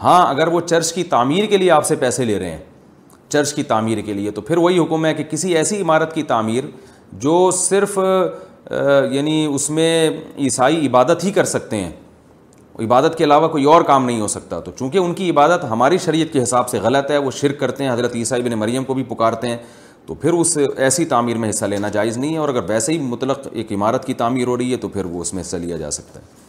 ہاں 0.03 0.25
اگر 0.29 0.47
وہ 0.53 0.61
چرچ 0.61 0.93
کی 0.93 1.03
تعمیر 1.11 1.45
کے 1.51 1.57
لیے 1.57 1.71
آپ 1.71 1.85
سے 1.87 1.97
پیسے 1.97 2.25
لے 2.25 2.39
رہے 2.39 2.51
ہیں 2.51 2.59
چرچ 3.31 3.53
کی 3.55 3.63
تعمیر 3.63 4.01
کے 4.07 4.13
لیے 4.15 4.31
تو 4.31 4.41
پھر 4.49 4.57
وہی 4.59 4.79
حکم 4.79 5.05
ہے 5.07 5.13
کہ 5.15 5.25
کسی 5.31 5.55
ایسی 5.57 5.81
عمارت 5.81 6.15
کی 6.15 6.23
تعمیر 6.33 6.65
جو 7.25 7.51
صرف 7.59 7.99
یعنی 9.13 9.45
اس 9.55 9.69
میں 9.77 9.93
عیسائی 10.41 10.87
عبادت 10.87 11.25
ہی 11.25 11.31
کر 11.33 11.45
سکتے 11.55 11.77
ہیں 11.81 11.91
عبادت 12.85 13.17
کے 13.19 13.25
علاوہ 13.25 13.49
کوئی 13.49 13.65
اور 13.73 13.83
کام 13.93 14.05
نہیں 14.05 14.21
ہو 14.21 14.29
سکتا 14.35 14.61
تو 14.67 14.71
چونکہ 14.79 14.99
ان 14.99 15.15
کی 15.15 15.31
عبادت 15.31 15.65
ہماری 15.71 15.99
شریعت 16.05 16.33
کے 16.33 16.43
حساب 16.43 16.69
سے 16.69 16.79
غلط 16.83 17.11
ہے 17.11 17.19
وہ 17.27 17.31
شرک 17.41 17.59
کرتے 17.61 17.85
ہیں 17.85 17.91
حضرت 17.93 18.15
عیسائی 18.17 18.43
بن 18.43 18.59
مریم 18.59 18.85
کو 18.85 18.95
بھی 18.95 19.03
پکارتے 19.09 19.49
ہیں 19.49 19.57
تو 20.07 20.15
پھر 20.23 20.33
اس 20.33 20.57
ایسی 20.77 21.05
تعمیر 21.15 21.39
میں 21.39 21.51
حصہ 21.51 21.65
لینا 21.75 21.89
جائز 21.97 22.17
نہیں 22.19 22.33
ہے 22.33 22.39
اور 22.39 22.49
اگر 22.49 22.63
ویسے 22.69 22.93
ہی 22.93 22.99
مطلق 23.09 23.47
ایک 23.53 23.73
عمارت 23.73 24.05
کی 24.07 24.15
تعمیر 24.25 24.47
ہو 24.49 24.57
رہی 24.57 24.73
ہے 24.73 24.77
تو 24.77 24.89
پھر 24.97 25.05
وہ 25.17 25.21
اس 25.21 25.33
میں 25.35 25.43
حصہ 25.43 25.57
لیا 25.67 25.77
جا 25.77 25.91
سکتا 25.99 26.21
ہے 26.21 26.41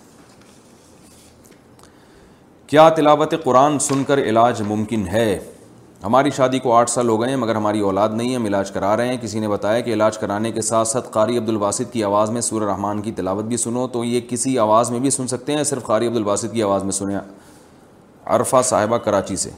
کیا 2.68 2.90
تلاوت 2.96 3.34
قرآن 3.44 3.78
سن 3.80 4.04
کر 4.08 4.18
علاج 4.20 4.62
ممکن 4.68 5.06
ہے 5.12 5.38
ہماری 6.04 6.30
شادی 6.36 6.60
کو 6.60 6.74
آٹھ 6.76 6.90
سال 6.90 7.10
ہو 7.10 7.20
گئے 7.22 7.30
ہیں 7.30 7.36
مگر 7.38 7.56
ہماری 7.56 7.80
اولاد 7.88 8.10
نہیں 8.14 8.30
ہے 8.32 8.36
ہم 8.36 8.46
علاج 8.46 8.72
کرا 8.72 8.96
رہے 8.98 9.08
ہیں 9.08 9.18
کسی 9.22 9.40
نے 9.40 9.48
بتایا 9.48 9.80
کہ 9.82 9.94
علاج 9.94 10.18
کرانے 10.18 10.52
کے 10.52 10.62
ساتھ 10.70 10.88
ساتھ 10.88 11.10
قاری 11.12 11.38
عبد 11.38 11.50
الواسط 11.50 11.92
کی 11.94 12.04
آواز 12.04 12.30
میں 12.32 12.42
سورہ 12.42 12.70
رحمان 12.72 13.02
کی 13.02 13.12
تلاوت 13.18 13.46
بھی 13.46 13.58
سنو 13.58 13.86
تو 13.94 14.04
یہ 14.04 14.22
کسی 14.30 14.58
آواز 14.60 14.92
میں 14.92 15.00
بھی 15.00 15.10
سن 15.10 15.28
سکتے 15.28 15.56
ہیں 15.56 15.64
صرف 15.64 15.84
قاری 15.86 16.08
عبد 16.08 16.16
الواسط 16.18 16.54
کی 16.54 16.64
آواز 16.64 16.84
میں 16.84 16.92
سنیں 17.00 17.18
عرفہ 18.26 18.62
صاحبہ 18.66 18.98
کراچی 19.06 19.36
سے 19.46 19.50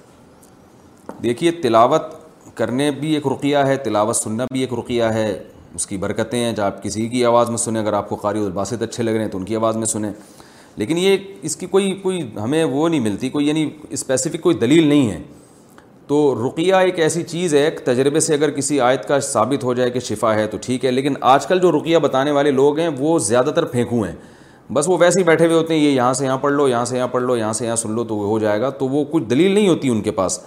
دیکھیے 1.23 1.51
تلاوت 1.63 2.11
کرنے 2.57 2.89
بھی 2.99 3.13
ایک 3.13 3.27
رقیہ 3.31 3.57
ہے 3.67 3.75
تلاوت 3.83 4.15
سننا 4.15 4.45
بھی 4.53 4.59
ایک 4.61 4.73
رقیہ 4.79 5.03
ہے 5.13 5.31
اس 5.75 5.87
کی 5.87 5.97
برکتیں 5.97 6.39
ہیں 6.39 6.51
جب 6.55 6.63
آپ 6.63 6.81
کسی 6.83 7.07
کی 7.09 7.25
آواز 7.25 7.49
میں 7.49 7.57
سنیں 7.57 7.81
اگر 7.81 7.93
آپ 7.93 8.09
کو 8.09 8.15
قاری 8.15 8.43
الباسط 8.45 8.81
اچھے 8.83 9.03
لگ 9.03 9.11
رہے 9.11 9.23
ہیں 9.23 9.31
تو 9.31 9.37
ان 9.37 9.45
کی 9.45 9.55
آواز 9.55 9.77
میں 9.77 9.85
سنیں 9.87 10.11
لیکن 10.77 10.97
یہ 10.97 11.17
اس 11.47 11.55
کی 11.55 11.65
کوئی 11.71 11.91
کوئی 12.01 12.19
ہمیں 12.43 12.63
وہ 12.63 12.87
نہیں 12.87 12.99
ملتی 12.99 13.29
کوئی 13.29 13.47
یعنی 13.47 13.69
اسپیسیفک 13.97 14.41
کوئی 14.41 14.55
دلیل 14.61 14.87
نہیں 14.87 15.09
ہے 15.11 15.21
تو 16.07 16.17
رقیہ 16.47 16.75
ایک 16.85 16.99
ایسی 16.99 17.21
چیز 17.23 17.53
ہے 17.55 17.63
ایک 17.65 17.79
تجربے 17.85 18.19
سے 18.19 18.33
اگر 18.33 18.51
کسی 18.55 18.79
آیت 18.87 19.07
کا 19.07 19.19
ثابت 19.27 19.63
ہو 19.63 19.73
جائے 19.73 19.89
کہ 19.91 19.99
شفا 20.07 20.33
ہے 20.35 20.45
تو 20.47 20.57
ٹھیک 20.61 20.85
ہے 20.85 20.91
لیکن 20.91 21.13
آج 21.35 21.45
کل 21.47 21.59
جو 21.59 21.71
رقیہ 21.79 21.97
بتانے 22.07 22.31
والے 22.31 22.51
لوگ 22.51 22.79
ہیں 22.79 22.89
وہ 22.97 23.17
زیادہ 23.29 23.49
تر 23.55 23.65
پھینکو 23.75 24.01
ہیں 24.03 24.13
بس 24.73 24.89
وہ 24.89 24.97
ویسے 24.99 25.19
ہی 25.19 25.23
بیٹھے 25.25 25.45
ہوئے 25.45 25.57
ہوتے 25.57 25.73
ہیں 25.73 25.81
یہ 25.81 25.89
یہاں 25.89 26.11
سے 26.19 26.25
یہاں 26.25 26.37
پڑھ 26.41 26.53
لو 26.53 26.67
یہاں 26.67 26.83
سے 26.85 26.97
یہاں 26.97 27.07
پڑھ 27.07 27.23
لو 27.23 27.35
یہاں 27.37 27.53
سے 27.53 27.65
یہاں 27.65 27.75
سن 27.75 27.91
لو 27.95 28.03
تو 28.03 28.15
ہو 28.27 28.37
جائے 28.39 28.61
گا 28.61 28.69
تو 28.79 28.87
وہ 28.89 29.03
کچھ 29.11 29.23
دلیل 29.29 29.51
نہیں 29.51 29.67
ہوتی 29.69 29.89
ان 29.89 30.01
کے 30.01 30.11
پاس 30.19 30.39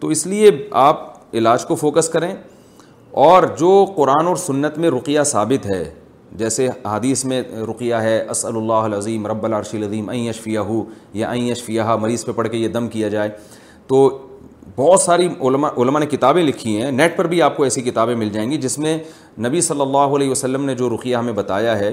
تو 0.00 0.08
اس 0.16 0.26
لیے 0.26 0.50
آپ 0.86 1.04
علاج 1.36 1.64
کو 1.66 1.74
فوکس 1.74 2.08
کریں 2.08 2.32
اور 3.28 3.42
جو 3.58 3.84
قرآن 3.96 4.26
اور 4.28 4.36
سنت 4.46 4.78
میں 4.78 4.90
رقیہ 4.90 5.22
ثابت 5.32 5.66
ہے 5.70 5.82
جیسے 6.38 6.68
حدیث 6.84 7.24
میں 7.24 7.42
رقیہ 7.70 7.94
ہے 8.06 8.18
اسل 8.30 8.56
اللہ 8.56 8.72
العظیم 8.88 8.96
عظیم 8.96 9.26
رب 9.26 9.44
العرش 9.44 9.74
العظیم 9.74 10.08
این 10.08 10.22
یشفیہ 10.28 10.58
ہو 10.70 10.82
یا 11.20 11.30
این 11.30 11.44
یشفیہ 11.48 11.82
مریض 12.00 12.24
پہ 12.24 12.32
پڑھ 12.40 12.48
کے 12.48 12.56
یہ 12.56 12.68
دم 12.76 12.88
کیا 12.88 13.08
جائے 13.08 13.28
تو 13.86 14.00
بہت 14.76 15.00
ساری 15.00 15.28
علماء 15.48 15.68
علماء 15.82 16.00
نے 16.00 16.06
کتابیں 16.06 16.42
لکھی 16.42 16.80
ہیں 16.82 16.90
نیٹ 16.92 17.16
پر 17.16 17.26
بھی 17.32 17.40
آپ 17.42 17.56
کو 17.56 17.62
ایسی 17.64 17.82
کتابیں 17.82 18.14
مل 18.22 18.28
جائیں 18.32 18.50
گی 18.50 18.56
جس 18.64 18.78
میں 18.84 18.96
نبی 19.46 19.60
صلی 19.68 19.80
اللہ 19.80 20.16
علیہ 20.18 20.30
وسلم 20.30 20.64
نے 20.64 20.74
جو 20.80 20.88
رقیہ 20.94 21.16
ہمیں 21.16 21.32
بتایا 21.32 21.78
ہے 21.78 21.92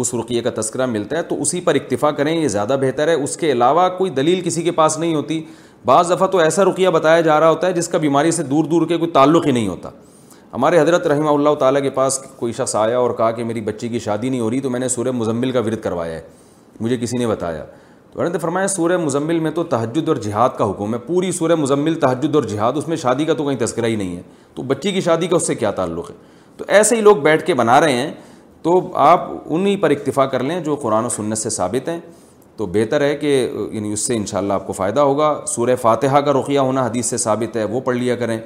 اس 0.00 0.14
رقیہ 0.14 0.40
کا 0.42 0.50
تذکرہ 0.60 0.86
ملتا 0.86 1.16
ہے 1.16 1.22
تو 1.32 1.40
اسی 1.42 1.60
پر 1.68 1.74
اکتفا 1.74 2.10
کریں 2.20 2.34
یہ 2.40 2.48
زیادہ 2.56 2.76
بہتر 2.80 3.08
ہے 3.08 3.14
اس 3.24 3.36
کے 3.36 3.50
علاوہ 3.52 3.88
کوئی 3.98 4.10
دلیل 4.20 4.40
کسی 4.44 4.62
کے 4.62 4.72
پاس 4.80 4.98
نہیں 4.98 5.14
ہوتی 5.14 5.42
بعض 5.84 6.10
دفعہ 6.12 6.26
تو 6.30 6.38
ایسا 6.38 6.64
رقیہ 6.64 6.88
بتایا 7.00 7.20
جا 7.28 7.38
رہا 7.40 7.50
ہوتا 7.50 7.66
ہے 7.66 7.72
جس 7.80 7.88
کا 7.88 7.98
بیماری 8.06 8.30
سے 8.32 8.42
دور 8.54 8.64
دور 8.74 8.86
کے 8.88 8.96
کوئی 8.98 9.10
تعلق 9.10 9.46
ہی 9.46 9.52
نہیں 9.52 9.68
ہوتا 9.68 9.90
ہمارے 10.54 10.78
حضرت 10.80 11.06
رحمہ 11.06 11.28
اللہ 11.30 11.54
تعالیٰ 11.58 11.82
کے 11.82 11.90
پاس 11.90 12.18
کوئی 12.36 12.52
شخص 12.52 12.74
آیا 12.76 12.98
اور 12.98 13.10
کہا 13.18 13.30
کہ 13.32 13.44
میری 13.44 13.60
بچی 13.60 13.88
کی 13.88 13.98
شادی 14.06 14.28
نہیں 14.28 14.40
ہو 14.40 14.50
رہی 14.50 14.60
تو 14.60 14.70
میں 14.70 14.80
نے 14.80 14.88
سورہ 14.88 15.10
مزمل 15.10 15.50
کا 15.50 15.60
ورد 15.66 15.80
کروایا 15.82 16.14
ہے 16.14 16.20
مجھے 16.80 16.96
کسی 17.00 17.18
نے 17.18 17.26
بتایا 17.26 17.64
تو 18.12 18.28
نے 18.28 18.38
فرمایا 18.38 18.66
سورہ 18.68 18.96
مزمل 19.04 19.38
میں 19.40 19.50
تو 19.54 19.62
تحجد 19.64 20.08
اور 20.08 20.16
جہاد 20.26 20.48
کا 20.56 20.70
حکم 20.70 20.94
ہے 20.94 20.98
پوری 21.06 21.30
سورہ 21.32 21.54
مزمل 21.54 21.94
تحجد 22.00 22.34
اور 22.34 22.42
جہاد 22.48 22.72
اس 22.76 22.88
میں 22.88 22.96
شادی 23.02 23.24
کا 23.24 23.34
تو 23.34 23.44
کہیں 23.44 23.58
تذکرہ 23.64 23.86
ہی 23.86 23.96
نہیں 23.96 24.16
ہے 24.16 24.22
تو 24.54 24.62
بچی 24.72 24.92
کی 24.92 25.00
شادی 25.00 25.26
کا 25.26 25.36
اس 25.36 25.46
سے 25.46 25.54
کیا 25.54 25.70
تعلق 25.80 26.10
ہے 26.10 26.14
تو 26.56 26.64
ایسے 26.68 26.96
ہی 26.96 27.00
لوگ 27.00 27.16
بیٹھ 27.28 27.44
کے 27.46 27.54
بنا 27.60 27.80
رہے 27.80 27.92
ہیں 27.92 28.10
تو 28.62 28.80
آپ 29.04 29.28
انہی 29.50 29.76
پر 29.82 29.90
اکتفا 29.90 30.26
کر 30.34 30.42
لیں 30.42 30.60
جو 30.64 30.74
قرآن 30.82 31.04
و 31.04 31.08
سنت 31.16 31.38
سے 31.38 31.50
ثابت 31.50 31.88
ہیں 31.88 31.98
تو 32.56 32.66
بہتر 32.72 33.00
ہے 33.00 33.14
کہ 33.16 33.36
یعنی 33.70 33.92
اس 33.92 34.06
سے 34.06 34.16
انشاءاللہ 34.16 34.52
آپ 34.52 34.66
کو 34.66 34.72
فائدہ 34.72 35.00
ہوگا 35.00 35.34
سورہ 35.54 35.76
فاتحہ 35.82 36.18
کا 36.26 36.32
رخیہ 36.38 36.58
ہونا 36.58 36.86
حدیث 36.86 37.06
سے 37.10 37.16
ثابت 37.18 37.56
ہے 37.56 37.64
وہ 37.70 37.80
پڑھ 37.84 37.96
لیا 37.96 38.14
کریں 38.16 38.38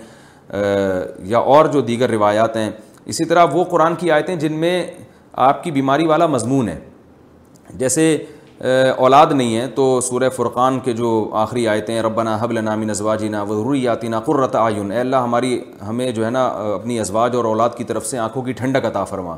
یا 1.26 1.38
اور 1.54 1.66
جو 1.72 1.80
دیگر 1.80 2.08
روایات 2.10 2.56
ہیں 2.56 2.70
اسی 3.12 3.24
طرح 3.24 3.44
وہ 3.52 3.64
قرآن 3.70 3.94
کی 3.98 4.10
آیتیں 4.12 4.34
جن 4.36 4.52
میں 4.60 4.84
آپ 5.48 5.62
کی 5.64 5.70
بیماری 5.70 6.06
والا 6.06 6.26
مضمون 6.26 6.68
ہے 6.68 6.78
جیسے 7.78 8.16
اولاد 8.98 9.32
نہیں 9.34 9.56
ہے 9.56 9.66
تو 9.74 10.00
سورہ 10.00 10.28
فرقان 10.36 10.78
کے 10.84 10.92
جو 11.00 11.28
آخری 11.36 11.66
آیتیں 11.68 12.00
ربنا 12.02 12.36
حب 12.40 12.50
النامی 12.50 12.84
نزوا 12.86 13.14
جینا 13.20 13.44
ضروریاتی 13.48 14.08
قرۃ 14.26 14.54
آئین 14.60 14.92
اللہ 15.00 15.16
ہماری 15.24 15.58
ہمیں 15.88 16.10
جو 16.10 16.24
ہے 16.24 16.30
نا 16.30 16.46
اپنی 16.74 16.98
ازواج 17.00 17.36
اور 17.36 17.44
اولاد 17.44 17.70
کی 17.76 17.84
طرف 17.84 18.06
سے 18.06 18.18
آنکھوں 18.18 18.42
کی 18.42 18.52
ٹھنڈک 18.60 18.86
عطا 18.86 19.04
فرما 19.12 19.36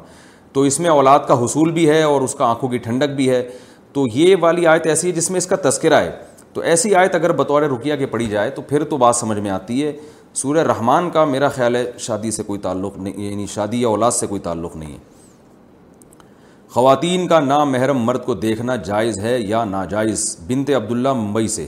تو 0.53 0.63
اس 0.69 0.79
میں 0.81 0.91
اولاد 0.91 1.27
کا 1.29 1.43
حصول 1.45 1.71
بھی 1.73 1.89
ہے 1.89 2.03
اور 2.03 2.21
اس 2.23 2.35
کا 2.35 2.45
آنکھوں 2.51 2.69
کی 2.69 2.79
ٹھنڈک 2.85 3.15
بھی 3.17 3.29
ہے 3.31 3.43
تو 3.93 4.05
یہ 4.15 4.37
والی 4.41 4.67
آیت 4.67 4.87
ایسی 4.87 5.07
ہے 5.09 5.13
جس 5.13 5.31
میں 5.31 5.39
اس 5.39 5.47
کا 5.47 5.57
تذکرہ 5.69 6.01
ہے 6.03 6.11
تو 6.53 6.61
ایسی 6.71 6.95
آیت 6.95 7.15
اگر 7.15 7.33
بطور 7.37 7.63
رکیہ 7.63 7.97
کے 7.97 8.07
پڑھی 8.13 8.27
جائے 8.27 8.51
تو 8.51 8.63
پھر 8.69 8.85
تو 8.91 8.97
بات 8.97 9.17
سمجھ 9.17 9.39
میں 9.39 9.51
آتی 9.51 9.83
ہے 9.85 9.93
سورہ 10.35 10.61
رحمان 10.71 11.09
کا 11.11 11.25
میرا 11.25 11.49
خیال 11.49 11.77
ہے 11.77 11.85
شادی 11.99 12.31
سے 12.31 12.43
کوئی 12.47 12.61
تعلق 12.61 12.97
نہیں 12.99 13.23
یعنی 13.31 13.47
شادی 13.55 13.81
یا 13.81 13.89
اولاد 13.89 14.11
سے 14.11 14.27
کوئی 14.27 14.41
تعلق 14.41 14.77
نہیں 14.77 14.93
ہے 14.93 15.07
خواتین 16.75 17.27
کا 17.29 17.39
نامحرم 17.41 17.71
محرم 17.79 18.03
مرد 18.07 18.25
کو 18.25 18.35
دیکھنا 18.35 18.77
جائز 18.87 19.19
ہے 19.25 19.39
یا 19.41 19.65
ناجائز 19.65 20.25
بنت 20.49 20.71
عبداللہ 20.77 21.13
ممبئی 21.13 21.49
سے 21.49 21.67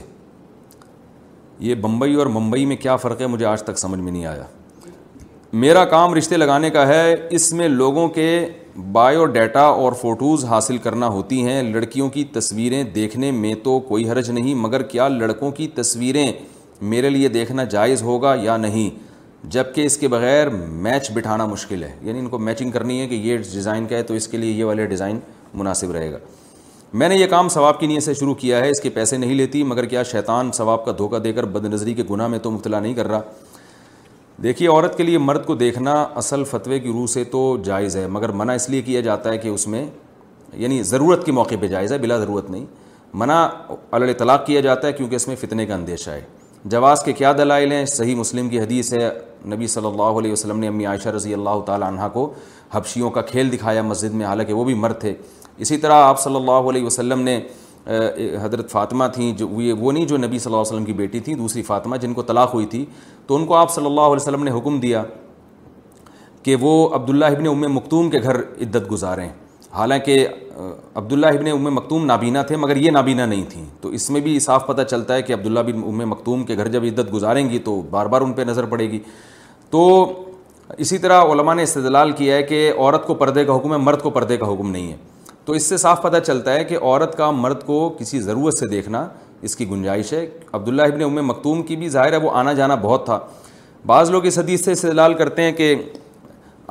یہ 1.59 1.75
بمبئی 1.81 2.13
اور 2.15 2.27
ممبئی 2.35 2.65
میں 2.65 2.75
کیا 2.81 2.95
فرق 2.95 3.21
ہے 3.21 3.27
مجھے 3.27 3.45
آج 3.45 3.63
تک 3.63 3.77
سمجھ 3.79 3.99
میں 3.99 4.11
نہیں 4.11 4.25
آیا 4.25 4.43
میرا 5.63 5.83
کام 5.85 6.13
رشتے 6.15 6.37
لگانے 6.37 6.69
کا 6.71 6.87
ہے 6.87 7.15
اس 7.35 7.51
میں 7.53 7.67
لوگوں 7.69 8.07
کے 8.09 8.27
بایو 8.91 9.25
ڈیٹا 9.33 9.61
اور 9.63 9.93
فوٹوز 10.01 10.45
حاصل 10.49 10.77
کرنا 10.83 11.07
ہوتی 11.15 11.43
ہیں 11.45 11.61
لڑکیوں 11.71 12.09
کی 12.09 12.23
تصویریں 12.33 12.83
دیکھنے 12.93 13.31
میں 13.39 13.53
تو 13.63 13.79
کوئی 13.87 14.09
حرج 14.09 14.29
نہیں 14.31 14.55
مگر 14.59 14.83
کیا 14.93 15.07
لڑکوں 15.07 15.51
کی 15.57 15.67
تصویریں 15.75 16.31
میرے 16.81 17.09
لیے 17.09 17.27
دیکھنا 17.29 17.63
جائز 17.73 18.01
ہوگا 18.03 18.33
یا 18.41 18.55
نہیں 18.57 18.89
جب 19.53 19.73
کہ 19.73 19.85
اس 19.85 19.97
کے 19.97 20.07
بغیر 20.07 20.49
میچ 20.55 21.09
بٹھانا 21.13 21.45
مشکل 21.45 21.83
ہے 21.83 21.91
یعنی 22.01 22.19
ان 22.19 22.27
کو 22.29 22.37
میچنگ 22.39 22.71
کرنی 22.71 22.99
ہے 23.01 23.07
کہ 23.07 23.15
یہ 23.15 23.37
ڈیزائن 23.51 23.85
کا 23.87 23.97
ہے 23.97 24.03
تو 24.03 24.13
اس 24.13 24.27
کے 24.27 24.37
لیے 24.37 24.51
یہ 24.51 24.65
والے 24.65 24.85
ڈیزائن 24.85 25.19
مناسب 25.53 25.91
رہے 25.91 26.11
گا 26.11 26.17
میں 26.93 27.09
نے 27.09 27.15
یہ 27.15 27.27
کام 27.29 27.49
ثواب 27.49 27.79
کی 27.79 27.87
نیت 27.87 28.03
سے 28.03 28.13
شروع 28.13 28.33
کیا 28.35 28.59
ہے 28.59 28.69
اس 28.69 28.81
کے 28.81 28.89
پیسے 28.93 29.17
نہیں 29.17 29.35
لیتی 29.35 29.63
مگر 29.63 29.85
کیا 29.93 30.03
شیطان 30.03 30.51
ثواب 30.55 30.83
کا 30.85 30.91
دھوکہ 30.97 31.19
دے 31.19 31.33
کر 31.33 31.45
بد 31.53 31.65
نظری 31.73 31.93
کے 31.93 32.03
گناہ 32.09 32.27
میں 32.27 32.39
تو 32.39 32.51
مبتلا 32.51 32.79
نہیں 32.79 32.93
کر 32.93 33.07
رہا 33.07 33.21
دیکھیے 34.43 34.67
عورت 34.69 34.97
کے 34.97 35.03
لیے 35.03 35.17
مرد 35.17 35.45
کو 35.45 35.55
دیکھنا 35.55 35.93
اصل 36.17 36.43
فتوی 36.49 36.79
کی 36.79 36.91
روح 36.93 37.07
سے 37.07 37.23
تو 37.31 37.45
جائز 37.65 37.95
ہے 37.97 38.05
مگر 38.07 38.29
منع 38.41 38.53
اس 38.53 38.69
لیے 38.69 38.81
کیا 38.81 39.01
جاتا 39.01 39.31
ہے 39.31 39.37
کہ 39.37 39.47
اس 39.47 39.67
میں 39.67 39.85
یعنی 40.57 40.81
ضرورت 40.83 41.25
کے 41.25 41.31
موقع 41.31 41.55
پہ 41.61 41.67
جائز 41.67 41.91
ہے 41.93 41.97
بلا 41.97 42.17
ضرورت 42.19 42.49
نہیں 42.51 42.65
منع 43.21 43.45
الطلاق 43.91 44.45
کیا 44.45 44.61
جاتا 44.61 44.87
ہے 44.87 44.93
کیونکہ 44.93 45.15
اس 45.15 45.27
میں 45.27 45.35
فتنے 45.41 45.65
کا 45.65 45.73
اندیشہ 45.75 46.09
ہے 46.09 46.21
جواز 46.69 47.01
کے 47.03 47.13
کیا 47.13 47.31
دلائل 47.37 47.71
ہیں 47.71 47.85
صحیح 47.85 48.15
مسلم 48.15 48.49
کی 48.49 48.59
حدیث 48.59 48.93
ہے 48.93 49.09
نبی 49.53 49.67
صلی 49.67 49.87
اللہ 49.87 50.19
علیہ 50.19 50.31
وسلم 50.31 50.59
نے 50.59 50.67
امی 50.67 50.85
عائشہ 50.85 51.09
رضی 51.09 51.33
اللہ 51.33 51.59
تعالی 51.65 51.83
عنہ 51.87 52.07
کو 52.13 52.31
حبشیوں 52.73 53.09
کا 53.11 53.21
کھیل 53.31 53.51
دکھایا 53.51 53.81
مسجد 53.83 54.13
میں 54.15 54.25
حالانکہ 54.25 54.53
وہ 54.53 54.63
بھی 54.65 54.73
مرد 54.83 54.99
تھے 55.01 55.13
اسی 55.57 55.77
طرح 55.77 56.03
آپ 56.03 56.19
صلی 56.21 56.35
اللہ 56.35 56.69
علیہ 56.71 56.85
وسلم 56.85 57.21
نے 57.21 57.37
حضرت 58.43 58.69
فاطمہ 58.71 59.03
تھیں 59.13 59.31
جو 59.37 59.47
وہ 59.79 59.91
نہیں 59.91 60.05
جو 60.07 60.17
نبی 60.17 60.39
صلی 60.39 60.53
اللہ 60.53 60.61
علیہ 60.61 60.71
وسلم 60.71 60.85
کی 60.85 60.93
بیٹی 60.93 61.19
تھیں 61.19 61.35
دوسری 61.35 61.61
فاطمہ 61.63 61.97
جن 62.01 62.13
کو 62.13 62.21
طلاق 62.23 62.53
ہوئی 62.53 62.65
تھی 62.73 62.85
تو 63.27 63.35
ان 63.35 63.45
کو 63.45 63.55
آپ 63.55 63.71
صلی 63.73 63.85
اللہ 63.85 64.01
علیہ 64.11 64.15
وسلم 64.21 64.43
نے 64.43 64.51
حکم 64.57 64.79
دیا 64.79 65.03
کہ 66.43 66.55
وہ 66.59 66.89
عبداللہ 66.95 67.25
ابن 67.37 67.47
ام 67.47 67.61
مکتوم 67.75 68.09
کے 68.09 68.21
گھر 68.23 68.37
عدت 68.39 68.91
گزاریں 68.91 69.27
حالانکہ 69.77 70.25
عبداللہ 70.95 71.27
ابن 71.37 71.47
ام 71.51 71.63
مکتوم 71.75 72.05
نابینا 72.05 72.41
تھے 72.47 72.55
مگر 72.57 72.75
یہ 72.77 72.91
نابینا 72.91 73.25
نہیں 73.25 73.43
تھیں 73.49 73.63
تو 73.81 73.89
اس 73.97 74.09
میں 74.09 74.21
بھی 74.21 74.37
صاف 74.39 74.65
پتہ 74.67 74.81
چلتا 74.89 75.13
ہے 75.15 75.21
کہ 75.21 75.33
عبداللہ 75.33 75.59
بن 75.65 75.81
ام 75.87 76.09
مکتوم 76.09 76.43
کے 76.45 76.57
گھر 76.57 76.67
جب 76.75 76.83
عدت 76.91 77.13
گزاریں 77.13 77.49
گی 77.49 77.59
تو 77.65 77.81
بار 77.89 78.05
بار 78.15 78.21
ان 78.21 78.33
پہ 78.33 78.41
نظر 78.47 78.65
پڑے 78.73 78.89
گی 78.91 78.99
تو 79.71 79.83
اسی 80.83 80.97
طرح 80.97 81.23
علماء 81.31 81.53
نے 81.55 81.63
استدلال 81.63 82.11
کیا 82.17 82.35
ہے 82.35 82.43
کہ 82.51 82.71
عورت 82.77 83.05
کو 83.07 83.13
پردے 83.21 83.45
کا 83.45 83.55
حکم 83.55 83.73
ہے 83.73 83.77
مرد 83.77 84.01
کو 84.01 84.09
پردے 84.17 84.37
کا 84.37 84.51
حکم 84.51 84.69
نہیں 84.71 84.91
ہے 84.91 84.97
تو 85.45 85.53
اس 85.53 85.65
سے 85.69 85.77
صاف 85.77 86.01
پتہ 86.01 86.17
چلتا 86.25 86.53
ہے 86.53 86.63
کہ 86.65 86.77
عورت 86.81 87.17
کا 87.17 87.29
مرد 87.31 87.63
کو 87.65 87.79
کسی 87.99 88.19
ضرورت 88.21 88.57
سے 88.57 88.67
دیکھنا 88.69 89.07
اس 89.47 89.55
کی 89.55 89.69
گنجائش 89.69 90.11
ہے 90.13 90.25
عبداللہ 90.53 90.81
ابن 90.93 91.01
ام 91.03 91.25
مکتوم 91.27 91.61
کی 91.69 91.75
بھی 91.75 91.89
ظاہر 91.89 92.11
ہے 92.13 92.17
وہ 92.25 92.31
آنا 92.41 92.53
جانا 92.59 92.75
بہت 92.81 93.05
تھا 93.05 93.19
بعض 93.87 94.09
لوگ 94.11 94.25
اس 94.25 94.37
حدیث 94.39 94.65
سے 94.65 94.71
استدلال 94.71 95.13
کرتے 95.21 95.43
ہیں 95.43 95.51
کہ 95.51 95.75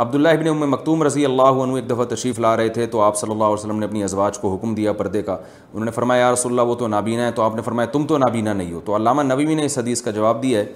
عبداللہ 0.01 0.29
ابن 0.37 0.47
ام 0.49 0.61
مکتوم 0.71 1.03
رضی 1.03 1.25
اللہ 1.25 1.59
عنہ 1.63 1.75
ایک 1.77 1.89
دفعہ 1.89 2.05
تشریف 2.15 2.39
لا 2.41 2.57
رہے 2.57 2.69
تھے 2.77 2.85
تو 2.93 3.01
آپ 3.03 3.17
صلی 3.17 3.31
اللہ 3.31 3.45
علیہ 3.45 3.55
وسلم 3.59 3.79
نے 3.79 3.87
اپنی 3.87 4.03
ازواج 4.05 4.39
کو 4.39 4.55
حکم 4.55 4.75
دیا 4.75 4.93
پردے 5.01 5.23
کا 5.23 5.33
انہوں 5.33 5.85
نے 5.85 5.91
فرمایا 5.97 6.33
رسول 6.33 6.53
اللہ 6.53 6.71
وہ 6.71 6.75
تو 6.83 6.89
نابینا 6.89 7.27
ہے 7.27 7.33
تو 7.39 7.43
آپ 7.43 7.57
نے 7.57 7.63
فرمایا 7.63 7.89
تم 7.97 8.07
تو 8.13 8.19
نابینا 8.19 8.53
نہیں 8.61 8.73
ہو 8.73 8.81
تو 8.85 8.95
علامہ 8.97 9.23
نبی 9.33 9.55
نے 9.55 9.65
اس 9.65 9.77
حدیث 9.79 10.03
کا 10.03 10.11
جواب 10.21 10.43
دیا 10.43 10.61
ہے 10.61 10.67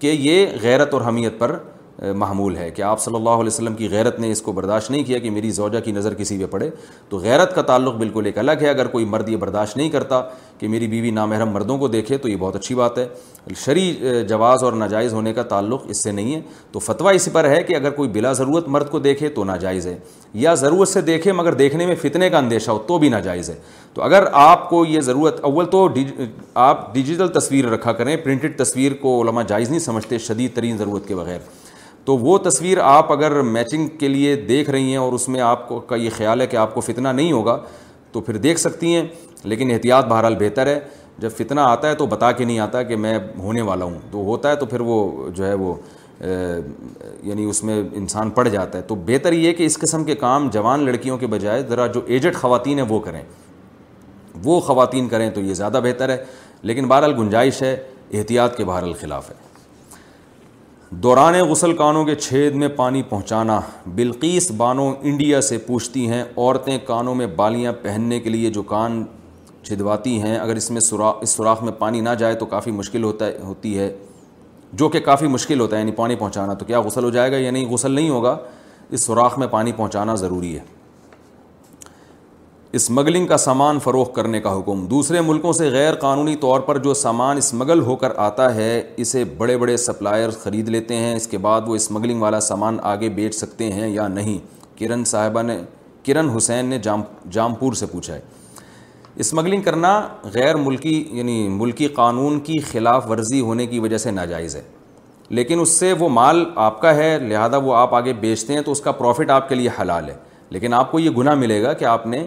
کہ 0.00 0.14
یہ 0.28 0.46
غیرت 0.62 0.94
اور 0.94 1.02
حمیت 1.08 1.38
پر 1.38 1.56
معمول 2.16 2.56
ہے 2.56 2.68
کہ 2.74 2.82
آپ 2.82 3.00
صلی 3.00 3.14
اللہ 3.16 3.30
علیہ 3.40 3.46
وسلم 3.46 3.74
کی 3.76 3.88
غیرت 3.90 4.18
نے 4.20 4.30
اس 4.32 4.40
کو 4.42 4.52
برداشت 4.52 4.90
نہیں 4.90 5.02
کیا 5.04 5.18
کہ 5.18 5.30
میری 5.30 5.50
زوجہ 5.50 5.80
کی 5.84 5.92
نظر 5.92 6.14
کسی 6.14 6.38
پہ 6.38 6.46
پڑے 6.50 6.68
تو 7.08 7.16
غیرت 7.18 7.54
کا 7.54 7.62
تعلق 7.62 7.94
بالکل 7.96 8.26
ایک 8.26 8.38
الگ 8.38 8.60
ہے 8.62 8.68
اگر 8.68 8.86
کوئی 8.90 9.04
مرد 9.04 9.28
یہ 9.28 9.36
برداشت 9.36 9.76
نہیں 9.76 9.90
کرتا 9.90 10.20
کہ 10.58 10.68
میری 10.68 10.86
بیوی 10.88 11.10
نامحرم 11.10 11.50
مردوں 11.52 11.76
کو 11.78 11.88
دیکھے 11.88 12.18
تو 12.18 12.28
یہ 12.28 12.36
بہت 12.38 12.56
اچھی 12.56 12.74
بات 12.74 12.98
ہے 12.98 13.06
شرعی 13.64 13.92
جواز 14.28 14.64
اور 14.64 14.72
ناجائز 14.72 15.12
ہونے 15.12 15.32
کا 15.34 15.42
تعلق 15.52 15.82
اس 15.90 16.02
سے 16.02 16.12
نہیں 16.12 16.34
ہے 16.34 16.40
تو 16.72 16.78
فتویٰ 16.78 17.14
اس 17.14 17.28
پر 17.32 17.48
ہے 17.50 17.62
کہ 17.62 17.74
اگر 17.76 17.90
کوئی 18.00 18.08
بلا 18.12 18.32
ضرورت 18.40 18.68
مرد 18.68 18.90
کو 18.90 18.98
دیکھے 18.98 19.28
تو 19.36 19.44
ناجائز 19.44 19.86
ہے 19.86 19.96
یا 20.42 20.54
ضرورت 20.64 20.88
سے 20.88 21.00
دیکھے 21.02 21.32
مگر 21.32 21.52
دیکھنے 21.62 21.86
میں 21.86 21.94
فتنے 22.02 22.28
کا 22.30 22.38
اندیشہ 22.38 22.70
ہو 22.70 22.78
تو 22.86 22.98
بھی 22.98 23.08
ناجائز 23.08 23.50
ہے 23.50 23.54
تو 23.94 24.02
اگر 24.02 24.24
آپ 24.40 24.68
کو 24.70 24.84
یہ 24.86 25.00
ضرورت 25.00 25.40
اول 25.44 25.66
تو 25.70 25.88
آپ 26.68 26.92
ڈیجیٹل 26.94 27.28
تصویر 27.40 27.68
رکھا 27.70 27.92
کریں 28.00 28.16
پرنٹڈ 28.24 28.58
تصویر 28.58 28.92
کو 29.02 29.20
علما 29.22 29.42
جائز 29.52 29.68
نہیں 29.70 29.80
سمجھتے 29.80 30.18
شدید 30.28 30.54
ترین 30.56 30.76
ضرورت 30.76 31.08
کے 31.08 31.14
بغیر 31.14 31.38
تو 32.06 32.16
وہ 32.18 32.36
تصویر 32.44 32.78
آپ 32.82 33.10
اگر 33.12 33.40
میچنگ 33.54 33.86
کے 33.98 34.08
لیے 34.08 34.34
دیکھ 34.48 34.70
رہی 34.70 34.90
ہیں 34.90 34.96
اور 34.96 35.12
اس 35.12 35.28
میں 35.28 35.40
آپ 35.40 35.68
کا 35.88 35.96
یہ 35.96 36.10
خیال 36.16 36.40
ہے 36.40 36.46
کہ 36.46 36.56
آپ 36.56 36.74
کو 36.74 36.80
فتنہ 36.80 37.08
نہیں 37.08 37.32
ہوگا 37.32 37.56
تو 38.12 38.20
پھر 38.20 38.36
دیکھ 38.44 38.60
سکتی 38.60 38.94
ہیں 38.94 39.02
لیکن 39.44 39.70
احتیاط 39.72 40.04
بہرحال 40.06 40.34
بہتر 40.38 40.66
ہے 40.66 40.78
جب 41.18 41.32
فتنہ 41.38 41.60
آتا 41.60 41.88
ہے 41.88 41.94
تو 41.94 42.06
بتا 42.06 42.30
کے 42.32 42.44
نہیں 42.44 42.58
آتا 42.58 42.82
کہ 42.82 42.96
میں 42.96 43.18
ہونے 43.38 43.62
والا 43.62 43.84
ہوں 43.84 43.98
تو 44.10 44.22
ہوتا 44.24 44.50
ہے 44.50 44.56
تو 44.56 44.66
پھر 44.66 44.80
وہ 44.80 45.28
جو 45.34 45.46
ہے 45.46 45.52
وہ 45.54 45.74
یعنی 46.24 47.44
اس 47.50 47.62
میں 47.64 47.80
انسان 47.96 48.30
پڑ 48.30 48.46
جاتا 48.48 48.78
ہے 48.78 48.82
تو 48.86 48.94
بہتر 49.06 49.32
یہ 49.32 49.52
کہ 49.58 49.66
اس 49.66 49.78
قسم 49.78 50.04
کے 50.04 50.14
کام 50.24 50.48
جوان 50.52 50.84
لڑکیوں 50.86 51.18
کے 51.18 51.26
بجائے 51.34 51.62
ذرا 51.68 51.86
جو 51.94 52.00
ایجڈ 52.06 52.36
خواتین 52.36 52.78
ہیں 52.78 52.86
وہ 52.88 52.98
کریں 53.04 53.22
وہ 54.44 54.58
خواتین 54.66 55.08
کریں 55.08 55.28
تو 55.34 55.40
یہ 55.40 55.54
زیادہ 55.54 55.80
بہتر 55.84 56.08
ہے 56.08 56.16
لیکن 56.70 56.88
بہرحال 56.88 57.14
گنجائش 57.18 57.62
ہے 57.62 57.76
احتیاط 58.12 58.56
کے 58.56 58.64
بہرحال 58.64 58.92
خلاف 59.00 59.30
ہے 59.30 59.34
دوران 60.98 61.34
غسل 61.48 61.72
کانوں 61.76 62.04
کے 62.04 62.14
چھید 62.14 62.54
میں 62.54 62.68
پانی 62.76 63.02
پہنچانا 63.08 63.60
بلقیس 63.94 64.50
بانو 64.56 64.88
انڈیا 65.02 65.40
سے 65.40 65.58
پوچھتی 65.66 66.06
ہیں 66.10 66.22
عورتیں 66.22 66.76
کانوں 66.86 67.14
میں 67.14 67.26
بالیاں 67.36 67.72
پہننے 67.82 68.18
کے 68.20 68.30
لیے 68.30 68.50
جو 68.52 68.62
کان 68.70 69.02
چھدواتی 69.66 70.20
ہیں 70.22 70.36
اگر 70.38 70.56
اس 70.56 70.70
میں 70.70 70.80
سوراخ 70.80 71.16
اس 71.22 71.34
سوراخ 71.36 71.62
میں 71.64 71.72
پانی 71.78 72.00
نہ 72.00 72.14
جائے 72.18 72.34
تو 72.38 72.46
کافی 72.54 72.70
مشکل 72.70 73.04
ہوتا 73.04 73.26
ہے 73.26 73.38
ہوتی 73.42 73.78
ہے 73.78 73.92
جو 74.78 74.88
کہ 74.88 75.00
کافی 75.00 75.26
مشکل 75.26 75.60
ہوتا 75.60 75.76
ہے 75.76 75.80
یعنی 75.80 75.92
پانی 75.96 76.16
پہنچانا 76.16 76.54
تو 76.54 76.64
کیا 76.64 76.80
غسل 76.86 77.04
ہو 77.04 77.10
جائے 77.10 77.32
گا 77.32 77.36
یا 77.38 77.50
نہیں 77.50 77.70
غسل 77.72 77.92
نہیں 77.92 78.10
ہوگا 78.10 78.36
اس 78.90 79.04
سوراخ 79.04 79.38
میں 79.38 79.46
پانی 79.50 79.72
پہنچانا 79.76 80.14
ضروری 80.24 80.54
ہے 80.58 80.62
اسمگلنگ 82.78 83.26
کا 83.26 83.36
سامان 83.36 83.78
فروغ 83.84 84.10
کرنے 84.14 84.40
کا 84.40 84.52
حکم 84.58 84.84
دوسرے 84.90 85.20
ملکوں 85.20 85.52
سے 85.52 85.68
غیر 85.70 85.94
قانونی 86.00 86.34
طور 86.40 86.60
پر 86.66 86.78
جو 86.82 86.92
سامان 86.94 87.36
اسمگل 87.36 87.80
ہو 87.86 87.94
کر 88.02 88.12
آتا 88.26 88.54
ہے 88.54 88.66
اسے 89.04 89.22
بڑے 89.38 89.56
بڑے 89.58 89.76
سپلائر 89.76 90.30
خرید 90.42 90.68
لیتے 90.68 90.96
ہیں 90.96 91.14
اس 91.16 91.26
کے 91.28 91.38
بعد 91.46 91.60
وہ 91.66 91.76
اسمگلنگ 91.76 92.20
والا 92.22 92.38
سامان 92.40 92.76
آگے 92.90 93.08
بیچ 93.16 93.34
سکتے 93.34 93.70
ہیں 93.72 93.88
یا 93.92 94.06
نہیں 94.08 94.38
کرن 94.78 95.04
صاحبہ 95.12 95.42
نے 95.42 95.56
کرن 96.06 96.28
حسین 96.36 96.66
نے 96.70 96.78
جام 96.82 97.02
جامپور 97.32 97.72
سے 97.80 97.86
پوچھا 97.92 98.14
ہے 98.14 98.20
اسمگلنگ 99.24 99.62
کرنا 99.62 99.98
غیر 100.34 100.56
ملکی 100.66 101.02
یعنی 101.18 101.36
ملکی 101.54 101.88
قانون 101.94 102.38
کی 102.44 102.58
خلاف 102.70 103.08
ورزی 103.10 103.40
ہونے 103.48 103.66
کی 103.66 103.78
وجہ 103.80 103.98
سے 104.06 104.10
ناجائز 104.10 104.54
ہے 104.56 104.62
لیکن 105.28 105.60
اس 105.60 105.70
سے 105.80 105.92
وہ 105.98 106.08
مال 106.08 106.44
آپ 106.68 106.80
کا 106.80 106.94
ہے 106.96 107.18
لہذا 107.22 107.56
وہ 107.64 107.74
آپ 107.76 107.94
آگے 107.94 108.12
بیچتے 108.20 108.52
ہیں 108.54 108.62
تو 108.66 108.72
اس 108.72 108.80
کا 108.80 108.92
پروفٹ 109.02 109.30
آپ 109.30 109.48
کے 109.48 109.54
لیے 109.54 109.68
حلال 109.80 110.08
ہے 110.10 110.14
لیکن 110.50 110.74
آپ 110.74 110.92
کو 110.92 110.98
یہ 110.98 111.10
گناہ 111.18 111.34
ملے 111.42 111.62
گا 111.62 111.72
کہ 111.72 111.84
آپ 111.84 112.06
نے 112.06 112.24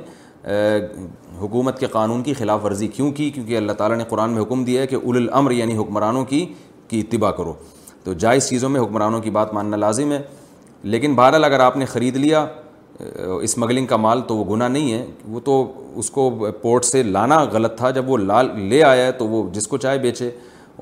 حکومت 1.42 1.80
کے 1.80 1.86
قانون 1.92 2.24
کی 2.24 2.34
خلاف 2.38 2.64
ورزی 2.66 2.88
کیوں 2.96 3.12
کی 3.16 3.30
کیونکہ 3.36 3.58
اللہ 3.58 3.72
تعالیٰ 3.78 3.98
نے 3.98 4.04
قرآن 4.10 4.30
میں 4.32 4.42
حکم 4.42 4.64
دیا 4.64 4.82
ہے 4.82 4.88
کہ 4.88 4.96
الامر 5.16 5.52
یعنی 5.52 5.78
حکمرانوں 5.78 6.24
کی 6.30 6.46
کی 6.88 7.00
اتباع 7.00 7.32
کرو 7.32 7.54
تو 8.04 8.14
جائز 8.24 8.50
چیزوں 8.50 8.70
میں 8.70 8.82
حکمرانوں 8.82 9.22
کی 9.22 9.30
بات 9.38 9.54
ماننا 9.54 9.78
لازم 9.78 10.12
ہے 10.12 10.22
لیکن 10.84 11.16
بہرحال 11.16 11.44
اگر 11.44 11.60
آپ 11.60 11.78
نے 11.78 11.86
خرید 11.86 12.16
لیا 12.18 12.46
اسمگلنگ 13.42 13.86
کا 13.88 13.98
مال 13.98 14.22
تو 14.28 14.36
وہ 14.38 14.44
گناہ 14.56 14.68
نہیں 14.70 14.92
ہے 14.94 15.06
وہ 15.30 15.40
تو 15.46 15.62
اس 16.00 16.10
کو 16.12 16.30
پورٹ 16.62 16.86
سے 16.86 17.04
لانا 17.04 17.42
غلط 17.54 17.78
تھا 17.78 17.90
جب 17.92 18.10
وہ 18.10 18.18
لال 18.18 18.50
لے 18.70 18.84
آیا 18.84 19.06
ہے 19.06 19.12
تو 19.20 19.28
وہ 19.28 19.48
جس 19.54 19.68
کو 19.68 19.78
چاہے 19.78 19.98
بیچے 20.00 20.30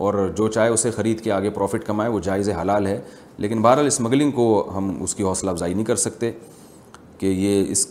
اور 0.06 0.14
جو 0.38 0.48
چاہے 0.48 0.70
اسے 0.70 0.92
خرید 0.92 1.22
کے 1.22 1.32
آگے 1.32 1.50
پروفٹ 1.50 1.86
کمائے 1.86 2.10
وہ 2.12 2.20
جائز 2.24 2.50
حلال 2.62 2.88
ہے 2.88 3.00
لیکن 3.46 3.62
بہرحال 3.62 3.88
اسمگلنگ 3.88 4.32
کو 4.40 4.72
ہم 4.76 4.92
اس 5.04 5.16
کی 5.16 5.24
حوصلہ 5.24 5.50
افزائی 5.52 5.74
نہیں 5.74 5.86
کر 5.86 5.96
سکتے 6.06 6.32
کہ 7.20 7.26
یہ 7.28 7.72
اس 7.72 7.88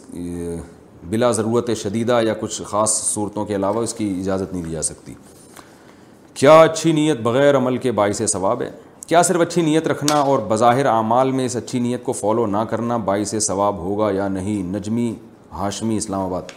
بلا 1.08 1.30
ضرورت 1.32 1.70
شدیدہ 1.82 2.20
یا 2.26 2.34
کچھ 2.40 2.60
خاص 2.66 3.00
صورتوں 3.02 3.44
کے 3.46 3.54
علاوہ 3.56 3.82
اس 3.82 3.94
کی 3.94 4.10
اجازت 4.20 4.52
نہیں 4.52 4.62
دی 4.64 4.70
جا 4.70 4.82
سکتی 4.82 5.14
کیا 6.34 6.60
اچھی 6.62 6.92
نیت 6.92 7.18
بغیر 7.22 7.56
عمل 7.56 7.76
کے 7.78 7.92
باعث 7.92 8.20
ثواب 8.32 8.62
ہے 8.62 8.70
کیا 9.06 9.22
صرف 9.22 9.40
اچھی 9.40 9.62
نیت 9.62 9.86
رکھنا 9.88 10.18
اور 10.20 10.38
بظاہر 10.48 10.86
اعمال 10.86 11.30
میں 11.32 11.44
اس 11.46 11.56
اچھی 11.56 11.78
نیت 11.80 12.04
کو 12.04 12.12
فالو 12.12 12.46
نہ 12.46 12.56
کرنا 12.70 12.96
باعث 13.06 13.34
ثواب 13.46 13.78
ہوگا 13.78 14.10
یا 14.14 14.26
نہیں 14.28 14.62
نجمی 14.76 15.12
ہاشمی 15.52 15.96
اسلام 15.96 16.20
آباد 16.26 16.52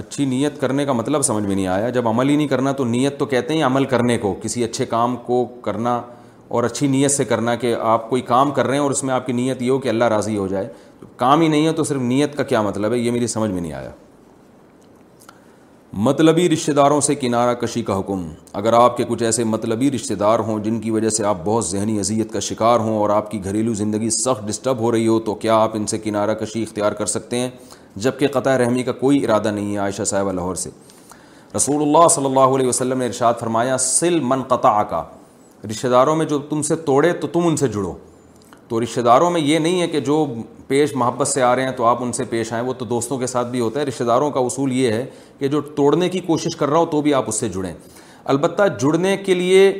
اچھی 0.00 0.24
نیت 0.24 0.60
کرنے 0.60 0.84
کا 0.86 0.92
مطلب 0.92 1.22
سمجھ 1.22 1.44
میں 1.44 1.54
نہیں 1.54 1.66
آیا 1.66 1.88
جب 1.90 2.08
عمل 2.08 2.28
ہی 2.28 2.36
نہیں 2.36 2.48
کرنا 2.48 2.72
تو 2.72 2.84
نیت 2.84 3.18
تو 3.18 3.26
کہتے 3.26 3.54
ہیں 3.54 3.62
عمل 3.64 3.84
کرنے 3.94 4.16
کو 4.18 4.34
کسی 4.42 4.64
اچھے 4.64 4.86
کام 4.86 5.16
کو 5.26 5.44
کرنا 5.64 6.00
اور 6.58 6.64
اچھی 6.64 6.86
نیت 6.88 7.10
سے 7.10 7.24
کرنا 7.24 7.54
کہ 7.54 7.74
آپ 7.80 8.08
کوئی 8.10 8.22
کام 8.28 8.50
کر 8.52 8.66
رہے 8.66 8.74
ہیں 8.76 8.82
اور 8.82 8.90
اس 8.90 9.02
میں 9.04 9.12
آپ 9.14 9.26
کی 9.26 9.32
نیت 9.32 9.60
یہ 9.62 9.70
ہو 9.70 9.78
کہ 9.78 9.88
اللہ 9.88 10.04
راضی 10.12 10.36
ہو 10.36 10.46
جائے 10.48 10.68
کام 11.16 11.40
ہی 11.40 11.48
نہیں 11.48 11.66
ہے 11.66 11.72
تو 11.72 11.82
صرف 11.90 12.00
نیت 12.02 12.36
کا 12.36 12.42
کیا 12.52 12.62
مطلب 12.62 12.92
ہے 12.92 12.96
یہ 12.98 13.10
میری 13.12 13.26
سمجھ 13.26 13.50
میں 13.50 13.60
نہیں 13.60 13.72
آیا 13.72 13.90
مطلبی 16.08 16.48
رشتہ 16.50 16.72
داروں 16.76 17.00
سے 17.06 17.14
کنارہ 17.14 17.52
کشی 17.60 17.82
کا 17.82 17.98
حکم 17.98 18.24
اگر 18.58 18.72
آپ 18.78 18.96
کے 18.96 19.04
کچھ 19.08 19.22
ایسے 19.28 19.44
مطلبی 19.50 19.90
رشتہ 19.94 20.14
دار 20.24 20.38
ہوں 20.48 20.58
جن 20.64 20.80
کی 20.80 20.90
وجہ 20.90 21.08
سے 21.18 21.24
آپ 21.26 21.36
بہت 21.44 21.66
ذہنی 21.66 21.98
اذیت 21.98 22.32
کا 22.32 22.40
شکار 22.48 22.80
ہوں 22.80 22.96
اور 22.98 23.10
آپ 23.16 23.30
کی 23.30 23.42
گھریلو 23.44 23.74
زندگی 23.82 24.10
سخت 24.18 24.46
ڈسٹرب 24.48 24.80
ہو 24.80 24.92
رہی 24.92 25.06
ہو 25.08 25.18
تو 25.30 25.34
کیا 25.44 25.54
آپ 25.62 25.76
ان 25.76 25.86
سے 25.94 25.98
کنارہ 25.98 26.34
کشی 26.42 26.62
اختیار 26.62 26.92
کر 27.02 27.06
سکتے 27.16 27.38
ہیں 27.38 27.50
جبکہ 27.96 28.26
قطع 28.40 28.56
رحمی 28.64 28.82
کا 28.82 28.92
کوئی 29.04 29.24
ارادہ 29.24 29.50
نہیں 29.50 29.72
ہے 29.72 29.78
عائشہ 29.78 30.02
صاحبہ 30.14 30.32
لاہور 30.32 30.54
سے 30.64 30.70
رسول 31.56 31.82
اللہ 31.82 32.08
صلی 32.14 32.24
اللہ 32.26 32.56
علیہ 32.56 32.68
وسلم 32.68 32.98
نے 32.98 33.06
ارشاد 33.06 33.34
فرمایا 33.40 33.78
سل 33.88 34.20
من 34.32 34.42
قطع 34.48 34.80
کا 34.90 35.02
رشتہ 35.70 35.86
داروں 35.88 36.14
میں 36.16 36.24
جو 36.26 36.38
تم 36.48 36.62
سے 36.62 36.76
توڑے 36.86 37.12
تو 37.20 37.26
تم 37.32 37.46
ان 37.46 37.56
سے 37.56 37.68
جڑو 37.68 37.92
تو 38.68 38.80
رشتہ 38.82 39.00
داروں 39.00 39.30
میں 39.30 39.40
یہ 39.40 39.58
نہیں 39.58 39.80
ہے 39.80 39.86
کہ 39.88 40.00
جو 40.00 40.24
پیش 40.68 40.94
محبت 40.96 41.28
سے 41.28 41.42
آ 41.42 41.54
رہے 41.56 41.64
ہیں 41.64 41.72
تو 41.76 41.84
آپ 41.86 42.02
ان 42.02 42.12
سے 42.12 42.24
پیش 42.30 42.52
آئیں 42.52 42.64
وہ 42.66 42.72
تو 42.78 42.84
دوستوں 42.84 43.18
کے 43.18 43.26
ساتھ 43.26 43.48
بھی 43.50 43.60
ہوتا 43.60 43.80
ہے 43.80 43.84
رشتہ 43.84 44.04
داروں 44.04 44.30
کا 44.30 44.40
اصول 44.40 44.72
یہ 44.72 44.92
ہے 44.92 45.04
کہ 45.38 45.48
جو 45.54 45.60
توڑنے 45.80 46.08
کی 46.08 46.20
کوشش 46.26 46.56
کر 46.56 46.68
رہا 46.70 46.78
ہو 46.78 46.86
تو 46.90 47.00
بھی 47.02 47.14
آپ 47.14 47.24
اس 47.28 47.40
سے 47.40 47.48
جڑیں 47.54 47.72
البتہ 48.24 48.62
جڑنے 48.80 49.16
کے 49.24 49.34
لیے 49.34 49.70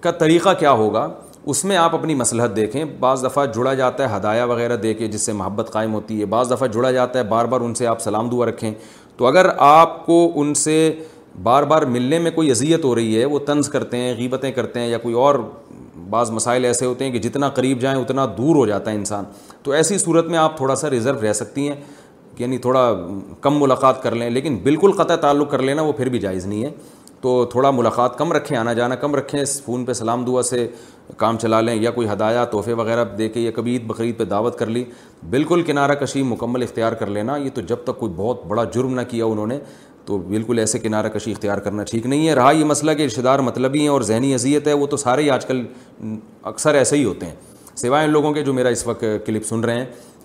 کا 0.00 0.10
طریقہ 0.20 0.48
کیا 0.58 0.70
ہوگا 0.82 1.08
اس 1.52 1.64
میں 1.64 1.76
آپ 1.76 1.94
اپنی 1.94 2.14
مسلحت 2.14 2.54
دیکھیں 2.56 2.84
بعض 3.00 3.24
دفعہ 3.24 3.44
جڑا 3.54 3.74
جاتا 3.74 4.08
ہے 4.10 4.16
ہدایہ 4.16 4.42
وغیرہ 4.50 4.76
دے 4.76 4.94
کے 4.94 5.08
جس 5.08 5.22
سے 5.26 5.32
محبت 5.32 5.70
قائم 5.72 5.92
ہوتی 5.94 6.20
ہے 6.20 6.24
بعض 6.34 6.50
دفعہ 6.52 6.66
جڑا 6.68 6.90
جاتا 6.92 7.18
ہے 7.18 7.24
بار 7.24 7.44
بار 7.52 7.60
ان 7.60 7.74
سے 7.74 7.86
آپ 7.86 8.00
سلام 8.02 8.28
دعا 8.30 8.46
رکھیں 8.46 8.72
تو 9.16 9.26
اگر 9.26 9.46
آپ 9.66 10.04
کو 10.06 10.30
ان 10.40 10.54
سے 10.62 10.78
بار 11.42 11.62
بار 11.68 11.82
ملنے 11.92 12.18
میں 12.18 12.30
کوئی 12.34 12.50
اذیت 12.50 12.84
ہو 12.84 12.94
رہی 12.94 13.18
ہے 13.20 13.24
وہ 13.24 13.38
طنز 13.46 13.68
کرتے 13.68 13.96
ہیں 13.96 14.14
غیبتیں 14.18 14.50
کرتے 14.52 14.80
ہیں 14.80 14.88
یا 14.88 14.98
کوئی 14.98 15.14
اور 15.20 15.34
بعض 16.10 16.30
مسائل 16.30 16.64
ایسے 16.64 16.84
ہوتے 16.86 17.04
ہیں 17.04 17.12
کہ 17.12 17.18
جتنا 17.18 17.48
قریب 17.58 17.80
جائیں 17.80 17.98
اتنا 18.00 18.24
دور 18.38 18.56
ہو 18.56 18.66
جاتا 18.66 18.90
ہے 18.90 18.96
انسان 18.96 19.24
تو 19.62 19.70
ایسی 19.72 19.98
صورت 19.98 20.26
میں 20.28 20.38
آپ 20.38 20.56
تھوڑا 20.56 20.74
سا 20.76 20.90
ریزرو 20.90 21.20
رہ 21.22 21.32
سکتی 21.32 21.68
ہیں 21.68 21.76
یعنی 22.38 22.58
تھوڑا 22.64 22.80
کم 23.40 23.60
ملاقات 23.60 24.02
کر 24.02 24.14
لیں 24.14 24.28
لیکن 24.30 24.56
بالکل 24.62 24.92
قطع 24.96 25.14
تعلق 25.20 25.50
کر 25.50 25.62
لینا 25.62 25.82
وہ 25.82 25.92
پھر 25.98 26.08
بھی 26.08 26.18
جائز 26.18 26.46
نہیں 26.46 26.64
ہے 26.64 26.70
تو 27.20 27.44
تھوڑا 27.50 27.70
ملاقات 27.70 28.16
کم 28.18 28.32
رکھیں 28.32 28.56
آنا 28.58 28.72
جانا 28.78 28.94
کم 28.94 29.14
رکھیں 29.14 29.40
فون 29.64 29.84
پہ 29.84 29.92
سلام 30.00 30.24
دعا 30.24 30.42
سے 30.48 30.66
کام 31.16 31.36
چلا 31.42 31.60
لیں 31.60 31.74
یا 31.82 31.90
کوئی 31.90 32.08
ہدایا 32.12 32.44
تحفے 32.52 32.72
وغیرہ 32.80 33.04
دے 33.18 33.28
کے 33.28 33.40
یا 33.40 33.50
کبھی 33.54 33.72
عید 33.72 33.86
بقرعید 33.86 34.18
پہ 34.18 34.24
دعوت 34.32 34.58
کر 34.58 34.66
لی 34.66 34.84
بالکل 35.30 35.62
کنارہ 35.66 35.94
کشی 36.02 36.22
مکمل 36.32 36.62
اختیار 36.62 36.92
کر 37.02 37.10
لینا 37.16 37.36
یہ 37.44 37.50
تو 37.54 37.60
جب 37.70 37.84
تک 37.84 37.98
کوئی 37.98 38.12
بہت 38.16 38.44
بڑا 38.48 38.64
جرم 38.74 38.94
نہ 38.94 39.00
کیا 39.10 39.24
انہوں 39.26 39.46
نے 39.46 39.58
تو 40.06 40.16
بالکل 40.26 40.58
ایسے 40.58 40.78
کنارہ 40.78 41.06
کشی 41.12 41.30
اختیار 41.32 41.58
کرنا 41.58 41.82
ٹھیک 41.90 42.04
نہیں 42.06 42.28
ہے 42.28 42.34
رہا 42.34 42.50
یہ 42.52 42.64
مسئلہ 42.64 42.90
کہ 42.98 43.02
رشتہ 43.06 43.20
دار 43.20 43.38
مطلبی 43.46 43.80
ہیں 43.80 43.88
اور 43.88 44.00
ذہنی 44.10 44.32
اذیت 44.34 44.66
ہے 44.68 44.72
وہ 44.82 44.86
تو 44.86 44.96
سارے 44.96 45.22
ہی 45.22 45.30
آج 45.30 45.46
کل 45.46 45.64
اکثر 46.50 46.74
ایسے 46.74 46.96
ہی 46.96 47.04
ہوتے 47.04 47.26
ہیں 47.26 47.34
سوائے 47.82 48.04
ان 48.06 48.10
لوگوں 48.12 48.32
کے 48.32 48.42
جو 48.44 48.52
میرا 48.54 48.68
اس 48.76 48.86
وقت 48.86 49.04
کلپ 49.26 49.46
سن 49.46 49.60
رہے 49.64 49.78
ہیں 49.78 49.84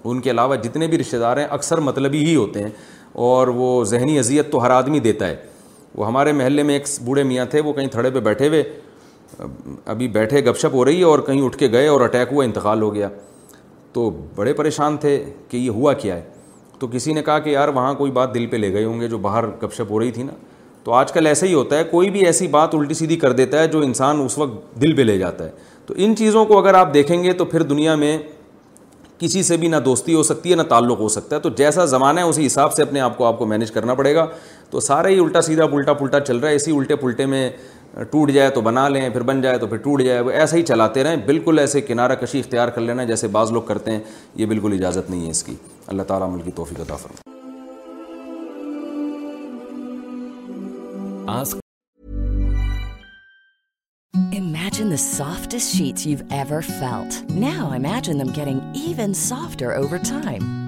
ان 0.10 0.20
کے 0.22 0.32
علاوہ 0.32 0.56
جتنے 0.64 0.88
بھی 0.88 0.98
رشتہ 0.98 1.18
دار 1.24 1.38
ہیں 1.38 1.46
اکثر 1.58 1.80
مطلبی 1.88 2.24
ہی 2.26 2.36
ہوتے 2.36 2.64
ہیں 2.64 2.70
اور 3.30 3.48
وہ 3.58 3.84
ذہنی 3.94 4.18
اذیت 4.20 4.52
تو 4.52 4.62
ہر 4.66 4.70
آدمی 4.72 5.00
دیتا 5.08 5.28
ہے 5.28 5.36
وہ 5.96 6.08
ہمارے 6.08 6.32
محلے 6.42 6.64
میں 6.64 6.74
ایک 6.80 6.86
بوڑھے 7.06 7.24
میاں 7.32 7.46
تھے 7.52 7.62
وہ 7.62 7.74
کہیں 7.74 7.88
تھڑے 7.96 8.10
پہ 8.12 8.20
بیٹھے 8.30 8.48
ہوئے 8.48 8.64
ابھی 9.96 10.08
بیٹھے 10.20 10.44
گپ 10.46 10.58
شپ 10.62 10.74
ہو 10.74 10.86
رہی 10.86 11.00
ہے 11.00 11.04
اور 11.06 11.20
کہیں 11.28 11.42
اٹھ 11.46 11.58
کے 11.58 11.72
گئے 11.72 11.88
اور 11.88 12.02
اٹیک 12.02 12.32
ہوا 12.34 12.44
انتقال 12.46 12.82
ہو 12.82 12.94
گیا 12.96 13.10
تو 13.94 14.10
بڑے 14.36 14.54
پریشان 14.54 14.98
تھے 15.02 15.24
کہ 15.50 15.58
یہ 15.58 15.70
ہوا 15.70 15.94
کیا 16.04 16.16
ہے 16.16 16.30
تو 16.82 16.88
کسی 16.92 17.14
نے 17.14 17.22
کہا 17.24 17.40
کہ 17.40 17.50
یار 17.50 17.68
وہاں 17.74 17.94
کوئی 17.94 18.12
بات 18.12 18.34
دل 18.34 18.46
پہ 18.52 18.58
لے 18.58 18.72
گئے 18.74 18.84
ہوں 18.84 19.00
گے 19.02 19.08
جو 19.08 19.18
باہر 19.24 19.48
گپ 19.64 19.74
شپ 19.74 19.92
ہو 19.92 20.00
رہی 20.00 20.12
تھی 20.12 20.24
نا 20.24 20.32
تو 20.84 20.94
آج 21.00 21.12
کل 21.14 21.28
ایسا 21.28 21.46
ہی 21.46 21.54
ہوتا 21.54 21.78
ہے 21.78 21.84
کوئی 21.92 22.10
بھی 22.12 22.26
ایسی 22.26 22.48
بات 22.56 22.74
الٹی 22.76 22.94
سیدھی 23.02 23.16
کر 23.24 23.32
دیتا 23.40 23.60
ہے 23.60 23.68
جو 23.74 23.80
انسان 23.88 24.22
اس 24.22 24.38
وقت 24.38 24.82
دل 24.82 24.96
پہ 24.96 25.02
لے 25.02 25.18
جاتا 25.18 25.46
ہے 25.46 25.50
تو 25.86 25.94
ان 26.06 26.16
چیزوں 26.18 26.46
کو 26.46 26.58
اگر 26.60 26.74
آپ 26.74 26.94
دیکھیں 26.94 27.24
گے 27.24 27.34
تو 27.42 27.46
پھر 27.52 27.64
دنیا 27.74 27.96
میں 28.04 28.18
کسی 29.20 29.44
سے 29.44 29.58
بھی 29.64 29.68
نہ 29.68 29.76
دوستی 29.86 30.14
ہو 30.14 30.24
سکتی 30.30 30.52
ہے 30.52 30.56
نہ 30.56 30.62
تعلق 30.70 31.00
ہو 31.00 31.10
سکتا 31.16 31.36
ہے 31.36 31.42
تو 31.42 31.50
جیسا 31.58 31.86
زمانہ 31.94 32.20
ہے 32.20 32.26
اسی 32.30 32.46
حساب 32.46 32.74
سے 32.74 32.82
اپنے 32.84 33.00
آپ 33.00 33.18
کو 33.18 33.26
آپ 33.26 33.38
کو 33.40 33.46
مینیج 33.52 33.72
کرنا 33.72 33.94
پڑے 34.00 34.14
گا 34.16 34.26
تو 34.70 34.80
سارا 34.80 35.08
ہی 35.10 35.20
الٹا 35.24 35.42
سیدھا 35.50 35.66
پلٹا 35.74 35.94
پلٹا 36.02 36.20
چل 36.20 36.38
رہا 36.38 36.50
ہے 36.50 36.56
اسی 36.56 36.76
الٹے 36.78 36.96
پلٹے 37.04 37.26
میں 37.34 37.50
ٹوٹ 38.12 38.32
جائے 38.32 38.50
تو 38.56 38.62
بنا 38.62 38.88
لیں 38.90 39.10
پھر 39.10 39.22
بن 39.24 39.42
جائے 39.42 39.58
تو 39.60 39.68
پھر 39.68 39.78
ٹوٹ 39.84 40.02
جائے 40.04 40.20
وہ 40.22 40.32
ایسا 40.32 40.58
ہی 40.58 40.62
چلاتے 40.64 41.04
رہیں 41.04 41.16
بالکل 41.26 41.60
ایسے 41.60 41.82
کنارہ 41.82 42.16
کشی 42.22 42.40
اختیار 42.40 42.68
کر 42.76 42.82
لینا 42.82 43.04
جیسے 43.12 43.28
بعض 43.38 43.52
لوگ 43.52 43.62
کرتے 43.68 43.92
ہیں 43.92 44.00
یہ 44.36 44.46
بالکل 44.46 44.74
اجازت 44.74 45.10
نہیں 45.10 45.26
ہے 45.26 45.32
اس 45.32 45.44
کی 45.44 45.56
اللہ 45.88 46.04
تعالیٰ 46.08 46.28
عمل 46.30 46.42
کی 46.46 46.52
توفیق 46.56 46.80
عطا 46.82 46.96
فرمائے 47.04 47.20
Imagine 54.38 54.90
the 54.94 54.98
softest 55.04 55.74
sheets 55.76 56.06
you've 56.10 56.24
ever 56.38 56.62
felt. 56.70 57.20
Now 57.44 57.72
imagine 57.76 58.18
them 58.24 58.32
getting 58.40 58.62
even 58.88 59.14
softer 59.28 59.76
over 59.84 60.00
time. 60.18 60.52